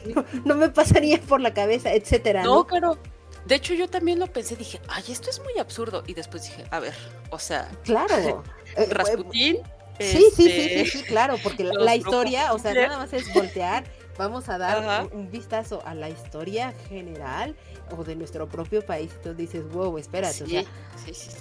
no, 0.45 0.55
me 0.55 0.69
pasaría 0.69 1.19
por 1.21 1.41
la 1.41 1.55
cabeza, 1.55 1.93
etcétera. 1.95 2.43
No, 2.43 2.57
¿no? 2.57 2.67
pero 2.67 2.99
de 3.47 3.55
hecho 3.55 3.73
yo 3.73 3.89
también 3.89 4.19
lo 4.19 4.27
pensé, 4.27 4.55
dije, 4.55 4.81
ay, 4.89 5.05
esto 5.09 5.31
es 5.31 5.41
muy 5.41 5.59
absurdo. 5.59 6.03
Y 6.07 6.13
después 6.13 6.45
dije, 6.45 6.65
a 6.71 6.81
ver, 6.81 6.95
o 7.31 7.39
sea. 7.39 7.69
Claro. 7.85 8.45
Eh, 8.77 8.89
Rasputín. 8.91 9.59
Sí, 9.99 10.07
sí, 10.07 10.31
sí, 10.35 10.43
sí, 10.51 10.51
este, 10.51 10.99
sí, 10.99 11.03
claro, 11.05 11.37
porque 11.43 11.65
la 11.65 11.97
historia, 11.97 12.53
o 12.53 12.59
sea, 12.59 12.75
nada 12.75 12.99
más 12.99 13.11
es 13.15 13.33
voltear 13.33 13.85
vamos 14.19 14.49
a 14.49 14.59
dar 14.59 15.09
un, 15.13 15.31
vistazo 15.31 15.83
a 15.85 15.95
la 15.95 16.09
historia 16.09 16.73
general 16.89 17.55
o 17.91 18.05
de 18.05 18.17
nuestro 18.17 18.49
propio 18.49 18.85
país. 18.85 19.11
Entonces 19.17 19.37
dices, 19.37 19.69
wow, 19.73 19.99
espérate, 19.99 20.45
o 20.45 20.47
sea, 20.47 20.65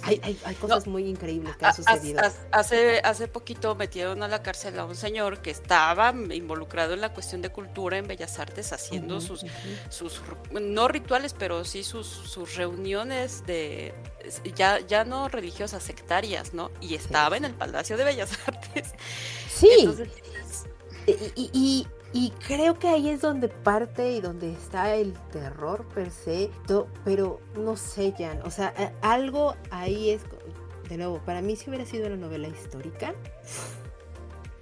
hay, 0.02 0.38
hay, 0.44 0.54
cosas 0.54 0.86
muy 0.86 1.06
increíbles 1.06 1.56
que 1.56 1.66
han 1.66 1.74
sucedido. 1.74 2.20
Hace, 2.52 3.00
hace 3.00 3.28
poquito 3.28 3.74
metieron 3.74 4.22
a 4.22 4.28
la 4.28 4.42
cárcel 4.42 4.78
a 4.78 4.84
un 4.84 4.94
señor 4.94 5.40
que 5.40 5.50
estaba 5.50 6.14
involucrado 6.32 6.94
en 6.94 7.00
la 7.00 7.12
cuestión 7.12 7.42
de 7.42 7.50
cultura 7.50 7.98
en 7.98 8.06
Bellas 8.06 8.38
Artes, 8.38 8.72
haciendo 8.72 9.20
sus, 9.20 9.44
sus, 9.88 10.22
no 10.52 10.88
rituales, 10.88 11.34
pero 11.36 11.64
sí 11.64 11.82
sus, 11.82 12.06
sus 12.06 12.56
reuniones 12.56 13.44
de, 13.46 13.94
ya, 14.54 14.80
ya 14.80 15.04
no 15.04 15.28
religiosas, 15.28 15.82
sectarias, 15.82 16.54
¿no? 16.54 16.70
Y 16.80 16.94
estaba 16.94 17.36
en 17.36 17.44
el 17.44 17.54
Palacio 17.54 17.96
de 17.96 18.04
Bellas 18.04 18.30
Artes. 18.46 18.94
Sí. 19.48 19.88
y, 21.06 21.50
y 21.52 21.86
creo 22.46 22.78
que 22.78 22.88
ahí 22.88 23.08
es 23.08 23.20
donde 23.20 23.48
parte 23.48 24.12
y 24.12 24.20
donde 24.20 24.52
está 24.52 24.94
el 24.94 25.12
terror 25.32 25.86
per 25.94 26.10
se, 26.10 26.50
pero 27.04 27.40
no 27.56 27.76
sé, 27.76 28.14
Jan, 28.16 28.40
o 28.44 28.50
sea, 28.50 28.72
algo 29.02 29.54
ahí 29.70 30.10
es, 30.10 30.22
de 30.88 30.96
nuevo, 30.96 31.20
para 31.24 31.42
mí 31.42 31.56
si 31.56 31.68
hubiera 31.68 31.84
sido 31.84 32.06
una 32.06 32.16
novela 32.16 32.48
histórica, 32.48 33.14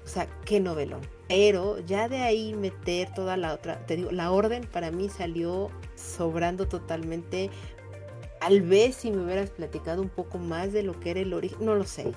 o 0.05 0.09
sea, 0.09 0.26
qué 0.44 0.61
novelón. 0.61 1.00
Pero 1.28 1.78
ya 1.80 2.09
de 2.09 2.18
ahí 2.18 2.55
meter 2.55 3.12
toda 3.14 3.36
la 3.36 3.55
otra, 3.55 3.84
te 3.86 3.96
digo, 3.96 4.11
la 4.11 4.30
orden 4.30 4.66
para 4.66 4.90
mí 4.90 5.09
salió 5.09 5.70
sobrando 5.96 6.68
totalmente. 6.68 7.50
Tal 8.40 8.61
vez 8.61 8.96
si 8.96 9.11
me 9.11 9.24
hubieras 9.24 9.50
platicado 9.50 10.02
un 10.02 10.11
poco 10.11 10.38
más 10.38 10.72
de 10.72 10.82
lo 10.82 10.98
que 11.00 11.12
era 11.12 11.20
el 11.20 11.32
origen, 11.32 11.64
no 11.64 11.74
lo 11.74 11.84
sé. 11.84 12.12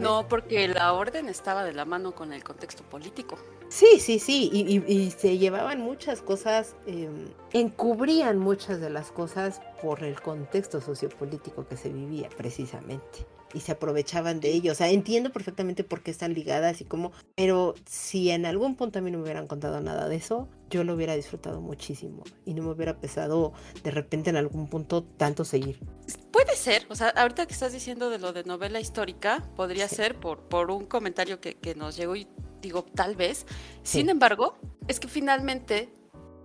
No, 0.00 0.28
porque 0.28 0.68
la 0.68 0.92
orden 0.92 1.28
estaba 1.28 1.64
de 1.64 1.72
la 1.72 1.84
mano 1.84 2.14
con 2.14 2.32
el 2.32 2.44
contexto 2.44 2.82
político. 2.84 3.38
Sí, 3.68 4.00
sí, 4.00 4.18
sí, 4.18 4.50
y, 4.52 5.10
se 5.12 5.38
llevaban 5.38 5.80
muchas 5.80 6.20
cosas, 6.20 6.76
em, 6.86 7.28
encubrían 7.52 8.38
muchas 8.38 8.80
de 8.80 8.90
las 8.90 9.10
cosas 9.10 9.62
por 9.80 10.02
el 10.04 10.20
contexto 10.20 10.80
sociopolítico 10.80 11.66
que 11.66 11.76
se 11.76 11.90
vivía 11.90 12.28
precisamente 12.36 13.26
y 13.54 13.60
se 13.60 13.72
aprovechaban 13.72 14.40
de 14.40 14.50
ello. 14.50 14.72
O 14.72 14.74
sea, 14.74 14.90
entiendo 14.90 15.30
perfectamente 15.30 15.84
por 15.84 16.02
qué 16.02 16.10
están 16.10 16.34
ligadas 16.34 16.80
y 16.80 16.84
cómo, 16.84 17.12
pero 17.34 17.74
si 17.86 18.30
en 18.30 18.46
algún 18.46 18.76
punto 18.76 18.98
a 18.98 19.02
mí 19.02 19.10
no 19.10 19.18
me 19.18 19.24
hubieran 19.24 19.46
contado 19.46 19.80
nada 19.80 20.08
de 20.08 20.16
eso, 20.16 20.48
yo 20.70 20.84
lo 20.84 20.94
hubiera 20.94 21.14
disfrutado 21.14 21.60
muchísimo 21.60 22.24
y 22.46 22.54
no 22.54 22.62
me 22.62 22.70
hubiera 22.70 22.98
pesado 22.98 23.52
de 23.82 23.90
repente 23.90 24.30
en 24.30 24.36
algún 24.36 24.68
punto 24.68 25.04
tanto 25.04 25.44
seguir. 25.44 25.78
Puede 26.30 26.56
ser, 26.56 26.86
o 26.88 26.94
sea, 26.94 27.08
ahorita 27.08 27.46
que 27.46 27.52
estás 27.52 27.72
diciendo 27.72 28.08
de 28.08 28.18
lo 28.18 28.32
de 28.32 28.44
novela 28.44 28.80
histórica, 28.80 29.46
podría 29.54 29.86
ser 29.88 30.18
por, 30.18 30.48
por 30.48 30.70
un 30.70 30.86
comentario 30.86 31.40
que, 31.40 31.54
que, 31.54 31.74
nos 31.74 31.96
llegó 31.96 32.16
y 32.16 32.26
digo, 32.62 32.84
tal 32.94 33.16
vez. 33.16 33.46
Sin 33.82 34.08
embargo, 34.08 34.56
es 34.88 34.98
que 34.98 35.08
finalmente 35.08 35.92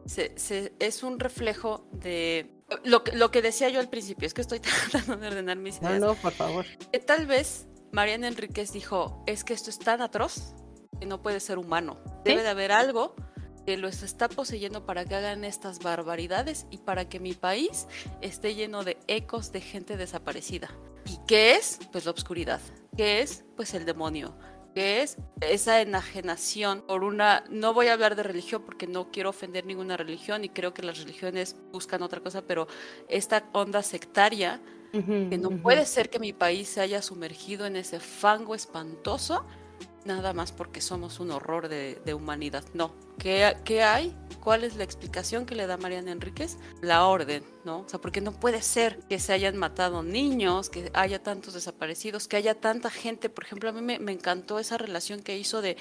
se, 0.06 0.38
se, 0.38 0.74
es 0.80 1.04
un 1.04 1.20
reflejo 1.20 1.88
de 1.94 2.57
lo, 2.84 3.04
lo 3.14 3.32
que 3.32 3.42
decía 3.42 3.70
yo 3.70 3.80
al 3.80 3.90
principio, 3.90 4.26
es 4.26 4.34
que 4.34 4.42
estoy 4.42 4.60
tratando 4.92 5.18
de 5.18 5.28
ordenar 5.28 5.58
mis 5.58 5.78
ideas. 5.78 6.00
No, 6.00 6.08
no, 6.08 6.16
por 6.16 6.34
favor. 6.34 6.66
Que 6.92 7.00
tal 7.00 7.26
vez 7.26 7.68
Mariana 7.92 8.28
Enríquez 8.28 8.72
dijo, 8.74 9.24
es 9.26 9.44
que 9.44 9.54
esto 9.54 9.70
es 9.70 9.80
tan 9.80 10.02
atroz 10.02 10.54
que 11.00 11.06
no 11.06 11.22
puede 11.22 11.40
ser 11.40 11.58
humano. 11.58 12.02
Debe 12.24 12.44
de 12.44 12.50
haber 12.50 12.72
algo 12.72 13.16
que 13.66 13.78
los 13.78 14.02
está 14.02 14.30
poseyendo 14.30 14.86
para 14.86 15.06
que 15.06 15.16
hagan 15.16 15.44
estas 15.44 15.80
barbaridades 15.80 16.66
y 16.72 16.78
para 16.78 17.10
que 17.10 17.20
mi 17.20 17.34
país 17.34 17.88
esté 18.22 18.56
lleno 18.56 18.84
de 18.84 18.98
ecos 19.08 19.52
de 19.52 19.62
gente 19.62 19.98
desaparecida. 19.98 20.70
¿Y 21.06 21.20
qué 21.28 21.56
es? 21.56 21.80
Pues 21.92 22.06
la 22.06 22.12
oscuridad. 22.12 22.62
¿Qué 22.96 23.22
es? 23.22 23.46
Pues 23.56 23.74
el 23.74 23.86
demonio 23.86 24.38
que 24.74 25.02
es 25.02 25.18
esa 25.42 25.82
enajenación 25.82 26.82
por 26.82 27.04
una, 27.04 27.44
no 27.50 27.74
voy 27.74 27.88
a 27.88 27.94
hablar 27.94 28.16
de 28.16 28.24
religión 28.24 28.64
porque 28.66 28.88
no 28.88 29.12
quiero 29.12 29.30
ofender 29.30 29.66
ninguna 29.66 29.98
religión 29.98 30.44
y 30.44 30.50
creo 30.50 30.74
que 30.74 30.84
las 30.84 31.00
religiones 31.00 31.56
buscan 31.72 32.02
otra 32.02 32.22
cosa, 32.22 32.42
pero 32.42 32.68
esta 33.08 33.50
onda 33.54 33.84
sectaria, 33.84 34.62
que 34.92 35.38
no 35.38 35.52
puede 35.62 35.86
ser 35.86 36.10
que 36.10 36.18
mi 36.18 36.34
país 36.34 36.70
se 36.70 36.82
haya 36.82 37.04
sumergido 37.04 37.68
en 37.68 37.76
ese 37.76 38.00
fango 38.00 38.56
espantoso 38.56 39.46
nada 40.08 40.34
más 40.34 40.52
porque 40.52 40.82
somos 40.82 41.20
un 41.20 41.32
horror 41.32 41.70
de, 41.70 42.14
humanidad. 42.14 42.64
No. 42.74 42.94
¿Qué, 43.20 43.56
¿Qué, 43.64 43.84
hay? 43.84 44.16
¿Cuál 44.42 44.64
es 44.64 44.76
la 44.76 44.84
explicación 44.84 45.46
que 45.46 45.56
le 45.56 45.68
da 45.68 45.78
Mariana 45.78 46.12
Enríquez? 46.12 46.58
La 46.82 47.06
orden, 47.06 47.44
¿no? 47.66 47.82
O 47.82 47.90
sea, 47.90 48.00
porque 48.00 48.22
no 48.22 48.32
puede 48.32 48.62
ser 48.62 49.00
que 49.10 49.20
se 49.20 49.34
hayan 49.34 49.58
matado 49.58 50.04
niños, 50.04 50.70
que 50.70 50.90
haya 50.94 51.22
tantos 51.22 51.54
desaparecidos, 51.54 52.28
que 52.28 52.38
haya 52.38 52.56
tanta 52.56 52.90
gente. 52.90 53.30
Por 53.30 53.44
ejemplo, 53.44 53.70
a 53.70 53.74
mí 53.74 53.82
me, 53.82 54.12
encantó 54.12 54.58
esa 54.58 54.78
relación 54.78 55.22
que 55.22 55.38
hizo 55.38 55.62
de 55.62 55.78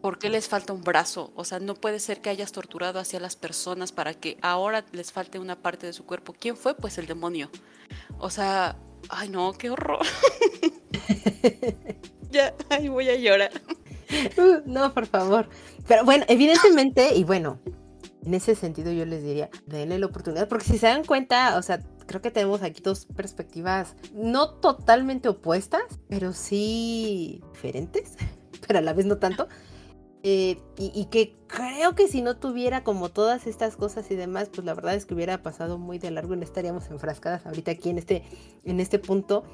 por 0.00 0.18
qué 0.18 0.28
les 0.28 0.48
falta 0.48 0.72
un 0.72 0.82
brazo. 0.82 1.32
O 1.34 1.44
sea, 1.44 1.58
no 1.58 1.74
puede 1.74 1.98
ser 1.98 2.20
que 2.20 2.30
hayas 2.30 2.52
torturado 2.52 3.00
hacia 3.00 3.18
las 3.18 3.36
personas 3.36 3.90
para 3.90 4.14
que 4.14 4.38
ahora 4.42 4.84
les 4.92 5.12
falte 5.12 5.38
una 5.38 5.56
parte 5.56 5.86
de 5.86 5.92
su 5.92 6.04
cuerpo. 6.04 6.34
¿Quién 6.38 6.56
fue? 6.56 6.74
Pues 6.74 6.98
el 6.98 7.06
demonio. 7.06 7.50
O 8.18 8.30
sea, 8.30 8.76
ay 9.08 9.28
no, 9.28 9.52
qué 9.54 9.70
horror. 9.70 10.00
ya, 12.32 12.54
ahí 12.68 12.88
voy 12.88 13.08
a 13.08 13.16
llorar. 13.16 13.50
No, 14.66 14.92
por 14.92 15.06
favor. 15.06 15.48
Pero 15.86 16.04
bueno, 16.04 16.24
evidentemente, 16.28 17.14
y 17.14 17.22
bueno, 17.22 17.60
en 18.24 18.34
ese 18.34 18.56
sentido 18.56 18.90
yo 18.92 19.06
les 19.06 19.22
diría, 19.22 19.50
denle 19.66 20.00
la 20.00 20.06
oportunidad, 20.06 20.48
porque 20.48 20.64
si 20.64 20.78
se 20.78 20.86
dan 20.86 21.04
cuenta, 21.04 21.56
o 21.56 21.62
sea, 21.62 21.80
creo 22.06 22.20
que 22.20 22.32
tenemos 22.32 22.62
aquí 22.62 22.82
dos 22.82 23.06
perspectivas 23.06 23.94
no 24.12 24.54
totalmente 24.54 25.28
opuestas, 25.28 25.82
pero 26.08 26.32
sí 26.32 27.40
diferentes, 27.52 28.16
pero 28.66 28.80
a 28.80 28.82
la 28.82 28.92
vez 28.92 29.06
no 29.06 29.18
tanto. 29.18 29.48
Eh, 30.22 30.58
y, 30.76 31.06
que 31.06 31.34
creo 31.46 31.94
que 31.94 32.06
si 32.06 32.20
no 32.20 32.36
tuviera 32.36 32.84
como 32.84 33.08
todas 33.08 33.46
estas 33.46 33.76
cosas 33.76 34.10
y 34.10 34.16
demás, 34.16 34.50
pues 34.52 34.66
la 34.66 34.74
verdad 34.74 34.94
es 34.94 35.06
que 35.06 35.14
hubiera 35.14 35.42
pasado 35.42 35.78
muy 35.78 35.98
de 35.98 36.10
largo 36.10 36.34
y 36.34 36.36
no 36.36 36.42
estaríamos 36.42 36.90
enfrascadas 36.90 37.46
ahorita 37.46 37.70
aquí 37.70 37.88
en 37.88 37.96
este, 37.96 38.22
en 38.64 38.80
este 38.80 38.98
punto. 38.98 39.44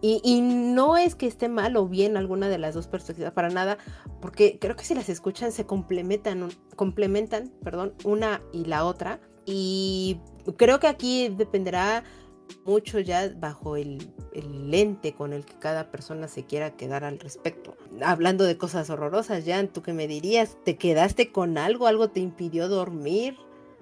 Y, 0.00 0.40
no 0.40 0.96
es 0.96 1.14
que 1.14 1.26
esté 1.26 1.48
mal 1.48 1.76
o 1.76 1.88
bien 1.88 2.16
alguna 2.16 2.48
de 2.48 2.58
las 2.58 2.74
dos 2.74 2.86
perspectivas, 2.86 3.32
para 3.32 3.48
nada, 3.48 3.78
porque 4.20 4.58
creo 4.60 4.76
que 4.76 4.84
si 4.84 4.94
las 4.94 5.08
escuchan 5.08 5.52
se 5.52 5.66
complementan, 5.66 6.48
complementan 6.76 7.52
perdón, 7.62 7.94
una 8.04 8.42
y 8.52 8.66
la 8.66 8.84
otra. 8.84 9.20
Y 9.46 10.20
creo 10.56 10.80
que 10.80 10.86
aquí 10.86 11.28
dependerá 11.28 12.04
mucho 12.64 13.00
ya 13.00 13.32
bajo 13.36 13.76
el, 13.76 14.12
el, 14.32 14.70
lente 14.70 15.14
con 15.14 15.32
el 15.32 15.44
que 15.44 15.54
cada 15.58 15.90
persona 15.90 16.28
se 16.28 16.44
quiera 16.44 16.76
quedar 16.76 17.04
al 17.04 17.18
respecto. 17.18 17.76
Hablando 18.02 18.44
de 18.44 18.58
cosas 18.58 18.90
horrorosas, 18.90 19.44
Jan, 19.44 19.68
¿tú 19.68 19.82
qué 19.82 19.92
me 19.92 20.06
dirías? 20.06 20.56
¿Te 20.64 20.76
quedaste 20.76 21.32
con 21.32 21.58
algo? 21.58 21.86
¿Algo 21.86 22.08
te 22.08 22.20
impidió 22.20 22.68
dormir? 22.68 23.36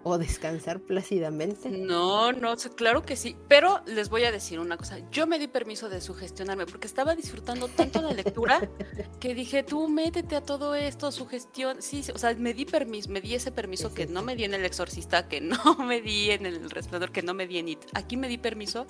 O 0.04 0.18
descansar 0.18 0.80
plácidamente. 0.80 1.70
No, 1.70 2.30
no, 2.32 2.54
claro 2.76 3.02
que 3.02 3.16
sí, 3.16 3.36
pero 3.48 3.80
les 3.86 4.10
voy 4.10 4.24
a 4.24 4.32
decir 4.32 4.60
una 4.60 4.76
cosa, 4.76 4.98
yo 5.10 5.26
me 5.26 5.38
di 5.38 5.48
permiso 5.48 5.88
de 5.88 6.00
sugestionarme 6.02 6.66
porque 6.66 6.86
estaba 6.86 7.16
disfrutando 7.16 7.68
tanto 7.68 8.02
la 8.02 8.12
lectura 8.12 8.68
que 9.20 9.34
dije, 9.34 9.62
tú 9.62 9.88
métete 9.88 10.36
a 10.36 10.42
todo 10.42 10.74
esto, 10.74 11.10
sugestión, 11.10 11.80
sí, 11.80 12.04
o 12.14 12.18
sea, 12.18 12.34
me 12.34 12.52
di 12.52 12.66
permiso, 12.66 13.08
me 13.10 13.22
di 13.22 13.34
ese 13.34 13.50
permiso 13.50 13.94
que 13.94 14.06
no 14.06 14.22
me 14.22 14.36
di 14.36 14.44
en 14.44 14.52
El 14.52 14.64
Exorcista, 14.66 15.26
que 15.26 15.40
no 15.40 15.76
me 15.86 16.02
di 16.02 16.30
en 16.30 16.44
El 16.44 16.70
Resplandor, 16.70 17.10
que 17.10 17.22
no 17.22 17.32
me 17.32 17.46
di 17.46 17.58
en 17.58 17.68
It. 17.68 17.80
Aquí 17.94 18.18
me 18.18 18.28
di 18.28 18.36
permiso 18.36 18.86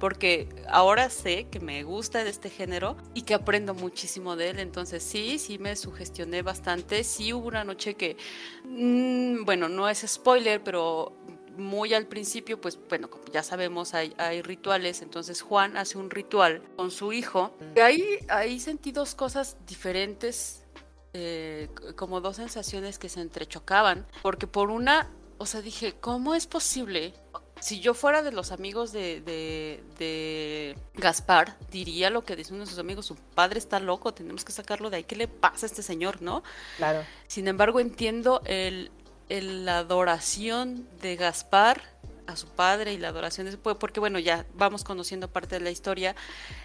porque 0.00 0.48
ahora 0.68 1.10
sé 1.10 1.48
que 1.50 1.60
me 1.60 1.82
gusta 1.82 2.24
de 2.24 2.30
este 2.30 2.48
género 2.48 2.96
y 3.12 3.22
que 3.22 3.34
aprendo 3.34 3.74
muchísimo 3.74 4.34
de 4.34 4.50
él, 4.50 4.60
entonces 4.60 5.02
sí, 5.02 5.38
sí 5.38 5.58
me 5.58 5.76
sugestioné 5.76 6.40
bastante, 6.40 7.04
sí 7.04 7.34
hubo 7.34 7.48
una 7.48 7.64
noche 7.64 7.94
que, 7.96 8.16
mm, 8.64 9.44
bueno, 9.44 9.68
no 9.68 9.90
es 9.90 10.04
spoiler, 10.08 10.53
pero 10.62 11.12
muy 11.56 11.94
al 11.94 12.06
principio, 12.06 12.60
pues 12.60 12.78
bueno, 12.88 13.08
como 13.08 13.24
ya 13.32 13.42
sabemos, 13.42 13.94
hay, 13.94 14.14
hay 14.18 14.42
rituales, 14.42 15.02
entonces 15.02 15.42
Juan 15.42 15.76
hace 15.76 15.98
un 15.98 16.10
ritual 16.10 16.62
con 16.76 16.90
su 16.90 17.12
hijo. 17.12 17.56
Y 17.76 17.80
ahí, 17.80 18.18
ahí 18.28 18.60
sentí 18.60 18.92
dos 18.92 19.14
cosas 19.14 19.56
diferentes, 19.66 20.64
eh, 21.12 21.68
como 21.96 22.20
dos 22.20 22.36
sensaciones 22.36 22.98
que 22.98 23.08
se 23.08 23.20
entrechocaban, 23.20 24.06
porque 24.22 24.46
por 24.46 24.70
una, 24.70 25.10
o 25.38 25.46
sea, 25.46 25.62
dije, 25.62 25.94
¿cómo 26.00 26.34
es 26.34 26.46
posible 26.46 27.14
si 27.60 27.80
yo 27.80 27.94
fuera 27.94 28.22
de 28.22 28.32
los 28.32 28.52
amigos 28.52 28.92
de, 28.92 29.20
de, 29.20 29.82
de, 29.98 30.76
Gaspar, 30.94 31.56
diría 31.70 32.10
lo 32.10 32.22
que 32.22 32.36
dice 32.36 32.52
uno 32.52 32.64
de 32.64 32.70
sus 32.70 32.78
amigos, 32.78 33.06
su 33.06 33.16
padre 33.16 33.58
está 33.58 33.80
loco, 33.80 34.12
tenemos 34.12 34.44
que 34.44 34.52
sacarlo 34.52 34.90
de 34.90 34.98
ahí, 34.98 35.04
¿qué 35.04 35.16
le 35.16 35.28
pasa 35.28 35.64
a 35.64 35.68
este 35.68 35.82
señor, 35.82 36.20
no? 36.20 36.42
Claro. 36.76 37.04
Sin 37.26 37.48
embargo, 37.48 37.80
entiendo 37.80 38.42
el, 38.44 38.90
el 39.28 39.64
la 39.64 39.78
adoración 39.78 40.86
de 41.00 41.16
Gaspar 41.16 41.94
a 42.26 42.36
su 42.36 42.46
padre 42.48 42.92
y 42.92 42.98
la 42.98 43.08
adoración 43.08 43.46
de 43.46 43.52
su 43.52 43.58
pueblo, 43.58 43.78
porque 43.78 44.00
bueno, 44.00 44.18
ya 44.18 44.46
vamos 44.54 44.84
conociendo 44.84 45.28
parte 45.28 45.56
de 45.56 45.60
la 45.60 45.70
historia. 45.70 46.16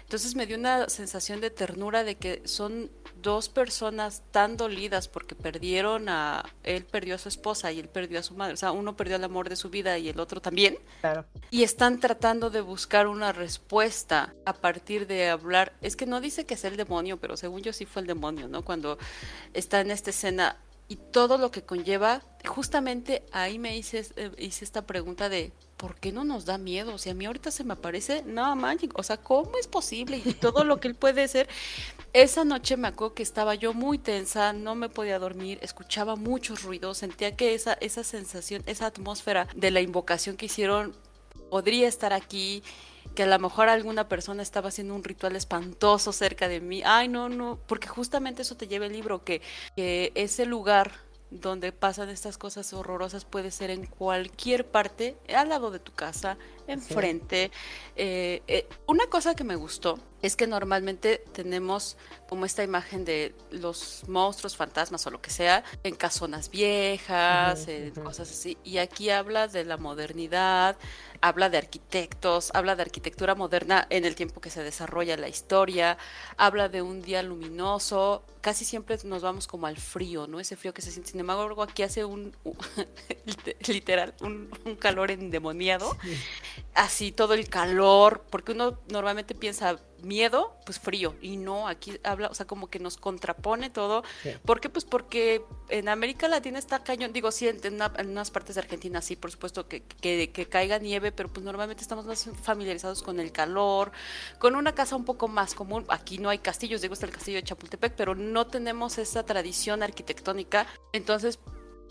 Entonces 0.02 0.34
me 0.34 0.46
dio 0.46 0.56
una 0.56 0.88
sensación 0.88 1.40
de 1.40 1.50
ternura 1.50 2.04
de 2.04 2.16
que 2.16 2.42
son 2.46 2.90
dos 3.20 3.48
personas 3.48 4.22
tan 4.30 4.56
dolidas 4.56 5.08
porque 5.08 5.34
perdieron 5.34 6.08
a 6.08 6.44
él 6.62 6.84
perdió 6.84 7.16
a 7.16 7.18
su 7.18 7.28
esposa 7.28 7.70
y 7.70 7.78
él 7.78 7.88
perdió 7.88 8.18
a 8.18 8.22
su 8.22 8.34
madre, 8.34 8.54
o 8.54 8.56
sea, 8.56 8.72
uno 8.72 8.96
perdió 8.96 9.16
el 9.16 9.24
amor 9.24 9.48
de 9.48 9.56
su 9.56 9.68
vida 9.68 9.98
y 9.98 10.08
el 10.08 10.18
otro 10.20 10.40
también. 10.40 10.78
Claro. 11.00 11.26
Y 11.50 11.62
están 11.62 12.00
tratando 12.00 12.50
de 12.50 12.62
buscar 12.62 13.06
una 13.06 13.32
respuesta 13.32 14.34
a 14.46 14.54
partir 14.54 15.06
de 15.06 15.28
hablar, 15.28 15.74
es 15.82 15.96
que 15.96 16.06
no 16.06 16.20
dice 16.20 16.46
que 16.46 16.54
es 16.54 16.64
el 16.64 16.76
demonio, 16.76 17.18
pero 17.18 17.36
según 17.36 17.62
yo 17.62 17.72
sí 17.72 17.84
fue 17.84 18.02
el 18.02 18.08
demonio, 18.08 18.48
¿no? 18.48 18.62
Cuando 18.62 18.98
está 19.52 19.80
en 19.80 19.90
esta 19.90 20.10
escena 20.10 20.56
y 20.90 20.96
todo 20.96 21.38
lo 21.38 21.52
que 21.52 21.62
conlleva, 21.62 22.20
justamente 22.44 23.22
ahí 23.30 23.60
me 23.60 23.76
hice, 23.76 24.04
eh, 24.16 24.32
hice 24.38 24.64
esta 24.64 24.82
pregunta 24.82 25.28
de 25.28 25.52
¿por 25.76 25.94
qué 25.94 26.10
no 26.10 26.24
nos 26.24 26.46
da 26.46 26.58
miedo? 26.58 26.92
O 26.92 26.98
sea, 26.98 27.12
a 27.12 27.14
mí 27.14 27.26
ahorita 27.26 27.52
se 27.52 27.62
me 27.62 27.74
aparece 27.74 28.24
nada 28.26 28.56
mágico, 28.56 29.00
o 29.00 29.04
sea, 29.04 29.16
¿cómo 29.16 29.52
es 29.60 29.68
posible? 29.68 30.20
Y 30.24 30.32
todo 30.34 30.64
lo 30.64 30.80
que 30.80 30.88
él 30.88 30.96
puede 30.96 31.28
ser. 31.28 31.48
Esa 32.12 32.44
noche 32.44 32.76
me 32.76 32.88
acuerdo 32.88 33.14
que 33.14 33.22
estaba 33.22 33.54
yo 33.54 33.72
muy 33.72 33.98
tensa, 33.98 34.52
no 34.52 34.74
me 34.74 34.88
podía 34.88 35.20
dormir, 35.20 35.60
escuchaba 35.62 36.16
muchos 36.16 36.64
ruidos, 36.64 36.98
sentía 36.98 37.36
que 37.36 37.54
esa, 37.54 37.74
esa 37.74 38.02
sensación, 38.02 38.64
esa 38.66 38.86
atmósfera 38.86 39.46
de 39.54 39.70
la 39.70 39.80
invocación 39.80 40.36
que 40.36 40.46
hicieron 40.46 40.92
podría 41.50 41.86
estar 41.86 42.12
aquí 42.12 42.64
que 43.20 43.24
a 43.24 43.26
lo 43.26 43.38
mejor 43.38 43.68
alguna 43.68 44.08
persona 44.08 44.42
estaba 44.42 44.70
haciendo 44.70 44.94
un 44.94 45.04
ritual 45.04 45.36
espantoso 45.36 46.10
cerca 46.10 46.48
de 46.48 46.62
mí. 46.62 46.80
Ay, 46.86 47.06
no, 47.06 47.28
no, 47.28 47.58
porque 47.66 47.86
justamente 47.86 48.40
eso 48.40 48.54
te 48.54 48.66
lleva 48.66 48.86
el 48.86 48.92
libro, 48.92 49.24
que, 49.24 49.42
que 49.76 50.10
ese 50.14 50.46
lugar 50.46 50.92
donde 51.30 51.70
pasan 51.70 52.08
estas 52.08 52.38
cosas 52.38 52.72
horrorosas 52.72 53.26
puede 53.26 53.50
ser 53.50 53.68
en 53.68 53.84
cualquier 53.84 54.66
parte, 54.66 55.18
al 55.36 55.50
lado 55.50 55.70
de 55.70 55.80
tu 55.80 55.92
casa, 55.92 56.38
enfrente. 56.72 57.50
Eh, 57.96 58.42
eh, 58.46 58.68
una 58.86 59.06
cosa 59.06 59.34
que 59.34 59.44
me 59.44 59.56
gustó 59.56 59.98
es 60.22 60.36
que 60.36 60.46
normalmente 60.46 61.22
tenemos 61.32 61.96
como 62.28 62.44
esta 62.44 62.62
imagen 62.62 63.04
de 63.04 63.34
los 63.50 64.04
monstruos, 64.06 64.56
fantasmas 64.56 65.06
o 65.06 65.10
lo 65.10 65.20
que 65.20 65.30
sea 65.30 65.64
en 65.82 65.94
casonas 65.94 66.50
viejas, 66.50 67.66
en 67.68 67.90
cosas 67.92 68.30
así. 68.30 68.58
Y 68.62 68.78
aquí 68.78 69.10
habla 69.10 69.48
de 69.48 69.64
la 69.64 69.78
modernidad, 69.78 70.76
habla 71.20 71.48
de 71.50 71.58
arquitectos, 71.58 72.50
habla 72.54 72.76
de 72.76 72.82
arquitectura 72.82 73.34
moderna 73.34 73.86
en 73.90 74.04
el 74.04 74.14
tiempo 74.14 74.40
que 74.40 74.50
se 74.50 74.62
desarrolla 74.62 75.16
la 75.16 75.28
historia, 75.28 75.98
habla 76.36 76.68
de 76.68 76.82
un 76.82 77.02
día 77.02 77.22
luminoso, 77.22 78.24
casi 78.40 78.64
siempre 78.64 78.96
nos 79.04 79.22
vamos 79.22 79.46
como 79.46 79.66
al 79.66 79.76
frío, 79.76 80.26
¿no? 80.26 80.40
Ese 80.40 80.56
frío 80.56 80.72
que 80.72 80.82
se 80.82 80.90
siente. 80.90 81.10
Sin 81.10 81.20
embargo, 81.20 81.62
aquí 81.62 81.82
hace 81.82 82.04
un, 82.04 82.34
literal, 83.66 84.14
un, 84.20 84.50
calor 84.78 85.10
endemoniado. 85.10 85.96
Así 86.74 87.12
todo 87.12 87.34
el 87.34 87.48
calor, 87.48 88.24
porque 88.30 88.52
uno 88.52 88.78
normalmente 88.88 89.34
piensa 89.34 89.78
miedo, 90.02 90.56
pues 90.64 90.78
frío. 90.78 91.14
Y 91.20 91.36
no, 91.36 91.68
aquí 91.68 91.98
habla, 92.04 92.28
o 92.28 92.34
sea, 92.34 92.46
como 92.46 92.68
que 92.68 92.78
nos 92.78 92.96
contrapone 92.96 93.70
todo. 93.70 94.02
¿Por 94.44 94.60
qué? 94.60 94.68
Pues 94.68 94.84
porque 94.84 95.42
en 95.68 95.88
América 95.88 96.28
Latina 96.28 96.58
está 96.58 96.82
cañón. 96.82 97.12
Digo, 97.12 97.30
sí, 97.30 97.48
en, 97.48 97.60
unas 98.08 98.30
partes 98.30 98.54
de 98.54 98.62
Argentina 98.62 99.02
sí, 99.02 99.16
por 99.16 99.30
supuesto, 99.30 99.68
que, 99.68 99.82
que, 99.82 100.30
que, 100.30 100.46
caiga 100.46 100.78
nieve, 100.78 101.12
pero 101.12 101.28
pues 101.28 101.44
normalmente 101.44 101.82
estamos 101.82 102.06
más 102.06 102.28
familiarizados 102.42 103.02
con 103.02 103.20
el 103.20 103.32
calor, 103.32 103.92
con 104.38 104.56
una 104.56 104.74
casa 104.74 104.96
un 104.96 105.04
poco 105.04 105.28
más 105.28 105.54
común. 105.54 105.84
Aquí 105.88 106.18
no 106.18 106.28
hay 106.28 106.38
castillos, 106.38 106.80
digo, 106.80 106.94
está 106.94 107.06
el 107.06 107.12
castillo 107.12 107.36
de 107.36 107.44
Chapultepec, 107.44 107.94
pero 107.94 108.14
no 108.14 108.46
tenemos 108.46 108.98
esa 108.98 109.24
tradición 109.24 109.82
arquitectónica. 109.82 110.66
Entonces, 110.92 111.38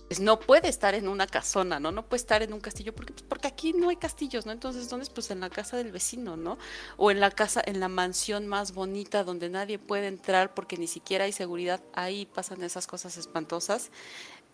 pues 0.10 0.20
no 0.20 0.40
puede 0.40 0.70
estar 0.70 0.96
en 0.96 1.08
una 1.08 1.28
casona, 1.28 1.80
¿no? 1.80 1.92
No 1.92 2.04
puede 2.04 2.20
estar 2.20 2.42
en 2.42 2.52
un 2.52 2.60
castillo 2.60 2.96
porque, 2.96 3.14
pues, 3.14 3.24
porque 3.30 3.48
aquí 3.48 3.74
no 3.74 3.90
hay 3.90 3.96
castillos, 3.96 4.48
¿no? 4.48 4.52
Entonces, 4.52 4.90
¿dónde 4.90 5.04
es? 5.04 5.12
Pues 5.12 5.30
en 5.30 5.40
la 5.40 5.52
casa 5.52 5.78
del 5.78 5.92
vecino, 5.92 6.36
¿no? 6.36 6.58
O 6.98 7.12
en 7.12 7.20
la 7.20 7.30
casa, 7.30 7.62
en 7.64 7.80
la 7.80 7.90
mansión 7.90 8.48
más 8.48 8.74
bonita 8.74 9.24
donde 9.24 9.50
nadie 9.50 9.78
puede 9.78 10.08
entrar 10.08 10.56
porque 10.56 10.78
ni 10.78 10.88
siquiera 10.88 11.26
hay 11.26 11.32
seguridad, 11.32 11.80
ahí 11.94 12.26
pasan 12.26 12.64
esas 12.64 12.88
cosas 12.88 13.18
espantosas. 13.18 13.92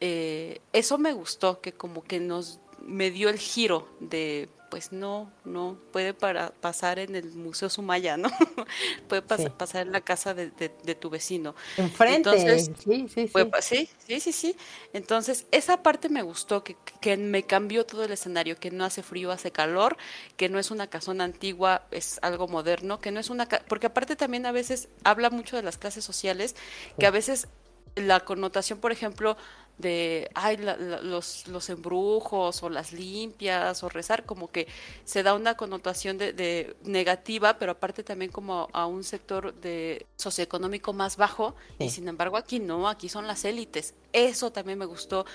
Eh, 0.01 0.59
eso 0.73 0.97
me 0.97 1.13
gustó, 1.13 1.61
que 1.61 1.71
como 1.71 2.03
que 2.03 2.19
nos 2.19 2.59
me 2.81 3.09
dio 3.09 3.29
el 3.29 3.39
giro 3.39 3.87
de, 4.01 4.49
pues 4.75 4.91
no, 4.91 5.31
no, 5.45 5.77
puede 5.93 6.13
para, 6.13 6.51
pasar 6.51 6.99
en 6.99 7.15
el 7.15 7.31
Museo 7.31 7.69
Sumaya, 7.69 8.17
¿no? 8.17 8.29
puede 9.07 9.21
pasar 9.21 9.87
en 9.87 9.93
la 9.93 10.01
casa 10.01 10.33
de, 10.33 10.49
tu 10.99 11.09
vecino. 11.09 11.55
Enfrente, 11.77 12.29
Entonces, 12.29 12.71
sí, 12.77 13.07
sí, 13.07 13.29
sí. 13.61 13.89
sí, 14.05 14.19
sí, 14.19 14.31
sí, 14.33 14.57
Entonces, 14.91 15.45
esa 15.51 15.81
parte 15.81 16.09
me 16.09 16.23
gustó, 16.23 16.65
que, 16.65 16.75
que 16.99 17.15
me 17.15 17.43
cambió 17.43 17.85
todo 17.85 18.03
el 18.03 18.11
escenario, 18.11 18.57
que 18.57 18.69
no 18.69 18.83
hace 18.83 19.01
frío, 19.01 19.31
hace 19.31 19.49
calor, 19.49 19.95
que 20.35 20.49
no 20.49 20.59
es 20.59 20.71
una 20.71 20.87
casona 20.87 21.23
antigua, 21.23 21.87
es 21.91 22.19
algo 22.21 22.49
moderno, 22.49 22.99
que 22.99 23.11
no 23.11 23.21
es 23.21 23.29
una... 23.29 23.47
Porque 23.47 23.87
aparte 23.87 24.17
también 24.17 24.45
a 24.45 24.51
veces 24.51 24.89
habla 25.05 25.29
mucho 25.29 25.55
de 25.55 25.63
las 25.63 25.77
clases 25.77 26.03
sociales, 26.03 26.53
que 26.99 27.05
a 27.05 27.11
veces 27.11 27.47
la 27.95 28.19
connotación, 28.19 28.79
por 28.79 28.91
ejemplo, 28.91 29.37
de 29.77 30.29
ay, 30.33 30.57
los, 30.57 31.47
los 31.47 31.69
embrujos 31.69 32.63
o 32.63 32.69
las 32.69 32.93
limpias 32.93 33.83
o 33.83 33.89
rezar, 33.89 34.25
como 34.25 34.49
que 34.49 34.67
se 35.03 35.23
da 35.23 35.33
una 35.33 35.55
connotación 35.55 36.17
de, 36.17 36.75
negativa, 36.83 37.57
pero 37.57 37.73
aparte 37.73 38.03
también 38.03 38.31
como 38.31 38.69
a 38.71 38.85
un 38.85 39.03
sector 39.03 39.53
de 39.55 40.05
socioeconómico 40.15 40.93
más 40.93 41.17
bajo, 41.17 41.55
y 41.79 41.89
sin 41.89 42.07
embargo 42.07 42.37
aquí 42.37 42.59
no, 42.59 42.87
aquí 42.87 43.09
son 43.09 43.27
las 43.27 43.45
élites. 43.45 43.93
Eso 44.13 44.51
también 44.51 44.79
me 44.79 44.85
gustó, 44.85 45.25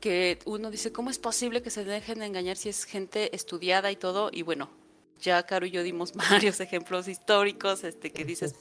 que 0.00 0.38
uno 0.44 0.70
dice, 0.70 0.92
¿cómo 0.92 1.10
es 1.10 1.18
posible 1.18 1.62
que 1.62 1.70
se 1.70 1.84
dejen 1.84 2.22
engañar 2.22 2.56
si 2.56 2.68
es 2.68 2.84
gente 2.84 3.34
estudiada 3.34 3.90
y 3.90 3.96
todo? 3.96 4.30
Y 4.32 4.42
bueno, 4.42 4.70
ya 5.18 5.42
Caro 5.44 5.66
y 5.66 5.70
yo 5.70 5.82
dimos 5.82 6.12
varios 6.30 6.60
ejemplos 6.60 7.08
históricos, 7.08 7.84
este, 7.84 8.12
que 8.12 8.24
dices, 8.24 8.54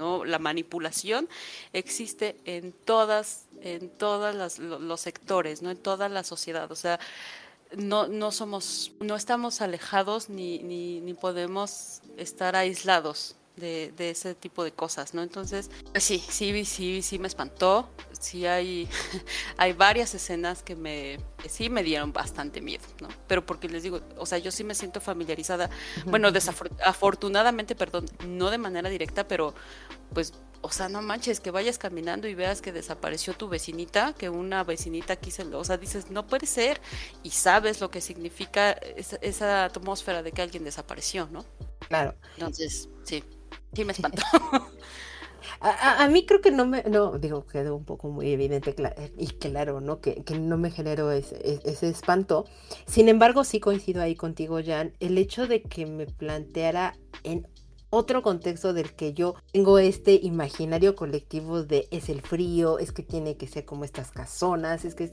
¿no? 0.00 0.24
La 0.24 0.38
manipulación 0.38 1.28
existe 1.72 2.36
en 2.44 2.72
todas, 2.72 3.44
en 3.60 3.90
todos 3.90 4.58
los 4.58 5.00
sectores, 5.00 5.62
¿no? 5.62 5.70
En 5.70 5.76
toda 5.76 6.08
la 6.08 6.24
sociedad. 6.24 6.72
O 6.72 6.74
sea, 6.74 6.98
no, 7.76 8.08
no 8.08 8.32
somos, 8.32 8.92
no 9.00 9.14
estamos 9.14 9.60
alejados 9.60 10.30
ni, 10.30 10.58
ni, 10.60 11.00
ni 11.00 11.14
podemos 11.14 12.00
estar 12.16 12.56
aislados 12.56 13.36
de, 13.56 13.92
de, 13.96 14.10
ese 14.10 14.34
tipo 14.34 14.64
de 14.64 14.72
cosas, 14.72 15.12
¿no? 15.12 15.22
Entonces, 15.22 15.70
sí, 15.96 16.24
sí, 16.28 16.64
sí, 16.64 17.02
sí 17.02 17.18
me 17.18 17.28
espantó. 17.28 17.90
Sí 18.20 18.46
hay, 18.46 18.88
hay 19.56 19.72
varias 19.72 20.14
escenas 20.14 20.62
que 20.62 20.76
me, 20.76 21.18
sí 21.48 21.70
me 21.70 21.82
dieron 21.82 22.12
bastante 22.12 22.60
miedo, 22.60 22.84
¿no? 23.00 23.08
Pero 23.26 23.44
porque 23.44 23.68
les 23.68 23.82
digo, 23.82 24.00
o 24.16 24.26
sea, 24.26 24.38
yo 24.38 24.50
sí 24.50 24.62
me 24.62 24.74
siento 24.74 25.00
familiarizada. 25.00 25.70
Bueno, 26.04 26.30
desafortunadamente, 26.30 27.74
perdón, 27.74 28.06
no 28.26 28.50
de 28.50 28.58
manera 28.58 28.88
directa, 28.88 29.26
pero 29.26 29.54
pues 30.12 30.32
o 30.62 30.70
sea, 30.70 30.88
no 30.88 31.00
manches, 31.00 31.40
que 31.40 31.50
vayas 31.50 31.78
caminando 31.78 32.28
y 32.28 32.34
veas 32.34 32.60
que 32.60 32.72
desapareció 32.72 33.32
tu 33.34 33.48
vecinita, 33.48 34.12
que 34.12 34.28
una 34.28 34.62
vecinita 34.62 35.14
aquí 35.14 35.30
se 35.30 35.44
lo, 35.44 35.58
o 35.58 35.64
sea, 35.64 35.78
dices, 35.78 36.10
no 36.10 36.26
puede 36.26 36.46
ser, 36.46 36.80
y 37.22 37.30
sabes 37.30 37.80
lo 37.80 37.90
que 37.90 38.02
significa 38.02 38.72
esa, 38.72 39.16
esa 39.22 39.64
atmósfera 39.64 40.22
de 40.22 40.32
que 40.32 40.42
alguien 40.42 40.64
desapareció, 40.64 41.28
¿no? 41.32 41.46
Claro. 41.88 42.14
Entonces, 42.34 42.90
sí. 43.04 43.24
Sí, 43.72 43.84
me 43.84 43.92
espantó. 43.94 44.22
A, 45.60 46.08
mí 46.08 46.26
creo 46.26 46.40
que 46.40 46.50
no 46.50 46.66
me, 46.66 46.82
no, 46.84 47.18
digo, 47.18 47.46
quedó 47.46 47.76
un 47.76 47.84
poco 47.84 48.08
muy 48.08 48.32
evidente 48.32 48.74
y 49.16 49.26
claro, 49.28 49.80
¿no? 49.80 50.00
Que, 50.00 50.22
que 50.24 50.38
no 50.38 50.56
me 50.58 50.70
generó 50.70 51.10
ese, 51.12 51.60
ese, 51.64 51.88
espanto. 51.88 52.46
Sin 52.86 53.08
embargo, 53.08 53.44
sí 53.44 53.60
coincido 53.60 54.02
ahí 54.02 54.14
contigo, 54.14 54.60
Jan, 54.64 54.92
el 55.00 55.18
hecho 55.18 55.46
de 55.46 55.62
que 55.62 55.86
me 55.86 56.06
planteara 56.06 56.96
en 57.24 57.46
otro 57.90 58.22
contexto 58.22 58.72
del 58.72 58.94
que 58.94 59.12
yo 59.12 59.34
tengo 59.52 59.78
este 59.78 60.14
imaginario 60.14 60.94
colectivo 60.94 61.64
de 61.64 61.88
es 61.90 62.08
el 62.08 62.22
frío, 62.22 62.78
es 62.78 62.92
que 62.92 63.02
tiene 63.02 63.36
que 63.36 63.48
ser 63.48 63.64
como 63.64 63.84
estas 63.84 64.12
casonas, 64.12 64.84
es 64.84 64.94
que 64.94 65.10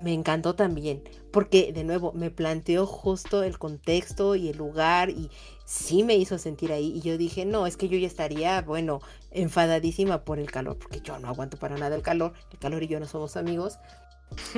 me 0.00 0.12
encantó 0.12 0.54
también, 0.56 1.02
porque 1.32 1.72
de 1.72 1.84
nuevo 1.84 2.12
me 2.12 2.30
planteó 2.30 2.84
justo 2.86 3.44
el 3.44 3.58
contexto 3.58 4.34
y 4.34 4.48
el 4.48 4.58
lugar 4.58 5.10
y 5.10 5.30
sí 5.64 6.02
me 6.02 6.16
hizo 6.16 6.36
sentir 6.36 6.72
ahí 6.72 6.92
y 6.96 7.00
yo 7.00 7.16
dije, 7.16 7.44
no, 7.44 7.66
es 7.66 7.76
que 7.76 7.88
yo 7.88 7.96
ya 7.96 8.08
estaría, 8.08 8.60
bueno, 8.62 9.00
enfadadísima 9.30 10.24
por 10.24 10.40
el 10.40 10.50
calor, 10.50 10.78
porque 10.78 11.00
yo 11.00 11.18
no 11.20 11.28
aguanto 11.28 11.58
para 11.58 11.78
nada 11.78 11.94
el 11.94 12.02
calor, 12.02 12.32
el 12.50 12.58
calor 12.58 12.82
y 12.82 12.88
yo 12.88 12.98
no 12.98 13.06
somos 13.06 13.36
amigos, 13.36 13.78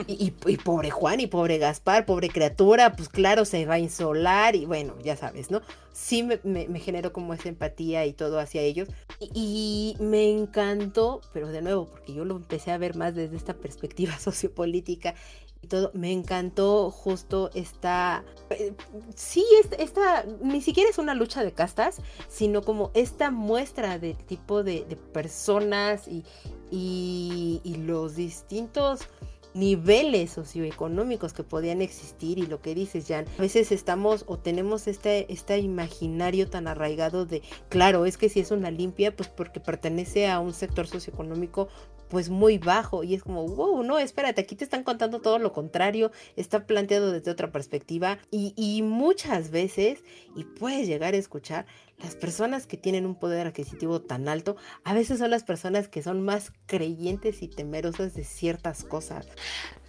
y, 0.06 0.30
pobre 0.30 0.90
Juan 0.90 1.20
y 1.20 1.26
pobre 1.26 1.58
Gaspar, 1.58 2.06
pobre 2.06 2.28
criatura, 2.28 2.94
pues 2.94 3.08
claro, 3.08 3.44
se 3.44 3.66
va 3.66 3.74
a 3.74 3.78
insolar 3.78 4.54
y 4.56 4.64
bueno, 4.64 4.94
ya 5.02 5.16
sabes, 5.16 5.50
¿no? 5.50 5.60
Sí 5.92 6.22
me, 6.22 6.80
generó 6.80 7.12
como 7.12 7.34
esa 7.34 7.48
empatía 7.48 8.06
y 8.06 8.12
todo 8.12 8.38
hacia 8.38 8.62
ellos. 8.62 8.88
Y, 9.20 9.96
me 10.00 10.30
encantó, 10.30 11.20
pero 11.32 11.48
de 11.48 11.62
nuevo, 11.62 11.86
porque 11.86 12.14
yo 12.14 12.24
lo 12.24 12.36
empecé 12.36 12.70
a 12.70 12.78
ver 12.78 12.96
más 12.96 13.14
desde 13.14 13.36
esta 13.36 13.54
perspectiva 13.54 14.18
sociopolítica 14.18 15.14
y 15.60 15.66
todo. 15.66 15.90
Me 15.94 16.12
encantó 16.12 16.90
justo 16.90 17.50
esta, 17.54 18.24
eh, 18.50 18.72
sí, 19.14 19.44
esta, 19.78 20.24
ni 20.42 20.62
siquiera 20.62 20.90
es 20.90 20.98
una 20.98 21.14
lucha 21.14 21.44
de 21.44 21.52
castas, 21.52 22.00
sino 22.28 22.62
como 22.62 22.90
esta 22.94 23.30
muestra 23.30 23.98
de 23.98 24.14
tipo 24.14 24.62
de, 24.62 24.82
personas 25.12 26.08
y, 26.08 26.24
y 26.70 27.74
los 27.76 28.16
distintos 28.16 29.08
niveles 29.54 30.30
socioeconómicos 30.30 31.32
que 31.32 31.44
podían 31.44 31.82
existir 31.82 32.38
y 32.38 32.46
lo 32.46 32.60
que 32.60 32.74
dices, 32.74 33.06
Jan, 33.08 33.26
a 33.38 33.42
veces 33.42 33.72
estamos 33.72 34.24
o 34.26 34.38
tenemos 34.38 34.86
este, 34.86 35.32
este 35.32 35.58
imaginario 35.58 36.48
tan 36.48 36.66
arraigado 36.66 37.26
de, 37.26 37.42
claro, 37.68 38.06
es 38.06 38.16
que 38.16 38.28
si 38.28 38.40
es 38.40 38.50
una 38.50 38.70
limpia, 38.70 39.14
pues 39.14 39.28
porque 39.28 39.60
pertenece 39.60 40.28
a 40.28 40.40
un 40.40 40.54
sector 40.54 40.86
socioeconómico 40.86 41.68
pues 42.12 42.28
muy 42.28 42.58
bajo 42.58 43.04
y 43.04 43.14
es 43.14 43.22
como, 43.22 43.48
wow, 43.48 43.82
no, 43.82 43.98
espérate, 43.98 44.42
aquí 44.42 44.54
te 44.54 44.64
están 44.64 44.82
contando 44.84 45.22
todo 45.22 45.38
lo 45.38 45.54
contrario, 45.54 46.12
está 46.36 46.66
planteado 46.66 47.10
desde 47.10 47.30
otra 47.30 47.50
perspectiva 47.50 48.18
y, 48.30 48.52
y 48.54 48.82
muchas 48.82 49.50
veces, 49.50 50.04
y 50.36 50.44
puedes 50.44 50.86
llegar 50.86 51.14
a 51.14 51.16
escuchar, 51.16 51.64
las 51.96 52.14
personas 52.14 52.66
que 52.66 52.76
tienen 52.76 53.06
un 53.06 53.14
poder 53.14 53.46
adquisitivo 53.46 54.02
tan 54.02 54.28
alto, 54.28 54.56
a 54.84 54.92
veces 54.92 55.20
son 55.20 55.30
las 55.30 55.42
personas 55.42 55.88
que 55.88 56.02
son 56.02 56.20
más 56.20 56.52
creyentes 56.66 57.40
y 57.40 57.48
temerosas 57.48 58.12
de 58.12 58.24
ciertas 58.24 58.84
cosas. 58.84 59.26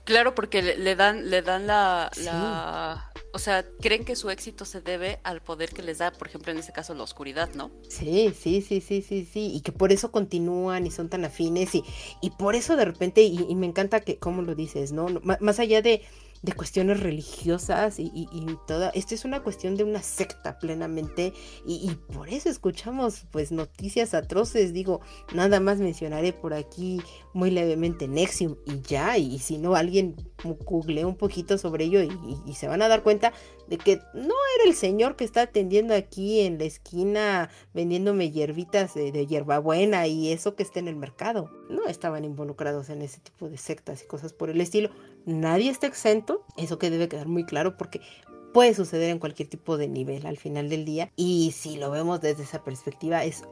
Claro, 0.05 0.35
porque 0.35 0.61
le, 0.61 0.95
dan, 0.95 1.29
le 1.29 1.41
dan 1.41 1.65
la, 1.65 2.11
la, 2.17 3.11
o 3.31 3.39
sea, 3.39 3.65
creen 3.79 4.03
que 4.03 4.17
su 4.17 4.29
éxito 4.29 4.65
se 4.65 4.81
debe 4.81 5.19
al 5.23 5.41
poder 5.41 5.69
que 5.69 5.81
les 5.81 5.99
da, 5.99 6.11
por 6.11 6.27
ejemplo, 6.27 6.51
en 6.51 6.57
este 6.57 6.73
caso 6.73 6.93
la 6.93 7.03
oscuridad, 7.03 7.49
¿no? 7.55 7.71
Sí, 7.87 8.33
sí, 8.37 8.61
sí, 8.61 8.81
sí, 8.81 9.01
sí, 9.01 9.25
sí, 9.31 9.51
y 9.53 9.61
que 9.61 9.71
por 9.71 9.93
eso 9.93 10.11
continúan 10.11 10.85
y 10.85 10.91
son 10.91 11.07
tan 11.07 11.23
afines 11.23 11.73
y, 11.73 11.85
y 12.21 12.31
por 12.31 12.55
eso 12.55 12.75
de 12.75 12.83
repente, 12.83 13.21
y, 13.23 13.55
me 13.55 13.65
encanta 13.65 14.01
que, 14.01 14.17
como 14.17 14.41
lo 14.41 14.55
dices, 14.55 14.91
¿no? 14.91 15.07
más 15.23 15.59
allá 15.59 15.81
de, 15.81 16.01
de 16.43 16.51
cuestiones 16.51 16.99
religiosas 16.99 17.99
y, 17.99 18.11
y, 18.13 18.45
toda. 18.67 18.89
Esto 18.89 19.15
es 19.15 19.23
una 19.23 19.41
cuestión 19.41 19.77
de 19.77 19.85
una 19.85 20.03
secta 20.03 20.59
plenamente 20.59 21.33
y, 21.65 21.89
y, 21.89 21.95
por 22.13 22.27
eso 22.29 22.49
escuchamos 22.49 23.25
pues 23.31 23.53
noticias 23.53 24.13
atroces. 24.13 24.73
Digo, 24.73 24.99
nada 25.33 25.61
más 25.61 25.79
mencionaré 25.79 26.33
por 26.33 26.53
aquí 26.53 27.01
muy 27.33 27.49
levemente 27.49 28.09
Nexium 28.09 28.57
y 28.65 28.81
ya, 28.81 29.17
y, 29.17 29.39
si 29.39 29.57
no 29.57 29.75
alguien 29.75 30.15
google 30.43 31.05
un 31.05 31.15
poquito 31.15 31.57
sobre 31.57 31.85
ello 31.85 32.01
y, 32.01 32.53
se 32.53 32.67
van 32.67 32.81
a 32.81 32.87
dar 32.89 33.03
cuenta 33.03 33.33
de 33.67 33.77
que 33.77 34.01
no 34.13 34.35
era 34.55 34.65
el 34.67 34.75
señor 34.75 35.15
que 35.15 35.23
está 35.23 35.43
atendiendo 35.43 35.95
aquí 35.95 36.41
en 36.41 36.59
la 36.59 36.65
esquina 36.65 37.49
vendiéndome 37.73 38.31
hierbitas 38.31 38.93
de, 38.93 39.11
de 39.11 39.25
hierbabuena 39.25 40.07
y 40.07 40.31
eso 40.31 40.55
que 40.55 40.63
está 40.63 40.79
en 40.79 40.89
el 40.89 40.97
mercado. 40.97 41.49
No 41.69 41.87
estaban 41.87 42.25
involucrados 42.25 42.89
en 42.89 43.01
ese 43.01 43.21
tipo 43.21 43.49
de 43.49 43.57
sectas 43.57 44.03
y 44.03 44.07
cosas 44.07 44.33
por 44.33 44.49
el 44.49 44.59
estilo. 44.59 44.89
Nadie 45.25 45.69
está 45.69 45.87
exento, 45.87 46.45
eso 46.57 46.77
que 46.77 46.89
debe 46.89 47.07
quedar 47.07 47.27
muy 47.27 47.45
claro 47.45 47.77
porque 47.77 48.01
puede 48.53 48.73
suceder 48.73 49.09
en 49.09 49.19
cualquier 49.19 49.49
tipo 49.49 49.77
de 49.77 49.87
nivel 49.87 50.25
al 50.25 50.37
final 50.37 50.69
del 50.69 50.85
día 50.85 51.11
y 51.15 51.51
si 51.51 51.77
lo 51.77 51.91
vemos 51.91 52.21
desde 52.21 52.43
esa 52.43 52.63
perspectiva 52.63 53.23
es 53.23 53.43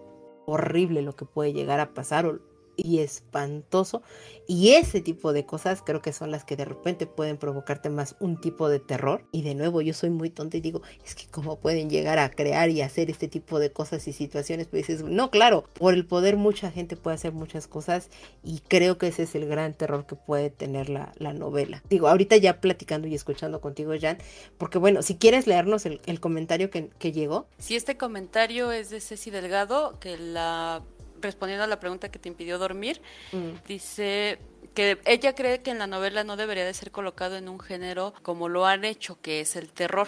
horrible 0.45 1.01
lo 1.01 1.15
que 1.15 1.25
puede 1.25 1.53
llegar 1.53 1.79
a 1.79 1.93
pasar 1.93 2.39
y 2.75 2.99
espantoso. 2.99 4.01
Y 4.47 4.71
ese 4.71 5.01
tipo 5.01 5.33
de 5.33 5.45
cosas 5.45 5.81
creo 5.81 6.01
que 6.01 6.11
son 6.11 6.31
las 6.31 6.43
que 6.43 6.55
de 6.55 6.65
repente 6.65 7.05
pueden 7.05 7.37
provocarte 7.37 7.89
más 7.89 8.15
un 8.19 8.39
tipo 8.39 8.69
de 8.69 8.79
terror. 8.79 9.23
Y 9.31 9.43
de 9.43 9.55
nuevo, 9.55 9.81
yo 9.81 9.93
soy 9.93 10.09
muy 10.09 10.29
tonta 10.29 10.57
y 10.57 10.61
digo, 10.61 10.81
es 11.05 11.15
que 11.15 11.27
cómo 11.27 11.59
pueden 11.59 11.89
llegar 11.89 12.19
a 12.19 12.29
crear 12.31 12.69
y 12.69 12.81
hacer 12.81 13.09
este 13.09 13.27
tipo 13.27 13.59
de 13.59 13.71
cosas 13.71 14.07
y 14.07 14.13
situaciones. 14.13 14.67
Pues 14.67 14.87
dices, 14.87 15.03
no, 15.03 15.31
claro, 15.31 15.63
por 15.73 15.93
el 15.93 16.05
poder 16.05 16.37
mucha 16.37 16.71
gente 16.71 16.97
puede 16.97 17.15
hacer 17.15 17.31
muchas 17.31 17.67
cosas 17.67 18.09
y 18.43 18.59
creo 18.67 18.97
que 18.97 19.07
ese 19.07 19.23
es 19.23 19.35
el 19.35 19.47
gran 19.47 19.73
terror 19.73 20.05
que 20.05 20.15
puede 20.15 20.49
tener 20.49 20.89
la, 20.89 21.13
novela. 21.33 21.81
Digo, 21.89 22.07
ahorita 22.07 22.35
ya 22.37 22.59
platicando 22.59 23.07
y 23.07 23.15
escuchando 23.15 23.61
contigo, 23.61 23.93
Jan, 23.99 24.17
porque 24.57 24.77
bueno, 24.77 25.01
si 25.01 25.15
quieres 25.15 25.47
leernos 25.47 25.85
el, 25.85 26.19
comentario 26.19 26.69
que, 26.69 26.89
que 26.99 27.11
llegó. 27.11 27.47
Si 27.57 27.75
este 27.75 27.97
comentario 27.97 28.71
es 28.71 28.89
de 28.89 28.99
Ceci 28.99 29.31
Delgado, 29.31 29.97
que 29.99 30.17
la 30.17 30.83
respondiendo 31.21 31.63
a 31.63 31.67
la 31.67 31.79
pregunta 31.79 32.09
que 32.09 32.19
te 32.19 32.29
impidió 32.29 32.57
dormir, 32.57 33.01
mm. 33.31 33.67
dice 33.67 34.39
que 34.73 34.99
ella 35.05 35.35
cree 35.35 35.59
que 35.59 35.71
en 35.71 35.79
la 35.79 35.87
novela 35.87 36.23
no 36.23 36.37
debería 36.37 36.65
de 36.65 36.73
ser 36.73 36.91
colocado 36.91 37.35
en 37.35 37.49
un 37.49 37.59
género 37.59 38.13
como 38.21 38.49
lo 38.49 38.65
han 38.65 38.85
hecho, 38.85 39.19
que 39.21 39.41
es 39.41 39.55
el 39.55 39.69
terror. 39.69 40.07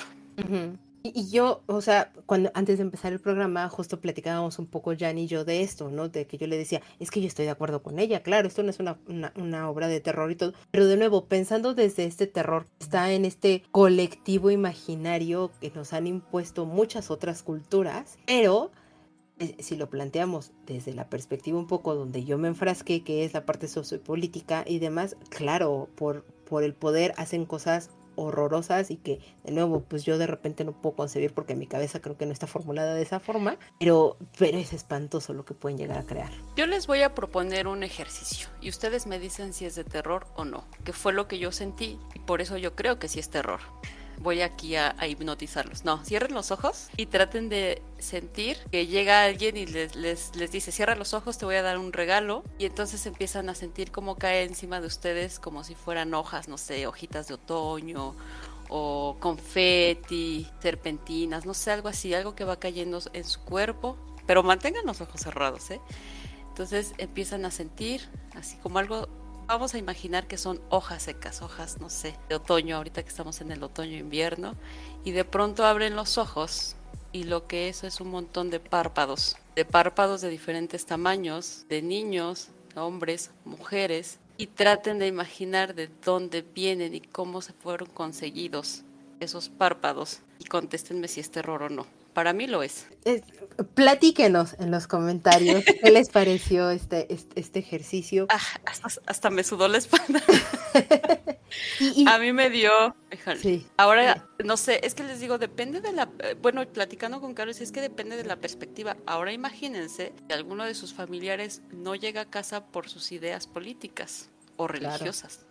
y, 1.03 1.29
yo, 1.29 1.63
o 1.65 1.81
sea, 1.81 2.11
cuando 2.25 2.49
antes 2.53 2.77
de 2.77 2.83
empezar 2.83 3.11
el 3.11 3.19
programa, 3.19 3.67
justo 3.69 3.99
platicábamos 3.99 4.57
un 4.59 4.67
poco 4.67 4.93
Jan 4.97 5.17
y 5.17 5.27
yo 5.27 5.43
de 5.43 5.61
esto, 5.61 5.89
¿no? 5.89 6.07
De 6.07 6.25
que 6.27 6.37
yo 6.37 6.47
le 6.47 6.57
decía, 6.57 6.81
es 6.99 7.11
que 7.11 7.19
yo 7.19 7.27
estoy 7.27 7.45
de 7.45 7.51
acuerdo 7.51 7.83
con 7.83 7.99
ella, 7.99 8.23
claro, 8.23 8.47
esto 8.47 8.63
no 8.63 8.69
es 8.69 8.79
una, 8.79 8.97
una 9.35 9.69
obra 9.69 9.87
de 9.87 9.99
terror 9.99 10.31
y 10.31 10.35
todo, 10.35 10.53
pero 10.71 10.87
de 10.87 10.95
nuevo, 10.95 11.25
pensando 11.25 11.73
desde 11.73 12.05
este 12.05 12.27
terror, 12.27 12.65
está 12.79 13.11
en 13.11 13.25
este 13.25 13.63
colectivo 13.71 14.49
imaginario 14.49 15.51
que 15.59 15.71
nos 15.71 15.91
han 15.91 16.07
impuesto 16.07 16.65
muchas 16.65 17.11
otras 17.11 17.43
culturas, 17.43 18.17
pero 18.25 18.71
si 19.59 19.75
lo 19.75 19.89
planteamos 19.89 20.51
desde 20.65 20.93
la 20.93 21.09
perspectiva 21.09 21.57
un 21.57 21.67
poco 21.67 21.95
donde 21.95 22.23
yo 22.23 22.37
me 22.37 22.47
enfrasqué, 22.47 23.03
que 23.03 23.25
es 23.25 23.33
la 23.33 23.45
parte 23.45 23.67
sociopolítica 23.67 24.63
y 24.67 24.79
demás, 24.79 25.15
claro, 25.29 25.89
por, 25.95 26.23
por 26.23 26.63
el 26.63 26.73
poder 26.73 27.13
hacen 27.17 27.45
cosas 27.45 27.89
horrorosas 28.15 28.91
y 28.91 28.97
que 28.97 29.19
de 29.43 29.51
nuevo 29.51 29.81
pues 29.81 30.03
yo 30.03 30.17
de 30.17 30.27
repente 30.27 30.63
no 30.63 30.71
puedo 30.73 30.95
concebir 30.95 31.33
porque 31.33 31.55
mi 31.55 31.67
cabeza 31.67 31.99
creo 31.99 32.17
que 32.17 32.25
no 32.25 32.31
está 32.31 32.47
formulada 32.47 32.93
de 32.93 33.01
esa 33.01 33.19
forma 33.19 33.57
pero 33.79 34.17
pero 34.37 34.57
es 34.57 34.73
espantoso 34.73 35.33
lo 35.33 35.45
que 35.45 35.53
pueden 35.53 35.77
llegar 35.77 35.97
a 35.97 36.03
crear. 36.03 36.31
Yo 36.55 36.67
les 36.67 36.87
voy 36.87 37.01
a 37.01 37.15
proponer 37.15 37.67
un 37.67 37.83
ejercicio 37.83 38.49
y 38.61 38.69
ustedes 38.69 39.07
me 39.07 39.19
dicen 39.19 39.53
si 39.53 39.65
es 39.65 39.75
de 39.75 39.83
terror 39.83 40.27
o 40.35 40.45
no 40.45 40.65
que 40.83 40.93
fue 40.93 41.13
lo 41.13 41.27
que 41.27 41.39
yo 41.39 41.51
sentí 41.51 41.99
y 42.13 42.19
por 42.19 42.41
eso 42.41 42.57
yo 42.57 42.75
creo 42.75 42.99
que 42.99 43.07
sí 43.07 43.19
es 43.19 43.29
terror 43.29 43.61
voy 44.19 44.41
aquí 44.41 44.75
a, 44.75 44.95
hipnotizarlos. 45.07 45.85
No, 45.85 46.03
cierren 46.03 46.33
los 46.33 46.51
ojos 46.51 46.89
y 46.97 47.07
traten 47.07 47.49
de 47.49 47.81
sentir 47.99 48.57
que 48.71 48.87
llega 48.87 49.23
alguien 49.23 49.57
y 49.57 49.65
les, 49.65 49.95
les, 49.95 50.35
les, 50.35 50.51
dice, 50.51 50.71
cierra 50.71 50.95
los 50.95 51.13
ojos, 51.13 51.37
te 51.37 51.45
voy 51.45 51.55
a 51.55 51.61
dar 51.61 51.77
un 51.77 51.93
regalo. 51.93 52.43
Y 52.57 52.65
entonces 52.65 53.05
empiezan 53.05 53.49
a 53.49 53.55
sentir 53.55 53.91
cómo 53.91 54.15
cae 54.15 54.43
encima 54.43 54.81
de 54.81 54.87
ustedes 54.87 55.39
como 55.39 55.63
si 55.63 55.75
fueran 55.75 56.13
hojas, 56.13 56.47
no 56.47 56.57
sé, 56.57 56.87
hojitas 56.87 57.27
de 57.27 57.35
otoño 57.35 58.15
o 58.69 59.17
confeti, 59.19 60.47
serpentinas, 60.61 61.45
no 61.45 61.53
sé, 61.53 61.71
algo 61.71 61.89
así, 61.89 62.13
algo 62.13 62.35
que 62.35 62.43
va 62.43 62.59
cayendo 62.59 62.99
en 63.13 63.23
su 63.23 63.39
cuerpo. 63.41 63.97
Pero 64.25 64.41
mantengan 64.41 64.85
los 64.85 65.01
ojos 65.01 65.21
cerrados, 65.21 65.69
¿eh? 65.69 65.81
Entonces 66.49 66.93
empiezan 66.97 67.45
a 67.45 67.51
sentir 67.51 68.07
así 68.35 68.57
como 68.57 68.79
algo 68.79 69.07
Vamos 69.45 69.73
a 69.73 69.77
imaginar 69.77 70.25
que 70.25 70.37
son 70.37 70.61
hojas 70.69 71.03
secas, 71.03 71.41
hojas, 71.41 71.81
no 71.81 71.89
sé, 71.89 72.15
de 72.29 72.35
otoño, 72.35 72.77
ahorita 72.77 73.03
que 73.03 73.09
estamos 73.09 73.41
en 73.41 73.51
el 73.51 73.61
otoño-invierno, 73.61 74.55
y 75.03 75.11
de 75.11 75.25
pronto 75.25 75.65
abren 75.65 75.97
los 75.97 76.17
ojos 76.17 76.77
y 77.11 77.25
lo 77.25 77.45
que 77.45 77.67
es 77.67 77.83
es 77.83 77.99
un 77.99 78.09
montón 78.09 78.49
de 78.49 78.61
párpados, 78.61 79.35
de 79.55 79.65
párpados 79.65 80.21
de 80.21 80.29
diferentes 80.29 80.85
tamaños, 80.85 81.65
de 81.67 81.81
niños, 81.81 82.47
hombres, 82.75 83.31
mujeres, 83.43 84.17
y 84.37 84.47
traten 84.47 84.97
de 84.97 85.07
imaginar 85.07 85.75
de 85.75 85.89
dónde 86.03 86.41
vienen 86.41 86.95
y 86.95 87.01
cómo 87.01 87.41
se 87.41 87.51
fueron 87.51 87.89
conseguidos 87.89 88.83
esos 89.19 89.49
párpados 89.49 90.21
y 90.39 90.45
contéstenme 90.45 91.07
si 91.09 91.19
es 91.19 91.29
terror 91.29 91.63
o 91.63 91.69
no. 91.69 92.02
Para 92.13 92.33
mí 92.33 92.47
lo 92.47 92.63
es. 92.63 92.87
platíquenos 93.73 94.55
en 94.59 94.71
los 94.71 94.87
comentarios 94.87 95.63
qué 95.83 95.91
les 95.91 96.09
pareció 96.09 96.69
este, 96.69 97.11
este, 97.13 97.39
este 97.39 97.59
ejercicio. 97.59 98.27
Ah, 98.29 98.39
hasta, 99.05 99.29
me 99.29 99.43
sudó 99.43 99.67
la 99.67 99.79
espalda. 99.79 100.21
A 102.07 102.17
mí 102.17 102.33
me 102.33 102.49
dio. 102.49 102.71
Sí. 103.39 103.65
Ahora, 103.77 104.27
no 104.43 104.57
sé, 104.57 104.79
es 104.83 104.95
que 104.95 105.03
les 105.03 105.19
digo, 105.19 105.37
depende 105.37 105.81
de 105.81 105.91
la. 105.91 106.09
Eh, 106.19 106.35
bueno, 106.41 106.65
platicando 106.67 107.21
con 107.21 107.33
Carlos, 107.33 107.61
es 107.61 107.71
que 107.71 107.81
depende 107.81 108.17
de 108.17 108.25
la 108.25 108.37
perspectiva. 108.37 108.97
Ahora 109.05 109.33
imagínense 109.33 110.13
que 110.27 110.33
alguno 110.33 110.65
de 110.65 110.73
sus 110.73 110.93
familiares 110.93 111.61
no 111.71 111.95
llega 111.95 112.21
a 112.21 112.29
casa 112.29 112.65
por 112.65 112.89
sus 112.89 113.11
ideas 113.11 113.45
políticas 113.47 114.29
o 114.57 114.67
religiosas. 114.67 115.45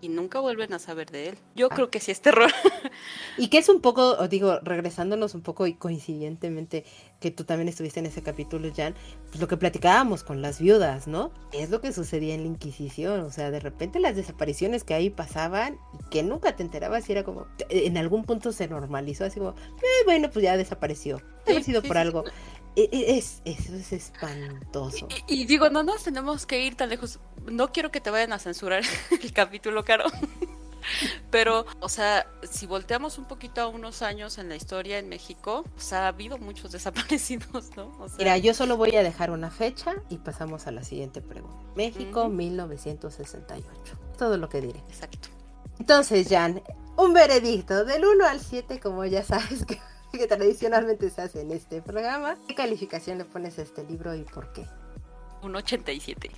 Y 0.00 0.08
nunca 0.08 0.40
vuelven 0.40 0.72
a 0.72 0.78
saber 0.78 1.10
de 1.10 1.30
él. 1.30 1.38
Yo 1.54 1.68
ah. 1.70 1.74
creo 1.74 1.90
que 1.90 2.00
sí 2.00 2.10
es 2.10 2.20
terror. 2.20 2.50
y 3.38 3.48
que 3.48 3.58
es 3.58 3.68
un 3.68 3.80
poco, 3.80 4.26
digo, 4.28 4.60
regresándonos 4.62 5.34
un 5.34 5.42
poco 5.42 5.66
y 5.66 5.74
coincidentemente 5.74 6.84
que 7.20 7.30
tú 7.30 7.44
también 7.44 7.68
estuviste 7.68 8.00
en 8.00 8.06
ese 8.06 8.22
capítulo, 8.22 8.68
Jan, 8.74 8.94
pues 9.28 9.40
lo 9.40 9.48
que 9.48 9.56
platicábamos 9.56 10.24
con 10.24 10.42
las 10.42 10.60
viudas, 10.60 11.06
¿no? 11.06 11.32
Es 11.52 11.70
lo 11.70 11.80
que 11.80 11.92
sucedía 11.92 12.34
en 12.34 12.42
la 12.42 12.48
Inquisición, 12.48 13.20
o 13.20 13.30
sea, 13.30 13.50
de 13.50 13.60
repente 13.60 14.00
las 14.00 14.16
desapariciones 14.16 14.84
que 14.84 14.94
ahí 14.94 15.08
pasaban 15.08 15.78
y 15.94 16.10
que 16.10 16.22
nunca 16.22 16.56
te 16.56 16.62
enterabas 16.62 17.08
y 17.08 17.12
era 17.12 17.24
como, 17.24 17.46
en 17.68 17.96
algún 17.96 18.24
punto 18.24 18.52
se 18.52 18.68
normalizó, 18.68 19.24
así 19.24 19.38
como, 19.38 19.50
eh, 19.52 20.04
bueno, 20.04 20.30
pues 20.30 20.42
ya 20.42 20.56
desapareció, 20.56 21.22
ha 21.46 21.62
sido 21.62 21.82
por 21.82 21.96
algo. 21.96 22.24
E, 22.74 22.88
e, 22.90 23.18
es, 23.18 23.42
eso 23.44 23.74
es 23.74 23.92
espantoso. 23.92 25.08
Y, 25.26 25.44
digo, 25.44 25.68
no 25.68 25.82
nos 25.82 26.04
tenemos 26.04 26.46
que 26.46 26.64
ir 26.64 26.74
tan 26.74 26.88
lejos. 26.88 27.18
No 27.50 27.70
quiero 27.72 27.90
que 27.90 28.00
te 28.00 28.10
vayan 28.10 28.32
a 28.32 28.38
censurar 28.38 28.82
el 29.22 29.32
capítulo, 29.32 29.84
Caro. 29.84 30.04
Pero, 31.30 31.64
o 31.80 31.88
sea, 31.88 32.26
si 32.50 32.66
volteamos 32.66 33.18
un 33.18 33.26
poquito 33.26 33.60
a 33.60 33.68
unos 33.68 34.02
años 34.02 34.38
en 34.38 34.48
la 34.48 34.56
historia 34.56 34.98
en 34.98 35.08
México, 35.08 35.64
pues 35.74 35.92
ha 35.92 36.08
habido 36.08 36.38
muchos 36.38 36.72
desaparecidos, 36.72 37.76
¿no? 37.76 37.92
Mira, 38.18 38.36
yo 38.38 38.54
solo 38.54 38.76
voy 38.76 38.96
a 38.96 39.02
dejar 39.02 39.30
una 39.30 39.50
fecha 39.50 39.94
y 40.08 40.18
pasamos 40.18 40.66
a 40.66 40.72
la 40.72 40.82
siguiente 40.82 41.20
pregunta. 41.20 41.56
México, 41.76 42.28
1968. 42.28 43.64
Todo 44.18 44.36
lo 44.36 44.48
que 44.48 44.60
diré. 44.60 44.78
Exacto. 44.88 45.28
Entonces, 45.78 46.28
Jan, 46.28 46.62
un 46.96 47.12
veredicto 47.12 47.84
del 47.84 48.04
1 48.04 48.26
al 48.26 48.40
7, 48.40 48.80
como 48.80 49.04
ya 49.04 49.24
sabes 49.24 49.64
que, 49.64 49.80
que 50.18 50.26
tradicionalmente 50.26 51.10
se 51.10 51.22
hace 51.22 51.40
en 51.40 51.52
este 51.52 51.82
programa. 51.82 52.36
¿Qué 52.46 52.54
calificación 52.54 53.18
le 53.18 53.24
pones 53.24 53.58
a 53.58 53.62
este 53.62 53.84
libro 53.84 54.14
y 54.14 54.22
por 54.22 54.52
qué? 54.52 54.66
Un 55.42 55.56
87. 55.56 56.30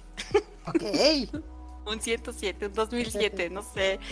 Ok. 0.66 0.82
un 1.86 2.00
107, 2.00 2.66
un 2.66 2.74
2007, 2.74 3.50
no 3.50 3.62
sé. 3.62 3.98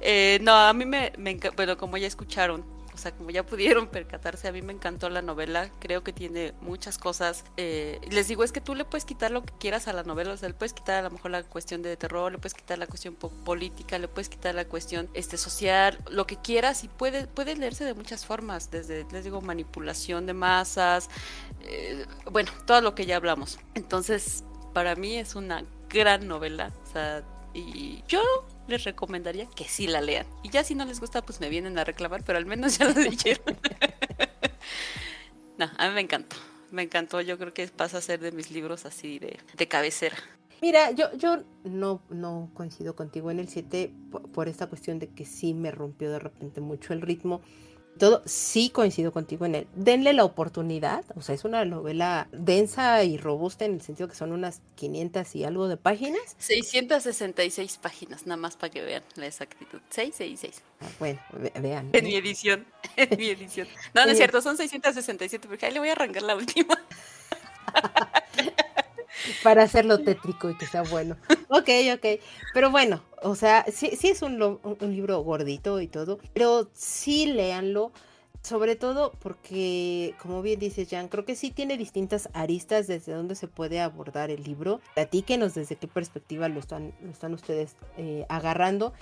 Eh, 0.00 0.38
no, 0.42 0.52
a 0.52 0.72
mí 0.74 0.86
me, 0.86 1.12
me 1.18 1.40
bueno, 1.56 1.76
como 1.76 1.96
ya 1.96 2.06
escucharon, 2.06 2.64
o 2.98 3.00
sea, 3.02 3.12
como 3.12 3.30
ya 3.30 3.46
pudieron 3.46 3.86
percatarse, 3.86 4.48
a 4.48 4.52
mí 4.52 4.60
me 4.60 4.72
encantó 4.72 5.08
la 5.08 5.22
novela, 5.22 5.70
creo 5.78 6.02
que 6.02 6.12
tiene 6.12 6.52
muchas 6.60 6.98
cosas. 6.98 7.44
eh, 7.56 8.00
les 8.10 8.26
digo, 8.28 8.42
es 8.44 8.50
que 8.52 8.60
tú 8.60 8.74
le 8.74 8.84
puedes 8.84 9.04
quitar 9.04 9.30
lo 9.30 9.42
que 9.42 9.52
quieras 9.58 9.86
a 9.88 9.92
la 9.92 10.02
novela, 10.02 10.32
o 10.32 10.36
sea, 10.36 10.48
le 10.48 10.54
puedes 10.54 10.72
quitar 10.72 10.96
a 10.96 11.02
lo 11.02 11.10
mejor 11.10 11.30
la 11.30 11.42
cuestión 11.44 11.82
de 11.82 11.96
terror, 11.96 12.32
le 12.32 12.38
puedes 12.38 12.54
quitar 12.54 12.76
la 12.78 12.86
cuestión 12.86 13.14
po- 13.14 13.30
política, 13.30 13.98
le 13.98 14.08
puedes 14.08 14.28
quitar 14.28 14.54
la 14.54 14.64
cuestión 14.66 15.08
este 15.14 15.36
social, 15.38 15.98
lo 16.10 16.26
que 16.26 16.36
quieras 16.36 16.82
y 16.84 16.88
puede, 16.88 17.26
puede 17.28 17.54
leerse 17.56 17.84
de 17.84 17.94
muchas 17.94 18.26
formas, 18.26 18.70
desde, 18.70 19.06
les 19.12 19.24
digo, 19.24 19.40
manipulación 19.40 20.26
de 20.26 20.34
masas, 20.34 21.08
eh, 21.62 22.04
bueno, 22.30 22.50
todo 22.66 22.80
lo 22.80 22.94
que 22.94 23.06
ya 23.06 23.16
hablamos. 23.16 23.58
Entonces, 23.74 24.44
para 24.74 24.96
mí 24.96 25.16
es 25.16 25.34
una 25.36 25.64
gran 25.88 26.26
novela, 26.28 26.72
o 26.82 26.92
sea, 26.92 27.22
y 27.54 28.02
yo 28.08 28.20
les 28.68 28.84
recomendaría 28.84 29.46
que 29.46 29.64
sí 29.64 29.86
la 29.86 30.00
lean. 30.00 30.26
Y 30.42 30.50
ya 30.50 30.62
si 30.62 30.74
no 30.74 30.84
les 30.84 31.00
gusta, 31.00 31.22
pues 31.22 31.40
me 31.40 31.48
vienen 31.48 31.78
a 31.78 31.84
reclamar, 31.84 32.22
pero 32.24 32.38
al 32.38 32.46
menos 32.46 32.78
ya 32.78 32.86
la 32.86 32.92
leyeron. 33.00 33.56
no, 35.58 35.70
a 35.76 35.88
mí 35.88 35.94
me 35.94 36.00
encantó. 36.00 36.36
Me 36.70 36.82
encantó, 36.82 37.20
yo 37.22 37.38
creo 37.38 37.54
que 37.54 37.66
pasa 37.68 37.98
a 37.98 38.00
ser 38.02 38.20
de 38.20 38.30
mis 38.30 38.50
libros 38.50 38.84
así 38.84 39.18
de, 39.18 39.38
de 39.56 39.68
cabecera. 39.68 40.16
Mira, 40.60 40.90
yo, 40.90 41.12
yo 41.16 41.44
no, 41.64 42.02
no 42.10 42.50
coincido 42.52 42.94
contigo 42.94 43.30
en 43.30 43.38
el 43.38 43.48
7 43.48 43.92
por, 44.10 44.30
por 44.30 44.48
esta 44.48 44.66
cuestión 44.66 44.98
de 44.98 45.08
que 45.08 45.24
sí 45.24 45.54
me 45.54 45.70
rompió 45.70 46.10
de 46.10 46.18
repente 46.18 46.60
mucho 46.60 46.92
el 46.92 47.00
ritmo. 47.00 47.40
Todo, 47.98 48.22
sí 48.24 48.70
coincido 48.70 49.12
contigo 49.12 49.44
en 49.46 49.54
él. 49.54 49.66
Denle 49.74 50.12
la 50.12 50.24
oportunidad. 50.24 51.04
O 51.16 51.22
sea, 51.22 51.34
es 51.34 51.44
una 51.44 51.64
novela 51.64 52.28
densa 52.32 53.02
y 53.04 53.16
robusta 53.18 53.64
en 53.64 53.74
el 53.74 53.80
sentido 53.82 54.08
que 54.08 54.14
son 54.14 54.32
unas 54.32 54.60
500 54.76 55.34
y 55.36 55.44
algo 55.44 55.68
de 55.68 55.76
páginas. 55.76 56.20
666 56.38 57.78
páginas, 57.78 58.26
nada 58.26 58.36
más 58.36 58.56
para 58.56 58.70
que 58.70 58.82
vean 58.82 59.02
la 59.16 59.26
exactitud. 59.26 59.80
666. 59.90 60.62
Ah, 60.80 60.86
Bueno, 60.98 61.20
ve- 61.32 61.52
vean. 61.60 61.90
En 61.92 62.04
mi 62.04 62.14
edición. 62.16 62.64
En 62.96 63.16
mi 63.18 63.28
edición. 63.28 63.68
No, 63.94 64.04
no 64.04 64.12
es 64.12 64.16
cierto, 64.18 64.40
son 64.42 64.56
667, 64.56 65.46
porque 65.48 65.66
ahí 65.66 65.72
le 65.72 65.80
voy 65.80 65.88
a 65.88 65.92
arrancar 65.92 66.22
la 66.22 66.36
última. 66.36 66.78
para 69.42 69.62
hacerlo 69.62 69.98
tétrico 69.98 70.50
y 70.50 70.56
que 70.56 70.66
sea 70.66 70.82
bueno. 70.82 71.16
Ok, 71.50 71.70
ok. 71.94 72.20
Pero 72.52 72.70
bueno, 72.70 73.02
o 73.22 73.34
sea, 73.34 73.64
sí, 73.72 73.92
sí 73.98 74.08
es 74.08 74.22
un, 74.22 74.40
un 74.42 74.90
libro 74.94 75.20
gordito 75.20 75.80
y 75.80 75.88
todo, 75.88 76.18
pero 76.34 76.68
sí 76.74 77.26
léanlo. 77.26 77.92
Sobre 78.42 78.76
todo 78.76 79.12
porque, 79.18 80.14
como 80.22 80.42
bien 80.42 80.60
dice 80.60 80.86
Jan, 80.86 81.08
creo 81.08 81.24
que 81.24 81.34
sí 81.34 81.50
tiene 81.50 81.76
distintas 81.76 82.28
aristas 82.32 82.86
desde 82.86 83.12
donde 83.12 83.34
se 83.34 83.48
puede 83.48 83.80
abordar 83.80 84.30
el 84.30 84.44
libro. 84.44 84.80
Platíquenos 84.94 85.54
desde 85.54 85.76
qué 85.76 85.88
perspectiva 85.88 86.48
lo 86.48 86.60
están, 86.60 86.94
lo 87.02 87.10
están 87.10 87.34
ustedes 87.34 87.76
eh, 87.96 88.26
agarrando. 88.28 88.92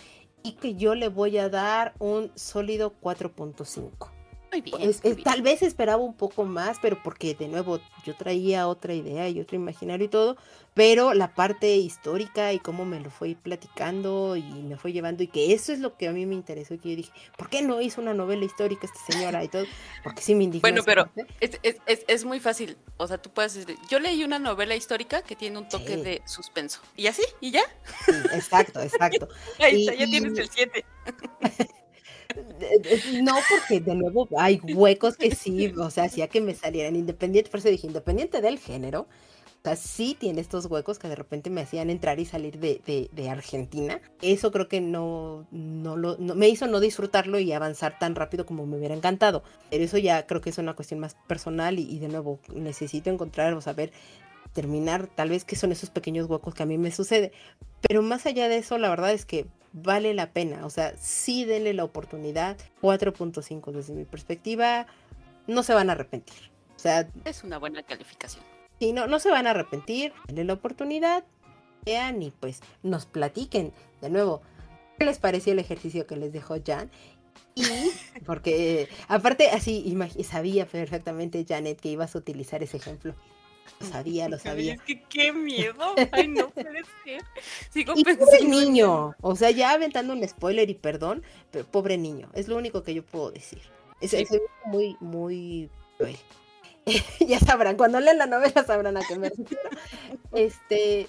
Y 0.42 0.52
que 0.52 0.74
yo 0.74 0.94
le 0.94 1.08
voy 1.08 1.36
a 1.38 1.48
dar 1.48 1.94
un 1.98 2.32
sólido 2.34 2.94
4.5. 3.00 4.15
Muy 4.52 4.60
bien. 4.60 4.76
Es- 4.82 5.02
muy 5.02 5.10
es- 5.10 5.16
bien. 5.16 5.24
tal 5.24 5.42
vez 5.42 5.62
esperaba 5.62 6.02
un 6.02 6.14
poco 6.14 6.44
más, 6.44 6.78
pero 6.80 7.02
porque 7.02 7.34
de 7.34 7.48
nuevo 7.48 7.80
yo 8.04 8.14
traía 8.16 8.68
otra 8.68 8.94
idea 8.94 9.28
y 9.28 9.40
otro 9.40 9.56
imaginario 9.56 10.06
y 10.06 10.08
todo, 10.08 10.36
pero 10.74 11.14
la 11.14 11.34
parte 11.34 11.74
histórica 11.76 12.52
y 12.52 12.58
cómo 12.58 12.84
me 12.84 13.00
lo 13.00 13.10
fue 13.10 13.34
platicando 13.34 14.36
y 14.36 14.42
me 14.42 14.76
fue 14.76 14.92
llevando 14.92 15.22
y 15.22 15.26
que 15.28 15.52
eso 15.52 15.72
es 15.72 15.78
lo 15.80 15.96
que 15.96 16.06
a 16.08 16.12
mí 16.12 16.26
me 16.26 16.34
interesó 16.34 16.74
y 16.74 16.78
que 16.78 16.90
yo 16.90 16.96
dije, 16.96 17.12
¿por 17.36 17.48
qué 17.48 17.62
no 17.62 17.80
hizo 17.80 18.00
una 18.00 18.14
novela 18.14 18.44
histórica 18.44 18.86
esta 18.86 19.12
señora 19.12 19.42
y 19.42 19.48
todo? 19.48 19.64
Porque 20.04 20.22
sí 20.22 20.34
me 20.34 20.44
indignó. 20.44 20.62
Bueno, 20.62 20.82
pero 20.84 21.08
es, 21.40 21.58
es, 21.62 21.76
es, 21.86 22.04
es 22.06 22.24
muy 22.24 22.40
fácil. 22.40 22.76
O 22.98 23.06
sea, 23.06 23.18
tú 23.18 23.30
puedes 23.30 23.54
decir, 23.54 23.76
yo 23.90 23.98
leí 23.98 24.22
una 24.22 24.38
novela 24.38 24.76
histórica 24.76 25.22
que 25.22 25.34
tiene 25.36 25.58
un 25.58 25.68
toque 25.68 25.94
Sí. 25.96 26.02
de 26.02 26.22
suspenso. 26.26 26.80
Y 26.96 27.06
así, 27.08 27.22
y 27.40 27.50
ya. 27.50 27.62
Sí, 28.04 28.12
exacto, 28.32 28.80
exacto. 28.80 29.28
Ahí 29.58 29.76
Y- 29.76 29.80
está, 29.88 29.94
ya 29.94 30.04
y- 30.06 30.10
tienes 30.10 30.38
el 30.38 30.48
7. 30.50 30.84
No, 33.22 33.34
porque 33.48 33.80
de 33.80 33.94
nuevo 33.94 34.28
hay 34.38 34.60
huecos 34.74 35.16
que 35.16 35.34
sí, 35.34 35.72
o 35.78 35.90
sea, 35.90 36.04
hacía 36.04 36.28
que 36.28 36.40
me 36.40 36.54
salieran 36.54 36.96
independiente, 36.96 37.50
por 37.50 37.60
eso 37.60 37.68
dije, 37.68 37.86
independiente 37.86 38.40
del 38.40 38.58
género, 38.58 39.02
o 39.02 39.68
sea, 39.68 39.76
sí 39.76 40.16
tiene 40.18 40.40
estos 40.40 40.66
huecos 40.66 40.98
que 40.98 41.08
de 41.08 41.16
repente 41.16 41.50
me 41.50 41.60
hacían 41.62 41.90
entrar 41.90 42.20
y 42.20 42.24
salir 42.24 42.58
de, 42.60 43.28
Argentina. 43.30 44.00
Eso 44.22 44.52
creo 44.52 44.68
que 44.68 44.80
no, 44.80 45.46
no 45.50 45.96
lo, 45.96 46.16
no- 46.18 46.36
me 46.36 46.48
hizo 46.48 46.68
no 46.68 46.78
disfrutarlo 46.80 47.38
y 47.40 47.52
avanzar 47.52 47.98
tan 47.98 48.14
rápido 48.14 48.46
como 48.46 48.64
me 48.66 48.76
hubiera 48.78 48.94
encantado. 48.94 49.42
Pero 49.70 49.82
eso 49.84 49.98
ya 49.98 50.26
creo 50.26 50.40
que 50.40 50.50
es 50.50 50.58
una 50.58 50.74
cuestión 50.76 51.00
más 51.00 51.16
personal 51.26 51.78
y, 51.80 51.82
y 51.90 51.98
de 51.98 52.08
nuevo 52.08 52.38
necesito 52.54 53.10
encontrar 53.10 53.54
o 53.54 53.60
saber 53.60 53.92
terminar 54.52 55.08
tal 55.08 55.30
vez 55.30 55.44
qué 55.44 55.56
son 55.56 55.72
esos 55.72 55.90
pequeños 55.90 56.28
huecos 56.28 56.54
que 56.54 56.62
a 56.62 56.66
mí 56.66 56.78
me 56.78 56.90
sucede. 56.92 57.32
Pero 57.82 58.02
más 58.02 58.26
allá 58.26 58.48
de 58.48 58.58
eso, 58.58 58.78
la 58.78 58.88
verdad 58.88 59.12
es 59.12 59.26
que 59.26 59.46
vale 59.76 60.14
la 60.14 60.32
pena. 60.32 60.66
O 60.66 60.70
sea, 60.70 60.94
sí 60.96 61.44
denle 61.44 61.74
la 61.74 61.84
oportunidad. 61.84 62.56
4.5 62.82 63.70
desde 63.72 63.92
mi 63.94 64.04
perspectiva. 64.04 64.86
No 65.46 65.62
se 65.62 65.74
van 65.74 65.90
a 65.90 65.92
arrepentir. 65.92 66.50
O 66.74 66.78
sea, 66.78 67.08
Es 67.24 67.44
una 67.44 67.58
buena 67.58 67.82
calificación. 67.82 68.42
si 68.80 68.92
no, 68.92 69.06
no 69.06 69.18
se 69.20 69.30
van 69.30 69.46
a 69.46 69.50
arrepentir. 69.50 70.12
Denle 70.26 70.44
la 70.44 70.54
oportunidad. 70.54 71.24
Vean 71.84 72.20
y 72.22 72.30
pues 72.32 72.60
nos 72.82 73.06
platiquen 73.06 73.72
de 74.00 74.10
nuevo. 74.10 74.42
¿Qué 74.98 75.04
les 75.04 75.18
pareció 75.18 75.52
el 75.52 75.58
ejercicio 75.58 76.06
que 76.06 76.16
les 76.16 76.32
dejó 76.32 76.56
Jan? 76.64 76.90
Y 77.54 77.62
porque 78.26 78.82
eh, 78.82 78.88
aparte 79.08 79.50
así 79.50 79.96
sabía 80.24 80.66
perfectamente 80.66 81.44
Janet 81.48 81.80
que 81.80 81.90
ibas 81.90 82.14
a 82.14 82.18
utilizar 82.18 82.62
ese 82.62 82.78
ejemplo. 82.78 83.14
Lo 83.80 83.86
sabía, 83.86 84.28
lo 84.28 84.38
sabía. 84.38 84.74
Es 84.74 84.80
que 84.82 85.02
qué 85.04 85.32
miedo. 85.32 85.94
Ay, 86.12 86.28
no 86.28 86.48
puede 86.54 86.82
ser. 87.04 87.22
Sigo 87.70 87.92
Y 87.96 88.04
pobre 88.04 88.16
pensando. 88.16 88.44
en 88.44 88.50
niño, 88.50 89.14
o 89.20 89.36
sea, 89.36 89.50
ya 89.50 89.72
aventando 89.72 90.12
un 90.12 90.26
spoiler 90.26 90.68
y 90.70 90.74
perdón, 90.74 91.22
pero 91.50 91.64
pobre 91.66 91.98
niño, 91.98 92.28
es 92.34 92.48
lo 92.48 92.56
único 92.56 92.82
que 92.82 92.94
yo 92.94 93.04
puedo 93.04 93.30
decir. 93.30 93.60
Es, 94.00 94.10
Sí. 94.10 94.18
es 94.18 94.28
muy, 94.66 94.96
muy 95.00 95.70
cruel. 95.98 96.16
ya 97.26 97.38
sabrán, 97.40 97.76
cuando 97.76 97.98
lean 98.00 98.18
la 98.18 98.26
novela 98.26 98.64
sabrán 98.64 98.96
a 98.96 99.00
qué 99.06 99.18
me 99.18 99.28
refiero. 99.30 99.70
Este, 100.32 101.08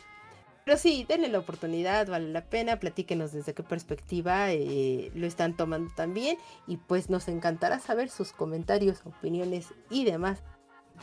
pero 0.65 0.77
sí, 0.77 1.05
denle 1.07 1.29
la 1.29 1.39
oportunidad, 1.39 2.07
vale 2.07 2.29
la 2.29 2.43
pena, 2.45 2.79
platíquenos 2.79 3.31
desde 3.31 3.53
qué 3.53 3.63
perspectiva 3.63 4.51
eh, 4.51 5.11
lo 5.15 5.27
están 5.27 5.55
tomando 5.55 5.93
también 5.95 6.37
y 6.65 6.77
pues 6.77 7.09
nos 7.09 7.27
encantará 7.27 7.79
saber 7.79 8.09
sus 8.09 8.31
comentarios, 8.33 9.01
opiniones 9.05 9.67
y 9.89 10.03
demás. 10.05 10.39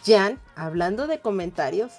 Jan, 0.04 0.40
hablando 0.56 1.06
de 1.06 1.20
comentarios, 1.20 1.92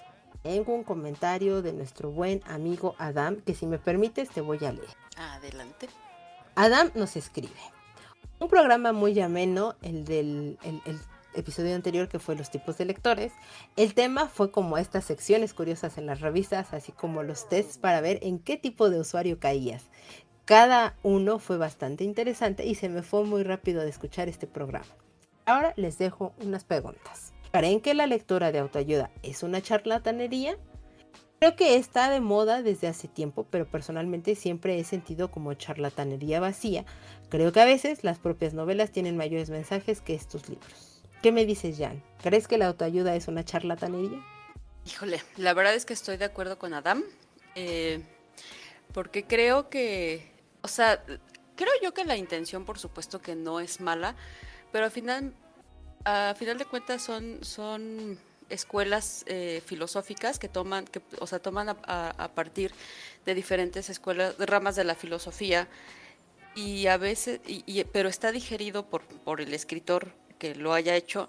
tengo 0.44 0.74
un 0.76 0.84
comentario 0.84 1.62
de 1.62 1.74
nuestro 1.74 2.12
buen 2.12 2.42
amigo 2.46 2.96
Adam 3.00 3.38
que 3.42 3.56
si 3.56 3.66
me 3.66 3.80
permites 3.80 4.30
te 4.30 4.42
voy 4.42 4.64
a 4.66 4.72
leer. 4.74 4.90
Adelante. 5.18 5.88
Adam 6.56 6.92
nos 6.94 7.16
escribe. 7.16 7.54
Un 8.40 8.50
programa 8.50 8.92
muy 8.94 9.20
ameno, 9.20 9.76
el 9.82 10.06
del 10.06 10.58
el- 10.64 10.82
el 10.86 11.00
episodio 11.34 11.76
anterior 11.76 12.08
que 12.08 12.20
fue 12.20 12.36
los 12.36 12.50
tipos 12.52 12.78
de 12.78 12.86
lectores. 12.86 13.34
El 13.76 13.94
tema 13.94 14.28
fue 14.28 14.52
como 14.52 14.78
estas 14.78 15.06
secciones 15.06 15.54
curiosas 15.54 15.98
en 15.98 16.06
las 16.06 16.22
revistas, 16.22 16.74
así 16.74 16.92
como 16.92 17.24
los 17.24 17.50
tests 17.50 17.78
para 17.78 18.02
ver 18.02 18.20
en 18.22 18.40
qué 18.40 18.58
tipo 18.58 18.90
de 18.90 19.00
usuario 19.00 19.40
caías. 19.40 19.84
Cada 20.46 20.96
uno 21.02 21.40
fue 21.40 21.58
bastante 21.58 22.04
interesante 22.04 22.66
y 22.66 22.76
se 22.76 22.88
me 22.88 23.02
fue 23.02 23.24
muy 23.26 23.44
rápido 23.44 23.82
de 23.82 23.90
escuchar 23.90 24.30
este 24.30 24.48
programa. 24.48 24.86
Ahora 25.46 25.74
les 25.76 25.98
dejo 25.98 26.34
unas 26.40 26.64
preguntas. 26.64 27.34
¿Creen 27.58 27.80
que 27.80 27.94
la 27.94 28.06
lectura 28.06 28.52
de 28.52 28.60
autoayuda 28.60 29.12
es 29.24 29.42
una 29.42 29.62
charlatanería? 29.62 30.58
Creo 31.40 31.56
que 31.56 31.78
está 31.78 32.10
de 32.10 32.20
moda 32.20 32.62
desde 32.62 32.90
hace 32.90 33.08
tiempo, 33.08 33.48
pero 33.50 33.66
personalmente 33.66 34.36
siempre 34.36 34.78
he 34.78 34.84
sentido 34.84 35.32
como 35.32 35.54
charlatanería 35.54 36.42
vacía. 36.42 36.84
Creo 37.30 37.54
que 37.54 37.62
a 37.62 37.66
veces 37.66 38.04
las 38.04 38.20
propias 38.20 38.54
novelas 38.54 38.92
tienen 38.92 39.16
mayores 39.16 39.50
mensajes 39.50 40.02
que 40.02 40.16
estos 40.16 40.50
libros. 40.50 41.02
¿Qué 41.22 41.32
me 41.32 41.46
dices, 41.46 41.78
Jan? 41.78 42.04
¿Crees 42.22 42.50
que 42.50 42.58
la 42.58 42.68
autoayuda 42.68 43.16
es 43.16 43.30
una 43.30 43.46
charlatanería? 43.46 44.22
Híjole, 44.86 45.22
la 45.38 45.54
verdad 45.54 45.76
es 45.76 45.86
que 45.86 45.94
estoy 45.94 46.18
de 46.18 46.26
acuerdo 46.26 46.60
con 46.60 46.74
Adam, 46.74 47.06
eh, 47.56 48.02
porque 48.92 49.24
creo 49.24 49.70
que, 49.70 50.30
o 50.62 50.68
sea, 50.68 51.02
creo 51.56 51.72
yo 51.82 51.94
que 51.94 52.04
la 52.04 52.18
intención, 52.18 52.66
por 52.66 52.80
supuesto, 52.80 53.22
que 53.22 53.34
no 53.34 53.62
es 53.62 53.80
mala, 53.80 54.18
pero 54.74 54.84
al 54.84 54.92
final, 54.92 55.34
a 56.06 56.34
final 56.38 56.58
de 56.58 56.66
cuentas 56.66 57.02
son, 57.02 57.40
son 57.44 58.18
escuelas 58.50 59.24
eh, 59.28 59.62
filosóficas 59.66 60.38
que 60.40 60.48
toman, 60.48 60.86
que, 60.86 61.02
o 61.20 61.28
sea, 61.28 61.40
toman 61.40 61.70
a, 61.70 61.78
a- 61.86 62.10
a 62.26 62.28
partir 62.36 62.72
de 63.26 63.34
diferentes 63.34 63.90
escuelas, 63.90 64.36
ramas 64.40 64.76
de 64.76 64.84
la 64.84 64.96
filosofía, 64.96 65.68
y 66.54 66.88
a 66.88 66.98
veces, 66.98 67.42
y- 67.48 67.64
y- 67.66 67.84
pero 67.86 68.08
está 68.08 68.32
digerido 68.32 68.86
por, 68.88 69.02
por 69.04 69.42
el 69.42 69.54
escritor 69.54 70.14
que 70.40 70.54
lo 70.56 70.74
haya 70.74 70.96
hecho, 70.96 71.28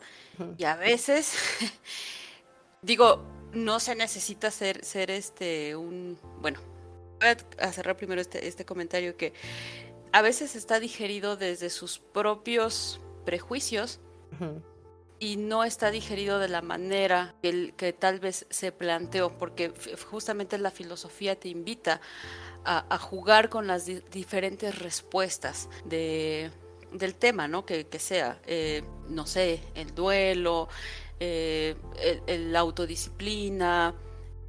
y 0.58 0.64
a 0.64 0.76
veces, 0.76 1.32
digo, 2.82 3.24
no 3.52 3.80
se 3.80 3.94
necesita 3.94 4.50
ser, 4.50 4.84
ser 4.84 5.10
este 5.10 5.74
un, 5.74 6.18
bueno, 6.40 6.60
voy 7.20 7.30
a 7.58 7.72
cerrar 7.72 7.96
primero 7.96 8.20
este, 8.20 8.46
este 8.46 8.64
comentario 8.66 9.16
que 9.16 9.32
a 10.12 10.20
veces 10.22 10.54
está 10.56 10.80
digerido 10.80 11.36
desde 11.36 11.70
sus 11.70 11.98
propios 11.98 13.00
prejuicios 13.24 14.00
y 15.18 15.36
no 15.36 15.64
está 15.64 15.90
digerido 15.90 16.38
de 16.38 16.48
la 16.48 16.62
manera 16.62 17.34
que, 17.42 17.72
que 17.76 17.92
tal 17.92 18.20
vez 18.20 18.46
se 18.50 18.72
planteó, 18.72 19.36
porque 19.38 19.72
justamente 20.10 20.58
la 20.58 20.70
filosofía 20.70 21.38
te 21.38 21.48
invita 21.48 22.00
a, 22.66 22.98
jugar 22.98 23.48
con 23.48 23.66
las 23.66 23.86
diferentes 23.86 24.78
respuestas 24.78 25.68
de, 25.84 26.50
del 26.92 27.14
tema, 27.14 27.46
¿no? 27.48 27.64
Que, 27.64 27.86
sea, 27.98 28.40
eh, 28.44 28.82
no 29.08 29.26
sé, 29.26 29.62
el 29.74 29.94
duelo, 29.94 30.68
eh, 31.20 31.76
la 32.26 32.58
autodisciplina, 32.58 33.94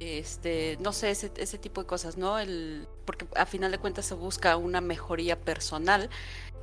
este, 0.00 0.76
no 0.80 0.92
sé, 0.92 1.10
ese, 1.10 1.32
ese, 1.36 1.58
tipo 1.58 1.80
de 1.82 1.86
cosas, 1.86 2.16
¿no? 2.16 2.38
El, 2.38 2.88
porque 3.04 3.26
a 3.36 3.46
final 3.46 3.70
de 3.70 3.78
cuentas 3.78 4.06
se 4.06 4.14
busca 4.14 4.56
una 4.56 4.80
mejoría 4.80 5.40
personal, 5.40 6.10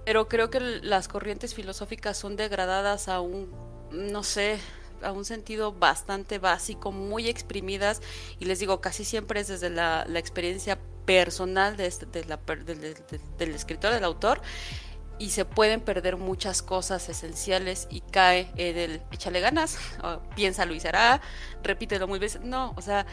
pero 0.05 0.27
creo 0.27 0.49
que 0.49 0.59
las 0.59 1.07
corrientes 1.07 1.53
filosóficas 1.53 2.17
son 2.17 2.35
degradadas 2.35 3.07
a 3.07 3.19
un 3.19 3.49
no 3.91 4.23
sé, 4.23 4.59
a 5.01 5.11
un 5.11 5.25
sentido 5.25 5.71
bastante 5.73 6.39
básico, 6.39 6.91
muy 6.91 7.27
exprimidas, 7.27 8.01
y 8.39 8.45
les 8.45 8.59
digo, 8.59 8.81
casi 8.81 9.05
siempre 9.05 9.39
es 9.39 9.47
desde 9.47 9.69
la, 9.69 10.05
experiencia 10.15 10.79
personal 11.05 11.77
de 11.77 11.87
este, 11.87 12.05
de 12.05 12.25
la, 12.25 12.39
del 13.37 13.51
escritor, 13.51 13.93
del 13.93 14.03
autor, 14.03 14.41
y 15.17 15.29
se 15.29 15.45
pueden 15.45 15.79
perder 15.79 16.17
muchas 16.17 16.61
cosas 16.61 17.07
esenciales 17.07 17.87
y 17.89 18.01
cae 18.01 18.51
en 18.57 18.77
el 18.77 19.01
échale 19.11 19.39
ganas, 19.39 19.77
piensa 20.35 20.65
lo 20.65 20.73
y 20.73 20.79
será, 20.79 21.21
repítelo 21.63 22.07
muy 22.07 22.19
veces. 22.19 22.41
No, 22.41 22.73
o 22.75 22.81
sea, 22.81 23.05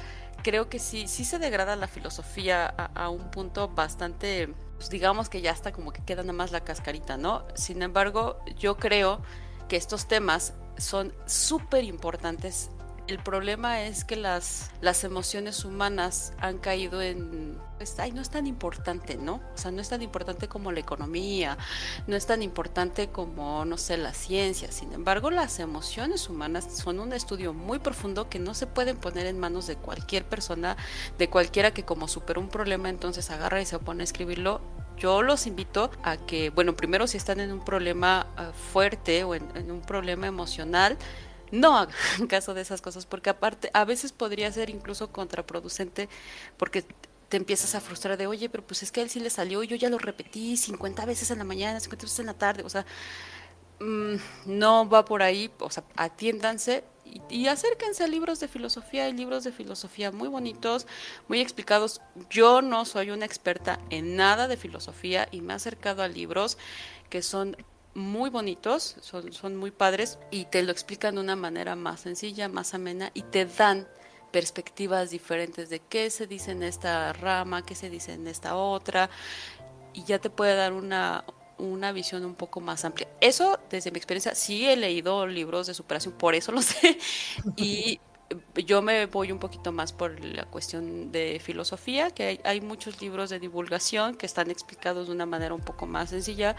creo 0.42 0.68
que 0.68 0.78
sí, 0.78 1.06
sí 1.06 1.24
se 1.24 1.38
degrada 1.38 1.76
la 1.76 1.86
filosofía 1.86 2.66
a, 2.66 3.08
un 3.08 3.30
punto 3.30 3.68
bastante, 3.68 4.52
pues 4.82 4.90
digamos 4.90 5.28
que 5.28 5.40
ya 5.40 5.52
está 5.52 5.70
como 5.70 5.92
que 5.92 6.02
queda 6.02 6.22
nada 6.22 6.32
más 6.32 6.50
la 6.50 6.64
cascarita, 6.64 7.16
¿no? 7.16 7.46
Sin 7.54 7.82
embargo, 7.82 8.40
yo 8.58 8.78
creo 8.78 9.22
que 9.68 9.76
estos 9.76 10.08
temas 10.08 10.54
son 10.76 11.14
súper 11.24 11.84
importantes. 11.84 12.68
El 13.12 13.18
problema 13.18 13.82
es 13.82 14.04
que 14.06 14.16
las, 14.16 14.70
las 14.80 15.04
emociones 15.04 15.66
humanas 15.66 16.32
han 16.38 16.56
caído 16.56 17.02
en, 17.02 17.58
pues, 17.76 17.98
ay, 17.98 18.10
no 18.10 18.22
es 18.22 18.30
tan 18.30 18.46
importante, 18.46 19.18
¿no? 19.18 19.34
O 19.34 19.58
sea, 19.58 19.70
no 19.70 19.82
es 19.82 19.90
tan 19.90 20.00
importante 20.00 20.48
como 20.48 20.72
la 20.72 20.80
economía, 20.80 21.58
no 22.06 22.16
es 22.16 22.24
tan 22.24 22.40
importante 22.40 23.08
como, 23.08 23.66
no 23.66 23.76
sé, 23.76 23.98
la 23.98 24.14
ciencia. 24.14 24.72
Sin 24.72 24.94
embargo, 24.94 25.30
las 25.30 25.60
emociones 25.60 26.30
humanas 26.30 26.74
son 26.74 27.00
un 27.00 27.12
estudio 27.12 27.52
muy 27.52 27.80
profundo 27.80 28.30
que 28.30 28.38
no 28.38 28.54
se 28.54 28.66
pueden 28.66 28.96
poner 28.96 29.26
en 29.26 29.38
manos 29.38 29.66
de 29.66 29.76
cualquier 29.76 30.24
persona, 30.24 30.78
de 31.18 31.28
cualquiera 31.28 31.74
que 31.74 31.84
como 31.84 32.08
superó 32.08 32.40
un 32.40 32.48
problema, 32.48 32.88
entonces 32.88 33.28
agarra 33.30 33.60
y 33.60 33.66
se 33.66 33.78
pone 33.78 34.02
a 34.02 34.04
escribirlo 34.04 34.62
yo 34.96 35.22
los 35.22 35.48
invito 35.48 35.90
a 36.04 36.16
que, 36.16 36.50
bueno, 36.50 36.76
primero 36.76 37.08
si 37.08 37.16
están 37.16 37.40
en 37.40 37.50
un 37.50 37.64
problema 37.64 38.28
ah, 38.36 38.52
fuerte 38.52 39.24
o 39.24 39.34
en, 39.34 39.70
un 39.70 39.80
problema 39.80 40.28
emocional, 40.28 40.96
no 41.52 41.78
hagan 41.78 41.94
caso 42.28 42.54
de 42.54 42.62
esas 42.62 42.82
cosas, 42.82 43.06
porque 43.06 43.30
aparte 43.30 43.70
a 43.72 43.84
veces 43.84 44.10
podría 44.10 44.50
ser 44.50 44.70
incluso 44.70 45.12
contraproducente, 45.12 46.08
porque 46.56 46.84
te 47.28 47.36
empiezas 47.36 47.74
a 47.76 47.80
frustrar 47.80 48.18
de, 48.18 48.26
oye, 48.26 48.48
pero 48.48 48.66
pues 48.66 48.82
es 48.82 48.90
que 48.90 49.00
a 49.00 49.02
él 49.04 49.10
sí 49.10 49.20
le 49.20 49.30
salió 49.30 49.62
y 49.62 49.68
yo 49.68 49.76
ya 49.76 49.88
lo 49.88 49.98
repetí 49.98 50.56
50 50.56 51.06
veces 51.06 51.30
en 51.30 51.38
la 51.38 51.44
mañana, 51.44 51.78
50 51.78 52.04
veces 52.04 52.18
en 52.18 52.26
la 52.26 52.34
tarde, 52.34 52.64
o 52.64 52.68
sea, 52.68 52.84
mm, 53.80 54.16
no 54.46 54.88
va 54.88 55.04
por 55.04 55.22
ahí, 55.22 55.50
o 55.60 55.70
sea, 55.70 55.84
atiéndanse 55.96 56.84
y, 57.28 57.46
acérquense 57.46 58.04
a 58.04 58.06
libros 58.06 58.40
de 58.40 58.48
filosofía, 58.48 59.04
hay 59.04 59.12
libros 59.12 59.44
de 59.44 59.52
filosofía 59.52 60.10
muy 60.12 60.28
bonitos, 60.28 60.86
muy 61.28 61.40
explicados. 61.40 62.00
Yo 62.30 62.62
no 62.62 62.84
soy 62.84 63.10
una 63.10 63.26
experta 63.26 63.80
en 63.90 64.16
nada 64.16 64.48
de 64.48 64.56
filosofía 64.56 65.28
y 65.30 65.40
me 65.40 65.52
he 65.52 65.56
acercado 65.56 66.02
a 66.02 66.08
libros 66.08 66.58
que 67.10 67.22
son 67.22 67.56
muy 67.94 68.30
bonitos, 68.30 68.96
son, 69.00 69.32
son 69.32 69.56
muy 69.56 69.70
padres 69.70 70.18
y 70.30 70.46
te 70.46 70.62
lo 70.62 70.72
explican 70.72 71.16
de 71.16 71.20
una 71.20 71.36
manera 71.36 71.76
más 71.76 72.00
sencilla, 72.00 72.48
más 72.48 72.74
amena 72.74 73.10
y 73.14 73.22
te 73.22 73.44
dan 73.44 73.86
perspectivas 74.30 75.10
diferentes 75.10 75.68
de 75.68 75.80
qué 75.80 76.08
se 76.10 76.26
dice 76.26 76.52
en 76.52 76.62
esta 76.62 77.12
rama, 77.12 77.64
qué 77.64 77.74
se 77.74 77.90
dice 77.90 78.14
en 78.14 78.26
esta 78.26 78.56
otra 78.56 79.10
y 79.92 80.04
ya 80.04 80.18
te 80.18 80.30
puede 80.30 80.56
dar 80.56 80.72
una, 80.72 81.24
una 81.58 81.92
visión 81.92 82.24
un 82.24 82.34
poco 82.34 82.60
más 82.60 82.84
amplia. 82.84 83.08
Eso, 83.20 83.58
desde 83.70 83.90
mi 83.90 83.98
experiencia, 83.98 84.34
sí 84.34 84.66
he 84.66 84.76
leído 84.76 85.26
libros 85.26 85.66
de 85.66 85.74
superación, 85.74 86.14
por 86.14 86.34
eso 86.34 86.52
lo 86.52 86.62
sé. 86.62 86.98
Y 87.56 88.00
yo 88.54 88.82
me 88.82 89.06
voy 89.06 89.32
un 89.32 89.38
poquito 89.38 89.72
más 89.72 89.92
por 89.92 90.24
la 90.24 90.44
cuestión 90.44 91.12
de 91.12 91.40
filosofía, 91.42 92.10
que 92.10 92.40
hay, 92.44 92.60
muchos 92.60 93.00
libros 93.00 93.30
de 93.30 93.38
divulgación 93.38 94.16
que 94.16 94.26
están 94.26 94.50
explicados 94.50 95.08
de 95.08 95.14
una 95.14 95.26
manera 95.26 95.54
un 95.54 95.60
poco 95.60 95.86
más 95.86 96.10
sencilla 96.10 96.56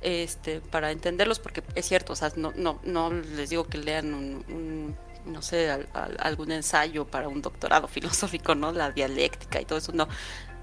este, 0.00 0.60
para 0.60 0.90
entenderlos, 0.90 1.38
porque 1.38 1.62
es 1.74 1.86
cierto, 1.86 2.12
o 2.12 2.16
sea, 2.16 2.32
no, 2.36 2.52
no, 2.56 2.80
no 2.84 3.12
les 3.12 3.50
digo 3.50 3.64
que 3.64 3.78
lean 3.78 4.14
un, 4.14 4.96
no 5.26 5.42
sé, 5.42 5.70
algún 6.18 6.52
ensayo 6.52 7.06
para 7.06 7.28
un 7.28 7.42
doctorado 7.42 7.88
filosófico, 7.88 8.54
¿no? 8.54 8.72
La 8.72 8.90
dialéctica 8.90 9.60
y 9.60 9.64
todo 9.64 9.78
eso, 9.78 9.92
no 9.92 10.08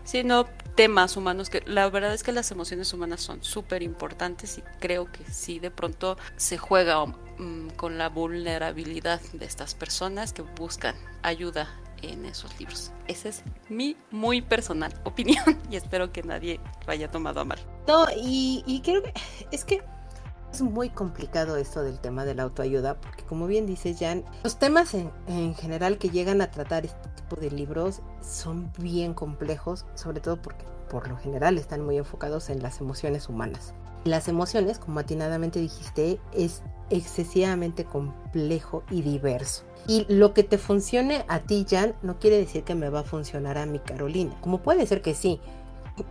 sino 0.10 0.46
temas 0.74 1.18
humanos 1.18 1.52
que 1.52 1.62
la 1.68 1.88
verdad 1.88 2.16
es 2.16 2.24
que 2.24 2.32
las 2.32 2.50
emociones 2.50 2.92
humanas 2.94 3.22
son 3.22 3.44
súper 3.44 3.84
importantes 3.84 4.58
y 4.58 4.64
creo 4.80 5.06
que 5.12 5.24
sí 5.32 5.60
de 5.60 5.70
pronto 5.70 6.18
se 6.36 6.58
juega 6.58 7.06
mm, 7.06 7.70
con 7.76 8.00
la 8.00 8.10
vulnerabilidad 8.10 9.22
de 9.34 9.46
estas 9.46 9.76
personas 9.76 10.34
que 10.34 10.42
buscan 10.42 10.96
ayuda 11.22 11.70
en 12.02 12.26
esos 12.26 12.60
libros. 12.60 12.92
Esa 13.08 13.30
es 13.30 13.44
mi 13.70 13.98
muy 14.10 14.42
personal 14.42 14.92
opinión 15.04 15.44
y 15.70 15.76
espero 15.76 16.12
que 16.12 16.24
nadie 16.24 16.60
lo 16.88 16.92
haya 16.92 17.12
tomado 17.12 17.42
a 17.42 17.46
mal. 17.46 17.60
No, 17.88 18.08
y, 18.18 18.64
y 18.66 18.82
creo 18.82 19.04
que 19.04 19.14
es 19.52 19.64
que 19.64 19.84
es 20.52 20.62
muy 20.64 20.90
complicado 20.90 21.58
esto 21.58 21.84
del 21.84 22.00
tema 22.00 22.26
de 22.26 22.34
la 22.34 22.44
autoayuda, 22.44 23.00
porque 23.00 23.24
como 23.26 23.46
bien 23.46 23.68
dice 23.68 23.94
Jan, 23.94 24.26
los 24.44 24.58
temas 24.58 24.96
en, 24.96 25.12
en, 25.28 25.54
general 25.54 26.00
que 26.00 26.10
llegan 26.10 26.42
a 26.42 26.50
tratar 26.50 26.86
este 26.86 27.10
de 27.38 27.52
libros 27.52 28.02
son 28.22 28.72
bien 28.80 29.14
complejos, 29.14 29.86
sobre 29.96 30.22
todo 30.22 30.42
porque 30.42 30.66
por 30.90 31.08
lo 31.08 31.18
general 31.18 31.58
están 31.58 31.86
muy 31.86 31.98
enfocados 31.98 32.50
en 32.50 32.64
las 32.64 32.82
emociones 32.82 33.30
humanas. 33.30 33.74
Las 34.06 34.28
emociones, 34.28 34.80
como 34.80 35.00
atinadamente 35.00 35.60
dijiste, 35.60 36.20
es 36.34 36.62
excesivamente 36.90 37.84
complejo 37.84 38.84
y 38.90 39.02
diverso. 39.02 39.64
Y 39.88 40.06
lo 40.08 40.34
que 40.34 40.44
te 40.44 40.58
funcione 40.58 41.26
a 41.28 41.40
ti, 41.40 41.66
Jan, 41.70 41.96
no 42.02 42.20
quiere 42.20 42.38
decir 42.38 42.64
que 42.64 42.76
me 42.76 42.90
va 42.90 43.02
a 43.02 43.04
funcionar 43.04 43.58
a 43.58 43.66
mi 43.66 43.80
Carolina. 43.80 44.36
Como 44.42 44.62
puede 44.62 44.86
ser 44.88 45.02
que 45.02 45.14
sí, 45.14 45.40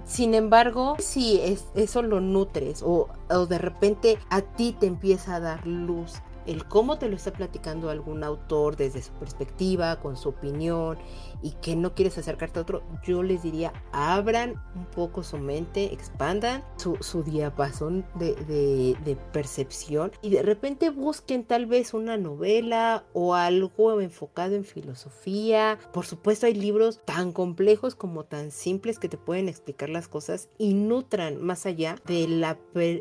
sin 0.04 0.34
embargo, 0.34 0.96
si 0.98 1.40
es, 1.40 1.66
eso 1.74 2.02
lo 2.02 2.20
nutres 2.20 2.82
o, 2.82 3.08
o 3.30 3.46
de 3.46 3.58
repente 3.58 4.18
a 4.30 4.42
ti 4.42 4.76
te 4.78 4.86
empieza 4.86 5.36
a 5.36 5.40
dar 5.40 5.66
luz 5.66 6.20
el 6.48 6.64
cómo 6.64 6.98
te 6.98 7.08
lo 7.10 7.16
está 7.16 7.30
platicando 7.30 7.90
algún 7.90 8.24
autor 8.24 8.76
desde 8.76 9.02
su 9.02 9.12
perspectiva, 9.12 10.00
con 10.00 10.16
su 10.16 10.30
opinión 10.30 10.98
y 11.42 11.52
que 11.62 11.76
no 11.76 11.94
quieres 11.94 12.18
acercarte 12.18 12.58
a 12.58 12.62
otro, 12.62 12.82
yo 13.04 13.22
les 13.22 13.42
diría, 13.42 13.72
abran 13.92 14.62
un 14.74 14.86
poco 14.86 15.22
su 15.22 15.38
mente, 15.38 15.92
expandan 15.92 16.64
su, 16.76 16.96
su 17.00 17.22
diapasón 17.22 18.04
de, 18.14 18.34
de, 18.34 19.16
percepción 19.32 20.12
y 20.22 20.30
de 20.30 20.42
repente 20.42 20.90
busquen 20.90 21.44
tal 21.44 21.66
vez 21.66 21.92
una 21.92 22.16
novela 22.16 23.04
o 23.12 23.34
algo 23.34 24.00
enfocado 24.00 24.54
en 24.54 24.64
filosofía. 24.64 25.78
Por 25.92 26.06
supuesto 26.06 26.46
hay 26.46 26.54
libros 26.54 27.00
tan 27.04 27.32
complejos 27.32 27.94
como 27.94 28.24
tan 28.24 28.50
simples 28.50 28.98
que 28.98 29.08
te 29.08 29.18
pueden 29.18 29.48
explicar 29.48 29.88
las 29.88 30.08
cosas 30.08 30.48
y 30.56 30.74
nutran 30.74 31.42
más 31.42 31.66
allá 31.66 31.96
de 32.06 32.28
la 32.28 32.58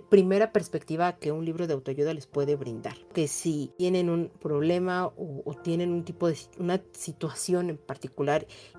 primera 0.09 0.51
perspectiva 0.51 1.17
que 1.17 1.31
un 1.31 1.45
libro 1.45 1.67
de 1.67 1.73
autoayuda 1.73 2.13
les 2.13 2.27
puede 2.27 2.55
brindar. 2.55 2.97
Que 3.13 3.27
si 3.27 3.71
tienen 3.77 4.09
un 4.09 4.29
problema 4.39 5.07
o, 5.07 5.43
o 5.45 5.53
tienen 5.53 5.91
un 5.91 6.03
tipo 6.03 6.27
de 6.27 6.37
una 6.57 6.81
situación 6.93 7.69
en 7.69 7.77
particular, 7.77 8.26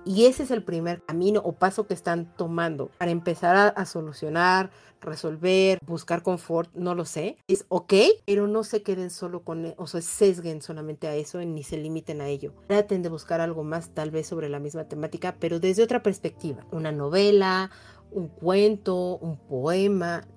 y 0.05 0.25
ese 0.25 0.43
es 0.43 0.51
el 0.51 0.63
primer 0.63 1.01
camino 1.03 1.41
o 1.43 1.53
paso 1.53 1.87
que 1.87 1.93
están 1.93 2.33
tomando 2.35 2.89
para 2.97 3.11
empezar 3.11 3.73
a, 3.75 3.85
solucionar, 3.85 4.71
resolver, 5.01 5.79
buscar 5.85 6.23
confort, 6.23 6.69
no 6.73 6.95
lo 6.95 7.05
sé. 7.05 7.37
Es 7.47 7.65
ok, 7.69 7.93
pero 8.25 8.47
no 8.47 8.63
se 8.63 8.83
queden 8.83 9.09
solo 9.09 9.43
con, 9.43 9.65
e, 9.65 9.75
o 9.77 9.87
sea, 9.87 10.01
sesguen 10.01 10.61
solamente 10.61 11.07
a 11.07 11.15
eso 11.15 11.39
ni 11.39 11.63
se 11.63 11.77
limiten 11.77 12.21
a 12.21 12.27
ello. 12.27 12.53
Traten 12.67 13.01
de 13.01 13.09
buscar 13.09 13.41
algo 13.41 13.63
más 13.63 13.93
tal 13.93 14.11
vez 14.11 14.27
sobre 14.27 14.49
la 14.49 14.59
misma 14.59 14.85
temática, 14.85 15.35
pero 15.39 15.59
desde 15.59 15.83
otra 15.83 16.03
perspectiva. 16.03 16.65
Una 16.71 16.91
novela, 16.91 17.71
un 18.11 18.27
cuento, 18.27 19.17
un 19.17 19.37
poema, 19.37 20.27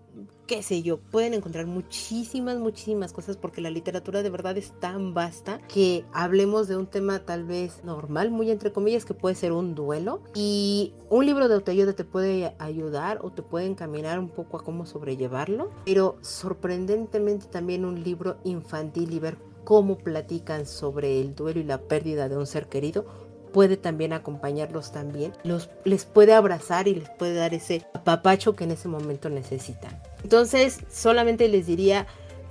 qué 0.46 0.62
sé 0.62 0.82
yo, 0.82 0.98
pueden 0.98 1.34
encontrar 1.34 1.66
muchísimas, 1.66 2.58
muchísimas 2.58 3.12
cosas 3.12 3.36
porque 3.36 3.60
la 3.60 3.70
literatura 3.70 4.22
de 4.22 4.30
verdad 4.30 4.56
es 4.58 4.78
tan 4.80 5.14
vasta 5.14 5.58
que 5.68 6.04
hablemos 6.12 6.68
de 6.68 6.76
un 6.76 6.86
tema 6.86 7.20
tal 7.20 7.44
vez 7.44 7.84
normal, 7.84 8.30
muy 8.30 8.50
entre 8.50 8.72
comillas, 8.72 9.04
que 9.04 9.14
puede 9.14 9.34
ser 9.34 9.52
un 9.52 9.74
duelo 9.74 10.22
y 10.34 10.92
un 11.10 11.26
libro 11.26 11.48
de 11.48 11.54
autoayuda 11.54 11.92
te 11.92 12.04
puede 12.04 12.54
ayudar 12.58 13.20
o 13.22 13.30
te 13.30 13.42
puede 13.42 13.66
encaminar 13.66 14.18
un 14.18 14.28
poco 14.28 14.58
a 14.58 14.64
cómo 14.64 14.86
sobrellevarlo, 14.86 15.70
pero 15.84 16.16
sorprendentemente 16.20 17.46
también 17.46 17.84
un 17.84 18.02
libro 18.02 18.36
infantil 18.44 19.12
y 19.12 19.18
ver 19.20 19.38
cómo 19.64 19.96
platican 19.96 20.66
sobre 20.66 21.20
el 21.20 21.34
duelo 21.34 21.60
y 21.60 21.64
la 21.64 21.78
pérdida 21.78 22.28
de 22.28 22.36
un 22.36 22.46
ser 22.46 22.68
querido 22.68 23.06
puede 23.52 23.76
también 23.76 24.12
acompañarlos 24.12 24.92
también, 24.92 25.32
los, 25.44 25.70
les 25.84 26.04
puede 26.04 26.34
abrazar 26.34 26.88
y 26.88 26.94
les 26.94 27.10
puede 27.10 27.34
dar 27.34 27.54
ese 27.54 27.86
apapacho 27.92 28.56
que 28.56 28.64
en 28.64 28.72
ese 28.72 28.88
momento 28.88 29.28
necesitan. 29.28 30.00
Entonces, 30.22 30.80
solamente 30.90 31.48
les 31.48 31.66
diría, 31.66 32.06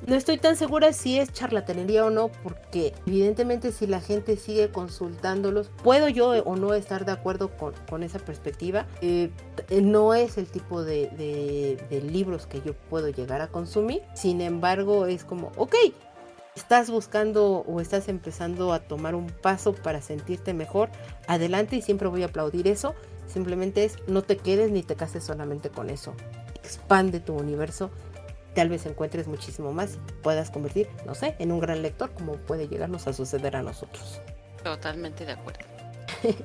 no 0.07 0.15
estoy 0.15 0.37
tan 0.37 0.55
segura 0.55 0.93
si 0.93 1.19
es 1.19 1.31
charlatanería 1.31 2.05
o 2.05 2.09
no, 2.09 2.29
porque 2.43 2.93
evidentemente 3.05 3.71
si 3.71 3.85
la 3.85 4.01
gente 4.01 4.35
sigue 4.35 4.71
consultándolos, 4.71 5.69
puedo 5.83 6.09
yo 6.09 6.29
o 6.43 6.55
no 6.55 6.73
estar 6.73 7.05
de 7.05 7.11
acuerdo 7.11 7.51
con, 7.87 8.03
esa 8.03 8.19
perspectiva. 8.19 8.87
Eh, 9.01 9.29
no 9.81 10.13
es 10.13 10.37
el 10.37 10.47
tipo 10.47 10.83
de, 10.83 11.77
de 11.89 12.01
libros 12.01 12.47
que 12.47 12.61
yo 12.61 12.73
puedo 12.73 13.09
llegar 13.09 13.41
a 13.41 13.47
consumir. 13.47 14.01
Sin 14.15 14.41
embargo, 14.41 15.05
es 15.05 15.23
como, 15.23 15.51
ok, 15.55 15.75
estás 16.55 16.89
buscando 16.89 17.63
o 17.67 17.79
estás 17.79 18.07
empezando 18.07 18.73
a 18.73 18.79
tomar 18.79 19.15
un 19.15 19.27
paso 19.27 19.73
para 19.73 20.01
sentirte 20.01 20.53
mejor, 20.53 20.89
adelante 21.27 21.75
y 21.75 21.81
siempre 21.81 22.07
voy 22.07 22.23
a 22.23 22.27
aplaudir 22.27 22.67
eso. 22.67 22.95
Simplemente 23.27 23.85
es 23.85 23.97
no 24.07 24.23
te 24.23 24.37
quedes 24.37 24.71
ni 24.71 24.83
te 24.83 24.95
cases 24.95 25.23
solamente 25.23 25.69
con 25.69 25.89
eso. 25.89 26.13
Expande 26.71 27.19
tu 27.19 27.33
universo 27.33 27.91
tal 28.53 28.69
vez 28.69 28.85
encuentres 28.85 29.27
muchísimo 29.27 29.71
más 29.71 29.95
y 29.95 30.13
puedas 30.21 30.51
convertir, 30.51 30.87
no 31.05 31.15
sé, 31.15 31.35
en 31.39 31.51
un 31.51 31.59
gran 31.59 31.81
lector 31.81 32.11
como 32.13 32.33
puede 32.33 32.67
llegarnos 32.67 33.07
a 33.07 33.13
suceder 33.13 33.55
a 33.55 33.63
nosotros. 33.63 34.21
Totalmente 34.63 35.25
de 35.25 35.33
acuerdo. 35.33 35.65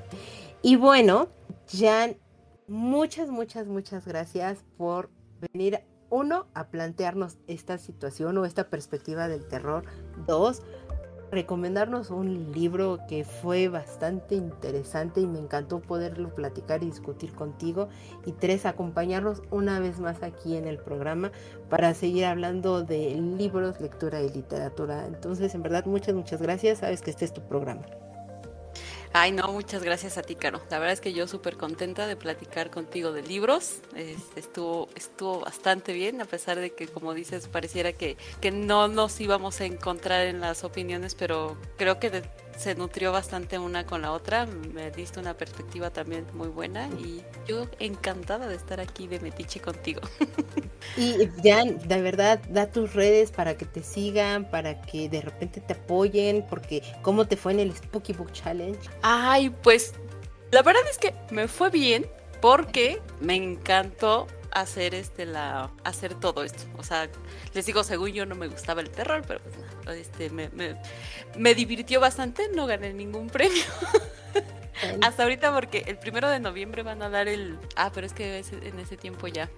y 0.62 0.76
bueno, 0.76 1.28
Jan, 1.70 2.16
muchas, 2.66 3.28
muchas, 3.28 3.66
muchas 3.66 4.06
gracias 4.06 4.64
por 4.76 5.10
venir, 5.52 5.80
uno, 6.08 6.46
a 6.54 6.68
plantearnos 6.68 7.38
esta 7.48 7.78
situación 7.78 8.38
o 8.38 8.44
esta 8.44 8.70
perspectiva 8.70 9.28
del 9.28 9.46
terror. 9.48 9.84
Dos, 10.26 10.62
recomendarnos 11.30 12.10
un 12.10 12.52
libro 12.52 13.00
que 13.08 13.24
fue 13.24 13.68
bastante 13.68 14.34
interesante 14.34 15.20
y 15.20 15.26
me 15.26 15.38
encantó 15.38 15.80
poderlo 15.80 16.34
platicar 16.34 16.82
y 16.82 16.86
discutir 16.86 17.34
contigo. 17.34 17.88
Y 18.24 18.32
tres, 18.32 18.66
acompañarnos 18.66 19.42
una 19.50 19.80
vez 19.80 19.98
más 20.00 20.22
aquí 20.22 20.56
en 20.56 20.66
el 20.66 20.78
programa 20.78 21.32
para 21.68 21.94
seguir 21.94 22.26
hablando 22.26 22.82
de 22.82 23.14
libros, 23.14 23.80
lectura 23.80 24.22
y 24.22 24.30
literatura. 24.30 25.06
Entonces, 25.06 25.54
en 25.54 25.62
verdad, 25.62 25.84
muchas, 25.86 26.14
muchas 26.14 26.40
gracias. 26.40 26.78
Sabes 26.78 27.02
que 27.02 27.10
este 27.10 27.24
es 27.24 27.32
tu 27.32 27.42
programa. 27.42 27.82
Ay, 29.18 29.32
no, 29.32 29.48
muchas 29.48 29.82
gracias 29.82 30.18
a 30.18 30.22
ti, 30.22 30.34
Caro. 30.34 30.60
La 30.68 30.78
verdad 30.78 30.92
es 30.92 31.00
que 31.00 31.14
yo 31.14 31.26
súper 31.26 31.56
contenta 31.56 32.06
de 32.06 32.16
platicar 32.16 32.70
contigo 32.70 33.12
de 33.12 33.22
libros. 33.22 33.80
estuvo, 34.36 34.90
estuvo 34.94 35.40
bastante 35.40 35.94
bien, 35.94 36.20
a 36.20 36.26
pesar 36.26 36.60
de 36.60 36.74
que, 36.74 36.86
como 36.86 37.14
dices, 37.14 37.48
pareciera 37.48 37.94
que, 37.94 38.18
que 38.42 38.50
no 38.50 38.88
nos 38.88 39.18
íbamos 39.18 39.62
a 39.62 39.64
encontrar 39.64 40.26
en 40.26 40.40
las 40.40 40.64
opiniones, 40.64 41.14
pero 41.14 41.56
creo 41.78 41.98
que 41.98 42.10
de, 42.10 42.24
se 42.56 42.74
nutrió 42.74 43.12
bastante 43.12 43.58
una 43.58 43.86
con 43.86 44.02
la 44.02 44.12
otra, 44.12 44.46
me 44.46 44.90
diste 44.90 45.20
una 45.20 45.34
perspectiva 45.34 45.90
también 45.90 46.26
muy 46.32 46.48
buena 46.48 46.88
y 46.98 47.22
yo 47.46 47.66
encantada 47.78 48.48
de 48.48 48.54
estar 48.56 48.80
aquí 48.80 49.06
de 49.06 49.20
metiche 49.20 49.60
contigo. 49.60 50.00
Y 50.96 51.28
Jan, 51.42 51.78
de 51.88 52.00
verdad, 52.00 52.40
da 52.48 52.70
tus 52.70 52.94
redes 52.94 53.30
para 53.30 53.56
que 53.56 53.64
te 53.66 53.82
sigan, 53.82 54.48
para 54.48 54.80
que 54.82 55.08
de 55.08 55.20
repente 55.20 55.60
te 55.60 55.72
apoyen, 55.72 56.46
porque 56.48 56.82
¿cómo 57.02 57.26
te 57.26 57.36
fue 57.36 57.52
en 57.52 57.60
el 57.60 57.74
Spooky 57.74 58.12
Book 58.12 58.32
Challenge? 58.32 58.78
Ay, 59.02 59.50
pues 59.50 59.94
la 60.52 60.62
verdad 60.62 60.82
es 60.88 60.96
que 60.96 61.12
me 61.30 61.48
fue 61.48 61.70
bien 61.70 62.06
porque 62.40 63.00
me 63.20 63.34
encantó 63.34 64.26
hacer 64.56 64.94
este 64.94 65.26
la 65.26 65.70
hacer 65.84 66.14
todo 66.14 66.42
esto. 66.42 66.64
O 66.78 66.82
sea, 66.82 67.08
les 67.52 67.66
digo, 67.66 67.84
según 67.84 68.10
yo 68.10 68.24
no 68.24 68.34
me 68.34 68.48
gustaba 68.48 68.80
el 68.80 68.90
terror, 68.90 69.22
pero 69.26 69.40
pues 69.84 69.98
este 69.98 70.30
me, 70.30 70.50
me, 71.36 71.54
divirtió 71.54 72.00
bastante, 72.00 72.48
no 72.54 72.66
gané 72.66 72.92
ningún 72.94 73.28
premio. 73.28 73.62
Hasta 75.02 75.22
ahorita 75.22 75.54
porque 75.54 75.84
el 75.86 75.98
primero 75.98 76.28
de 76.30 76.40
noviembre 76.40 76.82
van 76.82 77.02
a 77.02 77.10
dar 77.10 77.28
el 77.28 77.58
ah, 77.76 77.90
pero 77.94 78.06
es 78.06 78.12
que 78.12 78.38
en 78.38 78.78
ese 78.78 78.96
tiempo 78.96 79.26
ya. 79.26 79.50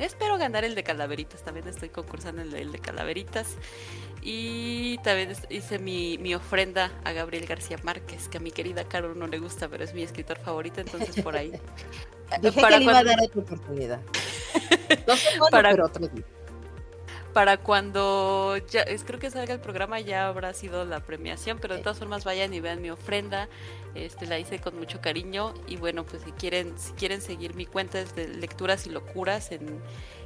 Espero 0.00 0.38
ganar 0.38 0.64
el 0.64 0.74
de 0.74 0.82
calaveritas, 0.82 1.42
también 1.42 1.68
estoy 1.68 1.90
concursando 1.90 2.42
en 2.42 2.54
el 2.54 2.72
de 2.72 2.78
calaveritas. 2.78 3.56
Y 4.22 4.98
también 4.98 5.32
hice 5.48 5.78
mi, 5.78 6.18
mi, 6.18 6.34
ofrenda 6.34 6.90
a 7.04 7.12
Gabriel 7.12 7.46
García 7.46 7.78
Márquez, 7.82 8.28
que 8.28 8.38
a 8.38 8.40
mi 8.40 8.50
querida 8.50 8.84
Caro 8.84 9.14
no 9.14 9.26
le 9.26 9.38
gusta, 9.38 9.68
pero 9.68 9.84
es 9.84 9.94
mi 9.94 10.02
escritor 10.02 10.38
favorito, 10.38 10.80
entonces 10.80 11.22
por 11.22 11.36
ahí. 11.36 11.52
Dije 12.42 12.60
que 12.60 12.78
le 12.78 12.84
iba 12.84 12.98
a 12.98 13.04
dar 13.04 13.18
otra 13.22 13.40
oportunidad. 13.40 14.00
No 15.06 15.14
sé 15.16 15.28
para, 15.52 15.70
pero 15.70 15.86
otro 15.86 16.08
día. 16.08 16.24
Para 17.32 17.58
cuando 17.58 18.56
ya, 18.70 18.82
es, 18.82 19.04
creo 19.04 19.20
que 19.20 19.30
salga 19.30 19.54
el 19.54 19.60
programa 19.60 20.00
ya 20.00 20.26
habrá 20.26 20.52
sido 20.52 20.84
la 20.84 21.00
premiación, 21.00 21.58
pero 21.60 21.76
de 21.76 21.82
todas 21.82 21.98
formas 21.98 22.24
vayan 22.24 22.52
y 22.52 22.60
vean 22.60 22.82
mi 22.82 22.90
ofrenda. 22.90 23.48
Este 23.94 24.26
la 24.26 24.38
hice 24.38 24.60
con 24.60 24.76
mucho 24.78 25.00
cariño 25.00 25.54
y 25.66 25.76
bueno, 25.76 26.04
pues 26.04 26.22
si 26.22 26.32
quieren 26.32 26.78
si 26.78 26.92
quieren 26.92 27.20
seguir 27.20 27.54
mi 27.54 27.66
cuenta 27.66 28.00
es 28.00 28.14
de 28.14 28.28
lecturas 28.28 28.86
y 28.86 28.90
locuras 28.90 29.52
en 29.52 29.80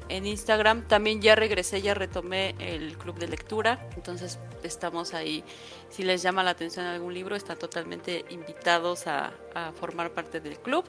en 0.08 0.26
Instagram. 0.26 0.86
También 0.86 1.20
ya 1.20 1.34
regresé, 1.34 1.82
ya 1.82 1.94
retomé 1.94 2.54
el 2.58 2.96
club 2.98 3.18
de 3.18 3.28
lectura. 3.28 3.88
Entonces 3.96 4.38
estamos 4.62 5.14
ahí. 5.14 5.44
Si 5.90 6.02
les 6.02 6.22
llama 6.22 6.42
la 6.42 6.50
atención 6.50 6.86
algún 6.86 7.14
libro, 7.14 7.36
están 7.36 7.58
totalmente 7.58 8.24
invitados 8.30 9.06
a, 9.06 9.32
formar 9.78 10.10
parte 10.10 10.40
del 10.40 10.58
club. 10.58 10.84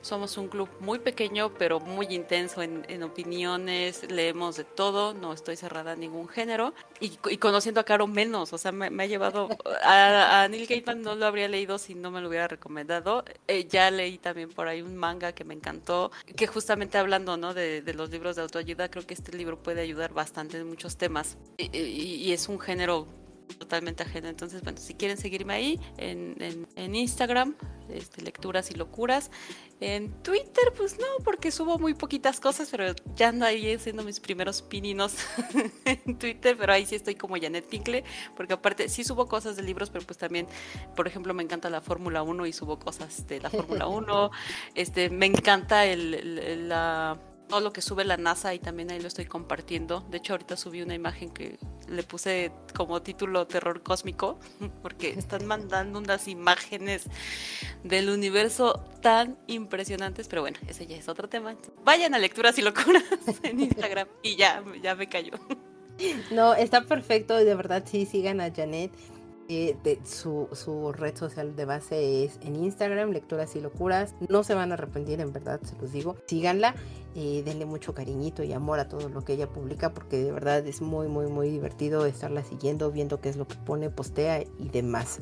Somos 0.00 0.36
un 0.38 0.48
club 0.48 0.68
muy 0.80 0.98
pequeño, 0.98 1.54
pero 1.54 1.78
muy 1.78 2.06
intenso 2.10 2.62
en, 2.62 3.02
opiniones. 3.04 4.10
Leemos 4.10 4.56
de 4.56 4.64
todo, 4.64 5.14
no 5.14 5.32
estoy 5.32 5.54
cerrada 5.54 5.92
a 5.92 5.96
ningún 5.96 6.26
género. 6.26 6.74
Y, 6.98 7.10
conociendo 7.36 7.80
a 7.80 7.84
Caro 7.84 8.08
menos, 8.08 8.52
o 8.52 8.58
sea, 8.58 8.72
me, 8.72 8.86
ha 8.86 9.06
llevado... 9.06 9.48
A, 9.84 10.48
Neil 10.50 10.66
Gaiman 10.66 11.02
no 11.02 11.14
lo 11.14 11.26
habría 11.26 11.46
leído 11.46 11.78
si 11.78 11.94
no 11.94 12.10
me 12.10 12.20
lo 12.20 12.28
hubiera 12.28 12.48
recomendado. 12.48 13.24
Eh, 13.46 13.68
ya 13.68 13.88
leí 13.92 14.18
también 14.18 14.48
por 14.48 14.66
ahí 14.66 14.82
un 14.82 14.96
manga 14.96 15.32
que 15.32 15.44
me 15.44 15.54
encantó, 15.54 16.10
que 16.34 16.48
justamente 16.48 16.98
hablando 16.98 17.36
¿no? 17.36 17.54
de, 17.54 17.82
los 17.94 18.10
libros 18.10 18.34
de 18.34 18.42
autoayuda, 18.42 18.90
creo 18.90 19.06
que 19.06 19.14
este 19.14 19.36
libro 19.36 19.62
puede 19.62 19.80
ayudar 19.80 20.12
bastante 20.12 20.56
en 20.56 20.66
muchos 20.66 20.96
temas. 20.96 21.36
y 21.56 22.32
es 22.32 22.48
un 22.48 22.58
género 22.58 23.06
totalmente 23.54 24.02
ajeno. 24.02 24.28
Entonces, 24.28 24.62
bueno, 24.62 24.78
si 24.78 24.94
quieren 24.94 25.16
seguirme 25.16 25.54
ahí 25.54 25.80
en, 25.96 26.66
en, 26.76 26.94
Instagram, 26.94 27.54
este, 27.88 28.22
lecturas 28.22 28.70
y 28.70 28.74
locuras. 28.74 29.30
En 29.80 30.12
Twitter, 30.22 30.72
pues 30.76 30.98
no, 30.98 31.06
porque 31.24 31.52
subo 31.52 31.78
muy 31.78 31.94
poquitas 31.94 32.40
cosas, 32.40 32.68
pero 32.70 32.94
ya 33.14 33.28
ando 33.28 33.46
ahí 33.46 33.74
haciendo 33.74 34.02
mis 34.02 34.18
primeros 34.18 34.60
pininos 34.60 35.16
en 35.84 36.18
Twitter, 36.18 36.56
pero 36.58 36.72
ahí 36.72 36.84
sí 36.84 36.96
estoy 36.96 37.14
como 37.14 37.36
Janet 37.36 37.68
Tinkle, 37.68 38.02
porque 38.36 38.54
aparte 38.54 38.88
sí 38.88 39.04
subo 39.04 39.28
cosas 39.28 39.54
de 39.54 39.62
libros, 39.62 39.90
pero 39.90 40.04
pues 40.04 40.18
también, 40.18 40.48
por 40.96 41.06
ejemplo, 41.06 41.32
me 41.32 41.44
encanta 41.44 41.70
la 41.70 41.80
Fórmula 41.80 42.22
1 42.22 42.46
y 42.46 42.52
subo 42.52 42.78
cosas 42.80 43.26
de 43.28 43.40
la 43.40 43.50
Fórmula 43.50 43.86
1. 43.88 44.30
Este, 44.74 45.10
me 45.10 45.26
encanta 45.26 45.86
el, 45.86 46.68
la 46.68 47.18
todo 47.48 47.60
lo 47.60 47.72
que 47.72 47.82
sube 47.82 48.04
la 48.04 48.16
NASA 48.16 48.54
y 48.54 48.58
también 48.58 48.90
ahí 48.90 49.00
lo 49.00 49.08
estoy 49.08 49.24
compartiendo. 49.24 50.00
De 50.10 50.18
hecho, 50.18 50.34
ahorita 50.34 50.56
subí 50.56 50.82
una 50.82 50.94
imagen 50.94 51.30
que 51.30 51.58
le 51.88 52.02
puse 52.02 52.52
como 52.76 53.02
título 53.02 53.46
Terror 53.46 53.82
Cósmico, 53.82 54.38
porque 54.82 55.10
están 55.10 55.46
mandando 55.46 55.98
unas 55.98 56.28
imágenes 56.28 57.06
del 57.82 58.10
universo 58.10 58.84
tan 59.00 59.38
impresionantes, 59.46 60.28
pero 60.28 60.42
bueno, 60.42 60.58
ese 60.68 60.86
ya 60.86 60.96
es 60.96 61.08
otro 61.08 61.28
tema. 61.28 61.56
Vayan 61.84 62.14
a 62.14 62.18
Lecturas 62.18 62.58
y 62.58 62.62
Locuras 62.62 63.02
en 63.42 63.60
Instagram 63.60 64.08
y 64.22 64.36
ya, 64.36 64.62
ya 64.82 64.94
me 64.94 65.08
cayó. 65.08 65.32
No, 66.30 66.54
está 66.54 66.82
perfecto, 66.82 67.36
de 67.36 67.56
verdad 67.56 67.82
sí, 67.84 68.06
sigan 68.06 68.40
a 68.40 68.54
Janet. 68.54 68.92
Eh, 69.50 69.98
su, 70.04 70.46
su, 70.52 70.92
red 70.92 71.16
social 71.16 71.56
de 71.56 71.64
base 71.64 72.24
es 72.24 72.38
en 72.42 72.54
Instagram, 72.54 73.12
Lecturas 73.12 73.56
y 73.56 73.60
Locuras. 73.62 74.14
No 74.28 74.44
se 74.44 74.54
van 74.54 74.72
a 74.72 74.74
arrepentir, 74.74 75.22
en 75.22 75.32
verdad, 75.32 75.58
se 75.62 75.74
los 75.76 75.90
digo. 75.90 76.16
Síganla, 76.26 76.74
eh, 77.14 77.42
denle 77.46 77.64
mucho 77.64 77.94
cariñito 77.94 78.42
y 78.42 78.52
amor 78.52 78.78
a 78.78 78.88
todo 78.88 79.08
lo 79.08 79.24
que 79.24 79.32
ella 79.32 79.48
publica, 79.48 79.94
porque 79.94 80.18
de 80.18 80.32
verdad 80.32 80.66
es 80.66 80.82
muy, 80.82 81.08
muy, 81.08 81.28
muy 81.28 81.48
divertido 81.48 82.04
estarla 82.04 82.44
siguiendo, 82.44 82.92
viendo 82.92 83.22
qué 83.22 83.30
es 83.30 83.36
lo 83.36 83.48
que 83.48 83.56
pone, 83.56 83.88
postea 83.88 84.42
y 84.42 84.68
demás. 84.68 85.20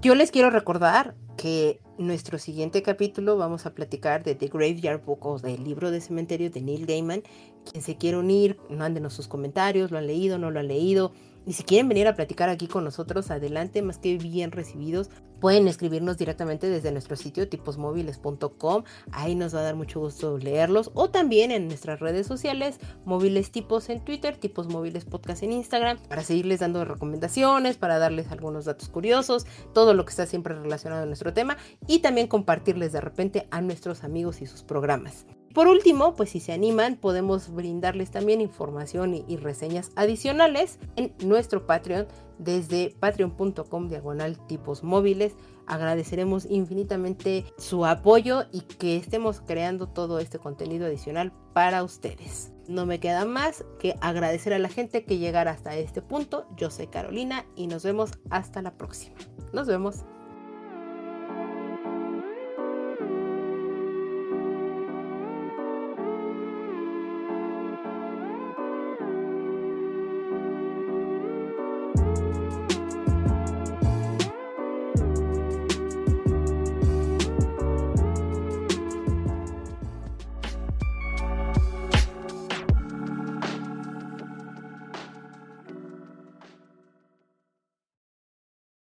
Yo 0.00 0.14
les 0.14 0.30
quiero 0.30 0.48
recordar 0.48 1.14
que 1.36 1.78
nuestro 1.98 2.38
siguiente 2.38 2.82
capítulo 2.82 3.36
vamos 3.36 3.66
a 3.66 3.74
platicar 3.74 4.24
de 4.24 4.34
The 4.34 4.48
Graveyard 4.48 5.04
Book 5.04 5.26
o 5.26 5.38
del 5.38 5.62
libro 5.62 5.90
de 5.90 6.00
cementerio 6.00 6.50
de 6.50 6.62
Neil 6.62 6.86
Gaiman. 6.86 7.22
Quien 7.70 7.82
se 7.82 7.96
quiera 7.96 8.18
unir, 8.18 8.58
mándenos 8.70 9.14
sus 9.14 9.28
comentarios, 9.28 9.90
lo 9.90 9.98
han 9.98 10.06
leído, 10.06 10.38
no 10.38 10.50
lo 10.50 10.58
han 10.58 10.68
leído, 10.68 11.12
y 11.48 11.54
si 11.54 11.62
quieren 11.62 11.88
venir 11.88 12.06
a 12.06 12.14
platicar 12.14 12.50
aquí 12.50 12.66
con 12.66 12.84
nosotros, 12.84 13.30
adelante, 13.30 13.80
más 13.80 13.96
que 13.96 14.18
bien 14.18 14.52
recibidos. 14.52 15.08
Pueden 15.40 15.66
escribirnos 15.66 16.18
directamente 16.18 16.68
desde 16.68 16.92
nuestro 16.92 17.16
sitio 17.16 17.48
tiposmóviles.com. 17.48 18.84
Ahí 19.12 19.34
nos 19.34 19.54
va 19.54 19.60
a 19.60 19.62
dar 19.62 19.74
mucho 19.74 19.98
gusto 19.98 20.36
leerlos. 20.36 20.90
O 20.92 21.08
también 21.08 21.50
en 21.50 21.66
nuestras 21.66 22.00
redes 22.00 22.26
sociales, 22.26 22.78
móviles 23.06 23.50
tipos 23.50 23.88
en 23.88 24.04
Twitter, 24.04 24.36
tipos 24.36 24.68
móviles 24.68 25.06
podcast 25.06 25.42
en 25.42 25.52
Instagram, 25.52 25.96
para 26.06 26.22
seguirles 26.22 26.60
dando 26.60 26.84
recomendaciones, 26.84 27.78
para 27.78 27.98
darles 27.98 28.30
algunos 28.30 28.66
datos 28.66 28.90
curiosos, 28.90 29.46
todo 29.72 29.94
lo 29.94 30.04
que 30.04 30.10
está 30.10 30.26
siempre 30.26 30.54
relacionado 30.54 31.04
a 31.04 31.06
nuestro 31.06 31.32
tema 31.32 31.56
y 31.86 32.00
también 32.00 32.26
compartirles 32.26 32.92
de 32.92 33.00
repente 33.00 33.48
a 33.50 33.62
nuestros 33.62 34.04
amigos 34.04 34.42
y 34.42 34.46
sus 34.46 34.64
programas. 34.64 35.24
Por 35.58 35.66
último, 35.66 36.14
pues 36.14 36.30
si 36.30 36.38
se 36.38 36.52
animan, 36.52 36.94
podemos 36.94 37.52
brindarles 37.52 38.12
también 38.12 38.40
información 38.40 39.12
y, 39.26 39.36
reseñas 39.38 39.90
adicionales 39.96 40.78
en 40.94 41.12
nuestro 41.24 41.66
Patreon 41.66 42.06
desde 42.38 42.94
patreon.com 43.00 43.88
diagonal 43.88 44.38
tipos 44.46 44.84
móviles. 44.84 45.34
agradeceremos 45.66 46.46
infinitamente 46.48 47.44
su 47.58 47.84
apoyo 47.86 48.44
y 48.52 48.60
que 48.60 48.96
estemos 48.96 49.40
creando 49.40 49.88
todo 49.88 50.20
este 50.20 50.38
contenido 50.38 50.86
adicional 50.86 51.32
para 51.54 51.82
ustedes. 51.82 52.52
No 52.68 52.86
me 52.86 53.00
queda 53.00 53.24
más 53.24 53.64
que 53.80 53.96
agradecer 54.00 54.52
a 54.52 54.60
la 54.60 54.68
gente 54.68 55.04
que 55.04 55.18
llegara 55.18 55.50
hasta 55.50 55.74
este 55.74 56.02
punto. 56.02 56.46
Yo 56.56 56.70
soy 56.70 56.86
Carolina 56.86 57.46
y 57.56 57.66
nos 57.66 57.82
vemos 57.82 58.12
hasta 58.30 58.62
la 58.62 58.78
próxima. 58.78 59.16
Nos 59.52 59.66
vemos. 59.66 60.04